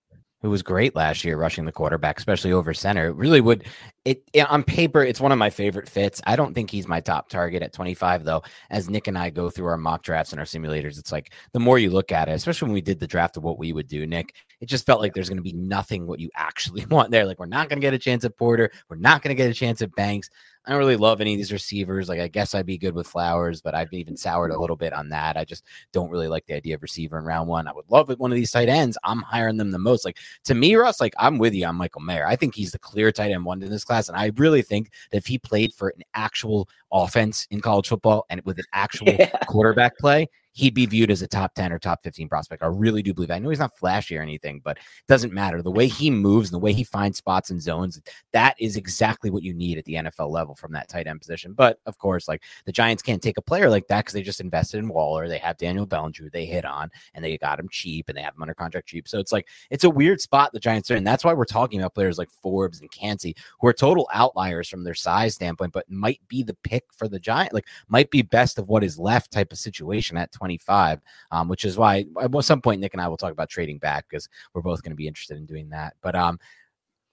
who 0.41 0.49
was 0.49 0.63
great 0.63 0.95
last 0.95 1.23
year 1.23 1.37
rushing 1.37 1.65
the 1.65 1.71
quarterback, 1.71 2.17
especially 2.17 2.51
over 2.51 2.73
center. 2.73 3.07
It 3.07 3.15
really 3.15 3.41
would 3.41 3.65
it, 4.03 4.23
it, 4.33 4.49
on 4.49 4.63
paper, 4.63 5.03
it's 5.03 5.21
one 5.21 5.31
of 5.31 5.37
my 5.37 5.51
favorite 5.51 5.87
fits. 5.87 6.21
I 6.25 6.35
don't 6.35 6.55
think 6.55 6.71
he's 6.71 6.87
my 6.87 7.01
top 7.01 7.29
target 7.29 7.61
at 7.61 7.71
25, 7.71 8.23
though. 8.23 8.41
As 8.71 8.89
Nick 8.89 9.07
and 9.07 9.17
I 9.17 9.29
go 9.29 9.51
through 9.51 9.67
our 9.67 9.77
mock 9.77 10.01
drafts 10.01 10.31
and 10.31 10.39
our 10.39 10.45
simulators, 10.45 10.97
it's 10.97 11.11
like 11.11 11.33
the 11.53 11.59
more 11.59 11.77
you 11.77 11.91
look 11.91 12.11
at 12.11 12.27
it, 12.27 12.31
especially 12.31 12.67
when 12.67 12.73
we 12.73 12.81
did 12.81 12.99
the 12.99 13.05
draft 13.05 13.37
of 13.37 13.43
what 13.43 13.59
we 13.59 13.73
would 13.73 13.87
do, 13.87 14.07
Nick, 14.07 14.33
it 14.59 14.65
just 14.65 14.87
felt 14.87 15.01
like 15.01 15.13
there's 15.13 15.29
going 15.29 15.37
to 15.37 15.43
be 15.43 15.53
nothing 15.53 16.07
what 16.07 16.19
you 16.19 16.31
actually 16.35 16.83
want 16.89 17.11
there. 17.11 17.25
Like, 17.25 17.39
we're 17.39 17.45
not 17.45 17.69
going 17.69 17.79
to 17.79 17.85
get 17.85 17.93
a 17.93 17.99
chance 17.99 18.25
at 18.25 18.37
Porter. 18.37 18.71
We're 18.89 18.97
not 18.97 19.21
going 19.21 19.35
to 19.35 19.41
get 19.41 19.51
a 19.51 19.53
chance 19.53 19.83
at 19.83 19.93
Banks. 19.95 20.31
I 20.65 20.71
don't 20.71 20.79
really 20.79 20.95
love 20.95 21.21
any 21.21 21.33
of 21.33 21.37
these 21.37 21.51
receivers. 21.51 22.07
Like, 22.07 22.19
I 22.19 22.27
guess 22.27 22.53
I'd 22.53 22.67
be 22.67 22.77
good 22.77 22.93
with 22.93 23.07
Flowers, 23.07 23.61
but 23.61 23.73
I've 23.73 23.91
even 23.93 24.15
soured 24.15 24.51
a 24.51 24.59
little 24.59 24.75
bit 24.75 24.93
on 24.93 25.09
that. 25.09 25.35
I 25.35 25.43
just 25.43 25.63
don't 25.91 26.09
really 26.11 26.27
like 26.27 26.45
the 26.45 26.53
idea 26.53 26.75
of 26.75 26.83
receiver 26.83 27.17
in 27.17 27.25
round 27.25 27.49
one. 27.49 27.67
I 27.67 27.73
would 27.73 27.89
love 27.89 28.11
it 28.11 28.19
one 28.19 28.31
of 28.31 28.35
these 28.35 28.51
tight 28.51 28.69
ends. 28.69 28.97
I'm 29.03 29.23
hiring 29.23 29.57
them 29.57 29.71
the 29.71 29.79
most. 29.79 30.05
Like, 30.05 30.17
to 30.45 30.53
me, 30.53 30.75
Russ, 30.75 31.01
like, 31.01 31.15
I'm 31.17 31.39
with 31.39 31.55
you 31.55 31.65
on 31.65 31.77
Michael 31.77 32.01
Mayer. 32.01 32.27
I 32.27 32.35
think 32.35 32.53
he's 32.53 32.73
the 32.73 32.79
clear 32.79 33.11
tight 33.11 33.31
end 33.31 33.43
one 33.43 33.63
in 33.63 33.71
this 33.71 33.83
class. 33.83 34.07
And 34.07 34.17
I 34.17 34.31
really 34.35 34.61
think 34.61 34.91
that 35.09 35.17
if 35.17 35.25
he 35.25 35.39
played 35.39 35.73
for 35.73 35.89
an 35.89 36.03
actual 36.13 36.69
offense 36.91 37.47
in 37.49 37.59
college 37.59 37.87
football 37.87 38.25
and 38.29 38.41
with 38.45 38.59
an 38.59 38.65
actual 38.73 39.07
yeah. 39.07 39.29
quarterback 39.47 39.97
play, 39.97 40.27
he'd 40.53 40.73
be 40.73 40.85
viewed 40.85 41.11
as 41.11 41.21
a 41.21 41.27
top 41.27 41.53
10 41.55 41.71
or 41.71 41.79
top 41.79 42.03
15 42.03 42.27
prospect. 42.27 42.63
I 42.63 42.67
really 42.67 43.01
do 43.01 43.13
believe 43.13 43.29
that. 43.29 43.35
I 43.35 43.39
know 43.39 43.49
he's 43.49 43.59
not 43.59 43.77
flashy 43.77 44.17
or 44.17 44.21
anything, 44.21 44.61
but 44.63 44.77
it 44.77 45.07
doesn't 45.07 45.33
matter. 45.33 45.61
The 45.61 45.71
way 45.71 45.87
he 45.87 46.09
moves 46.09 46.49
and 46.49 46.55
the 46.55 46.63
way 46.63 46.73
he 46.73 46.83
finds 46.83 47.17
spots 47.17 47.49
and 47.49 47.61
zones, 47.61 48.01
that 48.33 48.55
is 48.59 48.75
exactly 48.75 49.29
what 49.29 49.43
you 49.43 49.53
need 49.53 49.77
at 49.77 49.85
the 49.85 49.95
NFL 49.95 50.29
level 50.29 50.55
from 50.55 50.73
that 50.73 50.89
tight 50.89 51.07
end 51.07 51.21
position. 51.21 51.53
But 51.53 51.79
of 51.85 51.97
course, 51.97 52.27
like 52.27 52.43
the 52.65 52.71
Giants 52.71 53.01
can't 53.01 53.21
take 53.21 53.37
a 53.37 53.41
player 53.41 53.69
like 53.69 53.87
that 53.87 53.99
because 53.99 54.13
they 54.13 54.21
just 54.21 54.41
invested 54.41 54.79
in 54.79 54.89
Waller. 54.89 55.27
They 55.27 55.37
have 55.37 55.57
Daniel 55.57 55.85
Bellinger, 55.85 56.29
they 56.31 56.45
hit 56.45 56.65
on, 56.65 56.89
and 57.13 57.23
they 57.23 57.37
got 57.37 57.59
him 57.59 57.69
cheap 57.69 58.09
and 58.09 58.17
they 58.17 58.21
have 58.21 58.35
him 58.35 58.41
under 58.41 58.53
contract 58.53 58.87
cheap. 58.87 59.07
So 59.07 59.19
it's 59.19 59.31
like 59.31 59.47
it's 59.69 59.83
a 59.83 59.89
weird 59.89 60.19
spot 60.19 60.51
the 60.51 60.59
Giants 60.59 60.91
are 60.91 60.95
in. 60.95 61.03
That's 61.03 61.23
why 61.23 61.33
we're 61.33 61.45
talking 61.45 61.79
about 61.79 61.93
players 61.93 62.17
like 62.17 62.29
Forbes 62.29 62.81
and 62.81 62.91
Kancey, 62.91 63.35
who 63.59 63.67
are 63.67 63.73
total 63.73 64.09
outliers 64.13 64.67
from 64.67 64.83
their 64.83 64.93
size 64.93 65.35
standpoint, 65.35 65.73
but 65.73 65.89
might 65.89 66.19
be 66.27 66.43
the 66.43 66.57
pick 66.63 66.83
for 66.91 67.07
the 67.07 67.19
Giant, 67.19 67.53
like 67.53 67.67
might 67.87 68.11
be 68.11 68.21
best 68.21 68.59
of 68.59 68.67
what 68.67 68.83
is 68.83 68.99
left 68.99 69.31
type 69.31 69.51
of 69.51 69.57
situation 69.57 70.17
at 70.17 70.31
25, 70.41 71.01
um, 71.29 71.47
which 71.47 71.65
is 71.65 71.77
why 71.77 72.03
at 72.19 72.31
some 72.43 72.61
point 72.61 72.81
Nick 72.81 72.95
and 72.95 73.01
I 73.01 73.07
will 73.07 73.17
talk 73.17 73.31
about 73.31 73.47
trading 73.47 73.77
back 73.77 74.05
because 74.09 74.27
we're 74.53 74.63
both 74.63 74.81
going 74.81 74.91
to 74.91 74.95
be 74.95 75.07
interested 75.07 75.37
in 75.37 75.45
doing 75.45 75.69
that. 75.69 75.93
But 76.01 76.15
um, 76.15 76.39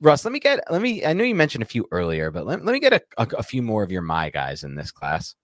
Russ, 0.01 0.25
let 0.25 0.33
me 0.33 0.41
get 0.41 0.61
let 0.71 0.81
me. 0.81 1.05
I 1.05 1.13
know 1.13 1.25
you 1.25 1.35
mentioned 1.35 1.63
a 1.63 1.67
few 1.67 1.87
earlier, 1.91 2.31
but 2.31 2.47
let, 2.47 2.65
let 2.65 2.73
me 2.73 2.81
get 2.81 2.95
a, 2.95 3.03
a, 3.19 3.27
a 3.39 3.43
few 3.43 3.61
more 3.61 3.83
of 3.83 3.93
your 3.93 4.01
my 4.01 4.31
guys 4.31 4.65
in 4.65 4.75
this 4.75 4.91
class. 4.91 5.35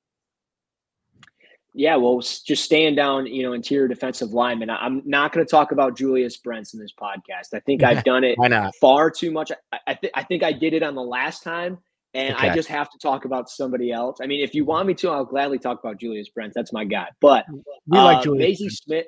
Yeah, 1.77 1.97
well, 1.97 2.21
just 2.21 2.65
staying 2.65 2.95
down, 2.95 3.27
you 3.27 3.43
know, 3.43 3.53
interior 3.53 3.89
defensive 3.89 4.33
lineman. 4.33 4.71
I'm 4.71 5.03
not 5.05 5.33
going 5.33 5.45
to 5.45 5.51
talk 5.51 5.73
about 5.73 5.97
Julius 5.97 6.37
Brents 6.37 6.73
in 6.73 6.79
this 6.81 6.93
podcast. 6.93 7.53
I 7.53 7.59
think 7.61 7.83
I've 7.83 8.05
done 8.13 8.23
it 8.23 8.39
far 8.81 9.11
too 9.11 9.33
much. 9.33 9.51
I, 9.73 9.79
I, 9.89 9.95
th- 9.95 10.13
I 10.15 10.23
think 10.23 10.45
I 10.45 10.53
did 10.53 10.73
it 10.73 10.85
on 10.85 10.95
the 10.95 11.03
last 11.03 11.43
time, 11.43 11.79
and 12.15 12.35
okay. 12.35 12.49
I 12.49 12.55
just 12.55 12.69
have 12.69 12.91
to 12.91 12.99
talk 12.99 13.25
about 13.25 13.51
somebody 13.51 13.91
else. 13.91 14.19
I 14.23 14.27
mean, 14.27 14.43
if 14.43 14.55
you 14.55 14.65
want 14.65 14.87
me 14.87 14.95
to, 14.95 15.11
I'll 15.11 15.25
gladly 15.25 15.59
talk 15.59 15.81
about 15.81 15.99
Julius 15.99 16.29
Brent. 16.29 16.53
That's 16.55 16.73
my 16.73 16.85
guy. 16.85 17.09
But 17.21 17.45
we 17.87 17.99
uh, 17.99 18.05
like 18.05 18.23
Julius. 18.23 18.61
Mazi 18.61 18.71
Smith. 18.71 19.07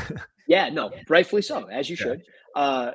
yeah, 0.48 0.68
no, 0.68 0.90
rightfully 1.08 1.42
so, 1.42 1.66
as 1.66 1.88
you 1.88 1.96
should. 1.96 2.22
Uh, 2.56 2.92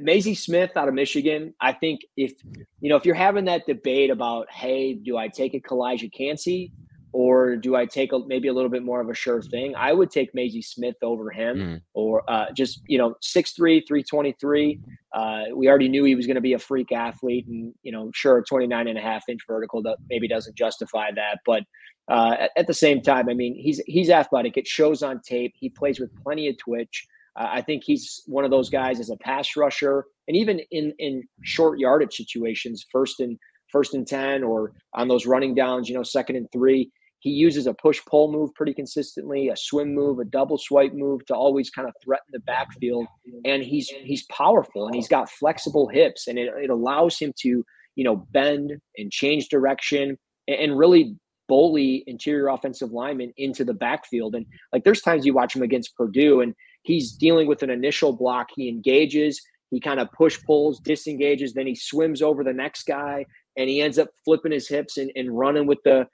Mazi 0.00 0.36
Smith 0.36 0.76
out 0.76 0.88
of 0.88 0.94
Michigan. 0.94 1.54
I 1.60 1.72
think 1.72 2.00
if 2.16 2.32
you 2.80 2.90
know 2.90 2.96
if 2.96 3.04
you're 3.06 3.14
having 3.14 3.44
that 3.46 3.66
debate 3.66 4.10
about, 4.10 4.50
hey, 4.50 4.94
do 4.94 5.16
I 5.16 5.28
take 5.28 5.54
a 5.54 5.60
Calijah 5.60 6.12
Kancey 6.12 6.72
or 7.14 7.54
do 7.54 7.76
I 7.76 7.86
take 7.86 8.12
a, 8.12 8.18
maybe 8.26 8.48
a 8.48 8.52
little 8.52 8.68
bit 8.68 8.82
more 8.82 9.00
of 9.00 9.08
a 9.08 9.14
sure 9.14 9.40
thing? 9.40 9.72
I 9.76 9.92
would 9.92 10.10
take 10.10 10.34
Mazi 10.34 10.64
Smith 10.64 10.96
over 11.00 11.30
him, 11.30 11.56
mm. 11.56 11.80
or 11.94 12.28
uh, 12.28 12.46
just 12.52 12.82
you 12.88 12.98
know 12.98 13.14
6'3", 13.22 13.54
323. 13.86 14.80
Uh, 15.14 15.42
we 15.54 15.68
already 15.68 15.88
knew 15.88 16.02
he 16.02 16.16
was 16.16 16.26
going 16.26 16.34
to 16.34 16.40
be 16.40 16.54
a 16.54 16.58
freak 16.58 16.90
athlete, 16.90 17.46
and 17.46 17.72
you 17.84 17.92
know, 17.92 18.10
sure, 18.12 18.42
29 18.42 18.88
and 18.88 18.98
a 18.98 19.00
half 19.00 19.22
inch 19.28 19.42
vertical 19.46 19.80
that 19.82 19.96
maybe 20.10 20.26
doesn't 20.26 20.56
justify 20.56 21.12
that, 21.14 21.38
but 21.46 21.62
uh, 22.08 22.34
at, 22.40 22.50
at, 22.56 22.66
the 22.66 22.74
same 22.74 23.00
time, 23.00 23.28
I 23.28 23.34
mean, 23.34 23.54
he's 23.54 23.80
he's 23.86 24.10
athletic. 24.10 24.56
It 24.56 24.66
shows 24.66 25.04
on 25.04 25.20
tape. 25.20 25.54
He 25.56 25.70
plays 25.70 26.00
with 26.00 26.10
plenty 26.20 26.48
of 26.48 26.58
twitch. 26.58 27.06
Uh, 27.36 27.46
I 27.48 27.62
think 27.62 27.84
he's 27.84 28.24
one 28.26 28.44
of 28.44 28.50
those 28.50 28.68
guys 28.68 28.98
as 28.98 29.10
a 29.10 29.16
pass 29.18 29.56
rusher, 29.56 30.06
and 30.26 30.36
even 30.36 30.60
in 30.72 30.92
in 30.98 31.22
short 31.44 31.78
yardage 31.78 32.16
situations, 32.16 32.84
first 32.90 33.20
and 33.20 33.38
first 33.70 33.94
and 33.94 34.04
ten, 34.04 34.42
or 34.42 34.72
on 34.94 35.06
those 35.06 35.26
running 35.26 35.54
downs, 35.54 35.88
you 35.88 35.94
know, 35.94 36.02
second 36.02 36.34
and 36.34 36.50
three 36.52 36.90
he 37.24 37.30
uses 37.30 37.66
a 37.66 37.72
push 37.72 38.02
pull 38.06 38.30
move 38.30 38.54
pretty 38.54 38.74
consistently, 38.74 39.48
a 39.48 39.56
swim 39.56 39.94
move, 39.94 40.18
a 40.18 40.26
double 40.26 40.58
swipe 40.58 40.92
move 40.92 41.24
to 41.24 41.34
always 41.34 41.70
kind 41.70 41.88
of 41.88 41.94
threaten 42.04 42.26
the 42.32 42.40
backfield. 42.40 43.06
And 43.46 43.62
he's 43.62 43.88
he's 43.88 44.26
powerful 44.26 44.86
and 44.86 44.94
he's 44.94 45.08
got 45.08 45.30
flexible 45.30 45.88
hips 45.88 46.28
and 46.28 46.38
it, 46.38 46.52
it 46.62 46.68
allows 46.68 47.18
him 47.18 47.32
to, 47.38 47.64
you 47.96 48.04
know, 48.04 48.26
bend 48.32 48.74
and 48.98 49.10
change 49.10 49.48
direction 49.48 50.18
and, 50.48 50.60
and 50.60 50.78
really 50.78 51.16
bully 51.48 52.04
interior 52.06 52.48
offensive 52.48 52.92
linemen 52.92 53.32
into 53.38 53.64
the 53.64 53.72
backfield. 53.72 54.34
And 54.34 54.44
like 54.70 54.84
there's 54.84 55.00
times 55.00 55.24
you 55.24 55.32
watch 55.32 55.56
him 55.56 55.62
against 55.62 55.96
Purdue 55.96 56.42
and 56.42 56.54
he's 56.82 57.12
dealing 57.12 57.48
with 57.48 57.62
an 57.62 57.70
initial 57.70 58.14
block. 58.14 58.48
He 58.54 58.68
engages, 58.68 59.40
he 59.70 59.80
kind 59.80 59.98
of 59.98 60.12
push 60.12 60.38
pulls, 60.44 60.78
disengages, 60.78 61.54
then 61.54 61.66
he 61.66 61.74
swims 61.74 62.20
over 62.20 62.44
the 62.44 62.52
next 62.52 62.82
guy 62.82 63.24
and 63.56 63.68
he 63.68 63.80
ends 63.80 63.98
up 63.98 64.08
flipping 64.24 64.52
his 64.52 64.68
hips 64.68 64.96
and, 64.96 65.10
and 65.14 65.36
running 65.36 65.66
with 65.66 65.78
the 65.84 66.06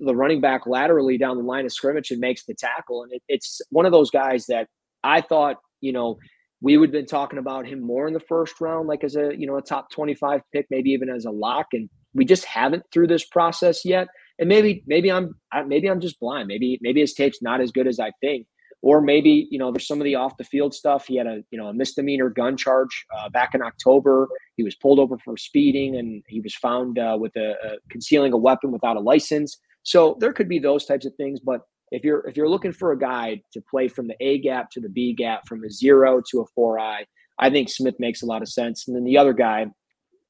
the 0.00 0.14
running 0.14 0.40
back 0.40 0.66
laterally 0.66 1.18
down 1.18 1.36
the 1.36 1.42
line 1.42 1.64
of 1.64 1.72
scrimmage 1.72 2.10
and 2.10 2.20
makes 2.20 2.44
the 2.44 2.54
tackle. 2.54 3.02
And 3.02 3.12
it, 3.12 3.22
it's 3.28 3.60
one 3.70 3.86
of 3.86 3.92
those 3.92 4.10
guys 4.10 4.46
that 4.46 4.68
I 5.04 5.20
thought, 5.20 5.56
you 5.80 5.92
know, 5.92 6.16
we 6.60 6.76
would 6.76 6.88
have 6.88 6.92
been 6.92 7.06
talking 7.06 7.38
about 7.38 7.66
him 7.66 7.80
more 7.80 8.08
in 8.08 8.14
the 8.14 8.20
first 8.20 8.60
round, 8.60 8.88
like 8.88 9.04
as 9.04 9.16
a, 9.16 9.32
you 9.36 9.46
know, 9.46 9.56
a 9.56 9.62
top 9.62 9.90
25 9.90 10.40
pick, 10.52 10.66
maybe 10.70 10.90
even 10.90 11.10
as 11.10 11.26
a 11.26 11.30
lock. 11.30 11.66
And 11.72 11.88
we 12.14 12.24
just 12.24 12.44
haven't 12.46 12.84
through 12.92 13.08
this 13.08 13.24
process 13.24 13.84
yet. 13.84 14.08
And 14.38 14.48
maybe, 14.48 14.82
maybe 14.86 15.12
I'm, 15.12 15.34
maybe 15.66 15.88
I'm 15.88 16.00
just 16.00 16.18
blind. 16.18 16.48
Maybe, 16.48 16.78
maybe 16.80 17.00
his 17.00 17.12
tape's 17.12 17.42
not 17.42 17.60
as 17.60 17.70
good 17.70 17.86
as 17.86 18.00
I 18.00 18.12
think. 18.20 18.46
Or 18.82 19.00
maybe, 19.00 19.48
you 19.50 19.58
know, 19.58 19.72
there's 19.72 19.86
some 19.86 20.00
of 20.00 20.04
the 20.04 20.14
off 20.14 20.36
the 20.36 20.44
field 20.44 20.74
stuff. 20.74 21.06
He 21.06 21.16
had 21.16 21.26
a, 21.26 21.42
you 21.50 21.58
know, 21.58 21.68
a 21.68 21.74
misdemeanor 21.74 22.30
gun 22.30 22.56
charge 22.56 23.06
uh, 23.16 23.28
back 23.30 23.54
in 23.54 23.62
October. 23.62 24.28
He 24.56 24.62
was 24.62 24.76
pulled 24.76 24.98
over 24.98 25.18
for 25.18 25.36
speeding 25.36 25.96
and 25.96 26.22
he 26.28 26.40
was 26.40 26.54
found 26.54 26.98
uh, 26.98 27.16
with 27.18 27.34
a, 27.36 27.52
a 27.64 27.76
concealing 27.90 28.32
a 28.32 28.36
weapon 28.36 28.70
without 28.70 28.96
a 28.96 29.00
license. 29.00 29.58
So 29.82 30.16
there 30.20 30.32
could 30.32 30.48
be 30.48 30.58
those 30.58 30.84
types 30.84 31.06
of 31.06 31.14
things, 31.16 31.40
but 31.40 31.62
if 31.90 32.04
you're 32.04 32.26
if 32.26 32.36
you're 32.36 32.48
looking 32.48 32.72
for 32.72 32.92
a 32.92 32.98
guide 32.98 33.40
to 33.52 33.60
play 33.60 33.88
from 33.88 34.08
the 34.08 34.16
A 34.20 34.38
gap 34.38 34.70
to 34.70 34.80
the 34.80 34.88
B 34.88 35.12
gap, 35.12 35.46
from 35.46 35.64
a 35.64 35.70
zero 35.70 36.20
to 36.30 36.40
a 36.40 36.46
four 36.54 36.78
i 36.78 37.04
I 37.38 37.50
think 37.50 37.68
Smith 37.68 37.96
makes 37.98 38.22
a 38.22 38.26
lot 38.26 38.42
of 38.42 38.48
sense. 38.48 38.88
And 38.88 38.96
then 38.96 39.04
the 39.04 39.18
other 39.18 39.34
guy, 39.34 39.66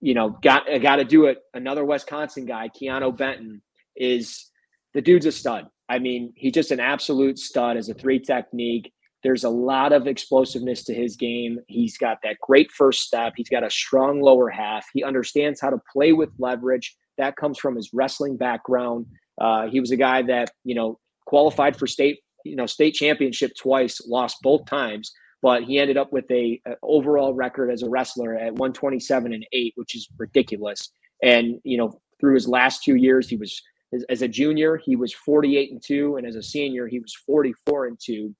you 0.00 0.14
know, 0.14 0.30
got 0.30 0.64
got 0.82 0.96
to 0.96 1.04
do 1.04 1.26
it. 1.26 1.38
Another 1.54 1.84
Wisconsin 1.84 2.46
guy, 2.46 2.68
Keanu 2.68 3.16
Benton, 3.16 3.62
is 3.96 4.50
the 4.92 5.00
dude's 5.00 5.26
a 5.26 5.32
stud. 5.32 5.68
I 5.88 5.98
mean, 5.98 6.32
he's 6.36 6.52
just 6.52 6.70
an 6.70 6.80
absolute 6.80 7.38
stud 7.38 7.76
as 7.76 7.88
a 7.88 7.94
three 7.94 8.18
technique. 8.18 8.92
There's 9.22 9.44
a 9.44 9.50
lot 9.50 9.92
of 9.92 10.06
explosiveness 10.06 10.84
to 10.84 10.94
his 10.94 11.16
game. 11.16 11.58
He's 11.68 11.96
got 11.98 12.18
that 12.22 12.36
great 12.40 12.70
first 12.70 13.02
step. 13.02 13.34
He's 13.36 13.48
got 13.48 13.64
a 13.64 13.70
strong 13.70 14.20
lower 14.20 14.48
half. 14.48 14.86
He 14.92 15.02
understands 15.02 15.60
how 15.60 15.70
to 15.70 15.80
play 15.92 16.12
with 16.12 16.30
leverage. 16.38 16.96
That 17.18 17.36
comes 17.36 17.58
from 17.58 17.76
his 17.76 17.90
wrestling 17.92 18.36
background. 18.36 19.06
Uh, 19.40 19.66
he 19.66 19.80
was 19.80 19.90
a 19.90 19.96
guy 19.96 20.22
that 20.22 20.50
you 20.64 20.74
know 20.74 20.98
qualified 21.26 21.76
for 21.76 21.86
state 21.86 22.20
you 22.44 22.56
know 22.56 22.66
state 22.66 22.94
championship 22.94 23.52
twice, 23.58 24.00
lost 24.06 24.38
both 24.42 24.64
times, 24.66 25.12
but 25.42 25.64
he 25.64 25.78
ended 25.78 25.96
up 25.96 26.12
with 26.12 26.30
a, 26.30 26.60
a 26.66 26.74
overall 26.82 27.34
record 27.34 27.70
as 27.70 27.82
a 27.82 27.90
wrestler 27.90 28.36
at 28.36 28.54
127 28.54 29.32
and 29.32 29.46
eight, 29.52 29.72
which 29.76 29.94
is 29.94 30.08
ridiculous. 30.18 30.88
And 31.22 31.58
you 31.64 31.78
know 31.78 32.00
through 32.20 32.34
his 32.34 32.48
last 32.48 32.82
two 32.82 32.96
years, 32.96 33.28
he 33.28 33.36
was 33.36 33.60
as, 33.92 34.04
as 34.08 34.22
a 34.22 34.28
junior 34.28 34.76
he 34.76 34.96
was 34.96 35.12
48 35.12 35.72
and 35.72 35.82
two, 35.82 36.16
and 36.16 36.26
as 36.26 36.36
a 36.36 36.42
senior 36.42 36.86
he 36.86 36.98
was 36.98 37.14
44 37.26 37.86
and 37.86 37.98
two. 38.02 38.34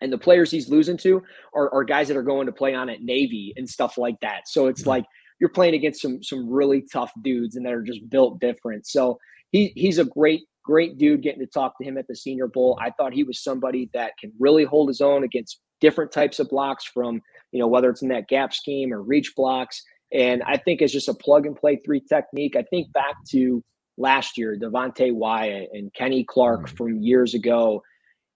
And 0.00 0.12
the 0.12 0.18
players 0.18 0.50
he's 0.50 0.68
losing 0.68 0.96
to 0.98 1.22
are, 1.54 1.72
are 1.74 1.82
guys 1.82 2.06
that 2.08 2.16
are 2.16 2.22
going 2.22 2.46
to 2.46 2.52
play 2.52 2.74
on 2.74 2.88
at 2.88 3.02
Navy 3.02 3.52
and 3.56 3.68
stuff 3.68 3.98
like 3.98 4.14
that. 4.20 4.42
So 4.46 4.68
it's 4.68 4.86
like 4.86 5.04
you're 5.40 5.50
playing 5.50 5.74
against 5.74 6.00
some 6.02 6.22
some 6.22 6.48
really 6.48 6.84
tough 6.92 7.12
dudes 7.22 7.56
and 7.56 7.66
that 7.66 7.72
are 7.72 7.82
just 7.82 8.08
built 8.08 8.40
different. 8.40 8.86
So 8.86 9.18
he 9.50 9.72
he's 9.74 9.98
a 9.98 10.04
great 10.04 10.42
great 10.68 10.98
dude 10.98 11.22
getting 11.22 11.40
to 11.40 11.46
talk 11.46 11.78
to 11.78 11.84
him 11.84 11.96
at 11.96 12.06
the 12.06 12.14
Senior 12.14 12.46
Bowl. 12.46 12.78
I 12.80 12.90
thought 12.90 13.14
he 13.14 13.24
was 13.24 13.42
somebody 13.42 13.88
that 13.94 14.12
can 14.20 14.32
really 14.38 14.64
hold 14.64 14.88
his 14.88 15.00
own 15.00 15.24
against 15.24 15.60
different 15.80 16.12
types 16.12 16.38
of 16.40 16.48
blocks 16.50 16.84
from, 16.84 17.22
you 17.52 17.58
know, 17.58 17.66
whether 17.66 17.88
it's 17.88 18.02
in 18.02 18.08
that 18.08 18.28
gap 18.28 18.52
scheme 18.52 18.92
or 18.92 19.02
reach 19.02 19.32
blocks. 19.34 19.82
And 20.12 20.42
I 20.42 20.58
think 20.58 20.82
it's 20.82 20.92
just 20.92 21.08
a 21.08 21.14
plug 21.14 21.46
and 21.46 21.56
play 21.56 21.76
three 21.76 22.02
technique. 22.06 22.54
I 22.54 22.62
think 22.62 22.92
back 22.92 23.14
to 23.30 23.64
last 23.98 24.38
year, 24.38 24.56
Devonte 24.56 25.12
Wyatt 25.12 25.68
and 25.72 25.92
Kenny 25.92 26.24
Clark 26.24 26.66
mm-hmm. 26.66 26.76
from 26.76 27.00
years 27.00 27.34
ago. 27.34 27.82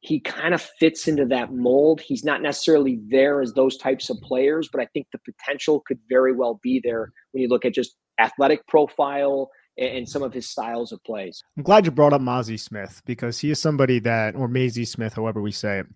He 0.01 0.19
kind 0.19 0.53
of 0.53 0.61
fits 0.81 1.07
into 1.07 1.25
that 1.27 1.53
mold. 1.53 2.01
He's 2.01 2.25
not 2.25 2.43
necessarily 2.43 3.01
there 3.07 3.41
as 3.41 3.53
those 3.53 3.77
types 3.77 4.11
of 4.11 4.21
players, 4.21 4.69
but 4.73 4.81
I 4.81 4.87
think 4.87 5.07
the 5.13 5.21
potential 5.21 5.83
could 5.87 5.99
very 6.09 6.35
well 6.35 6.59
be 6.61 6.81
there 6.83 7.13
when 7.31 7.43
you 7.43 7.49
look 7.49 7.65
at 7.65 7.73
just 7.73 7.97
athletic 8.19 8.67
profile, 8.67 9.49
and 9.79 10.09
some 10.09 10.23
of 10.23 10.33
his 10.33 10.49
styles 10.49 10.93
of 10.93 11.03
plays. 11.05 11.43
I'm 11.57 11.63
glad 11.63 11.85
you 11.85 11.91
brought 11.91 12.13
up 12.13 12.21
Mazi 12.21 12.59
Smith 12.59 13.03
because 13.07 13.39
he 13.39 13.51
is 13.51 13.61
somebody 13.61 13.99
that, 14.01 14.37
or 14.37 14.49
Mazie 14.49 14.85
Smith, 14.85 15.15
however 15.15 15.41
we 15.41 15.51
say 15.51 15.81
it, 15.81 15.87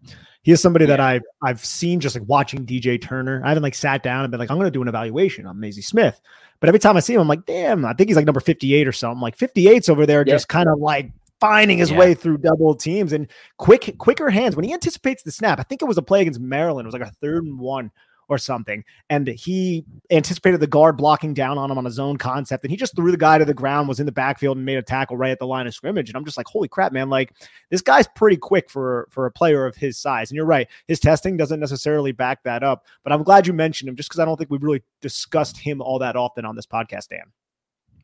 he 0.43 0.53
is 0.53 0.63
somebody 0.63 0.85
yeah. 0.85 0.97
that 0.97 1.01
I've 1.01 1.23
I've 1.43 1.65
seen 1.65 2.01
just 2.01 2.17
like 2.17 2.27
watching 2.29 2.65
DJ 2.65 3.01
Turner. 3.01 3.43
I 3.45 3.49
haven't 3.49 3.63
like 3.63 3.75
sat 3.75 4.03
down 4.03 4.25
and 4.25 4.31
been 4.31 4.41
like, 4.41 4.51
I'm 4.51 4.57
going 4.57 4.67
to 4.67 4.71
do 4.71 4.83
an 4.83 4.89
evaluation 4.89 5.47
on 5.47 5.61
Mazie 5.61 5.83
Smith. 5.83 6.21
But 6.61 6.69
every 6.69 6.79
time 6.79 6.97
I 6.97 7.01
see 7.01 7.15
him, 7.15 7.21
I'm 7.21 7.29
like, 7.29 7.47
damn, 7.47 7.85
I 7.85 7.93
think 7.93 8.09
he's 8.09 8.17
like 8.17 8.27
number 8.27 8.41
58 8.41 8.89
or 8.89 8.93
something. 8.93 9.21
Like 9.21 9.37
58's 9.37 9.89
over 9.89 10.07
there, 10.07 10.25
yeah. 10.27 10.35
just 10.35 10.49
kind 10.49 10.69
of 10.69 10.79
like 10.79 11.11
finding 11.41 11.79
his 11.79 11.91
yeah. 11.91 11.99
way 11.99 12.15
through 12.15 12.39
double 12.39 12.75
teams 12.75 13.13
and 13.13 13.29
quick, 13.59 13.95
quicker 13.99 14.31
hands. 14.31 14.57
When 14.57 14.65
he 14.65 14.73
anticipates 14.73 15.23
the 15.23 15.33
snap, 15.33 15.61
I 15.61 15.65
think 15.65 15.83
it 15.83 15.87
was 15.87 15.99
a 15.99 16.03
play 16.03 16.23
against 16.23 16.41
Maryland. 16.41 16.87
It 16.87 16.93
was 16.93 17.01
like 17.01 17.09
a 17.09 17.15
third 17.21 17.45
and 17.45 17.59
one 17.59 17.91
or 18.29 18.39
something. 18.39 18.85
And 19.09 19.29
he 19.29 19.85
anticipated 20.11 20.61
the 20.61 20.67
guard 20.67 20.97
blocking 20.97 21.35
down 21.35 21.59
on 21.59 21.71
him 21.71 21.79
on 21.79 21.85
his 21.85 21.99
own 21.99 22.17
concept. 22.17 22.65
And 22.65 22.71
he 22.71 22.77
just 22.77 22.97
threw 22.97 23.11
the 23.11 23.17
guy 23.17 23.39
to 23.39 23.45
the 23.45 23.55
ground, 23.55 23.89
was 23.89 24.01
in 24.01 24.07
the 24.07 24.13
backfield 24.13 24.57
and 24.57 24.67
made 24.67 24.79
a 24.79 24.83
tackle 24.83 25.17
right 25.17 25.31
at 25.31 25.39
the 25.39 25.47
line 25.47 25.67
of 25.67 25.75
scrimmage. 25.75 26.09
And 26.09 26.17
I'm 26.17 26.25
just 26.25 26.37
like, 26.37 26.47
holy 26.47 26.69
crap, 26.69 26.93
man. 26.93 27.09
Like 27.09 27.33
this 27.71 27.83
guy's 27.83 28.09
pretty 28.09 28.37
quick 28.37 28.71
for, 28.71 29.09
for 29.11 29.27
a 29.27 29.31
player 29.31 29.67
of 29.67 29.77
his 29.77 29.99
size. 29.99 30.31
And 30.31 30.37
you're 30.37 30.47
right. 30.47 30.69
His 30.89 31.01
testing 31.01 31.37
doesn't 31.37 31.61
necessarily 31.61 32.13
back 32.13 32.43
that 32.45 32.63
up, 32.63 32.85
but 33.05 33.13
I'm 33.13 33.23
glad 33.23 33.47
you 33.47 33.53
mentioned 33.53 33.89
him 33.89 33.97
just 33.97 34.09
because 34.09 34.21
I 34.21 34.25
don't 34.25 34.37
think 34.37 34.51
we've 34.51 34.63
really 34.63 34.83
discussed 35.01 35.59
him 35.59 35.81
all 35.81 35.99
that 36.01 36.17
often 36.17 36.45
on 36.45 36.57
this 36.57 36.67
podcast, 36.67 37.09
Dan. 37.09 37.33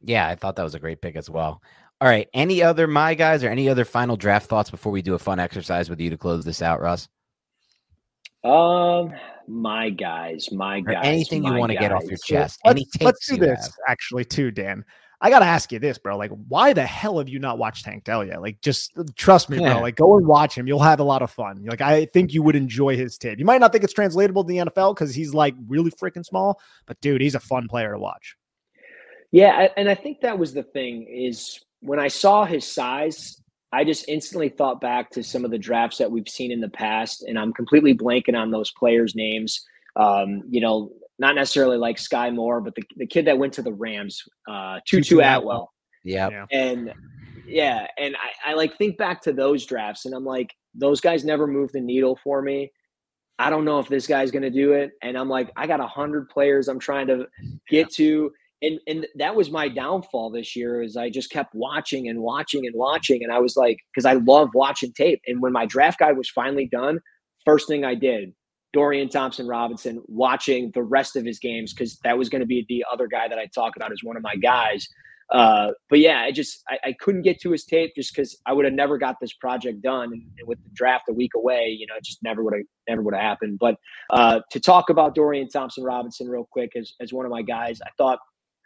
Yeah, 0.05 0.29
I 0.29 0.35
thought 0.35 0.57
that 0.57 0.65
was 0.65 0.75
a 0.75 0.81
great 0.81 1.01
pick 1.01 1.17
as 1.17 1.31
well. 1.31 1.63
All 2.01 2.09
right. 2.09 2.29
Any 2.35 2.63
other 2.63 2.89
my 2.89 3.15
guys 3.15 3.45
or 3.45 3.49
any 3.49 3.69
other 3.69 3.85
final 3.85 4.17
draft 4.17 4.49
thoughts 4.49 4.71
before 4.71 4.91
we 4.91 5.03
do 5.03 5.15
a 5.15 5.21
fun 5.21 5.39
exercise 5.39 5.89
with 5.89 6.01
you 6.01 6.11
to 6.11 6.17
close 6.17 6.45
this 6.45 6.61
out, 6.61 6.81
Russ? 6.81 7.09
Um, 8.45 9.13
my 9.47 9.91
guys, 9.91 10.51
my 10.51 10.81
guys. 10.81 10.95
Or 10.95 10.99
anything 10.99 11.45
you 11.45 11.55
want 11.55 11.73
to 11.73 11.79
get 11.79 11.93
off 11.93 12.05
your 12.05 12.19
chest. 12.19 12.61
Let's, 12.65 12.83
let's 13.01 13.27
do 13.27 13.37
this 13.37 13.67
have. 13.67 13.73
actually 13.89 14.25
too, 14.25 14.51
Dan. 14.51 14.85
I 15.25 15.31
gotta 15.31 15.45
ask 15.45 15.71
you 15.71 15.79
this, 15.79 15.99
bro. 15.99 16.17
Like, 16.17 16.33
why 16.49 16.73
the 16.73 16.85
hell 16.85 17.19
have 17.19 17.29
you 17.29 17.39
not 17.39 17.57
watched 17.57 17.85
Tank 17.85 18.03
Dell 18.03 18.25
yet? 18.25 18.43
Like, 18.43 18.61
just 18.61 18.99
uh, 18.99 19.05
trust 19.15 19.49
me, 19.49 19.61
yeah. 19.61 19.75
bro. 19.75 19.83
Like, 19.83 19.95
go 19.95 20.17
and 20.17 20.27
watch 20.27 20.57
him. 20.59 20.67
You'll 20.67 20.81
have 20.81 20.99
a 20.99 21.05
lot 21.05 21.23
of 21.23 21.31
fun. 21.31 21.65
Like, 21.65 21.81
I 21.81 22.07
think 22.07 22.35
you 22.35 22.43
would 22.43 22.57
enjoy 22.57 22.97
his 22.97 23.17
tape. 23.17 23.39
You 23.39 23.45
might 23.45 23.61
not 23.61 23.71
think 23.71 23.85
it's 23.85 23.93
translatable 23.93 24.43
to 24.43 24.49
the 24.49 24.57
NFL 24.59 24.97
because 24.97 25.15
he's 25.15 25.33
like 25.33 25.55
really 25.69 25.93
freaking 25.93 26.27
small, 26.27 26.61
but 26.87 27.01
dude, 27.01 27.21
he's 27.21 27.37
a 27.37 27.41
fun 27.41 27.69
player 27.69 27.93
to 27.93 27.99
watch. 28.01 28.37
Yeah, 29.31 29.69
and 29.77 29.89
I 29.89 29.95
think 29.95 30.21
that 30.23 30.39
was 30.39 30.53
the 30.53 30.65
thing 30.65 31.07
is 31.09 31.61
when 31.81 32.01
I 32.01 32.09
saw 32.09 32.45
his 32.45 32.67
size, 32.67 33.41
I 33.73 33.85
just 33.85 34.09
instantly 34.09 34.49
thought 34.49 34.81
back 34.81 35.11
to 35.11 35.23
some 35.23 35.45
of 35.45 35.51
the 35.51 35.59
drafts 35.59 35.99
that 35.99 36.11
we've 36.11 36.29
seen 36.29 36.53
in 36.53 36.61
the 36.61 36.69
past, 36.69 37.23
and 37.23 37.39
I'm 37.39 37.53
completely 37.53 37.95
blanking 37.95 38.37
on 38.37 38.51
those 38.51 38.71
players' 38.73 39.15
names. 39.15 39.65
Um, 39.97 40.43
you 40.49 40.61
know, 40.61 40.93
not 41.19 41.35
necessarily 41.35 41.79
like 41.79 41.97
Skyy 41.97 42.35
Moore, 42.35 42.61
but 42.61 42.75
the, 42.75 42.83
the 42.97 43.07
kid 43.07 43.27
that 43.27 43.39
went 43.39 43.55
to 43.55 43.63
the 43.63 43.73
Rams, 43.73 44.23
uh, 44.49 44.81
Tutu, 44.87 45.17
Tutu 45.17 45.23
Atwell. 45.23 45.73
Yeah. 46.05 46.47
And 46.51 46.93
yeah, 47.47 47.87
and 47.99 48.17
I, 48.17 48.51
I 48.51 48.55
like 48.55 48.77
think 48.77 48.99
back 48.99 49.23
to 49.23 49.33
those 49.33 49.65
drafts, 49.67 50.05
and 50.05 50.15
I'm 50.15 50.25
like, 50.25 50.51
those 50.75 51.01
guys 51.01 51.25
never 51.25 51.47
moved 51.47 51.75
the 51.75 51.81
needle 51.81 52.19
for 52.23 52.43
me. 52.43 52.73
I 53.39 53.51
don't 53.51 53.65
know 53.65 53.79
if 53.79 53.89
this 53.89 54.07
guy's 54.07 54.31
going 54.31 54.43
to 54.43 54.51
do 54.51 54.73
it. 54.73 54.93
And 55.03 55.17
I'm 55.17 55.29
like, 55.29 55.51
I 55.57 55.67
got 55.67 55.81
a 55.81 55.87
hundred 55.87 56.29
players 56.29 56.69
I'm 56.69 56.79
trying 56.79 57.09
to 57.09 57.27
get 57.69 57.91
to 57.95 58.33
and 58.63 58.79
and 58.87 59.07
that 59.17 59.35
was 59.35 59.51
my 59.51 59.69
downfall 59.69 60.31
this 60.31 60.57
year 60.57 60.83
is 60.83 60.97
I 60.97 61.11
just 61.11 61.31
kept 61.31 61.55
watching 61.55 62.09
and 62.09 62.21
watching 62.21 62.65
and 62.65 62.75
watching 62.75 63.23
and 63.23 63.33
I 63.33 63.41
was 63.41 63.57
like 63.57 63.79
because 63.93 64.07
I 64.07 64.15
love 64.15 64.51
watching 64.55 64.93
tape 64.93 65.21
and 65.27 65.43
when 65.43 65.53
my 65.53 65.67
draft 65.67 65.99
guide 65.99 66.17
was 66.17 66.31
finally 66.31 66.69
done 66.71 67.01
first 67.45 67.69
thing 67.69 67.85
I 67.85 67.95
did 67.95 68.33
Dorian 68.73 69.09
Thompson 69.09 69.47
Robinson 69.47 70.03
watching 70.07 70.71
the 70.75 70.83
rest 70.83 71.17
of 71.17 71.27
his 71.27 71.39
games 71.39 71.75
because 71.75 71.99
that 72.05 72.17
was 72.17 72.29
going 72.29 72.41
to 72.41 72.47
be 72.47 72.65
the 72.69 72.85
other 72.91 73.07
guy 73.07 73.29
that 73.29 73.39
I 73.39 73.47
talk 73.55 73.77
about 73.77 73.93
as 73.93 73.99
one 74.03 74.17
of 74.17 74.23
my 74.23 74.37
guys. 74.37 74.89
Uh, 75.31 75.69
but 75.89 75.99
yeah 75.99 76.21
I 76.21 76.31
just 76.31 76.63
I, 76.69 76.89
I 76.89 76.95
couldn't 77.01 77.23
get 77.23 77.41
to 77.41 77.53
his 77.53 77.65
tape 77.65 77.93
just 77.97 78.15
because 78.15 78.37
I 78.45 78.53
would 78.53 78.67
have 78.67 78.75
never 78.75 78.99
got 78.99 79.17
this 79.19 79.33
project 79.33 79.81
done 79.81 80.13
and, 80.13 80.25
with 80.47 80.63
the 80.63 80.69
draft 80.75 81.05
a 81.09 81.13
week 81.13 81.31
away 81.35 81.75
you 81.79 81.87
know 81.87 81.95
it 81.97 82.05
just 82.05 82.23
never 82.23 82.45
would 82.45 82.53
have 82.53 82.67
never 82.87 83.03
would 83.03 83.15
have 83.15 83.23
happened. 83.23 83.59
But 83.59 83.77
uh, 84.11 84.41
to 84.51 84.61
talk 84.61 84.91
about 84.91 85.15
Dorian 85.15 85.49
Thompson 85.49 85.85
Robinson 85.85 86.29
real 86.29 86.47
quick 86.51 86.73
as, 86.77 86.93
as 87.01 87.13
one 87.13 87.25
of 87.25 87.33
my 87.33 87.41
guys 87.41 87.81
I 87.83 87.91
thought 87.97 88.19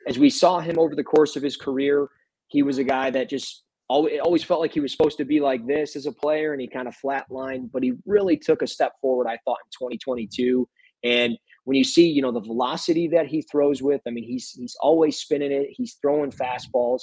as 0.06 0.18
we 0.18 0.30
saw 0.30 0.60
him 0.60 0.78
over 0.78 0.94
the 0.94 1.04
course 1.04 1.36
of 1.36 1.42
his 1.42 1.56
career, 1.56 2.08
he 2.48 2.62
was 2.62 2.78
a 2.78 2.84
guy 2.84 3.10
that 3.10 3.28
just 3.28 3.64
always, 3.88 4.20
always 4.22 4.44
felt 4.44 4.60
like 4.60 4.72
he 4.72 4.80
was 4.80 4.92
supposed 4.92 5.18
to 5.18 5.24
be 5.24 5.40
like 5.40 5.66
this 5.66 5.96
as 5.96 6.06
a 6.06 6.12
player, 6.12 6.52
and 6.52 6.60
he 6.60 6.68
kind 6.68 6.88
of 6.88 6.96
flatlined. 7.04 7.70
But 7.72 7.82
he 7.82 7.94
really 8.06 8.36
took 8.36 8.62
a 8.62 8.66
step 8.66 8.92
forward, 9.00 9.26
I 9.26 9.38
thought, 9.44 9.58
in 9.64 9.88
2022. 9.88 10.68
And 11.04 11.36
when 11.64 11.76
you 11.76 11.84
see, 11.84 12.06
you 12.06 12.22
know, 12.22 12.32
the 12.32 12.40
velocity 12.40 13.08
that 13.08 13.26
he 13.26 13.42
throws 13.42 13.82
with, 13.82 14.00
I 14.06 14.10
mean, 14.10 14.24
he's 14.24 14.50
he's 14.50 14.76
always 14.80 15.18
spinning 15.18 15.52
it. 15.52 15.68
He's 15.70 15.96
throwing 16.00 16.30
fastballs. 16.30 17.00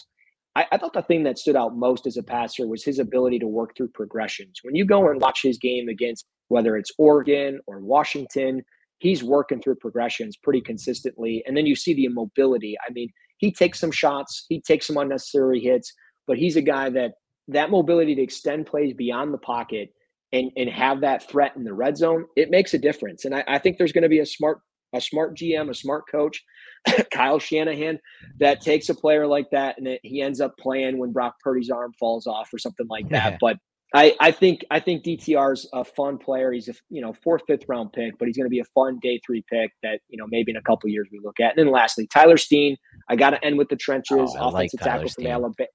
I, 0.55 0.65
I, 0.71 0.77
thought 0.77 0.93
the 0.93 1.01
thing 1.01 1.23
that 1.23 1.39
stood 1.39 1.55
out 1.55 1.75
most 1.75 2.05
as 2.05 2.15
a 2.15 2.23
passer 2.23 2.67
was 2.67 2.83
his 2.83 2.99
ability 2.99 3.39
to 3.39 3.47
work 3.47 3.75
through 3.75 3.87
progressions. 3.89 4.59
When 4.61 4.75
you 4.75 4.85
go 4.85 5.09
and 5.09 5.19
watch 5.19 5.39
his 5.41 5.57
game 5.57 5.89
against 5.89 6.25
whether 6.49 6.77
it's 6.77 6.91
Oregon 6.99 7.59
or 7.65 7.79
Washington, 7.79 8.63
he's 9.03 9.21
working 9.21 9.61
through 9.61 9.75
progressions 9.75 10.37
pretty 10.37 10.61
consistently. 10.61 11.43
And 11.45 11.57
then 11.57 11.65
you 11.65 11.75
see 11.75 11.93
the 11.93 12.05
immobility. 12.05 12.77
I 12.87 12.93
mean, 12.93 13.09
he 13.37 13.51
takes 13.51 13.77
some 13.77 13.91
shots, 13.91 14.45
he 14.47 14.61
takes 14.61 14.87
some 14.87 14.95
unnecessary 14.95 15.59
hits, 15.59 15.91
but 16.25 16.37
he's 16.37 16.55
a 16.55 16.61
guy 16.61 16.89
that 16.91 17.11
that 17.49 17.69
mobility 17.69 18.15
to 18.15 18.21
extend 18.21 18.65
plays 18.65 18.93
beyond 18.93 19.33
the 19.33 19.39
pocket 19.39 19.89
and 20.31 20.51
and 20.55 20.69
have 20.69 21.01
that 21.01 21.29
threat 21.29 21.51
in 21.57 21.65
the 21.65 21.73
red 21.73 21.97
zone, 21.97 22.25
it 22.37 22.49
makes 22.49 22.73
a 22.73 22.79
difference. 22.79 23.25
And 23.25 23.35
I, 23.35 23.43
I 23.45 23.59
think 23.59 23.77
there's 23.77 23.91
going 23.91 24.03
to 24.03 24.09
be 24.09 24.19
a 24.19 24.25
smart 24.25 24.59
a 24.95 25.01
smart 25.01 25.35
GM, 25.35 25.69
a 25.69 25.73
smart 25.73 26.03
coach, 26.09 26.41
Kyle 27.13 27.39
Shanahan, 27.39 27.99
that 28.39 28.61
takes 28.61 28.87
a 28.87 28.95
player 28.95 29.27
like 29.27 29.49
that 29.51 29.77
and 29.77 29.99
he 30.03 30.21
ends 30.21 30.39
up 30.39 30.53
playing 30.57 30.97
when 30.97 31.11
Brock 31.11 31.35
Purdy's 31.43 31.69
arm 31.69 31.91
falls 31.99 32.25
off 32.25 32.53
or 32.53 32.57
something 32.57 32.87
like 32.89 33.09
that. 33.09 33.37
But 33.41 33.57
I, 33.95 34.15
I 34.19 34.31
think 34.31 34.65
I 34.71 34.79
think 34.79 35.03
DTR's 35.03 35.69
a 35.71 35.85
fun 35.85 36.17
player. 36.17 36.51
He's 36.51 36.67
a 36.67 36.73
you 36.89 36.99
know 36.99 37.13
fourth, 37.13 37.43
fifth 37.47 37.65
round 37.67 37.93
pick, 37.93 38.17
but 38.17 38.27
he's 38.27 38.35
going 38.35 38.47
to 38.47 38.49
be 38.49 38.59
a 38.59 38.65
fun 38.73 38.97
day 39.01 39.21
three 39.23 39.43
pick 39.51 39.71
that 39.83 39.99
you 40.09 40.17
know 40.17 40.25
maybe 40.27 40.51
in 40.51 40.57
a 40.57 40.61
couple 40.63 40.89
years 40.89 41.07
we 41.11 41.19
look 41.23 41.39
at. 41.39 41.55
And 41.55 41.67
then 41.67 41.71
lastly, 41.71 42.07
Tyler 42.07 42.37
Steen. 42.37 42.75
I 43.09 43.15
got 43.15 43.31
to 43.31 43.45
end 43.45 43.57
with 43.57 43.69
the 43.69 43.75
trenches. 43.75 44.35
Oh, 44.37 44.49
offensive 44.49 44.79
like 44.81 44.89
tackle 44.89 45.09
from 45.09 45.27
Alabama. 45.27 45.69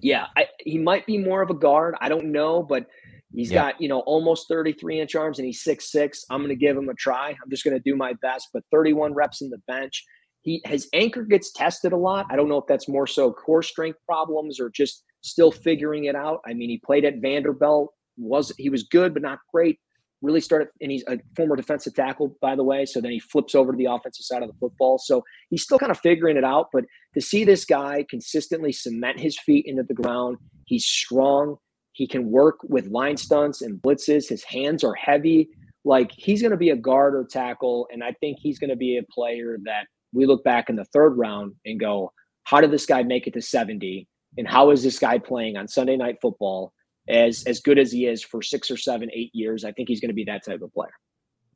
Yeah, 0.00 0.26
I, 0.36 0.46
he 0.60 0.78
might 0.78 1.06
be 1.06 1.18
more 1.18 1.42
of 1.42 1.50
a 1.50 1.54
guard. 1.54 1.96
I 2.00 2.08
don't 2.08 2.26
know, 2.26 2.62
but 2.62 2.86
he's 3.34 3.50
yep. 3.50 3.62
got 3.62 3.80
you 3.80 3.88
know 3.88 4.00
almost 4.00 4.46
33 4.48 5.00
inch 5.00 5.16
arms 5.16 5.40
and 5.40 5.46
he's 5.46 5.64
six 5.64 5.90
six. 5.90 6.24
I'm 6.30 6.38
going 6.38 6.50
to 6.50 6.56
give 6.56 6.76
him 6.76 6.88
a 6.88 6.94
try. 6.94 7.30
I'm 7.30 7.50
just 7.50 7.64
going 7.64 7.76
to 7.76 7.82
do 7.82 7.96
my 7.96 8.12
best. 8.22 8.48
But 8.52 8.62
31 8.70 9.14
reps 9.14 9.42
in 9.42 9.50
the 9.50 9.58
bench. 9.66 10.04
He 10.42 10.62
his 10.66 10.88
anchor 10.92 11.24
gets 11.24 11.52
tested 11.52 11.92
a 11.92 11.96
lot. 11.96 12.26
I 12.30 12.36
don't 12.36 12.48
know 12.48 12.58
if 12.58 12.66
that's 12.68 12.88
more 12.88 13.08
so 13.08 13.32
core 13.32 13.64
strength 13.64 13.98
problems 14.06 14.60
or 14.60 14.70
just 14.70 15.02
still 15.22 15.50
figuring 15.50 16.04
it 16.04 16.14
out. 16.14 16.40
I 16.46 16.54
mean, 16.54 16.70
he 16.70 16.80
played 16.84 17.04
at 17.04 17.20
Vanderbilt. 17.20 17.92
Was 18.16 18.52
he 18.58 18.68
was 18.68 18.82
good 18.84 19.14
but 19.14 19.22
not 19.22 19.38
great. 19.52 19.78
Really 20.20 20.40
started, 20.40 20.68
and 20.80 20.90
he's 20.90 21.04
a 21.06 21.20
former 21.36 21.54
defensive 21.54 21.94
tackle, 21.94 22.36
by 22.40 22.56
the 22.56 22.64
way. 22.64 22.84
So 22.84 23.00
then 23.00 23.12
he 23.12 23.20
flips 23.20 23.54
over 23.54 23.70
to 23.70 23.78
the 23.78 23.84
offensive 23.84 24.24
side 24.24 24.42
of 24.42 24.48
the 24.48 24.56
football. 24.58 24.98
So 24.98 25.22
he's 25.48 25.62
still 25.62 25.78
kind 25.78 25.92
of 25.92 26.00
figuring 26.00 26.36
it 26.36 26.42
out. 26.42 26.70
But 26.72 26.84
to 27.14 27.20
see 27.20 27.44
this 27.44 27.64
guy 27.64 28.04
consistently 28.10 28.72
cement 28.72 29.20
his 29.20 29.38
feet 29.38 29.66
into 29.68 29.84
the 29.84 29.94
ground, 29.94 30.38
he's 30.66 30.84
strong. 30.84 31.56
He 31.92 32.08
can 32.08 32.30
work 32.30 32.56
with 32.64 32.88
line 32.88 33.16
stunts 33.16 33.62
and 33.62 33.80
blitzes. 33.80 34.28
His 34.28 34.42
hands 34.42 34.82
are 34.82 34.94
heavy. 34.94 35.50
Like 35.84 36.10
he's 36.12 36.42
going 36.42 36.50
to 36.50 36.56
be 36.56 36.70
a 36.70 36.76
guard 36.76 37.14
or 37.14 37.24
tackle, 37.24 37.86
and 37.92 38.02
I 38.02 38.12
think 38.20 38.38
he's 38.40 38.58
going 38.58 38.70
to 38.70 38.76
be 38.76 38.98
a 38.98 39.04
player 39.12 39.56
that 39.64 39.86
we 40.12 40.26
look 40.26 40.42
back 40.42 40.68
in 40.68 40.76
the 40.76 40.84
third 40.86 41.10
round 41.10 41.54
and 41.64 41.78
go, 41.78 42.12
"How 42.42 42.60
did 42.60 42.72
this 42.72 42.86
guy 42.86 43.04
make 43.04 43.28
it 43.28 43.34
to 43.34 43.40
70?" 43.40 44.08
And 44.38 44.48
how 44.48 44.70
is 44.70 44.82
this 44.82 44.98
guy 44.98 45.18
playing 45.18 45.56
on 45.56 45.68
Sunday 45.68 45.96
night 45.96 46.16
football 46.22 46.72
as 47.08 47.44
as 47.44 47.60
good 47.60 47.78
as 47.78 47.92
he 47.92 48.06
is 48.06 48.22
for 48.22 48.40
six 48.40 48.70
or 48.70 48.76
seven, 48.76 49.10
eight 49.12 49.34
years? 49.34 49.64
I 49.64 49.72
think 49.72 49.88
he's 49.88 50.00
going 50.00 50.10
to 50.10 50.14
be 50.14 50.24
that 50.24 50.44
type 50.46 50.62
of 50.62 50.72
player. 50.72 50.92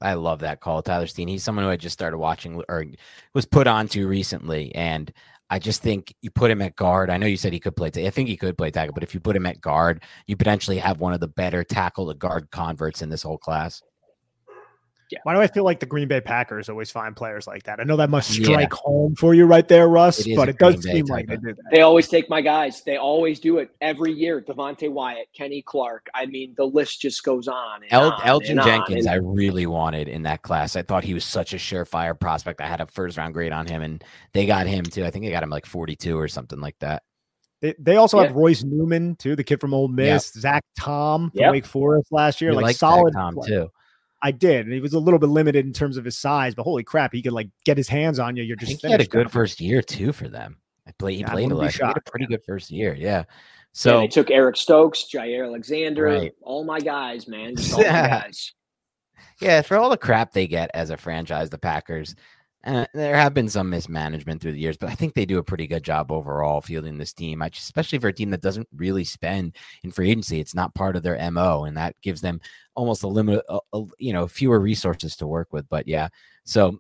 I 0.02 0.14
love 0.14 0.40
that 0.40 0.60
call, 0.60 0.82
Tyler 0.82 1.06
Steen. 1.06 1.28
He's 1.28 1.44
someone 1.44 1.64
who 1.64 1.70
I 1.70 1.76
just 1.76 1.92
started 1.92 2.18
watching 2.18 2.60
or 2.68 2.84
was 3.34 3.46
put 3.46 3.68
onto 3.68 4.06
recently, 4.06 4.74
and 4.74 5.12
I 5.48 5.60
just 5.60 5.80
think 5.80 6.12
you 6.22 6.30
put 6.30 6.50
him 6.50 6.60
at 6.60 6.74
guard. 6.74 7.08
I 7.08 7.18
know 7.18 7.26
you 7.26 7.36
said 7.36 7.52
he 7.52 7.60
could 7.60 7.76
play. 7.76 7.90
T- 7.90 8.06
I 8.06 8.10
think 8.10 8.28
he 8.28 8.36
could 8.36 8.58
play 8.58 8.72
tackle, 8.72 8.94
but 8.94 9.04
if 9.04 9.14
you 9.14 9.20
put 9.20 9.36
him 9.36 9.46
at 9.46 9.60
guard, 9.60 10.02
you 10.26 10.36
potentially 10.36 10.78
have 10.78 11.00
one 11.00 11.12
of 11.12 11.20
the 11.20 11.28
better 11.28 11.62
tackle 11.62 12.08
to 12.08 12.14
guard 12.14 12.50
converts 12.50 13.00
in 13.00 13.10
this 13.10 13.22
whole 13.22 13.38
class. 13.38 13.80
Yeah. 15.12 15.18
Why 15.24 15.34
do 15.34 15.40
I 15.40 15.46
feel 15.46 15.64
like 15.64 15.78
the 15.78 15.84
Green 15.84 16.08
Bay 16.08 16.22
Packers 16.22 16.70
always 16.70 16.90
find 16.90 17.14
players 17.14 17.46
like 17.46 17.64
that? 17.64 17.80
I 17.80 17.84
know 17.84 17.96
that 17.96 18.08
must 18.08 18.30
strike 18.30 18.70
yeah. 18.70 18.78
home 18.82 19.14
for 19.14 19.34
you 19.34 19.44
right 19.44 19.68
there, 19.68 19.86
Russ, 19.86 20.26
it 20.26 20.34
but 20.34 20.48
it 20.48 20.56
does 20.56 20.82
seem 20.82 21.04
like 21.04 21.26
they 21.26 21.36
do 21.36 21.52
that. 21.52 21.64
They 21.70 21.82
always 21.82 22.08
take 22.08 22.30
my 22.30 22.40
guys. 22.40 22.82
They 22.82 22.96
always 22.96 23.38
do 23.38 23.58
it 23.58 23.70
every 23.82 24.10
year. 24.10 24.40
Devonte 24.40 24.90
Wyatt, 24.90 25.28
Kenny 25.34 25.60
Clark. 25.60 26.08
I 26.14 26.24
mean, 26.24 26.54
the 26.56 26.64
list 26.64 27.02
just 27.02 27.22
goes 27.24 27.46
on. 27.46 27.82
El- 27.90 28.12
on 28.12 28.20
Elgton 28.20 28.64
Jenkins, 28.64 29.06
I 29.06 29.16
really 29.16 29.66
wanted 29.66 30.08
in 30.08 30.22
that 30.22 30.40
class. 30.40 30.76
I 30.76 30.82
thought 30.82 31.04
he 31.04 31.12
was 31.12 31.26
such 31.26 31.52
a 31.52 31.56
surefire 31.56 32.18
prospect. 32.18 32.62
I 32.62 32.66
had 32.66 32.80
a 32.80 32.86
first 32.86 33.18
round 33.18 33.34
grade 33.34 33.52
on 33.52 33.66
him, 33.66 33.82
and 33.82 34.02
they 34.32 34.46
got 34.46 34.66
him 34.66 34.84
too. 34.84 35.04
I 35.04 35.10
think 35.10 35.26
they 35.26 35.30
got 35.30 35.42
him 35.42 35.50
like 35.50 35.66
42 35.66 36.18
or 36.18 36.28
something 36.28 36.60
like 36.60 36.78
that. 36.78 37.02
They, 37.60 37.74
they 37.78 37.96
also 37.96 38.18
yeah. 38.18 38.28
have 38.28 38.36
Royce 38.36 38.64
Newman 38.64 39.14
too, 39.16 39.36
the 39.36 39.44
kid 39.44 39.60
from 39.60 39.74
Ole 39.74 39.88
Miss, 39.88 40.32
yep. 40.34 40.42
Zach 40.42 40.64
Tom 40.76 41.30
from 41.30 41.40
yep. 41.40 41.52
Wake 41.52 41.66
Forest 41.66 42.10
last 42.10 42.40
year, 42.40 42.52
like 42.54 42.76
solid 42.76 43.12
Tom 43.12 43.36
too. 43.46 43.70
I 44.22 44.30
did, 44.30 44.66
and 44.66 44.72
he 44.72 44.80
was 44.80 44.92
a 44.92 45.00
little 45.00 45.18
bit 45.18 45.28
limited 45.28 45.66
in 45.66 45.72
terms 45.72 45.96
of 45.96 46.04
his 46.04 46.16
size, 46.16 46.54
but 46.54 46.62
holy 46.62 46.84
crap, 46.84 47.12
he 47.12 47.22
could 47.22 47.32
like 47.32 47.48
get 47.64 47.76
his 47.76 47.88
hands 47.88 48.20
on 48.20 48.36
you. 48.36 48.44
You're 48.44 48.56
just 48.56 48.80
he 48.80 48.90
had 48.90 49.00
a 49.00 49.06
good 49.06 49.30
first 49.30 49.60
year 49.60 49.82
too 49.82 50.12
for 50.12 50.28
them. 50.28 50.58
I 50.86 50.92
played, 50.92 51.14
he 51.14 51.20
yeah, 51.20 51.32
played 51.32 51.50
a 51.50 51.54
lot. 51.54 51.72
He 51.72 51.84
had 51.84 51.96
a 51.96 52.10
pretty 52.10 52.26
good 52.26 52.42
first 52.46 52.70
year, 52.70 52.94
yeah. 52.94 53.24
So 53.72 53.94
yeah, 53.94 54.00
they 54.02 54.08
took 54.08 54.30
Eric 54.30 54.56
Stokes, 54.56 55.06
Jaire 55.12 55.44
Alexander, 55.46 56.04
right. 56.04 56.32
all 56.42 56.64
my 56.64 56.78
guys, 56.78 57.26
man, 57.26 57.54
all 57.72 57.78
my 57.78 57.84
guys. 57.84 58.52
Yeah, 59.40 59.62
for 59.62 59.76
all 59.76 59.90
the 59.90 59.96
crap 59.96 60.32
they 60.32 60.46
get 60.46 60.70
as 60.72 60.90
a 60.90 60.96
franchise, 60.96 61.50
the 61.50 61.58
Packers, 61.58 62.14
uh, 62.64 62.86
there 62.94 63.16
have 63.16 63.34
been 63.34 63.48
some 63.48 63.70
mismanagement 63.70 64.40
through 64.40 64.52
the 64.52 64.60
years, 64.60 64.76
but 64.76 64.88
I 64.88 64.94
think 64.94 65.14
they 65.14 65.26
do 65.26 65.38
a 65.38 65.44
pretty 65.44 65.66
good 65.66 65.82
job 65.82 66.12
overall 66.12 66.60
fielding 66.60 66.98
this 66.98 67.12
team, 67.12 67.42
especially 67.42 67.98
for 67.98 68.08
a 68.08 68.12
team 68.12 68.30
that 68.30 68.40
doesn't 68.40 68.68
really 68.76 69.04
spend 69.04 69.56
in 69.82 69.90
free 69.90 70.10
agency. 70.10 70.38
It's 70.38 70.54
not 70.54 70.74
part 70.74 70.94
of 70.94 71.02
their 71.02 71.18
mo, 71.32 71.64
and 71.64 71.76
that 71.76 71.96
gives 72.02 72.20
them 72.20 72.40
almost 72.74 73.02
a 73.02 73.08
limit, 73.08 73.42
a, 73.48 73.58
a, 73.72 73.84
you 73.98 74.12
know, 74.12 74.28
fewer 74.28 74.60
resources 74.60 75.16
to 75.16 75.26
work 75.26 75.52
with. 75.52 75.68
But 75.68 75.88
yeah, 75.88 76.08
so 76.44 76.78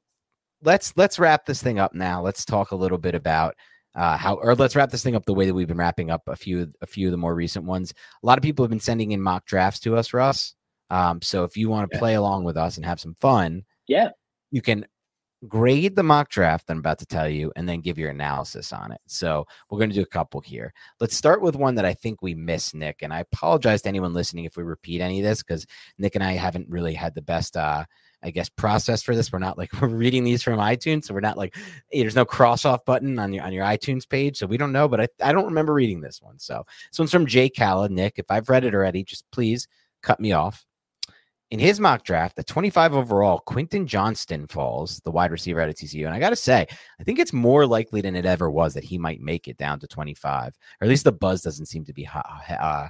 let's 0.62 0.92
let's 0.96 1.18
wrap 1.18 1.46
this 1.46 1.62
thing 1.62 1.78
up 1.78 1.94
now. 1.94 2.22
Let's 2.22 2.44
talk 2.44 2.70
a 2.70 2.76
little 2.76 2.98
bit 2.98 3.16
about 3.16 3.56
uh, 3.94 4.16
how, 4.16 4.34
or 4.36 4.54
let's 4.54 4.76
wrap 4.76 4.90
this 4.90 5.02
thing 5.02 5.16
up 5.16 5.26
the 5.26 5.34
way 5.34 5.46
that 5.46 5.54
we've 5.54 5.68
been 5.68 5.76
wrapping 5.76 6.10
up 6.10 6.22
a 6.28 6.36
few 6.36 6.70
a 6.80 6.86
few 6.86 7.08
of 7.08 7.12
the 7.12 7.18
more 7.18 7.34
recent 7.34 7.64
ones. 7.64 7.92
A 8.22 8.26
lot 8.26 8.38
of 8.38 8.42
people 8.42 8.64
have 8.64 8.70
been 8.70 8.80
sending 8.80 9.12
in 9.12 9.20
mock 9.20 9.46
drafts 9.46 9.80
to 9.80 9.96
us, 9.96 10.14
Russ. 10.14 10.54
Um, 10.90 11.20
so 11.22 11.44
if 11.44 11.56
you 11.56 11.68
want 11.68 11.90
to 11.90 11.96
yeah. 11.96 12.00
play 12.00 12.14
along 12.14 12.44
with 12.44 12.56
us 12.56 12.76
and 12.76 12.86
have 12.86 13.00
some 13.00 13.14
fun, 13.14 13.64
yeah, 13.86 14.10
you 14.50 14.62
can 14.62 14.86
grade 15.48 15.96
the 15.96 16.02
mock 16.02 16.28
draft 16.28 16.70
I'm 16.70 16.78
about 16.78 16.98
to 17.00 17.06
tell 17.06 17.28
you 17.28 17.52
and 17.56 17.68
then 17.68 17.80
give 17.80 17.98
your 17.98 18.10
analysis 18.10 18.72
on 18.72 18.92
it. 18.92 19.00
So 19.06 19.46
we're 19.68 19.78
going 19.78 19.90
to 19.90 19.96
do 19.96 20.02
a 20.02 20.06
couple 20.06 20.40
here. 20.40 20.72
Let's 21.00 21.16
start 21.16 21.42
with 21.42 21.56
one 21.56 21.74
that 21.76 21.84
I 21.84 21.94
think 21.94 22.22
we 22.22 22.34
missed, 22.34 22.74
Nick. 22.74 23.02
And 23.02 23.12
I 23.12 23.20
apologize 23.20 23.82
to 23.82 23.88
anyone 23.88 24.14
listening 24.14 24.44
if 24.44 24.56
we 24.56 24.62
repeat 24.62 25.00
any 25.00 25.20
of 25.20 25.24
this 25.24 25.42
because 25.42 25.66
Nick 25.98 26.14
and 26.14 26.24
I 26.24 26.32
haven't 26.32 26.68
really 26.68 26.94
had 26.94 27.14
the 27.14 27.22
best 27.22 27.56
uh 27.56 27.84
I 28.24 28.30
guess 28.30 28.48
process 28.48 29.02
for 29.02 29.16
this. 29.16 29.32
We're 29.32 29.40
not 29.40 29.58
like 29.58 29.72
we're 29.80 29.88
reading 29.88 30.24
these 30.24 30.42
from 30.42 30.58
iTunes, 30.58 31.04
so 31.04 31.14
we're 31.14 31.20
not 31.20 31.36
like 31.36 31.56
hey, 31.90 32.00
there's 32.00 32.14
no 32.14 32.24
cross 32.24 32.64
off 32.64 32.84
button 32.84 33.18
on 33.18 33.32
your 33.32 33.44
on 33.44 33.52
your 33.52 33.64
iTunes 33.64 34.08
page, 34.08 34.36
so 34.38 34.46
we 34.46 34.56
don't 34.56 34.72
know. 34.72 34.88
But 34.88 35.00
I, 35.00 35.08
I 35.22 35.32
don't 35.32 35.46
remember 35.46 35.74
reading 35.74 36.00
this 36.00 36.22
one. 36.22 36.38
So 36.38 36.64
this 36.90 36.98
one's 36.98 37.10
from 37.10 37.26
Jay 37.26 37.48
Calla. 37.48 37.88
Nick, 37.88 38.14
if 38.18 38.30
I've 38.30 38.48
read 38.48 38.64
it 38.64 38.74
already, 38.74 39.02
just 39.02 39.28
please 39.32 39.66
cut 40.02 40.20
me 40.20 40.32
off. 40.32 40.64
In 41.52 41.58
his 41.58 41.78
mock 41.78 42.02
draft, 42.02 42.36
the 42.36 42.42
25 42.42 42.94
overall, 42.94 43.38
Quentin 43.40 43.86
Johnston 43.86 44.46
falls, 44.46 45.00
the 45.00 45.10
wide 45.10 45.30
receiver 45.30 45.60
out 45.60 45.68
of 45.68 45.74
TCU. 45.74 46.06
And 46.06 46.14
I 46.14 46.18
got 46.18 46.30
to 46.30 46.36
say, 46.36 46.66
I 46.98 47.04
think 47.04 47.18
it's 47.18 47.34
more 47.34 47.66
likely 47.66 48.00
than 48.00 48.16
it 48.16 48.24
ever 48.24 48.50
was 48.50 48.72
that 48.72 48.84
he 48.84 48.96
might 48.96 49.20
make 49.20 49.48
it 49.48 49.58
down 49.58 49.78
to 49.80 49.86
25, 49.86 50.54
or 50.80 50.84
at 50.86 50.88
least 50.88 51.04
the 51.04 51.12
buzz 51.12 51.42
doesn't 51.42 51.66
seem 51.66 51.84
to 51.84 51.92
be 51.92 52.08
uh, 52.48 52.88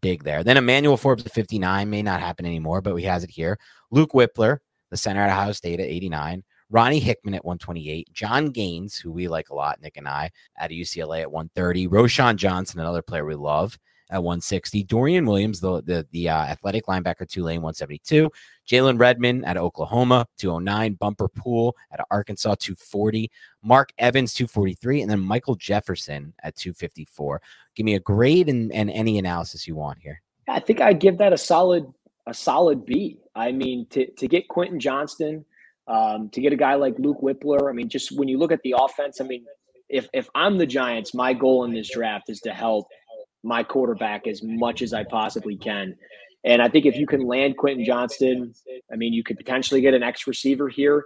big 0.00 0.24
there. 0.24 0.42
Then 0.42 0.56
Emmanuel 0.56 0.96
Forbes 0.96 1.24
at 1.24 1.32
59 1.32 1.88
may 1.88 2.02
not 2.02 2.18
happen 2.18 2.44
anymore, 2.44 2.80
but 2.80 2.96
he 2.96 3.04
has 3.04 3.22
it 3.22 3.30
here. 3.30 3.56
Luke 3.92 4.10
Wypler, 4.14 4.58
the 4.90 4.96
center 4.96 5.20
at 5.20 5.30
Ohio 5.30 5.52
State 5.52 5.78
at 5.78 5.86
89. 5.86 6.42
Ronnie 6.70 6.98
Hickman 6.98 7.34
at 7.34 7.44
128, 7.44 8.12
John 8.12 8.46
Gaines, 8.46 8.96
who 8.96 9.12
we 9.12 9.28
like 9.28 9.50
a 9.50 9.54
lot, 9.54 9.80
Nick 9.80 9.96
and 9.96 10.08
I, 10.08 10.32
at 10.58 10.72
UCLA 10.72 11.20
at 11.20 11.30
130, 11.30 11.86
Roschon 11.86 12.34
Johnson, 12.34 12.80
another 12.80 13.02
player 13.02 13.24
we 13.24 13.36
love, 13.36 13.78
at 14.12 14.22
160. 14.22 14.84
Dorian 14.84 15.26
Williams, 15.26 15.60
the 15.60 15.82
the, 15.82 16.06
the 16.12 16.28
uh, 16.28 16.44
athletic 16.44 16.86
linebacker, 16.86 17.28
Tulane 17.28 17.62
172. 17.62 18.30
Jalen 18.68 19.00
Redmond 19.00 19.44
at 19.44 19.56
Oklahoma 19.56 20.26
209. 20.38 20.94
Bumper 20.94 21.28
Pool 21.28 21.74
at 21.90 22.04
Arkansas 22.10 22.54
240. 22.60 23.30
Mark 23.62 23.92
Evans 23.98 24.34
243, 24.34 25.02
and 25.02 25.10
then 25.10 25.20
Michael 25.20 25.56
Jefferson 25.56 26.34
at 26.42 26.54
254. 26.56 27.40
Give 27.74 27.84
me 27.84 27.94
a 27.94 28.00
grade 28.00 28.48
and, 28.48 28.70
and 28.72 28.90
any 28.90 29.18
analysis 29.18 29.66
you 29.66 29.74
want 29.74 29.98
here. 29.98 30.20
I 30.48 30.60
think 30.60 30.80
I'd 30.80 31.00
give 31.00 31.18
that 31.18 31.32
a 31.32 31.38
solid 31.38 31.86
a 32.26 32.34
solid 32.34 32.84
B. 32.84 33.18
I 33.34 33.50
mean, 33.50 33.86
to 33.90 34.10
to 34.12 34.28
get 34.28 34.48
Quentin 34.48 34.78
Johnston. 34.78 35.44
Um, 35.88 36.28
to 36.30 36.40
get 36.40 36.52
a 36.52 36.56
guy 36.56 36.76
like 36.76 36.96
Luke 37.00 37.20
Wypler, 37.20 37.68
I 37.68 37.72
mean, 37.72 37.88
just 37.88 38.16
when 38.16 38.28
you 38.28 38.38
look 38.38 38.52
at 38.52 38.62
the 38.62 38.76
offense, 38.78 39.20
I 39.20 39.24
mean, 39.24 39.44
if 39.92 40.08
if 40.12 40.28
I'm 40.34 40.56
the 40.56 40.66
Giants, 40.66 41.12
my 41.14 41.34
goal 41.34 41.64
in 41.64 41.72
this 41.72 41.90
draft 41.90 42.30
is 42.30 42.40
to 42.40 42.52
help 42.52 42.86
my 43.42 43.62
quarterback 43.62 44.26
as 44.26 44.42
much 44.42 44.82
as 44.82 44.92
I 44.92 45.04
possibly 45.04 45.56
can. 45.56 45.96
And 46.44 46.60
I 46.60 46.68
think 46.68 46.86
if 46.86 46.96
you 46.96 47.06
can 47.06 47.26
land 47.26 47.56
Quentin 47.56 47.84
Johnston, 47.84 48.52
I 48.92 48.96
mean, 48.96 49.12
you 49.12 49.22
could 49.22 49.36
potentially 49.36 49.80
get 49.80 49.94
an 49.94 50.02
X 50.02 50.26
receiver 50.26 50.68
here. 50.68 51.04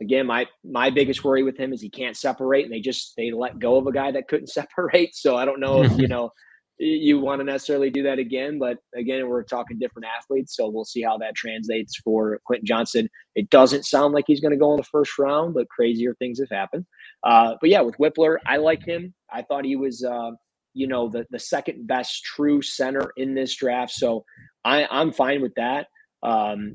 Again, 0.00 0.26
my 0.26 0.46
my 0.64 0.90
biggest 0.90 1.24
worry 1.24 1.42
with 1.42 1.58
him 1.58 1.72
is 1.72 1.82
he 1.82 1.90
can't 1.90 2.16
separate, 2.16 2.64
and 2.64 2.72
they 2.72 2.80
just 2.80 3.14
they 3.16 3.30
let 3.32 3.58
go 3.58 3.76
of 3.76 3.86
a 3.86 3.92
guy 3.92 4.12
that 4.12 4.28
couldn't 4.28 4.46
separate. 4.60 5.14
So 5.14 5.36
I 5.36 5.44
don't 5.44 5.60
know 5.60 5.82
if 5.82 5.98
you 5.98 6.08
know 6.08 6.30
you 6.78 7.18
want 7.18 7.40
to 7.40 7.44
necessarily 7.44 7.90
do 7.90 8.04
that 8.04 8.18
again. 8.18 8.58
But 8.58 8.78
again, 8.94 9.28
we're 9.28 9.42
talking 9.42 9.78
different 9.78 10.06
athletes, 10.06 10.56
so 10.56 10.68
we'll 10.68 10.84
see 10.84 11.02
how 11.02 11.18
that 11.18 11.34
translates 11.34 11.96
for 11.98 12.40
Quentin 12.44 12.66
Johnson. 12.66 13.08
It 13.34 13.50
doesn't 13.50 13.84
sound 13.84 14.14
like 14.14 14.24
he's 14.26 14.40
going 14.40 14.52
to 14.52 14.58
go 14.58 14.70
in 14.72 14.76
the 14.78 14.84
first 14.84 15.18
round, 15.18 15.54
but 15.54 15.68
crazier 15.68 16.14
things 16.14 16.38
have 16.38 16.50
happened. 16.50 16.86
Uh, 17.24 17.54
but 17.60 17.68
yeah, 17.68 17.80
with 17.80 17.98
Wypler, 17.98 18.36
I 18.46 18.58
like 18.58 18.84
him. 18.84 19.12
I 19.30 19.42
thought 19.42 19.64
he 19.64 19.76
was. 19.76 20.04
Uh, 20.04 20.30
you 20.74 20.86
know, 20.86 21.08
the, 21.08 21.26
the 21.30 21.38
second 21.38 21.86
best 21.86 22.24
true 22.24 22.62
center 22.62 23.12
in 23.16 23.34
this 23.34 23.54
draft. 23.56 23.92
So 23.92 24.24
I, 24.64 24.86
I'm 24.90 25.12
fine 25.12 25.42
with 25.42 25.54
that. 25.56 25.86
Um, 26.22 26.74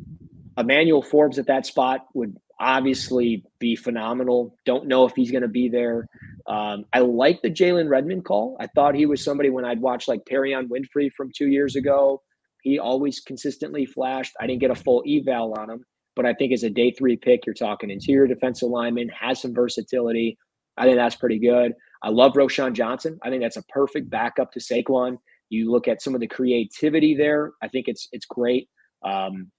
Emmanuel 0.57 1.01
Forbes 1.01 1.39
at 1.39 1.47
that 1.47 1.65
spot 1.65 2.05
would 2.13 2.35
obviously 2.59 3.43
be 3.59 3.75
phenomenal. 3.75 4.55
Don't 4.65 4.87
know 4.87 5.05
if 5.05 5.13
he's 5.15 5.31
going 5.31 5.41
to 5.41 5.47
be 5.47 5.69
there. 5.69 6.07
Um, 6.47 6.85
I 6.93 6.99
like 6.99 7.41
the 7.41 7.49
Jalen 7.49 7.89
Redmond 7.89 8.25
call. 8.25 8.57
I 8.59 8.67
thought 8.67 8.95
he 8.95 9.05
was 9.05 9.23
somebody 9.23 9.49
when 9.49 9.65
I'd 9.65 9.81
watched 9.81 10.07
like 10.07 10.25
Perrion 10.25 10.67
Winfrey 10.67 11.11
from 11.11 11.31
two 11.35 11.47
years 11.47 11.75
ago. 11.75 12.21
He 12.61 12.79
always 12.79 13.19
consistently 13.19 13.85
flashed. 13.85 14.33
I 14.39 14.47
didn't 14.47 14.61
get 14.61 14.71
a 14.71 14.75
full 14.75 15.03
eval 15.07 15.53
on 15.57 15.69
him, 15.69 15.85
but 16.15 16.25
I 16.25 16.33
think 16.33 16.53
as 16.53 16.63
a 16.63 16.69
day 16.69 16.91
three 16.91 17.17
pick, 17.17 17.45
you're 17.45 17.53
talking 17.53 17.89
interior 17.89 18.27
defensive 18.27 18.69
lineman, 18.69 19.09
has 19.09 19.41
some 19.41 19.53
versatility. 19.53 20.37
I 20.77 20.85
think 20.85 20.97
that's 20.97 21.15
pretty 21.15 21.39
good. 21.39 21.73
I 22.03 22.09
love 22.09 22.33
Roschon 22.33 22.73
Johnson. 22.73 23.17
I 23.23 23.29
think 23.29 23.41
that's 23.41 23.57
a 23.57 23.63
perfect 23.63 24.09
backup 24.09 24.51
to 24.51 24.59
Saquon. 24.59 25.17
You 25.49 25.71
look 25.71 25.87
at 25.87 26.01
some 26.01 26.13
of 26.13 26.21
the 26.21 26.27
creativity 26.27 27.15
there. 27.15 27.51
I 27.61 27.67
think 27.67 27.87
it's 27.87 28.09
it's 28.11 28.25
great 28.25 28.69
um, 29.03 29.51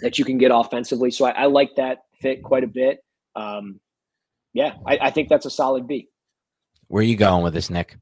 that 0.00 0.18
you 0.18 0.24
can 0.24 0.38
get 0.38 0.50
offensively. 0.54 1.10
So 1.10 1.24
I, 1.24 1.30
I, 1.30 1.46
like 1.46 1.70
that 1.76 1.98
fit 2.20 2.42
quite 2.42 2.64
a 2.64 2.68
bit. 2.68 2.98
Um, 3.36 3.80
yeah, 4.52 4.74
I, 4.86 4.98
I 5.02 5.10
think 5.10 5.28
that's 5.28 5.46
a 5.46 5.50
solid 5.50 5.86
B. 5.86 6.08
Where 6.88 7.00
are 7.00 7.04
you 7.04 7.16
going 7.16 7.42
with 7.42 7.54
this, 7.54 7.70
Nick? 7.70 7.96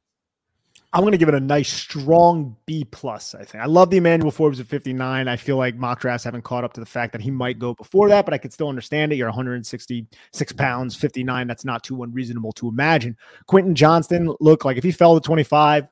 I'm 0.95 1.03
going 1.03 1.13
to 1.13 1.19
give 1.19 1.31
it 1.31 1.35
a 1.35 1.41
nice, 1.41 1.73
strong 1.73 2.55
B 2.67 2.85
plus. 2.85 3.35
I 3.35 3.45
think 3.45 3.65
I 3.65 3.67
love 3.67 3.89
the 3.89 3.97
Emmanuel 3.97 4.31
Forbes 4.31 4.61
at 4.61 4.67
59. 4.67 5.27
I 5.27 5.37
feel 5.37 5.57
like 5.57 5.75
mock 5.75 6.01
drafts 6.01 6.25
haven't 6.25 6.43
caught 6.43 6.65
up 6.65 6.75
to 6.75 6.81
the 6.81 6.87
fact 6.87 7.13
that 7.13 7.23
he 7.23 7.31
might 7.31 7.59
go 7.59 7.73
before 7.73 8.11
that, 8.11 8.27
but 8.27 8.35
I 8.35 8.39
could 8.39 8.53
still 8.53 8.69
understand 8.69 9.11
it. 9.11 9.17
You're 9.17 9.29
166 9.29 10.53
pounds, 10.53 10.95
59. 10.95 11.47
That's 11.47 11.65
not 11.65 11.83
too 11.83 12.03
unreasonable 12.03 12.53
to 12.53 12.69
imagine. 12.69 13.17
Quentin 13.47 13.75
Johnston, 13.75 14.35
look 14.39 14.67
like 14.67 14.77
if 14.77 14.85
he 14.85 14.93
fell 14.93 15.19
to 15.19 15.27
25, 15.27 15.89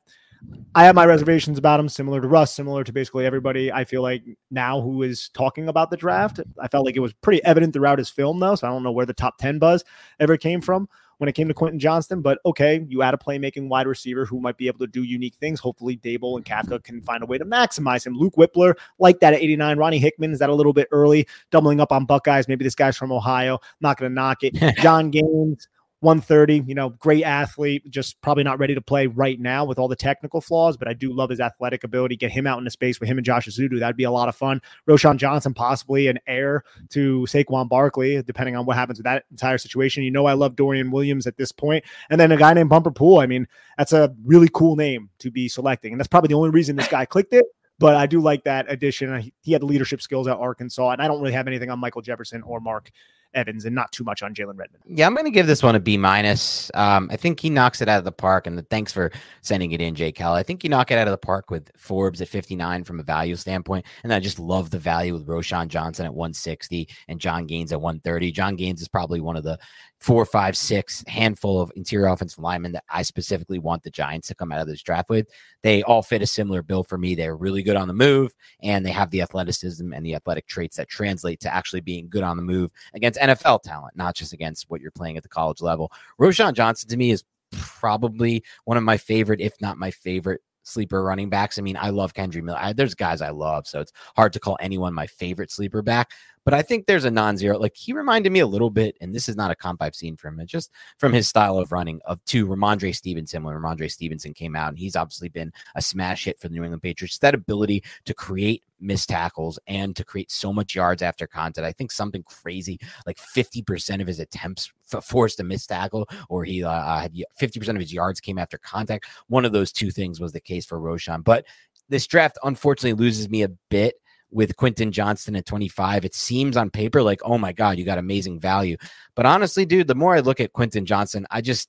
I 0.75 0.85
have 0.85 0.95
my 0.95 1.07
reservations 1.07 1.57
about 1.57 1.81
him, 1.81 1.89
similar 1.89 2.21
to 2.21 2.29
Russ, 2.29 2.53
similar 2.53 2.85
to 2.85 2.93
basically 2.93 3.25
everybody. 3.25 3.73
I 3.73 3.85
feel 3.85 4.03
like 4.03 4.23
now 4.51 4.83
who 4.83 5.03
is 5.03 5.31
talking 5.31 5.69
about 5.69 5.91
the 5.91 5.97
draft. 5.97 6.41
I 6.61 6.69
felt 6.69 6.85
like 6.85 6.97
it 6.97 7.01
was 7.01 7.15
pretty 7.15 7.43
evident 7.45 7.73
throughout 7.73 7.99
his 7.99 8.11
film, 8.11 8.39
though. 8.39 8.55
So 8.55 8.67
I 8.67 8.71
don't 8.71 8.83
know 8.83 8.93
where 8.93 9.07
the 9.07 9.15
top 9.15 9.39
10 9.39 9.59
buzz 9.59 9.83
ever 10.19 10.37
came 10.37 10.61
from 10.61 10.89
when 11.21 11.29
it 11.29 11.35
came 11.35 11.49
to 11.49 11.55
Quentin 11.55 11.79
Johnston. 11.79 12.23
But 12.23 12.39
okay, 12.47 12.85
you 12.89 13.03
add 13.03 13.13
a 13.13 13.19
playmaking 13.19 13.69
wide 13.69 13.87
receiver 13.87 14.25
who 14.25 14.41
might 14.41 14.57
be 14.57 14.67
able 14.67 14.79
to 14.79 14.87
do 14.87 15.03
unique 15.03 15.35
things. 15.35 15.61
Hopefully, 15.61 15.99
Daboll 15.99 16.37
and 16.37 16.45
Kafka 16.45 16.83
can 16.83 17.03
find 17.03 17.23
a 17.23 17.27
way 17.27 17.37
to 17.37 17.45
maximize 17.45 18.07
him. 18.07 18.15
Luke 18.15 18.35
Wypler, 18.37 18.75
like 18.99 19.21
that 19.21 19.35
at 19.35 19.41
89. 19.41 19.77
Ronnie 19.77 19.99
Hickman, 19.99 20.33
is 20.33 20.39
that 20.39 20.49
a 20.49 20.55
little 20.55 20.73
bit 20.73 20.89
early? 20.91 21.27
Doubling 21.51 21.79
up 21.81 21.93
on 21.93 22.07
Buckeyes. 22.07 22.49
Maybe 22.49 22.65
this 22.65 22.75
guy's 22.75 22.97
from 22.97 23.13
Ohio. 23.13 23.59
Not 23.81 23.99
going 23.99 24.11
to 24.11 24.15
knock 24.15 24.43
it. 24.43 24.55
John 24.79 25.11
Gaines. 25.11 25.69
130, 26.01 26.65
you 26.67 26.75
know, 26.75 26.91
great 26.91 27.25
athlete, 27.25 27.89
just 27.91 28.21
probably 28.23 28.43
not 28.43 28.59
ready 28.59 28.75
to 28.75 28.81
play 28.81 29.07
right 29.07 29.39
now 29.39 29.65
with 29.65 29.79
all 29.79 29.87
the 29.87 29.97
technical 29.97 30.41
flaws, 30.41 30.77
but 30.77 30.89
I 30.89 30.95
do 30.95 31.13
love 31.13 31.29
his 31.29 31.41
athletic 31.41 31.85
ability. 31.85 32.17
Get 32.17 32.31
him 32.31 32.47
out 32.47 32.59
in 32.59 32.65
the 32.65 32.71
space 32.71 32.99
with 32.99 33.09
him 33.09 33.19
and 33.19 33.25
Josh 33.25 33.47
Ezeudu. 33.47 33.79
That'd 33.79 33.97
be 33.97 34.05
a 34.05 34.11
lot 34.11 34.29
of 34.29 34.35
fun. 34.35 34.63
Roschon 34.89 35.19
Johnson, 35.19 35.53
possibly 35.53 36.09
an 36.09 36.19
heir 36.27 36.65
to 36.91 37.27
Saquon 37.29 37.69
Barkley, 37.69 38.23
depending 38.23 38.57
on 38.57 38.65
what 38.65 38.77
happens 38.77 38.99
with 38.99 39.05
that 39.05 39.25
entire 39.31 39.59
situation. 39.59 40.03
You 40.03 40.11
know, 40.11 40.27
I 40.27 40.33
love 40.33 40.57
Dorian 40.57 40.91
Williams 40.91 41.27
at 41.27 41.37
this 41.37 41.53
point. 41.53 41.85
And 42.09 42.19
then 42.19 42.33
a 42.33 42.37
guy 42.37 42.55
named 42.55 42.71
Bumper 42.71 42.91
Pool. 42.91 43.19
I 43.19 43.27
mean, 43.27 43.47
that's 43.77 43.93
a 43.93 44.15
really 44.25 44.49
cool 44.53 44.77
name 44.77 45.11
to 45.19 45.31
be 45.31 45.49
selecting. 45.49 45.93
And 45.93 46.01
that's 46.01 46.09
probably 46.09 46.29
the 46.29 46.35
only 46.35 46.51
reason 46.51 46.77
this 46.77 46.89
guy 46.89 47.05
clicked 47.05 47.35
it 47.35 47.47
but 47.79 47.97
I 47.97 48.07
do 48.07 48.21
like 48.21 48.45
that 48.45 48.67
addition. 48.71 49.33
He 49.41 49.53
had 49.53 49.63
leadership 49.63 50.03
skills 50.03 50.29
at 50.29 50.37
Arkansas, 50.37 50.91
and 50.91 51.01
I 51.01 51.09
don't 51.09 51.19
really 51.23 51.33
have 51.33 51.47
anything 51.47 51.71
on 51.71 51.79
Michael 51.79 52.03
Jefferson 52.03 52.43
or 52.43 52.61
Mark 52.61 52.91
Evans 53.35 53.65
and 53.65 53.75
not 53.75 53.93
too 53.93 54.05
much 54.05 54.23
on 54.23 54.35
Jalen 54.35 54.59
Redmond. 54.59 54.83
Yeah, 54.87 55.07
I'm 55.07 55.15
going 55.15 55.25
to 55.25 55.31
give 55.31 55.47
this 55.47 55.63
one 55.63 55.75
a 55.75 55.81
B 55.81 55.97
minus. 55.97 56.71
Um, 56.75 57.09
I 57.13 57.17
think 57.17 57.41
he 57.41 57.51
knocks 57.51 57.81
it 57.81 57.89
out 57.89 57.99
of 57.99 58.05
the 58.05 58.13
park. 58.13 58.47
And 58.47 58.59
the, 58.59 58.63
thanks 58.63 58.93
for 58.93 59.11
sending 59.43 59.73
it 59.73 59.81
in, 59.81 59.95
Jay 59.95 60.13
Cal. 60.13 60.35
I 60.35 60.43
think 60.43 60.65
you 60.65 60.71
knock 60.71 60.91
it 60.91 60.99
out 60.99 61.07
of 61.07 61.13
the 61.13 61.19
park 61.19 61.51
with 61.51 61.71
Forbes 61.77 62.21
at 62.21 62.29
59 62.29 62.85
from 62.85 63.01
a 63.01 63.03
value 63.03 63.37
standpoint. 63.37 63.87
And 64.03 64.13
I 64.13 64.21
just 64.21 64.39
love 64.39 64.71
the 64.71 64.79
value 64.79 65.15
with 65.15 65.27
Roschon 65.27 65.69
Johnson 65.69 66.07
at 66.07 66.15
160 66.15 66.89
and 67.09 67.21
John 67.21 67.47
Gaines 67.47 67.73
at 67.73 67.81
130. 67.81 68.33
John 68.33 68.57
Gaines 68.57 68.81
is 68.81 68.89
probably 68.89 69.21
one 69.21 69.37
of 69.37 69.45
the 69.45 69.59
four, 70.01 70.25
five, 70.25 70.57
six 70.57 71.05
handful 71.07 71.61
of 71.61 71.71
interior 71.77 72.07
offensive 72.07 72.39
linemen 72.39 72.73
that 72.73 72.85
I 72.89 73.03
specifically 73.03 73.59
want 73.59 73.83
the 73.83 73.91
Giants 73.91 74.29
to 74.29 74.35
come 74.35 74.51
out 74.51 74.61
of 74.61 74.67
this 74.67 74.83
draft 74.83 75.11
with. 75.11 75.29
They 75.63 75.83
all 75.83 76.03
fit 76.03 76.23
a 76.23 76.27
similar 76.27 76.63
bill 76.63 76.83
for 76.83 76.97
me. 76.97 77.15
They're 77.15 77.37
really 77.37 77.63
good 77.63 77.77
on 77.77 77.87
the 77.87 77.95
move 77.95 78.33
and 78.63 78.85
they 78.85 78.93
have 78.93 79.11
the 79.11 79.21
athleticism 79.21 79.93
and 79.93 80.05
the 80.05 80.15
athletic 80.15 80.47
traits 80.47 80.79
that 80.79 80.89
translate 80.89 81.41
to 81.41 81.55
actually 81.55 81.83
being 81.83 82.09
good 82.09 82.23
on 82.23 82.39
the 82.39 82.43
move 82.43 82.71
against 82.95 83.21
NFL 83.21 83.63
talent, 83.63 83.95
not 83.95 84.15
just 84.15 84.33
against 84.33 84.71
what 84.71 84.81
you're 84.81 84.91
playing 84.91 85.19
at 85.19 85.23
the 85.23 85.29
college 85.29 85.61
level. 85.61 85.93
Roschon 86.19 86.55
Johnson 86.55 86.89
to 86.89 86.97
me 86.97 87.11
is 87.11 87.25
probably 87.53 88.43
one 88.65 88.79
of 88.79 88.83
my 88.83 88.97
favorite, 88.97 89.41
if 89.41 89.61
not 89.61 89.77
my 89.77 89.91
favorite 89.91 90.41
sleeper 90.63 91.03
running 91.03 91.29
backs. 91.29 91.59
I 91.59 91.63
mean, 91.63 91.77
I 91.77 91.91
love 91.91 92.15
Kendre 92.15 92.43
Miller. 92.43 92.59
I, 92.61 92.73
there's 92.73 92.95
guys 92.95 93.21
I 93.21 93.31
love, 93.31 93.67
so 93.67 93.81
it's 93.81 93.93
hard 94.17 94.33
to 94.35 94.41
call 94.41 94.57
anyone 94.61 94.95
my 94.95 95.07
favorite 95.07 95.51
sleeper 95.51 95.83
back. 95.83 96.13
But 96.45 96.55
I 96.55 96.63
think 96.63 96.87
there's 96.87 97.05
a 97.05 97.11
non-zero. 97.11 97.59
Like 97.59 97.77
he 97.77 97.93
reminded 97.93 98.33
me 98.33 98.41
a 98.41 98.47
little 98.47 98.71
bit, 98.71 98.97
and 99.01 99.15
this 99.15 99.29
is 99.29 99.37
not 99.37 99.51
a 99.51 99.57
comp 99.57 99.83
I've 99.83 99.95
seen 99.95 100.17
from 100.17 100.41
him, 100.41 100.47
just 100.47 100.71
from 100.99 101.13
his 101.13 101.29
style 101.29 101.59
of 101.59 101.73
running 101.73 102.01
of 102.07 102.25
to 102.27 102.47
Rhamondre 102.47 102.95
Stevenson 102.95 103.43
when 103.43 103.55
Rhamondre 103.55 103.91
Stevenson 103.91 104.33
came 104.33 104.57
out, 104.57 104.71
and 104.71 104.79
he's 104.79 104.97
obviously 104.97 105.29
been 105.29 105.53
a 105.75 105.83
smash 105.83 106.25
hit 106.25 106.41
for 106.41 106.49
the 106.49 106.55
New 106.55 106.63
England 106.65 106.83
Patriots. 106.83 107.19
That 107.19 107.35
ability 107.35 107.85
to 108.07 108.15
create 108.15 108.63
missed 108.81 109.11
tackles 109.11 109.59
and 109.67 109.95
to 109.95 110.05
create 110.05 110.31
so 110.31 110.53
much 110.53 110.75
yards 110.75 111.03
after 111.03 111.27
contact. 111.27 111.67
I 111.67 111.73
think 111.73 111.93
something 111.93 112.23
crazy 112.23 112.81
like 113.07 113.19
50% 113.19 114.01
of 114.01 114.07
his 114.07 114.21
attempts 114.21 114.73
f- 114.93 115.05
forced 115.05 115.41
a 115.41 115.45
missed 115.45 115.69
tackle, 115.69 116.09
or 116.29 116.45
he 116.45 116.65
uh, 116.65 116.71
uh 116.71 117.01
had 117.01 117.15
50% 117.39 117.69
of 117.69 117.77
his 117.81 117.93
yards 117.93 118.21
came 118.21 118.39
after 118.39 118.59
contact. 118.59 119.07
One 119.29 119.45
of 119.45 119.53
those 119.53 119.73
two 119.73 119.91
things 119.91 120.21
was 120.21 120.33
the 120.33 120.41
case 120.41 120.65
for 120.65 120.81
Roschon. 120.81 121.23
But 121.23 121.45
this 121.89 122.07
draft 122.07 122.39
unfortunately 122.45 123.03
loses 123.03 123.29
me 123.29 123.43
a 123.43 123.51
bit 123.69 123.97
with 124.31 124.57
Quentin 124.57 124.93
Johnston 124.93 125.37
at 125.37 125.47
25. 125.47 126.05
It 126.05 126.15
seems 126.15 126.57
on 126.57 126.71
paper 126.71 127.03
like, 127.03 127.21
oh 127.25 127.39
my 127.39 127.53
God, 127.53 127.79
you 127.79 127.85
got 127.85 127.99
amazing 127.99 128.41
value. 128.41 128.77
But 129.15 129.27
honestly, 129.27 129.65
dude, 129.65 129.89
the 129.89 129.95
more 129.95 130.15
I 130.15 130.21
look 130.21 130.41
at 130.41 130.53
Quentin 130.53 130.87
Johnston, 130.87 131.27
I 131.31 131.41
just, 131.41 131.69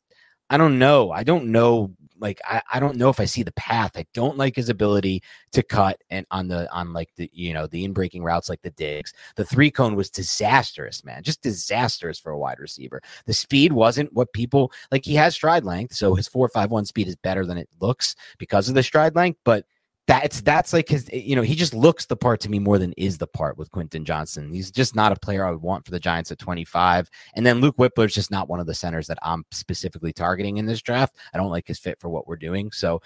I 0.50 0.58
don't 0.58 0.80
know. 0.80 1.12
I 1.12 1.24
don't 1.24 1.46
know. 1.48 1.94
Like, 2.20 2.40
I, 2.46 2.62
I 2.72 2.80
don't 2.80 2.98
know 2.98 3.10
if 3.10 3.20
I 3.20 3.26
see 3.26 3.42
the 3.42 3.52
path. 3.54 3.94
I 3.96 4.06
don't 4.14 4.38
like 4.38 4.56
his 4.56 4.70
ability 4.70 5.24
to 5.54 5.64
cut 5.64 6.00
and 6.12 6.28
on 6.30 6.50
the, 6.50 6.72
on 6.72 6.94
like 6.94 7.10
the, 7.16 7.32
you 7.34 7.52
know, 7.52 7.66
the 7.66 7.84
in 7.84 7.94
breaking 7.94 8.22
routes 8.22 8.48
like 8.48 8.62
the 8.62 8.70
digs. 8.72 9.12
The 9.38 9.46
three 9.46 9.72
cone 9.72 9.96
was 9.96 10.12
disastrous, 10.12 11.04
man. 11.04 11.24
Just 11.24 11.42
disastrous 11.42 12.20
for 12.20 12.32
a 12.32 12.38
wide 12.38 12.60
receiver. 12.60 13.02
The 13.26 13.34
speed 13.34 13.74
wasn't 13.74 14.14
what 14.14 14.34
people 14.34 14.72
like. 14.92 15.04
He 15.04 15.16
has 15.16 15.34
stride 15.34 15.66
length. 15.66 15.96
So 15.96 16.14
his 16.14 16.28
451 16.28 16.86
speed 16.86 17.08
is 17.08 17.16
better 17.16 17.44
than 17.44 17.58
it 17.58 17.70
looks 17.80 18.16
because 18.38 18.70
of 18.70 18.76
the 18.76 18.84
stride 18.84 19.16
length. 19.16 19.40
But 19.44 19.66
that's 20.08 20.42
that's 20.42 20.74
like 20.74 20.90
his 20.90 21.10
you 21.14 21.36
know 21.36 21.42
he 21.42 21.56
just 21.56 21.74
looks 21.74 22.06
the 22.06 22.16
part 22.16 22.40
to 22.42 22.50
me 22.50 22.60
more 22.60 22.78
than 22.78 22.94
is 22.98 23.18
the 23.18 23.28
part 23.28 23.58
with 23.58 23.72
Quentin 23.72 24.04
Johnson. 24.04 24.52
He's 24.52 24.72
just 24.72 24.96
not 24.96 25.12
a 25.12 25.16
player 25.16 25.46
I 25.46 25.52
would 25.52 25.62
want 25.62 25.86
for 25.86 25.92
the 25.92 26.00
Giants 26.00 26.32
at 26.32 26.40
25. 26.40 27.10
And 27.36 27.46
then 27.46 27.62
Luke 27.62 27.78
Wypler 27.78 28.06
is 28.06 28.14
just 28.14 28.32
not 28.32 28.50
one 28.50 28.60
of 28.60 28.66
the 28.66 28.74
centers 28.74 29.08
that 29.08 29.20
I'm 29.22 29.46
specifically 29.52 30.12
targeting 30.12 30.58
in 30.58 30.66
this 30.66 30.82
draft. 30.82 31.18
I 31.34 31.38
don't 31.38 31.52
like 31.52 31.68
his 31.68 31.80
fit 31.80 32.00
for 32.00 32.10
what 32.10 32.28
we're 32.28 32.36
doing. 32.36 32.72
So 32.72 33.02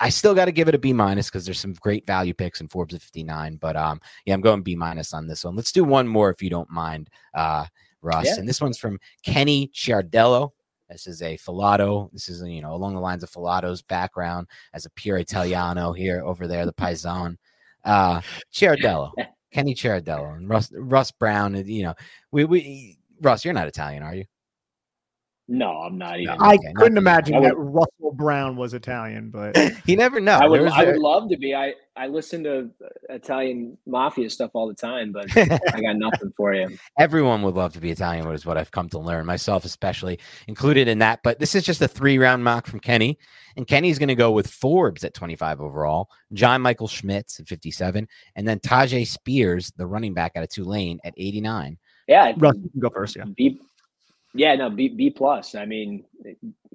I 0.00 0.08
still 0.08 0.34
got 0.34 0.46
to 0.46 0.52
give 0.52 0.68
it 0.68 0.74
a 0.74 0.78
B 0.78 0.92
minus 0.92 1.28
because 1.28 1.44
there's 1.44 1.60
some 1.60 1.74
great 1.74 2.06
value 2.06 2.34
picks 2.34 2.60
in 2.60 2.68
Forbes 2.68 2.94
at 2.94 3.02
59. 3.02 3.56
But 3.56 3.76
um 3.76 4.00
yeah, 4.24 4.34
I'm 4.34 4.40
going 4.40 4.62
B 4.62 4.76
minus 4.76 5.12
on 5.12 5.26
this 5.26 5.44
one. 5.44 5.56
Let's 5.56 5.72
do 5.72 5.84
one 5.84 6.06
more 6.06 6.30
if 6.30 6.40
you 6.40 6.50
don't 6.50 6.70
mind, 6.70 7.10
uh 7.34 7.66
Russ. 8.00 8.26
Yeah. 8.26 8.38
And 8.38 8.48
this 8.48 8.60
one's 8.60 8.78
from 8.78 8.98
Kenny 9.24 9.70
Ciardello. 9.74 10.50
This 10.88 11.06
is 11.06 11.22
a 11.22 11.36
Falato. 11.38 12.10
This 12.12 12.28
is, 12.28 12.42
you 12.42 12.60
know, 12.60 12.74
along 12.74 12.94
the 12.94 13.00
lines 13.00 13.22
of 13.22 13.30
Falato's 13.30 13.82
background 13.82 14.46
as 14.74 14.86
a 14.86 14.90
pure 14.90 15.18
Italiano 15.18 15.92
here 15.96 16.22
over 16.24 16.46
there, 16.46 16.66
the 16.66 16.72
Paisan. 16.72 17.36
Uh, 17.84 18.20
Ciardello, 18.52 19.10
Kenny 19.52 19.74
Ciardello, 19.74 20.36
and 20.36 20.48
Russ, 20.48 20.70
Russ 20.74 21.10
Brown. 21.10 21.54
You 21.66 21.84
know, 21.84 21.94
we, 22.30 22.44
we, 22.44 22.98
Russ, 23.20 23.44
you're 23.44 23.54
not 23.54 23.68
Italian, 23.68 24.02
are 24.02 24.14
you? 24.14 24.24
No, 25.48 25.70
I'm 25.70 25.98
not 25.98 26.20
even. 26.20 26.36
I 26.40 26.54
okay, 26.54 26.72
couldn't 26.76 26.98
imagine 26.98 27.34
would, 27.34 27.44
that 27.44 27.56
Russell 27.56 28.12
Brown 28.14 28.56
was 28.56 28.74
Italian, 28.74 29.30
but 29.30 29.56
he 29.86 29.96
never 29.96 30.20
know. 30.20 30.32
I 30.32 30.46
would, 30.46 30.66
I 30.68 30.84
would 30.84 30.98
love 30.98 31.28
to 31.30 31.36
be. 31.36 31.54
I, 31.54 31.74
I 31.96 32.06
listen 32.06 32.44
to 32.44 32.70
uh, 32.82 32.88
Italian 33.10 33.76
mafia 33.84 34.30
stuff 34.30 34.52
all 34.54 34.68
the 34.68 34.74
time, 34.74 35.10
but 35.10 35.26
I 35.36 35.80
got 35.80 35.96
nothing 35.96 36.32
for 36.36 36.54
you. 36.54 36.78
Everyone 36.98 37.42
would 37.42 37.54
love 37.54 37.72
to 37.72 37.80
be 37.80 37.90
Italian, 37.90 38.30
is 38.30 38.46
what 38.46 38.56
I've 38.56 38.70
come 38.70 38.88
to 38.90 39.00
learn, 39.00 39.26
myself 39.26 39.64
especially 39.64 40.20
included 40.46 40.86
in 40.86 41.00
that. 41.00 41.20
But 41.24 41.40
this 41.40 41.56
is 41.56 41.64
just 41.64 41.82
a 41.82 41.88
three 41.88 42.18
round 42.18 42.44
mock 42.44 42.68
from 42.68 42.78
Kenny, 42.78 43.18
and 43.56 43.66
Kenny's 43.66 43.98
going 43.98 44.08
to 44.08 44.14
go 44.14 44.30
with 44.30 44.46
Forbes 44.46 45.02
at 45.02 45.12
25 45.12 45.60
overall, 45.60 46.08
John 46.32 46.62
Michael 46.62 46.88
Schmitz 46.88 47.40
at 47.40 47.48
57, 47.48 48.06
and 48.36 48.48
then 48.48 48.60
Tyjae 48.60 49.06
Spears, 49.06 49.72
the 49.76 49.86
running 49.86 50.14
back 50.14 50.32
out 50.36 50.44
of 50.44 50.50
Tulane, 50.50 51.00
at 51.04 51.14
89. 51.16 51.78
Yeah, 52.08 52.32
Russ, 52.36 52.56
you 52.62 52.70
can 52.70 52.80
go 52.80 52.90
first. 52.90 53.16
Yeah. 53.16 53.24
Be, 53.36 53.60
yeah, 54.34 54.54
no, 54.54 54.70
B 54.70 54.88
B 54.88 55.10
plus. 55.10 55.54
I 55.54 55.66
mean, 55.66 56.04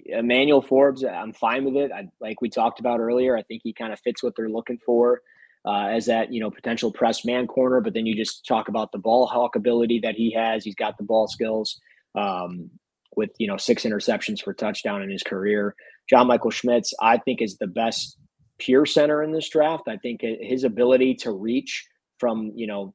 Emmanuel 0.06 0.62
Forbes, 0.62 1.04
I'm 1.04 1.34
fine 1.34 1.66
with 1.66 1.76
it. 1.76 1.92
I, 1.92 2.10
like 2.20 2.42
we 2.42 2.50
talked 2.50 2.80
about 2.80 3.00
earlier, 3.00 3.36
I 3.38 3.44
think 3.44 3.62
he 3.64 3.74
kind 3.74 3.94
of 3.94 4.00
fits 4.00 4.24
what 4.24 4.34
they're 4.36 4.50
looking 4.50 4.80
for 4.86 5.22
uh, 5.66 5.88
as 5.88 6.06
that 6.06 6.32
you 6.32 6.40
know 6.40 6.50
potential 6.50 6.92
press 6.92 7.26
man 7.26 7.48
corner. 7.48 7.82
But 7.82 7.94
then 7.94 8.06
you 8.06 8.16
just 8.16 8.46
talk 8.46 8.70
about 8.70 8.92
the 8.92 8.98
ball 9.00 9.28
hawk 9.28 9.56
ability 9.56 10.00
that 10.00 10.16
he 10.16 10.32
has. 10.34 10.64
He's 10.64 10.76
got 10.76 10.98
the 10.98 11.04
ball 11.04 11.28
skills. 11.28 11.80
Um, 12.16 12.70
with 13.16 13.32
you 13.40 13.48
know 13.48 13.58
six 13.58 13.84
interceptions 13.84 14.42
for 14.44 14.54
touchdown 14.54 15.02
in 15.02 15.10
his 15.10 15.24
career, 15.24 15.76
John 16.10 16.28
Michael 16.28 16.52
Schmitz, 16.52 16.94
I 17.02 17.18
think, 17.18 17.42
is 17.42 17.58
the 17.58 17.68
best 17.68 18.18
pure 18.60 18.86
center 18.86 19.24
in 19.24 19.32
this 19.32 19.50
draft. 19.50 19.88
I 19.88 19.98
think 19.98 20.22
his 20.22 20.64
ability 20.64 21.16
to 21.16 21.32
reach 21.32 21.88
from 22.20 22.52
you 22.56 22.68
know 22.68 22.94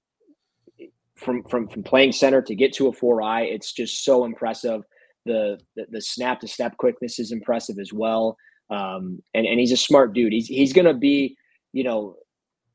from 1.23 1.43
from 1.45 1.69
from 1.69 1.83
playing 1.83 2.13
center 2.13 2.43
to 2.43 2.55
get 2.55 2.73
to 2.75 2.89
a 2.89 2.93
four 2.93 3.23
eye, 3.23 3.43
it's 3.43 3.73
just 3.73 4.05
so 4.05 4.25
impressive. 4.25 4.83
The 5.25 5.59
the, 5.77 5.87
the 5.91 6.01
snap 6.01 6.41
to 6.41 6.49
step 6.49 6.77
quickness 6.77 7.19
is 7.19 7.33
impressive 7.33 7.79
as 7.79 7.93
well. 7.93 8.37
Um, 8.71 9.23
and 9.35 9.47
and 9.47 9.61
he's 9.61 9.73
a 9.73 9.77
smart 9.77 10.13
dude. 10.13 10.33
He's 10.33 10.47
he's 10.47 10.73
gonna 10.73 10.95
be, 10.95 11.37
you 11.73 11.85
know, 11.85 12.17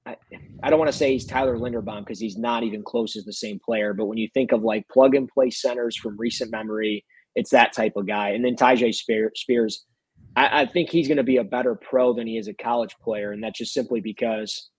I, 0.05 0.15
I 0.63 0.69
don't 0.69 0.79
want 0.79 0.91
to 0.91 0.97
say 0.97 1.11
he's 1.11 1.25
Tyler 1.25 1.57
Linderbaum 1.57 1.99
because 1.99 2.19
he's 2.19 2.37
not 2.37 2.63
even 2.63 2.83
close 2.83 3.15
as 3.15 3.25
the 3.25 3.33
same 3.33 3.59
player. 3.63 3.93
But 3.93 4.05
when 4.05 4.17
you 4.17 4.29
think 4.33 4.51
of 4.51 4.63
like 4.63 4.87
plug 4.89 5.15
and 5.15 5.27
play 5.27 5.49
centers 5.49 5.97
from 5.97 6.17
recent 6.17 6.51
memory, 6.51 7.03
it's 7.35 7.51
that 7.51 7.73
type 7.73 7.93
of 7.95 8.07
guy. 8.07 8.29
And 8.29 8.43
then 8.43 8.55
Tyjae 8.55 8.95
Spears, 9.35 9.85
I, 10.35 10.61
I 10.61 10.65
think 10.65 10.89
he's 10.89 11.07
going 11.07 11.17
to 11.17 11.23
be 11.23 11.37
a 11.37 11.43
better 11.43 11.75
pro 11.75 12.13
than 12.13 12.25
he 12.25 12.37
is 12.37 12.47
a 12.47 12.53
college 12.53 12.95
player, 13.01 13.31
and 13.31 13.43
that's 13.43 13.59
just 13.59 13.73
simply 13.73 13.99
because 13.99 14.69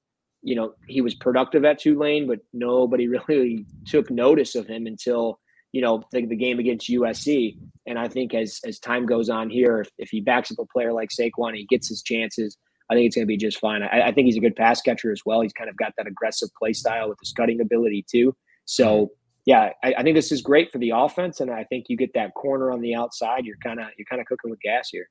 you 0.42 0.54
know, 0.54 0.74
he 0.86 1.00
was 1.00 1.14
productive 1.14 1.64
at 1.64 1.78
Tulane, 1.78 2.26
but 2.26 2.40
nobody 2.52 3.08
really 3.28 3.66
took 3.86 4.10
notice 4.10 4.54
of 4.54 4.66
him 4.66 4.86
until, 4.86 5.38
you 5.72 5.80
know, 5.80 6.02
the, 6.12 6.26
the 6.26 6.36
game 6.36 6.58
against 6.58 6.88
USC. 6.88 7.58
And 7.86 7.98
I 7.98 8.08
think 8.08 8.34
as 8.34 8.60
as 8.66 8.78
time 8.78 9.06
goes 9.06 9.28
on 9.28 9.50
here, 9.50 9.80
if, 9.80 9.90
if 9.98 10.10
he 10.10 10.20
backs 10.20 10.50
up 10.50 10.58
a 10.58 10.66
player 10.66 10.92
like 10.92 11.10
Saquon, 11.10 11.56
he 11.56 11.66
gets 11.66 11.88
his 11.88 12.02
chances. 12.02 12.56
I 12.90 12.94
think 12.94 13.06
it's 13.06 13.16
going 13.16 13.26
to 13.26 13.28
be 13.28 13.36
just 13.36 13.58
fine. 13.58 13.82
I, 13.82 14.06
I, 14.06 14.12
think 14.12 14.26
he's 14.26 14.38
a 14.38 14.40
good 14.40 14.56
pass 14.56 14.80
catcher 14.80 15.12
as 15.12 15.20
well. 15.26 15.42
He's 15.42 15.52
kind 15.52 15.68
of 15.68 15.76
got 15.76 15.92
that 15.98 16.06
aggressive 16.06 16.48
play 16.58 16.72
style 16.72 17.10
with 17.10 17.18
his 17.20 17.32
cutting 17.32 17.60
ability 17.60 18.06
too. 18.10 18.34
So 18.64 19.10
yeah, 19.44 19.70
I, 19.82 19.94
I 19.98 20.02
think 20.02 20.14
this 20.14 20.32
is 20.32 20.42
great 20.42 20.70
for 20.70 20.78
the 20.78 20.92
offense, 20.94 21.40
and 21.40 21.50
I 21.50 21.64
think 21.64 21.86
you 21.88 21.96
get 21.96 22.12
that 22.14 22.34
corner 22.34 22.70
on 22.70 22.80
the 22.80 22.94
outside. 22.94 23.44
You're 23.44 23.56
kind 23.62 23.80
of 23.80 23.86
you're 23.96 24.06
kind 24.08 24.20
of 24.20 24.26
cooking 24.26 24.50
with 24.50 24.60
gas 24.60 24.90
here. 24.90 25.08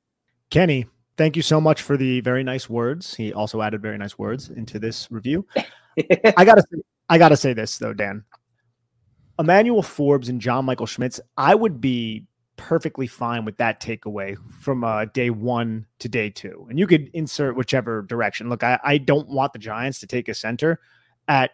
Kenny, 0.50 0.86
thank 1.18 1.36
you 1.36 1.42
so 1.42 1.60
much 1.60 1.82
for 1.82 1.96
the 1.96 2.20
very 2.20 2.42
nice 2.42 2.70
words. 2.70 3.14
He 3.14 3.32
also 3.32 3.60
added 3.60 3.82
very 3.82 3.98
nice 3.98 4.16
words 4.16 4.48
into 4.48 4.78
this 4.78 5.10
review. 5.10 5.46
I 6.36 6.44
gotta, 6.44 6.62
say, 6.62 6.78
I 7.10 7.18
gotta 7.18 7.36
say 7.36 7.52
this 7.52 7.76
though, 7.76 7.92
Dan. 7.92 8.24
Emmanuel 9.38 9.82
Forbes 9.82 10.28
and 10.28 10.40
John 10.40 10.64
Michael 10.64 10.86
Schmitz, 10.86 11.20
I 11.36 11.54
would 11.54 11.80
be 11.80 12.24
perfectly 12.56 13.06
fine 13.06 13.44
with 13.44 13.56
that 13.58 13.80
takeaway 13.80 14.36
from 14.60 14.82
uh, 14.82 15.04
day 15.06 15.30
one 15.30 15.86
to 15.98 16.08
day 16.08 16.30
two. 16.30 16.66
And 16.70 16.78
you 16.78 16.86
could 16.86 17.10
insert 17.12 17.56
whichever 17.56 18.02
direction. 18.02 18.48
Look, 18.48 18.64
I, 18.64 18.80
I 18.82 18.98
don't 18.98 19.28
want 19.28 19.52
the 19.52 19.58
Giants 19.58 20.00
to 20.00 20.06
take 20.06 20.28
a 20.28 20.34
center 20.34 20.80
at 21.28 21.52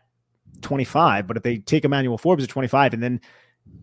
25, 0.62 1.26
but 1.26 1.36
if 1.36 1.42
they 1.42 1.58
take 1.58 1.84
Emmanuel 1.84 2.18
Forbes 2.18 2.44
at 2.44 2.50
25 2.50 2.94
and 2.94 3.02
then 3.02 3.20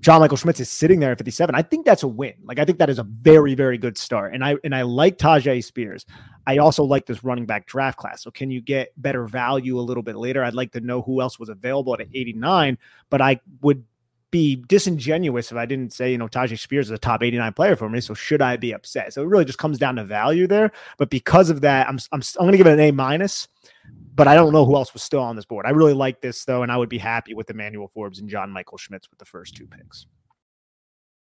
John 0.02 0.20
Michael 0.20 0.38
Schmitz 0.38 0.60
is 0.60 0.70
sitting 0.70 1.00
there 1.00 1.12
at 1.12 1.18
57. 1.20 1.54
I 1.54 1.62
think 1.62 1.86
that's 1.86 2.02
a 2.02 2.08
win. 2.08 2.34
Like 2.44 2.58
I 2.58 2.66
think 2.66 2.80
that 2.80 2.90
is 2.90 2.98
a 2.98 3.04
very, 3.04 3.54
very 3.54 3.78
good 3.78 3.98
start. 3.98 4.34
And 4.34 4.44
I 4.44 4.56
and 4.64 4.74
I 4.74 4.82
like 4.82 5.18
Tyjae 5.18 5.64
Spears. 5.64 6.06
I 6.48 6.58
also 6.58 6.84
like 6.84 7.06
this 7.06 7.24
running 7.24 7.46
back 7.46 7.68
draft 7.68 7.98
class. 7.98 8.24
So 8.24 8.32
can 8.32 8.50
you 8.50 8.62
get 8.62 8.94
better 8.98 9.28
value 9.28 9.80
a 9.80 9.82
little 9.82 10.02
bit 10.02 10.16
later? 10.16 10.44
I'd 10.44 10.56
like 10.56 10.72
to 10.72 10.82
know 10.82 11.04
who 11.04 11.22
else 11.22 11.38
was 11.38 11.50
available 11.50 11.94
at 11.94 12.02
89, 12.02 12.80
but 13.12 13.22
I 13.22 13.40
would 13.62 13.84
be 14.32 14.56
disingenuous 14.56 15.52
if 15.52 15.58
I 15.58 15.66
didn't 15.66 15.94
say, 15.94 16.12
you 16.12 16.18
know, 16.18 16.28
Tyjae 16.28 16.58
Spears 16.58 16.88
is 16.88 16.92
a 16.92 16.98
top 16.98 17.22
89 17.22 17.54
player 17.54 17.76
for 17.76 17.90
me. 17.90 18.00
So 18.02 18.14
should 18.14 18.42
I 18.42 18.58
be 18.58 18.74
upset? 18.74 19.14
So 19.14 19.22
it 19.22 19.28
really 19.28 19.46
just 19.46 19.60
comes 19.60 19.78
down 19.78 19.98
to 19.98 20.04
value 20.04 20.48
there. 20.48 20.72
But 20.98 21.10
because 21.10 21.50
of 21.50 21.62
that, 21.62 21.88
I'm 21.88 22.00
I'm, 22.12 22.22
I'm 22.40 22.46
going 22.46 22.54
to 22.54 22.58
give 22.58 22.68
it 22.68 22.74
an 22.74 22.80
A 22.80 22.92
minus. 22.92 23.48
But 24.14 24.28
I 24.28 24.36
don't 24.36 24.54
know 24.54 24.66
who 24.66 24.76
else 24.76 24.94
was 24.94 25.04
still 25.04 25.22
on 25.22 25.36
this 25.36 25.46
board. 25.46 25.66
I 25.66 25.70
really 25.70 25.94
like 25.94 26.22
this 26.22 26.46
though, 26.46 26.64
and 26.64 26.72
I 26.72 26.78
would 26.78 26.90
be 26.90 26.98
happy 26.98 27.34
with 27.34 27.50
Emmanuel 27.50 27.90
Forbes 27.94 28.20
and 28.20 28.30
John 28.30 28.52
Michael 28.52 28.78
Schmitz 28.78 29.10
with 29.10 29.20
the 29.20 29.26
first 29.26 29.56
two 29.56 29.68
picks. 29.68 30.06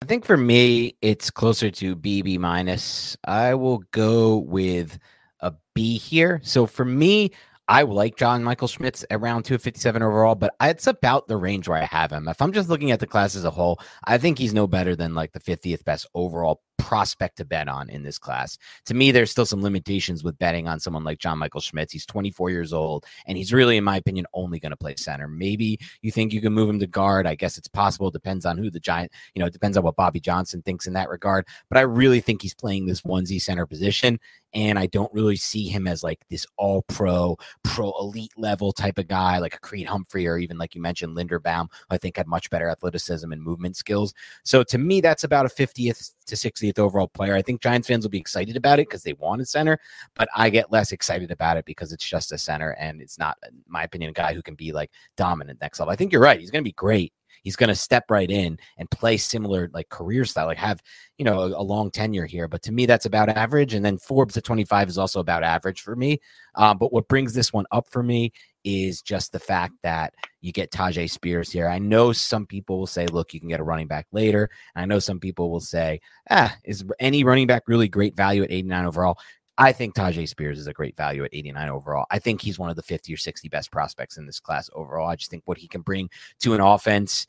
I 0.02 0.06
think 0.06 0.26
for 0.26 0.38
me, 0.38 0.96
it's 1.02 1.30
closer 1.30 1.70
to 1.72 1.96
BB 1.96 2.40
minus. 2.40 3.18
I 3.26 3.56
will 3.56 3.80
go 3.92 4.38
with 4.38 5.00
a 5.40 5.54
B 5.74 5.98
here. 5.98 6.40
So 6.44 6.66
for 6.66 6.86
me, 6.86 7.32
I 7.70 7.82
like 7.82 8.16
John 8.16 8.44
Michael 8.44 8.70
Schmitz 8.70 9.04
around 9.12 9.44
257 9.44 10.02
overall, 10.02 10.36
but 10.36 10.56
it's 10.62 10.88
about 10.88 11.28
the 11.28 11.36
range 11.36 11.68
where 11.68 11.82
I 11.82 11.86
have 11.86 12.12
him. 12.12 12.30
If 12.30 12.42
I'm 12.42 12.54
just 12.54 12.70
looking 12.70 12.92
at 12.92 13.02
the 13.02 13.08
class 13.08 13.36
as 13.36 13.44
a 13.44 13.52
whole, 13.52 13.80
I 14.06 14.18
think 14.18 14.38
he's 14.38 14.54
no 14.54 14.68
better 14.68 14.96
than 14.96 15.14
like 15.14 15.34
the 15.34 15.42
50th 15.42 15.84
best 15.84 16.08
overall 16.16 16.62
prospect 16.78 17.38
to 17.38 17.46
bet 17.46 17.68
on 17.68 17.90
in 17.90 18.04
this 18.04 18.18
class. 18.18 18.58
To 18.86 18.94
me, 18.94 19.12
there's 19.12 19.32
still 19.32 19.46
some 19.46 19.62
limitations 19.62 20.24
with 20.24 20.38
betting 20.38 20.68
on 20.68 20.80
someone 20.80 21.04
like 21.04 21.20
John 21.20 21.38
Michael 21.38 21.62
Schmitz. 21.62 21.92
He's 21.94 22.06
24 22.06 22.50
years 22.50 22.74
old, 22.74 23.06
and 23.26 23.38
he's 23.38 23.54
really, 23.54 23.78
in 23.78 23.84
my 23.84 23.98
opinion, 23.98 24.26
only 24.34 24.60
going 24.60 24.72
to 24.72 24.78
play 24.78 24.96
center. 24.96 25.28
Maybe 25.28 25.80
you 26.02 26.12
think 26.12 26.34
you 26.34 26.42
can 26.42 26.54
move 26.54 26.70
him 26.70 26.80
to 26.80 26.88
guard. 26.88 27.28
I 27.28 27.36
guess 27.36 27.58
it's 27.58 27.68
possible. 27.68 28.12
Depends 28.12 28.46
on 28.46 28.58
who 28.58 28.70
the 28.70 28.80
giant, 28.80 29.12
you 29.34 29.40
know, 29.40 29.48
it 29.48 29.54
depends 29.54 29.78
on 29.78 29.84
what 29.84 29.96
Bobby 29.96 30.20
Johnson 30.20 30.62
thinks 30.62 30.88
in 30.88 30.94
that 30.94 31.10
regard. 31.10 31.46
But 31.70 31.78
I 31.78 31.82
really 31.82 32.22
think 32.22 32.42
he's 32.42 32.54
playing 32.54 32.86
this 32.86 33.02
onesie 33.02 33.42
center 33.42 33.66
position. 33.66 34.20
And 34.54 34.80
I 34.80 34.88
don't 34.88 35.14
really 35.14 35.36
see 35.36 35.68
him 35.68 35.88
as 35.88 36.04
like 36.04 36.26
this 36.30 36.46
all 36.58 36.84
pro, 36.84 37.38
pro 37.64 37.92
elite 38.00 38.32
level 38.38 38.72
type 38.72 38.98
of 38.98 39.08
guy, 39.08 39.40
like 39.40 39.54
a 39.54 39.60
Creed 39.60 39.88
Humphrey 39.88 40.28
or 40.28 40.38
even 40.38 40.58
like 40.58 40.74
you 40.74 40.82
mentioned, 40.82 41.16
Linderbaum, 41.16 41.68
I 41.90 41.98
think 41.98 42.18
had 42.18 42.28
much 42.28 42.50
better 42.50 42.70
athleticism 42.70 43.32
and 43.32 43.44
movement 43.44 43.76
skills. 43.76 44.14
So 44.44 44.64
to 44.64 44.78
me, 44.78 45.02
that's 45.02 45.24
about 45.24 45.46
a 45.46 45.50
50th 45.50 46.12
to 46.28 46.36
60th 46.36 46.80
overall 46.80 47.08
player. 47.08 47.36
I 47.36 47.42
think 47.42 47.62
Giants 47.62 47.88
fans 47.88 48.06
will 48.06 48.12
be 48.12 48.20
excited 48.20 48.56
about 48.56 48.80
it 48.80 48.88
because 48.88 49.04
they 49.04 49.14
want 49.14 49.42
a 49.42 49.46
center, 49.46 49.80
but 50.16 50.30
I 50.36 50.50
get 50.50 50.72
less 50.72 50.92
excited 50.92 51.32
about 51.32 51.58
it 51.58 51.66
because 51.66 51.92
it's 51.92 52.08
just 52.08 52.32
a 52.32 52.38
center 52.38 52.72
and 52.72 53.02
it's 53.02 53.18
not, 53.18 53.38
in 53.48 53.62
my 53.68 53.84
opinion, 53.84 54.12
a 54.12 54.14
guy 54.14 54.34
who 54.34 54.42
can 54.42 54.56
be 54.56 54.72
like 54.72 54.92
dominant 55.16 55.60
next 55.62 55.80
level. 55.80 55.92
I 55.92 55.96
think 55.96 56.12
you're 56.12 56.22
right. 56.22 56.40
He's 56.40 56.52
going 56.52 56.64
to 56.64 56.68
be 56.68 56.74
great. 56.74 57.14
He's 57.44 57.56
going 57.56 57.70
to 57.70 57.76
step 57.76 58.06
right 58.10 58.30
in 58.30 58.60
and 58.78 58.92
play 58.92 59.16
similar 59.16 59.70
like 59.74 59.90
career 59.90 60.26
style, 60.26 60.48
like 60.48 60.58
have, 60.58 60.82
you 61.18 61.24
know, 61.24 61.40
a, 61.40 61.62
a, 61.62 61.64
long 61.64 61.92
tenure 61.92 62.26
here. 62.26 62.48
But 62.48 62.62
to 62.64 62.72
me, 62.72 62.86
that's 62.86 63.06
about 63.06 63.30
average. 63.30 63.74
And 63.74 63.86
then 63.86 63.98
Forbes 63.98 64.36
at 64.36 64.44
25 64.44 64.90
is 64.90 64.98
also 64.98 65.22
about 65.22 65.44
average 65.44 65.82
for 65.82 65.96
me. 65.96 66.20
Um, 66.56 66.78
but 66.78 66.92
what 66.92 67.08
brings 67.08 67.34
this 67.34 67.54
one 67.54 67.66
up 67.72 67.88
for 67.90 68.04
me 68.04 68.34
is 68.68 69.02
just 69.02 69.32
the 69.32 69.40
fact 69.40 69.76
that 69.82 70.14
you 70.42 70.52
get 70.52 70.72
Tyjae 70.72 71.10
Spears 71.10 71.50
here. 71.50 71.70
I 71.70 71.80
know 71.80 72.12
some 72.12 72.46
people 72.46 72.78
will 72.78 72.86
say, 72.86 73.08
look, 73.08 73.34
you 73.34 73.40
can 73.40 73.48
get 73.48 73.62
a 73.62 73.64
running 73.64 73.88
back 73.88 74.08
later. 74.12 74.50
And 74.76 74.84
I 74.84 74.86
know 74.86 75.00
some 75.00 75.22
people 75.22 75.50
will 75.50 75.62
say, 75.62 76.02
ah, 76.30 76.54
is 76.66 76.84
any 77.00 77.24
running 77.24 77.48
back 77.48 77.64
really 77.68 77.88
great 77.88 78.14
value 78.18 78.44
at 78.44 78.52
89 78.52 78.86
overall? 78.86 79.18
I 79.58 79.72
think 79.72 79.96
Tyjae 79.96 80.28
Spears 80.28 80.60
is 80.60 80.68
a 80.68 80.74
great 80.74 80.98
value 80.98 81.24
at 81.24 81.34
89 81.34 81.70
overall. 81.70 82.08
I 82.12 82.20
think 82.20 82.42
he's 82.42 82.60
one 82.60 82.70
of 82.70 82.76
the 82.76 82.84
50 82.84 83.14
or 83.14 83.18
60 83.18 83.48
best 83.48 83.72
prospects 83.72 84.18
in 84.18 84.26
this 84.26 84.42
class 84.42 84.70
overall. 84.74 85.08
I 85.08 85.16
just 85.16 85.32
think 85.32 85.44
what 85.46 85.58
he 85.58 85.70
can 85.70 85.82
bring 85.82 86.10
to 86.42 86.54
an 86.54 86.60
offense 86.60 87.26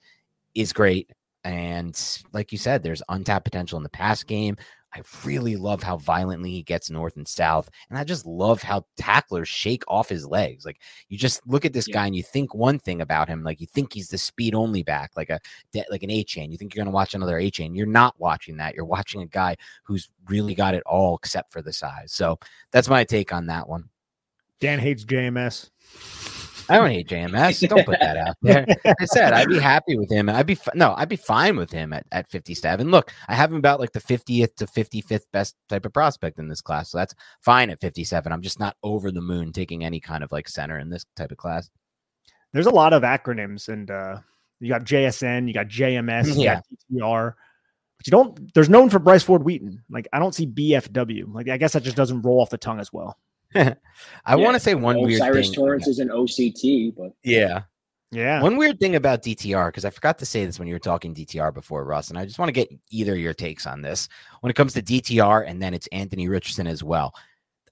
is 0.57 0.73
great. 0.73 1.09
And 1.45 1.97
like 2.33 2.51
you 2.51 2.59
said, 2.59 2.83
there's 2.83 3.03
untapped 3.09 3.45
potential 3.45 3.77
in 3.77 3.85
the 3.85 3.89
pass 3.89 4.25
game. 4.25 4.57
I 4.99 5.27
really 5.27 5.57
love 5.57 5.83
how 5.83 5.97
violently 5.97 6.51
he 6.51 6.63
gets 6.63 6.91
north 6.91 7.17
and 7.17 7.27
south. 7.27 7.71
And 7.89 7.99
I 7.99 8.05
just 8.05 8.27
love 8.27 8.63
how 8.63 8.85
tacklers 8.97 9.49
shake 9.49 9.85
off 9.87 10.09
his 10.09 10.27
legs. 10.27 10.65
Like 10.65 10.81
you 11.09 11.17
just 11.17 11.47
look 11.47 11.65
at 11.65 11.73
this 11.73 11.87
yeah. 11.87 11.95
guy 11.95 12.07
and 12.07 12.17
you 12.17 12.23
think 12.23 12.55
one 12.55 12.79
thing 12.79 13.01
about 13.01 13.29
him. 13.29 13.45
Like 13.45 13.61
you 13.61 13.67
think 13.67 13.93
he's 13.93 14.09
the 14.09 14.19
speed 14.19 14.55
only 14.55 14.83
back, 14.83 15.13
like 15.17 15.31
a 15.31 15.41
like 15.91 16.03
an 16.03 16.11
Achane. 16.11 16.51
You 16.51 16.59
think 16.59 16.75
you're 16.75 16.85
gonna 16.85 16.95
watch 16.95 17.15
another 17.15 17.39
Achane. 17.39 17.77
You're 17.77 17.87
not 17.87 18.19
watching 18.19 18.57
that. 18.57 18.75
You're 18.75 18.85
watching 18.85 19.23
a 19.23 19.27
guy 19.27 19.57
who's 19.85 20.09
really 20.29 20.55
got 20.55 20.75
it 20.75 20.83
all 20.85 21.17
except 21.17 21.53
for 21.53 21.63
the 21.63 21.73
size. 21.73 22.13
So 22.13 22.39
that's 22.73 22.89
my 22.89 23.05
take 23.05 23.33
on 23.33 23.47
that 23.47 23.69
one. 23.69 23.89
Dan 24.61 24.81
hates 24.81 25.05
JMS. 25.05 25.71
I 26.69 26.77
don't 26.77 26.91
hate 26.91 27.09
JMS. 27.09 27.69
Don't 27.69 27.87
put 27.87 28.01
that 28.01 28.17
out 28.17 28.37
there. 28.43 28.67
I 28.85 29.05
said 29.05 29.33
I'd 29.33 29.49
be 29.49 29.59
happy 29.59 29.97
with 29.97 30.11
him. 30.11 30.29
I'd 30.29 30.47
be 30.47 30.59
no, 30.75 30.95
I'd 30.97 31.09
be 31.09 31.17
fine 31.17 31.57
with 31.57 31.71
him 31.71 31.93
at, 31.93 32.07
at 32.13 32.29
57. 32.29 32.91
Look, 32.91 33.13
I 33.29 33.35
have 33.35 33.51
him 33.51 33.59
about 33.59 33.81
like 33.81 33.93
the 33.93 34.01
50th 34.01 34.55
to 34.57 34.67
55th 34.67 35.25
best 35.33 35.57
type 35.69 35.87
of 35.87 35.93
prospect 35.93 36.39
in 36.39 36.49
this 36.49 36.61
class. 36.61 36.91
So 36.91 36.99
that's 36.99 37.15
fine 37.43 37.71
at 37.71 37.81
57. 37.81 38.33
I'm 38.33 38.43
just 38.43 38.61
not 38.61 38.77
over 38.83 39.11
the 39.11 39.21
moon 39.21 39.53
taking 39.53 39.85
any 39.85 40.01
kind 40.01 40.23
of 40.23 40.33
like 40.33 40.49
center 40.49 40.79
in 40.79 40.91
this 40.91 41.07
type 41.17 41.33
of 41.33 41.39
class. 41.39 41.71
There's 42.53 42.67
a 42.67 42.71
lot 42.71 42.93
of 42.93 43.03
acronyms 43.03 43.69
and 43.69 43.91
uh 43.91 44.19
you 44.61 44.69
got 44.69 44.85
JSN, 44.85 45.47
you 45.47 45.55
got 45.55 45.69
JMS, 45.69 46.37
you 46.37 46.45
yeah. 46.45 46.55
got 46.57 46.65
DTR. 46.93 47.35
But 47.97 48.07
you 48.07 48.11
don't 48.11 48.55
there's 48.55 48.69
known 48.69 48.91
for 48.91 48.99
Bryce 48.99 49.23
Ford 49.23 49.45
Wheaton. 49.45 49.83
Like 49.91 50.09
I 50.13 50.19
don't 50.19 50.35
see 50.35 50.47
BFW. 50.47 51.33
Like 51.33 51.49
I 51.49 51.57
guess 51.57 51.73
that 51.73 51.83
just 51.83 51.97
doesn't 51.97 52.23
roll 52.23 52.41
off 52.41 52.51
the 52.51 52.59
tongue 52.59 52.81
as 52.81 52.93
well. 52.93 53.17
I 53.55 53.75
yeah, 54.29 54.35
want 54.35 54.55
to 54.55 54.61
say 54.61 54.75
one 54.75 54.97
weird 54.97 55.11
thing 55.11 55.19
Cyrus 55.19 55.47
thing. 55.49 55.55
Torrence 55.55 55.89
is 55.89 55.99
an 55.99 56.09
OCT, 56.09 56.95
but 56.97 57.13
yeah, 57.23 57.63
yeah. 58.11 58.43
One 58.43 58.57
weird 58.57 58.81
thing 58.81 58.97
about 58.97 59.23
DTR, 59.23 59.69
because 59.69 59.85
I 59.85 59.91
forgot 59.91 60.19
to 60.19 60.27
say 60.27 60.45
this 60.45 60.59
when 60.59 60.69
you 60.69 60.75
were 60.75 60.81
talking 60.81 61.15
DTR 61.15 61.53
before, 61.53 61.85
Russ, 61.85 62.11
and 62.11 62.19
I 62.19 62.25
just 62.25 62.39
want 62.39 62.49
to 62.49 62.53
get 62.53 62.69
either 62.91 63.17
your 63.17 63.35
takes 63.35 63.67
on 63.67 63.83
this. 63.83 64.09
When 64.41 64.51
it 64.51 64.57
comes 64.57 64.75
to 64.75 64.83
DTR, 64.83 65.49
and 65.49 65.61
then 65.63 65.75
it's 65.75 65.87
Anthony 65.89 66.29
Richardson 66.29 66.67
as 66.67 66.83
well. 66.83 67.15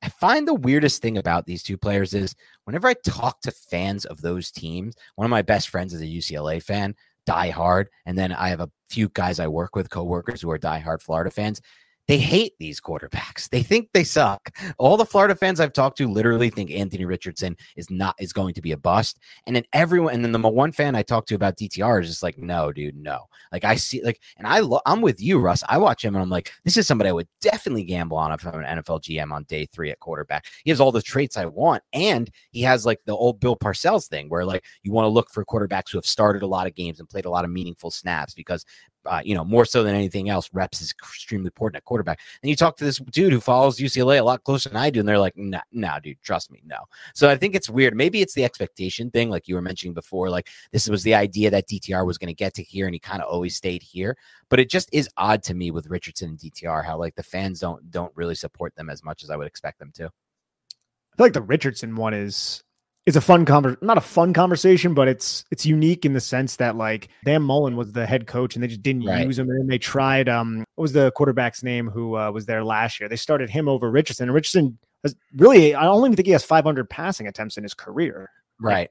I 0.02 0.08
find 0.08 0.46
the 0.46 0.54
weirdest 0.54 1.00
thing 1.00 1.16
about 1.18 1.46
these 1.46 1.62
two 1.62 1.78
players 1.78 2.12
is 2.12 2.34
whenever 2.64 2.86
I 2.86 2.94
talk 2.94 3.40
to 3.42 3.50
fans 3.50 4.04
of 4.04 4.20
those 4.20 4.50
teams, 4.50 4.94
one 5.14 5.24
of 5.24 5.30
my 5.30 5.42
best 5.42 5.70
friends 5.70 5.94
is 5.94 6.02
a 6.02 6.06
UCLA 6.06 6.62
fan, 6.62 6.94
die 7.24 7.50
hard, 7.50 7.88
and 8.04 8.16
then 8.16 8.32
I 8.32 8.48
have 8.48 8.60
a 8.60 8.70
few 8.88 9.08
guys 9.08 9.40
I 9.40 9.48
work 9.48 9.74
with, 9.74 9.90
coworkers 9.90 10.42
who 10.42 10.50
are 10.50 10.58
die 10.58 10.78
hard 10.80 11.02
Florida 11.02 11.30
fans 11.30 11.60
they 12.08 12.18
hate 12.18 12.52
these 12.58 12.80
quarterbacks. 12.80 13.48
They 13.48 13.62
think 13.62 13.88
they 13.92 14.04
suck. 14.04 14.50
All 14.78 14.96
the 14.96 15.06
Florida 15.06 15.34
fans 15.34 15.60
I've 15.60 15.72
talked 15.72 15.98
to 15.98 16.08
literally 16.08 16.50
think 16.50 16.70
Anthony 16.70 17.04
Richardson 17.04 17.56
is 17.76 17.90
not 17.90 18.14
is 18.18 18.32
going 18.32 18.54
to 18.54 18.62
be 18.62 18.72
a 18.72 18.76
bust. 18.76 19.18
And 19.46 19.56
then 19.56 19.64
everyone, 19.72 20.14
and 20.14 20.24
then 20.24 20.32
the 20.32 20.48
one 20.48 20.72
fan 20.72 20.94
I 20.94 21.02
talked 21.02 21.28
to 21.28 21.34
about 21.34 21.56
DTR 21.56 22.02
is 22.02 22.08
just 22.08 22.22
like, 22.22 22.38
no, 22.38 22.72
dude, 22.72 22.96
no. 22.96 23.24
Like 23.52 23.64
I 23.64 23.76
see, 23.76 24.02
like, 24.02 24.20
and 24.36 24.46
I 24.46 24.60
lo- 24.60 24.80
I'm 24.86 25.00
with 25.00 25.20
you, 25.20 25.38
Russ. 25.38 25.62
I 25.68 25.78
watch 25.78 26.04
him 26.04 26.14
and 26.14 26.22
I'm 26.22 26.30
like, 26.30 26.52
this 26.64 26.76
is 26.76 26.86
somebody 26.86 27.10
I 27.10 27.12
would 27.12 27.28
definitely 27.40 27.84
gamble 27.84 28.16
on 28.16 28.32
if 28.32 28.46
I'm 28.46 28.62
an 28.62 28.78
NFL 28.78 29.02
GM 29.02 29.32
on 29.32 29.44
day 29.44 29.66
three 29.66 29.90
at 29.90 30.00
quarterback. 30.00 30.46
He 30.64 30.70
has 30.70 30.80
all 30.80 30.92
the 30.92 31.02
traits 31.02 31.36
I 31.36 31.46
want, 31.46 31.82
and 31.92 32.30
he 32.50 32.62
has 32.62 32.86
like 32.86 33.00
the 33.06 33.16
old 33.16 33.40
Bill 33.40 33.56
Parcells 33.56 34.08
thing 34.08 34.28
where 34.28 34.44
like 34.44 34.64
you 34.82 34.92
want 34.92 35.04
to 35.04 35.10
look 35.10 35.30
for 35.30 35.44
quarterbacks 35.44 35.90
who 35.90 35.98
have 35.98 36.06
started 36.06 36.42
a 36.42 36.46
lot 36.46 36.66
of 36.66 36.74
games 36.74 37.00
and 37.00 37.08
played 37.08 37.24
a 37.24 37.30
lot 37.30 37.44
of 37.44 37.50
meaningful 37.50 37.90
snaps 37.90 38.34
because 38.34 38.64
uh, 39.06 39.20
you 39.24 39.34
know, 39.34 39.44
more 39.44 39.64
so 39.64 39.82
than 39.82 39.94
anything 39.94 40.28
else, 40.28 40.50
reps 40.52 40.80
is 40.80 40.90
extremely 40.90 41.46
important 41.46 41.76
at 41.76 41.84
quarterback. 41.84 42.20
And 42.42 42.50
you 42.50 42.56
talk 42.56 42.76
to 42.76 42.84
this 42.84 42.98
dude 42.98 43.32
who 43.32 43.40
follows 43.40 43.78
UCLA 43.78 44.18
a 44.18 44.24
lot 44.24 44.44
closer 44.44 44.68
than 44.68 44.76
I 44.76 44.90
do, 44.90 45.00
and 45.00 45.08
they're 45.08 45.18
like, 45.18 45.36
nah, 45.36 45.60
nah, 45.72 45.98
dude, 45.98 46.22
trust 46.22 46.50
me, 46.50 46.62
no. 46.64 46.78
So 47.14 47.28
I 47.28 47.36
think 47.36 47.54
it's 47.54 47.70
weird. 47.70 47.96
Maybe 47.96 48.22
it's 48.22 48.34
the 48.34 48.44
expectation 48.44 49.10
thing, 49.10 49.30
like 49.30 49.48
you 49.48 49.54
were 49.54 49.62
mentioning 49.62 49.94
before. 49.94 50.30
Like 50.30 50.48
this 50.72 50.88
was 50.88 51.02
the 51.02 51.14
idea 51.14 51.50
that 51.50 51.68
DTR 51.68 52.06
was 52.06 52.18
going 52.18 52.28
to 52.28 52.34
get 52.34 52.54
to 52.54 52.62
here, 52.62 52.86
and 52.86 52.94
he 52.94 52.98
kind 52.98 53.22
of 53.22 53.28
always 53.28 53.56
stayed 53.56 53.82
here. 53.82 54.16
But 54.48 54.60
it 54.60 54.70
just 54.70 54.88
is 54.92 55.08
odd 55.16 55.42
to 55.44 55.54
me 55.54 55.70
with 55.70 55.88
Richardson 55.88 56.30
and 56.30 56.38
DTR 56.38 56.84
how 56.84 56.98
like 56.98 57.14
the 57.14 57.22
fans 57.22 57.60
don't 57.60 57.90
don't 57.90 58.12
really 58.14 58.34
support 58.34 58.74
them 58.76 58.90
as 58.90 59.02
much 59.02 59.22
as 59.22 59.30
I 59.30 59.36
would 59.36 59.46
expect 59.46 59.78
them 59.78 59.92
to. 59.94 60.04
I 60.04 61.16
feel 61.16 61.26
like 61.26 61.32
the 61.32 61.42
Richardson 61.42 61.96
one 61.96 62.14
is 62.14 62.62
it's 63.06 63.16
a 63.16 63.20
fun 63.20 63.46
conver 63.46 63.80
not 63.80 63.96
a 63.96 64.02
fun 64.02 64.32
conversation, 64.32 64.92
but 64.92 65.06
it's 65.06 65.44
it's 65.52 65.64
unique 65.64 66.04
in 66.04 66.12
the 66.12 66.20
sense 66.20 66.56
that 66.56 66.76
like 66.76 67.08
Dan 67.24 67.42
Mullen 67.42 67.76
was 67.76 67.92
the 67.92 68.04
head 68.04 68.26
coach 68.26 68.56
and 68.56 68.62
they 68.62 68.66
just 68.66 68.82
didn't 68.82 69.04
right. 69.04 69.24
use 69.24 69.38
him. 69.38 69.48
And 69.48 69.60
then 69.60 69.66
they 69.68 69.78
tried 69.78 70.28
um 70.28 70.64
what 70.74 70.82
was 70.82 70.92
the 70.92 71.12
quarterback's 71.12 71.62
name 71.62 71.88
who 71.88 72.16
uh, 72.16 72.32
was 72.32 72.46
there 72.46 72.64
last 72.64 72.98
year? 72.98 73.08
They 73.08 73.16
started 73.16 73.48
him 73.48 73.68
over 73.68 73.90
Richardson. 73.90 74.28
And 74.28 74.34
Richardson 74.34 74.76
has 75.04 75.14
really 75.36 75.74
I 75.74 75.84
don't 75.84 76.04
even 76.04 76.16
think 76.16 76.26
he 76.26 76.32
has 76.32 76.44
500 76.44 76.90
passing 76.90 77.28
attempts 77.28 77.56
in 77.56 77.62
his 77.62 77.74
career. 77.74 78.28
Right. 78.60 78.90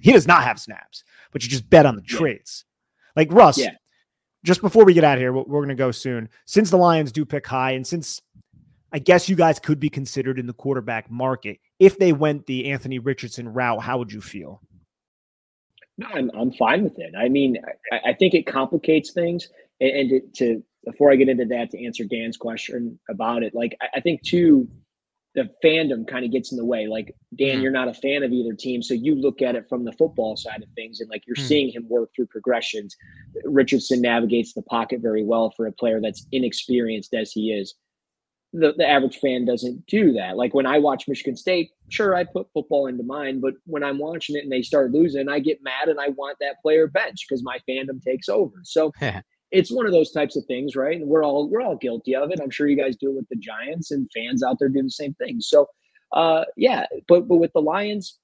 he 0.00 0.12
does 0.12 0.28
not 0.28 0.44
have 0.44 0.60
snaps, 0.60 1.02
but 1.32 1.42
you 1.42 1.50
just 1.50 1.68
bet 1.68 1.84
on 1.84 1.96
the 1.96 2.04
yeah. 2.08 2.16
traits. 2.16 2.64
Like 3.16 3.32
Russ, 3.32 3.58
yeah. 3.58 3.72
just 4.44 4.60
before 4.60 4.84
we 4.84 4.94
get 4.94 5.02
out 5.02 5.18
here, 5.18 5.32
we're, 5.32 5.42
we're 5.42 5.58
going 5.58 5.68
to 5.70 5.74
go 5.74 5.90
soon. 5.90 6.28
Since 6.44 6.70
the 6.70 6.76
Lions 6.76 7.10
do 7.10 7.24
pick 7.24 7.44
high, 7.44 7.72
and 7.72 7.84
since 7.84 8.22
I 8.92 9.00
guess 9.00 9.28
you 9.28 9.36
guys 9.36 9.58
could 9.58 9.80
be 9.80 9.90
considered 9.90 10.38
in 10.38 10.46
the 10.46 10.52
quarterback 10.52 11.10
market. 11.10 11.58
If 11.78 11.98
they 11.98 12.12
went 12.12 12.46
the 12.46 12.70
Anthony 12.70 12.98
Richardson 12.98 13.48
route, 13.52 13.82
how 13.82 13.98
would 13.98 14.12
you 14.12 14.20
feel? 14.20 14.60
No, 15.96 16.06
I'm, 16.12 16.30
I'm 16.34 16.52
fine 16.52 16.84
with 16.84 16.98
it. 16.98 17.14
I 17.18 17.28
mean, 17.28 17.56
I, 17.92 18.10
I 18.10 18.12
think 18.14 18.34
it 18.34 18.46
complicates 18.46 19.12
things. 19.12 19.48
And, 19.80 19.90
and 19.90 20.34
to, 20.34 20.54
to, 20.54 20.64
before 20.84 21.12
I 21.12 21.16
get 21.16 21.28
into 21.28 21.44
that, 21.46 21.70
to 21.70 21.84
answer 21.84 22.04
Dan's 22.04 22.36
question 22.36 22.98
about 23.08 23.42
it, 23.42 23.54
like 23.54 23.76
I, 23.80 23.98
I 23.98 24.00
think 24.00 24.22
too, 24.22 24.68
the 25.34 25.50
fandom 25.62 26.06
kind 26.06 26.24
of 26.24 26.32
gets 26.32 26.52
in 26.52 26.58
the 26.58 26.64
way. 26.64 26.86
Like 26.86 27.14
Dan, 27.36 27.48
mm-hmm. 27.48 27.62
you're 27.62 27.72
not 27.72 27.88
a 27.88 27.94
fan 27.94 28.22
of 28.22 28.32
either 28.32 28.54
team, 28.54 28.82
so 28.82 28.94
you 28.94 29.14
look 29.14 29.42
at 29.42 29.54
it 29.54 29.68
from 29.68 29.84
the 29.84 29.92
football 29.92 30.36
side 30.36 30.62
of 30.62 30.68
things, 30.74 31.00
and 31.00 31.10
like 31.10 31.22
you're 31.26 31.36
mm. 31.36 31.46
seeing 31.46 31.70
him 31.70 31.86
work 31.88 32.10
through 32.14 32.26
progressions. 32.26 32.96
Richardson 33.44 34.00
navigates 34.00 34.54
the 34.54 34.62
pocket 34.62 35.00
very 35.00 35.22
well 35.22 35.52
for 35.56 35.66
a 35.66 35.72
player 35.72 36.00
that's 36.00 36.26
inexperienced 36.32 37.14
as 37.14 37.30
he 37.30 37.52
is 37.52 37.74
the, 38.52 38.72
the 38.76 38.88
average 38.88 39.18
fan 39.18 39.44
doesn't 39.44 39.86
do 39.86 40.12
that. 40.12 40.36
Like 40.36 40.54
when 40.54 40.66
I 40.66 40.78
watch 40.78 41.06
Michigan 41.06 41.36
State, 41.36 41.70
sure, 41.90 42.14
I 42.14 42.24
put 42.24 42.48
football 42.54 42.86
into 42.86 43.02
mind, 43.02 43.42
but 43.42 43.54
when 43.66 43.84
I'm 43.84 43.98
watching 43.98 44.36
it 44.36 44.42
and 44.42 44.52
they 44.52 44.62
start 44.62 44.92
losing, 44.92 45.28
I 45.28 45.38
get 45.38 45.62
mad 45.62 45.88
and 45.88 46.00
I 46.00 46.08
want 46.08 46.38
that 46.40 46.60
player 46.62 46.86
bench 46.86 47.26
because 47.28 47.42
my 47.42 47.58
fandom 47.68 48.02
takes 48.02 48.28
over. 48.28 48.56
So 48.64 48.92
it's 49.50 49.70
one 49.70 49.86
of 49.86 49.92
those 49.92 50.12
types 50.12 50.36
of 50.36 50.44
things, 50.46 50.76
right? 50.76 50.98
And 50.98 51.08
we're 51.08 51.24
all 51.24 51.48
we're 51.48 51.62
all 51.62 51.76
guilty 51.76 52.14
of 52.14 52.30
it. 52.30 52.40
I'm 52.42 52.50
sure 52.50 52.68
you 52.68 52.76
guys 52.76 52.96
do 52.96 53.10
it 53.10 53.16
with 53.16 53.28
the 53.28 53.36
Giants 53.36 53.90
and 53.90 54.08
fans 54.14 54.42
out 54.42 54.58
there 54.58 54.68
do 54.68 54.82
the 54.82 54.90
same 54.90 55.14
thing. 55.14 55.40
So 55.40 55.66
uh 56.12 56.44
yeah, 56.56 56.86
but 57.06 57.28
but 57.28 57.36
with 57.36 57.52
the 57.52 57.60
Lions, 57.60 58.18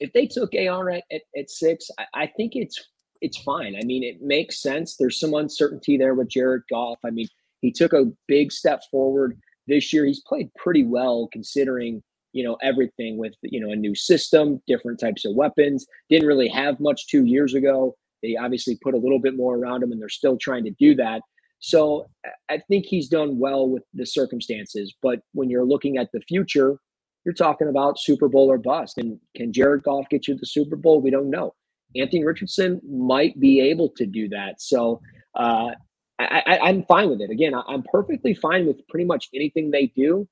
if 0.00 0.12
they 0.12 0.26
took 0.26 0.52
AR 0.54 0.90
at, 0.90 1.04
at, 1.10 1.22
at 1.36 1.50
six, 1.50 1.90
I, 1.98 2.04
I 2.14 2.26
think 2.26 2.52
it's 2.54 2.88
it's 3.20 3.38
fine. 3.38 3.74
I 3.76 3.84
mean, 3.84 4.04
it 4.04 4.22
makes 4.22 4.62
sense. 4.62 4.96
There's 4.96 5.18
some 5.18 5.34
uncertainty 5.34 5.96
there 5.96 6.14
with 6.14 6.28
Jared 6.28 6.62
Goff. 6.70 6.98
I 7.04 7.10
mean, 7.10 7.26
he 7.60 7.72
took 7.72 7.92
a 7.92 8.06
big 8.26 8.52
step 8.52 8.82
forward 8.90 9.38
this 9.66 9.92
year. 9.92 10.04
He's 10.04 10.22
played 10.26 10.50
pretty 10.56 10.84
well 10.84 11.28
considering, 11.32 12.02
you 12.32 12.44
know, 12.44 12.56
everything 12.62 13.18
with, 13.18 13.34
you 13.42 13.60
know, 13.60 13.72
a 13.72 13.76
new 13.76 13.94
system, 13.94 14.60
different 14.66 15.00
types 15.00 15.24
of 15.24 15.34
weapons. 15.34 15.86
Didn't 16.10 16.28
really 16.28 16.48
have 16.48 16.80
much 16.80 17.08
two 17.08 17.24
years 17.24 17.54
ago. 17.54 17.94
They 18.22 18.36
obviously 18.36 18.78
put 18.82 18.94
a 18.94 18.98
little 18.98 19.20
bit 19.20 19.36
more 19.36 19.56
around 19.56 19.82
him 19.82 19.92
and 19.92 20.00
they're 20.00 20.08
still 20.08 20.36
trying 20.38 20.64
to 20.64 20.72
do 20.78 20.94
that. 20.96 21.22
So 21.60 22.06
I 22.48 22.60
think 22.68 22.86
he's 22.86 23.08
done 23.08 23.38
well 23.38 23.68
with 23.68 23.82
the 23.94 24.06
circumstances. 24.06 24.94
But 25.02 25.20
when 25.32 25.50
you're 25.50 25.64
looking 25.64 25.98
at 25.98 26.08
the 26.12 26.20
future, 26.20 26.78
you're 27.24 27.34
talking 27.34 27.68
about 27.68 27.98
Super 27.98 28.28
Bowl 28.28 28.50
or 28.50 28.58
bust. 28.58 28.98
And 28.98 29.18
can 29.36 29.52
Jared 29.52 29.82
Goff 29.82 30.08
get 30.08 30.28
you 30.28 30.36
the 30.36 30.46
Super 30.46 30.76
Bowl? 30.76 31.00
We 31.00 31.10
don't 31.10 31.30
know. 31.30 31.54
Anthony 31.96 32.24
Richardson 32.24 32.80
might 32.88 33.38
be 33.40 33.60
able 33.60 33.88
to 33.96 34.06
do 34.06 34.28
that. 34.28 34.60
So 34.60 35.00
uh, 35.34 35.70
I, 36.18 36.68
am 36.68 36.84
fine 36.84 37.10
with 37.10 37.20
it. 37.20 37.30
Again, 37.30 37.54
I, 37.54 37.62
I'm 37.68 37.82
perfectly 37.82 38.34
fine 38.34 38.66
with 38.66 38.86
pretty 38.88 39.04
much 39.04 39.28
anything 39.34 39.70
they 39.70 39.86
do, 39.86 40.28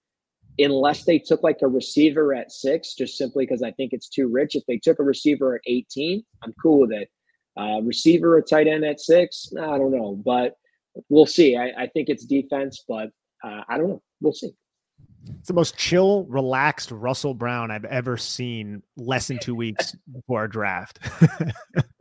unless 0.58 1.04
they 1.04 1.18
took 1.18 1.42
like 1.42 1.58
a 1.62 1.68
receiver 1.68 2.34
at 2.34 2.50
six, 2.50 2.94
just 2.94 3.16
simply 3.16 3.46
because 3.46 3.62
I 3.62 3.70
think 3.72 3.92
it's 3.92 4.08
too 4.08 4.28
rich. 4.28 4.56
If 4.56 4.64
they 4.66 4.78
took 4.78 4.98
a 4.98 5.04
receiver 5.04 5.56
at 5.56 5.60
18, 5.66 6.24
I'm 6.42 6.54
cool 6.60 6.80
with 6.80 6.92
it. 6.92 7.08
Uh, 7.56 7.80
receiver 7.82 8.36
or 8.36 8.42
tight 8.42 8.66
end 8.66 8.84
at 8.84 9.00
six, 9.00 9.50
I 9.58 9.78
don't 9.78 9.92
know, 9.92 10.20
but 10.24 10.56
we'll 11.08 11.26
see. 11.26 11.56
I, 11.56 11.72
I 11.76 11.86
think 11.86 12.08
it's 12.08 12.24
defense, 12.24 12.84
but 12.86 13.10
uh, 13.42 13.62
I 13.68 13.78
don't 13.78 13.88
know. 13.88 14.02
We'll 14.20 14.32
see. 14.32 14.52
It's 15.38 15.48
the 15.48 15.54
most 15.54 15.76
chill, 15.76 16.24
relaxed 16.24 16.90
Russell 16.90 17.34
Brown 17.34 17.70
I've 17.70 17.84
ever 17.84 18.16
seen 18.16 18.82
less 18.96 19.28
than 19.28 19.38
two 19.38 19.54
weeks 19.54 19.94
before 20.12 20.44
a 20.44 20.50
draft. 20.50 20.98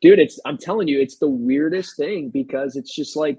dude 0.00 0.18
it's 0.18 0.38
i'm 0.44 0.58
telling 0.58 0.88
you 0.88 1.00
it's 1.00 1.18
the 1.18 1.28
weirdest 1.28 1.96
thing 1.96 2.30
because 2.30 2.76
it's 2.76 2.94
just 2.94 3.16
like 3.16 3.38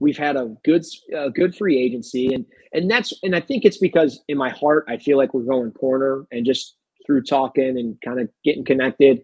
we've 0.00 0.18
had 0.18 0.36
a 0.36 0.54
good 0.64 0.84
a 1.14 1.30
good 1.30 1.54
free 1.54 1.78
agency 1.80 2.32
and 2.34 2.44
and 2.72 2.90
that's 2.90 3.12
and 3.22 3.36
i 3.36 3.40
think 3.40 3.64
it's 3.64 3.78
because 3.78 4.20
in 4.28 4.36
my 4.36 4.50
heart 4.50 4.84
i 4.88 4.96
feel 4.96 5.16
like 5.16 5.32
we're 5.34 5.42
going 5.42 5.70
corner 5.72 6.26
and 6.32 6.44
just 6.44 6.76
through 7.06 7.22
talking 7.22 7.78
and 7.78 7.96
kind 8.02 8.20
of 8.20 8.28
getting 8.44 8.64
connected 8.64 9.22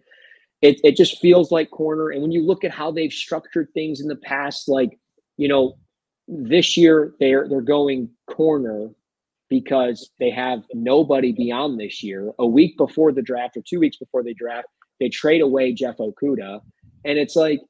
it, 0.61 0.79
it 0.83 0.97
just 0.97 1.19
feels 1.19 1.51
like 1.51 1.71
corner. 1.71 2.09
And 2.09 2.21
when 2.21 2.31
you 2.31 2.45
look 2.45 2.63
at 2.63 2.71
how 2.71 2.91
they've 2.91 3.13
structured 3.13 3.69
things 3.73 4.01
in 4.01 4.07
the 4.07 4.15
past 4.17 4.67
like 4.67 4.97
you 5.37 5.47
know 5.47 5.77
this 6.27 6.75
year 6.75 7.13
they're 7.19 7.47
they're 7.47 7.61
going 7.61 8.09
corner 8.29 8.89
because 9.49 10.11
they 10.19 10.29
have 10.29 10.63
nobody 10.73 11.31
beyond 11.31 11.79
this 11.79 12.03
year. 12.03 12.31
A 12.39 12.45
week 12.45 12.77
before 12.77 13.11
the 13.11 13.21
draft 13.21 13.57
or 13.57 13.63
two 13.67 13.79
weeks 13.79 13.97
before 13.97 14.23
they 14.23 14.33
draft 14.33 14.67
they 14.99 15.09
trade 15.09 15.41
away 15.41 15.73
Jeff 15.73 15.97
Okudah. 15.97 16.61
And 17.05 17.17
it's 17.17 17.35
like, 17.35 17.61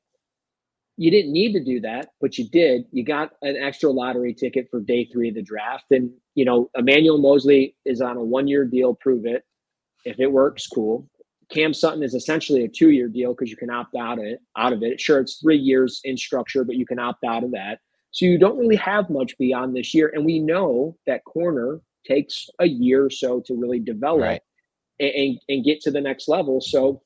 you 0.97 1.11
didn't 1.11 1.31
need 1.31 1.53
to 1.53 1.63
do 1.63 1.79
that, 1.79 2.09
but 2.19 2.37
you 2.37 2.49
did. 2.49 2.83
You 2.91 3.05
got 3.05 3.31
an 3.41 3.55
extra 3.55 3.89
lottery 3.89 4.33
ticket 4.33 4.67
for 4.69 4.81
day 4.81 5.05
three 5.05 5.29
of 5.29 5.35
the 5.35 5.41
draft. 5.41 5.85
And, 5.91 6.11
you 6.35 6.43
know, 6.43 6.69
Emmanuel 6.75 7.19
Moseley 7.19 7.77
is 7.85 8.01
on 8.01 8.17
a 8.17 8.23
one 8.23 8.47
year 8.49 8.65
deal, 8.65 8.95
prove 8.95 9.25
it. 9.25 9.43
If 10.03 10.19
it 10.19 10.31
works, 10.31 10.67
cool. 10.67 11.07
Cam 11.49 11.73
Sutton 11.73 12.03
is 12.03 12.13
essentially 12.13 12.65
a 12.65 12.67
two 12.67 12.91
year 12.91 13.07
deal 13.07 13.33
because 13.33 13.49
you 13.49 13.55
can 13.55 13.69
opt 13.69 13.95
out 13.95 14.19
of 14.19 14.25
it 14.25 14.39
out 14.57 14.73
of 14.73 14.83
it. 14.83 14.99
Sure, 14.99 15.19
it's 15.19 15.37
three 15.37 15.57
years 15.57 16.01
in 16.03 16.17
structure, 16.17 16.63
but 16.63 16.75
you 16.75 16.85
can 16.85 16.99
opt 16.99 17.23
out 17.23 17.43
of 17.43 17.51
that. 17.51 17.79
So 18.11 18.25
you 18.25 18.37
don't 18.37 18.57
really 18.57 18.75
have 18.75 19.09
much 19.09 19.37
beyond 19.37 19.75
this 19.75 19.93
year. 19.93 20.11
And 20.13 20.25
we 20.25 20.39
know 20.39 20.97
that 21.07 21.23
corner 21.25 21.79
takes 22.05 22.49
a 22.59 22.65
year 22.65 23.05
or 23.05 23.09
so 23.09 23.41
to 23.45 23.55
really 23.55 23.79
develop 23.79 24.21
right. 24.21 24.41
and, 24.99 25.11
and, 25.11 25.39
and 25.47 25.63
get 25.63 25.79
to 25.81 25.91
the 25.91 26.01
next 26.01 26.27
level. 26.27 26.59
So 26.59 27.01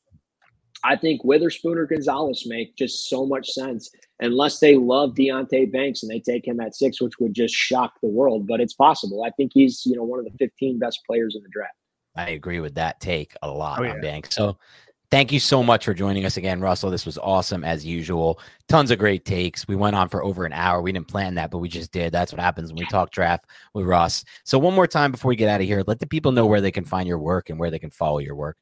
I 0.84 0.96
think 0.96 1.24
Witherspoon 1.24 1.78
or 1.78 1.86
Gonzalez 1.86 2.46
make 2.46 2.76
just 2.76 3.10
so 3.10 3.26
much 3.26 3.50
sense 3.50 3.90
unless 4.20 4.60
they 4.60 4.76
love 4.76 5.12
Deonte 5.12 5.72
Banks 5.72 6.04
and 6.04 6.12
they 6.12 6.20
take 6.20 6.46
him 6.46 6.60
at 6.60 6.76
six, 6.76 7.02
which 7.02 7.20
would 7.20 7.34
just 7.34 7.56
shock 7.56 7.94
the 8.02 8.10
world. 8.10 8.48
But 8.48 8.60
it's 8.60 8.74
possible. 8.74 9.24
I 9.24 9.30
think 9.32 9.52
he's, 9.54 9.86
you 9.86 9.96
know, 9.96 10.04
one 10.04 10.20
of 10.20 10.26
the 10.26 10.38
15 10.38 10.80
best 10.80 11.00
players 11.06 11.36
in 11.36 11.44
the 11.44 11.50
draft. 11.50 11.76
I 12.16 12.32
agree 12.32 12.60
with 12.60 12.76
that 12.76 13.00
take 13.00 13.34
a 13.42 13.50
lot 13.50 13.80
oh, 13.80 13.84
yeah. 13.84 13.94
on 13.94 14.02
Banks. 14.02 14.36
So 14.36 14.58
thank 15.10 15.32
you 15.32 15.40
so 15.40 15.64
much 15.64 15.86
for 15.86 15.94
joining 15.94 16.26
us 16.26 16.38
again, 16.38 16.60
Russell. 16.60 16.92
This 16.92 17.06
was 17.06 17.18
awesome 17.18 17.64
as 17.64 17.86
usual. 17.86 18.40
Tons 18.68 18.92
of 18.92 19.00
great 19.00 19.26
takes. 19.26 19.68
We 19.68 19.76
went 19.76 19.96
on 19.96 20.10
for 20.10 20.24
over 20.24 20.46
an 20.46 20.54
hour. 20.54 20.82
We 20.82 20.92
didn't 20.92 21.08
plan 21.08 21.36
that, 21.36 21.50
but 21.50 21.60
we 21.60 21.70
just 21.70 21.92
did. 21.92 22.12
That's 22.12 22.32
what 22.32 22.42
happens 22.42 22.72
when 22.72 22.80
we 22.80 22.86
talk 22.88 23.12
draft 23.12 23.46
with 23.74 23.86
Russ. 23.86 24.26
So 24.44 24.60
one 24.60 24.76
more 24.76 24.88
time 24.88 25.12
before 25.12 25.30
we 25.30 25.36
get 25.36 25.50
out 25.50 25.62
of 25.62 25.68
here, 25.68 25.84
let 25.88 26.00
the 26.00 26.08
people 26.08 26.32
know 26.32 26.46
where 26.46 26.62
they 26.62 26.72
can 26.72 26.84
find 26.84 27.08
your 27.08 27.20
work 27.20 27.50
and 27.50 27.58
where 27.58 27.72
they 27.72 27.80
can 27.80 27.92
follow 27.92 28.20
your 28.20 28.36
work. 28.36 28.58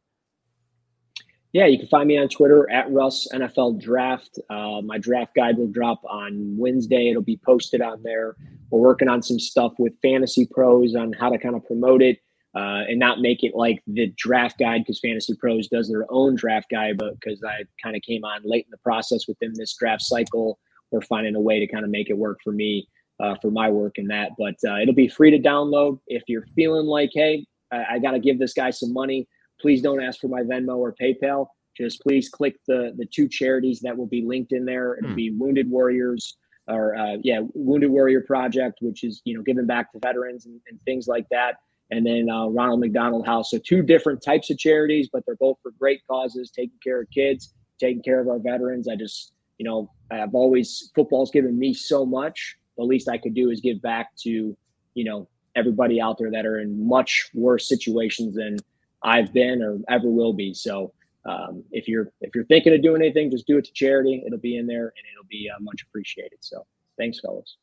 Yeah, 1.53 1.65
you 1.65 1.77
can 1.77 1.87
find 1.87 2.07
me 2.07 2.17
on 2.17 2.29
Twitter 2.29 2.69
at 2.71 2.89
Russ 2.91 3.27
NFL 3.33 3.81
Draft. 3.81 4.39
Uh, 4.49 4.81
my 4.81 4.97
draft 4.97 5.35
guide 5.35 5.57
will 5.57 5.67
drop 5.67 6.01
on 6.05 6.55
Wednesday. 6.57 7.09
It'll 7.09 7.21
be 7.21 7.41
posted 7.45 7.81
on 7.81 8.01
there. 8.03 8.37
We're 8.69 8.79
working 8.79 9.09
on 9.09 9.21
some 9.21 9.37
stuff 9.37 9.73
with 9.77 9.93
Fantasy 10.01 10.47
Pros 10.49 10.95
on 10.95 11.11
how 11.11 11.29
to 11.29 11.37
kind 11.37 11.55
of 11.55 11.65
promote 11.65 12.01
it 12.01 12.19
uh, 12.55 12.87
and 12.87 12.99
not 12.99 13.19
make 13.19 13.43
it 13.43 13.51
like 13.53 13.81
the 13.85 14.13
draft 14.17 14.59
guide 14.59 14.81
because 14.81 15.01
Fantasy 15.01 15.35
Pros 15.35 15.67
does 15.67 15.89
their 15.89 16.05
own 16.09 16.35
draft 16.35 16.69
guide, 16.71 16.97
but 16.97 17.19
because 17.19 17.43
I 17.43 17.63
kind 17.83 17.97
of 17.97 18.01
came 18.01 18.23
on 18.23 18.41
late 18.45 18.65
in 18.65 18.71
the 18.71 18.77
process 18.77 19.27
within 19.27 19.51
this 19.53 19.75
draft 19.77 20.03
cycle, 20.03 20.57
we're 20.91 21.01
finding 21.01 21.35
a 21.35 21.41
way 21.41 21.59
to 21.59 21.67
kind 21.67 21.83
of 21.83 21.91
make 21.91 22.09
it 22.09 22.17
work 22.17 22.39
for 22.45 22.53
me 22.53 22.87
uh, 23.21 23.35
for 23.41 23.51
my 23.51 23.69
work 23.69 23.97
in 23.97 24.07
that. 24.07 24.31
But 24.37 24.55
uh, 24.65 24.77
it'll 24.77 24.95
be 24.95 25.09
free 25.09 25.31
to 25.31 25.39
download 25.39 25.99
if 26.07 26.23
you're 26.27 26.45
feeling 26.55 26.85
like, 26.85 27.11
hey, 27.13 27.45
I, 27.73 27.83
I 27.91 27.99
got 27.99 28.11
to 28.11 28.19
give 28.19 28.39
this 28.39 28.53
guy 28.53 28.69
some 28.69 28.93
money 28.93 29.27
Please 29.61 29.81
don't 29.81 30.01
ask 30.01 30.19
for 30.19 30.27
my 30.27 30.41
Venmo 30.41 30.77
or 30.77 30.95
PayPal. 30.99 31.47
Just 31.77 32.01
please 32.01 32.29
click 32.29 32.55
the 32.67 32.93
the 32.97 33.05
two 33.05 33.27
charities 33.27 33.79
that 33.81 33.97
will 33.97 34.07
be 34.07 34.23
linked 34.23 34.51
in 34.51 34.65
there. 34.65 34.95
It'll 34.95 35.11
hmm. 35.11 35.15
be 35.15 35.31
Wounded 35.31 35.69
Warriors 35.69 36.37
or 36.67 36.95
uh, 36.95 37.17
yeah, 37.23 37.41
Wounded 37.53 37.89
Warrior 37.89 38.21
Project, 38.21 38.79
which 38.81 39.03
is 39.03 39.21
you 39.25 39.35
know 39.35 39.43
giving 39.43 39.65
back 39.65 39.91
to 39.93 39.99
veterans 39.99 40.45
and, 40.45 40.59
and 40.69 40.79
things 40.83 41.07
like 41.07 41.27
that. 41.31 41.57
And 41.89 42.05
then 42.05 42.29
uh, 42.29 42.47
Ronald 42.47 42.79
McDonald 42.79 43.25
House. 43.25 43.51
So 43.51 43.57
two 43.57 43.81
different 43.81 44.23
types 44.23 44.49
of 44.49 44.57
charities, 44.57 45.09
but 45.11 45.23
they're 45.25 45.35
both 45.35 45.57
for 45.61 45.71
great 45.71 46.01
causes, 46.09 46.49
taking 46.49 46.77
care 46.81 47.01
of 47.01 47.09
kids, 47.09 47.53
taking 47.79 48.01
care 48.01 48.21
of 48.21 48.29
our 48.29 48.39
veterans. 48.39 48.87
I 48.87 48.95
just 48.95 49.33
you 49.57 49.65
know 49.65 49.91
I've 50.11 50.35
always 50.35 50.91
football's 50.95 51.31
given 51.31 51.57
me 51.57 51.73
so 51.73 52.05
much. 52.05 52.55
The 52.77 52.83
least 52.83 53.09
I 53.09 53.17
could 53.17 53.33
do 53.33 53.49
is 53.49 53.61
give 53.61 53.81
back 53.81 54.15
to 54.23 54.57
you 54.93 55.03
know 55.03 55.27
everybody 55.55 55.99
out 55.99 56.17
there 56.17 56.31
that 56.31 56.45
are 56.45 56.59
in 56.59 56.87
much 56.87 57.29
worse 57.33 57.67
situations 57.67 58.35
than 58.35 58.57
I've 59.03 59.33
been 59.33 59.61
or 59.61 59.79
ever 59.89 60.09
will 60.09 60.33
be. 60.33 60.53
So 60.53 60.93
um, 61.25 61.63
if 61.71 61.87
you're 61.87 62.11
if 62.21 62.33
you're 62.33 62.45
thinking 62.45 62.73
of 62.73 62.81
doing 62.81 63.01
anything, 63.01 63.29
just 63.31 63.47
do 63.47 63.57
it 63.57 63.65
to 63.65 63.73
charity. 63.73 64.23
It'll 64.25 64.39
be 64.39 64.57
in 64.57 64.67
there 64.67 64.85
and 64.85 65.05
it'll 65.13 65.27
be 65.29 65.49
uh, 65.49 65.59
much 65.59 65.83
appreciated. 65.83 66.39
So 66.41 66.65
thanks, 66.97 67.19
fellas. 67.19 67.57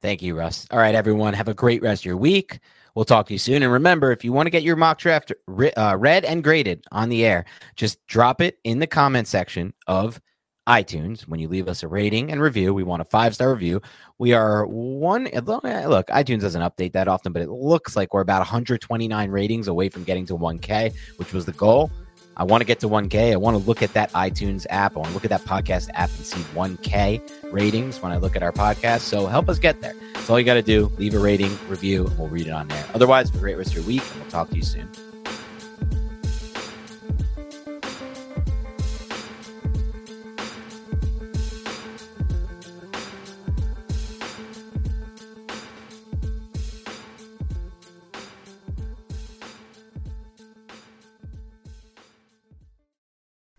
Thank 0.00 0.20
you, 0.20 0.36
Russ. 0.36 0.66
All 0.70 0.78
right, 0.78 0.94
everyone. 0.94 1.32
Have 1.34 1.48
a 1.48 1.54
great 1.54 1.80
rest 1.80 2.02
of 2.02 2.06
your 2.06 2.16
week. 2.16 2.58
We'll 2.94 3.04
talk 3.04 3.26
to 3.28 3.32
you 3.32 3.38
soon. 3.38 3.62
And 3.62 3.72
remember, 3.72 4.10
if 4.10 4.24
you 4.24 4.32
want 4.32 4.46
to 4.46 4.50
get 4.50 4.64
your 4.64 4.76
mock 4.76 4.98
draft 4.98 5.32
uh, 5.76 5.96
read 5.98 6.24
and 6.24 6.44
graded 6.44 6.84
on 6.90 7.08
the 7.08 7.24
air, 7.24 7.44
just 7.76 8.04
drop 8.06 8.40
it 8.40 8.58
in 8.64 8.80
the 8.80 8.86
comment 8.86 9.28
section 9.28 9.72
of 9.86 10.20
iTunes. 10.68 11.22
When 11.22 11.40
you 11.40 11.48
leave 11.48 11.68
us 11.68 11.82
a 11.82 11.88
rating 11.88 12.30
and 12.30 12.40
review, 12.40 12.72
we 12.72 12.82
want 12.82 13.02
a 13.02 13.04
five 13.04 13.34
star 13.34 13.52
review. 13.52 13.80
We 14.18 14.32
are 14.32 14.66
one. 14.66 15.26
Eh, 15.26 15.40
look, 15.40 16.06
iTunes 16.08 16.40
doesn't 16.40 16.62
update 16.62 16.92
that 16.92 17.08
often, 17.08 17.32
but 17.32 17.42
it 17.42 17.50
looks 17.50 17.96
like 17.96 18.14
we're 18.14 18.20
about 18.20 18.40
129 18.40 19.30
ratings 19.30 19.68
away 19.68 19.88
from 19.88 20.04
getting 20.04 20.26
to 20.26 20.36
1K, 20.36 20.94
which 21.16 21.32
was 21.32 21.44
the 21.44 21.52
goal. 21.52 21.90
I 22.36 22.44
want 22.44 22.62
to 22.62 22.64
get 22.64 22.80
to 22.80 22.88
1K. 22.88 23.32
I 23.32 23.36
want 23.36 23.58
to 23.58 23.62
look 23.62 23.82
at 23.82 23.92
that 23.92 24.10
iTunes 24.12 24.66
app. 24.70 24.96
I 24.96 25.00
want 25.00 25.08
to 25.08 25.14
look 25.14 25.24
at 25.24 25.30
that 25.30 25.42
podcast 25.42 25.90
app 25.94 26.10
and 26.16 26.24
see 26.24 26.40
1K 26.54 27.52
ratings 27.52 28.00
when 28.00 28.10
I 28.10 28.16
look 28.16 28.36
at 28.36 28.42
our 28.42 28.52
podcast. 28.52 29.00
So 29.00 29.26
help 29.26 29.48
us 29.48 29.58
get 29.58 29.80
there. 29.80 29.94
That's 30.14 30.30
all 30.30 30.38
you 30.38 30.46
got 30.46 30.54
to 30.54 30.62
do. 30.62 30.90
Leave 30.98 31.14
a 31.14 31.18
rating, 31.18 31.56
review, 31.68 32.06
and 32.06 32.18
we'll 32.18 32.28
read 32.28 32.46
it 32.46 32.52
on 32.52 32.68
there. 32.68 32.84
Otherwise, 32.94 33.28
have 33.28 33.36
a 33.36 33.40
great 33.40 33.56
rest 33.56 33.70
of 33.70 33.76
your 33.76 33.84
week, 33.84 34.02
and 34.12 34.20
we'll 34.22 34.30
talk 34.30 34.48
to 34.50 34.56
you 34.56 34.62
soon. 34.62 34.88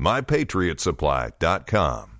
MyPatriotSupply.com. 0.00 2.19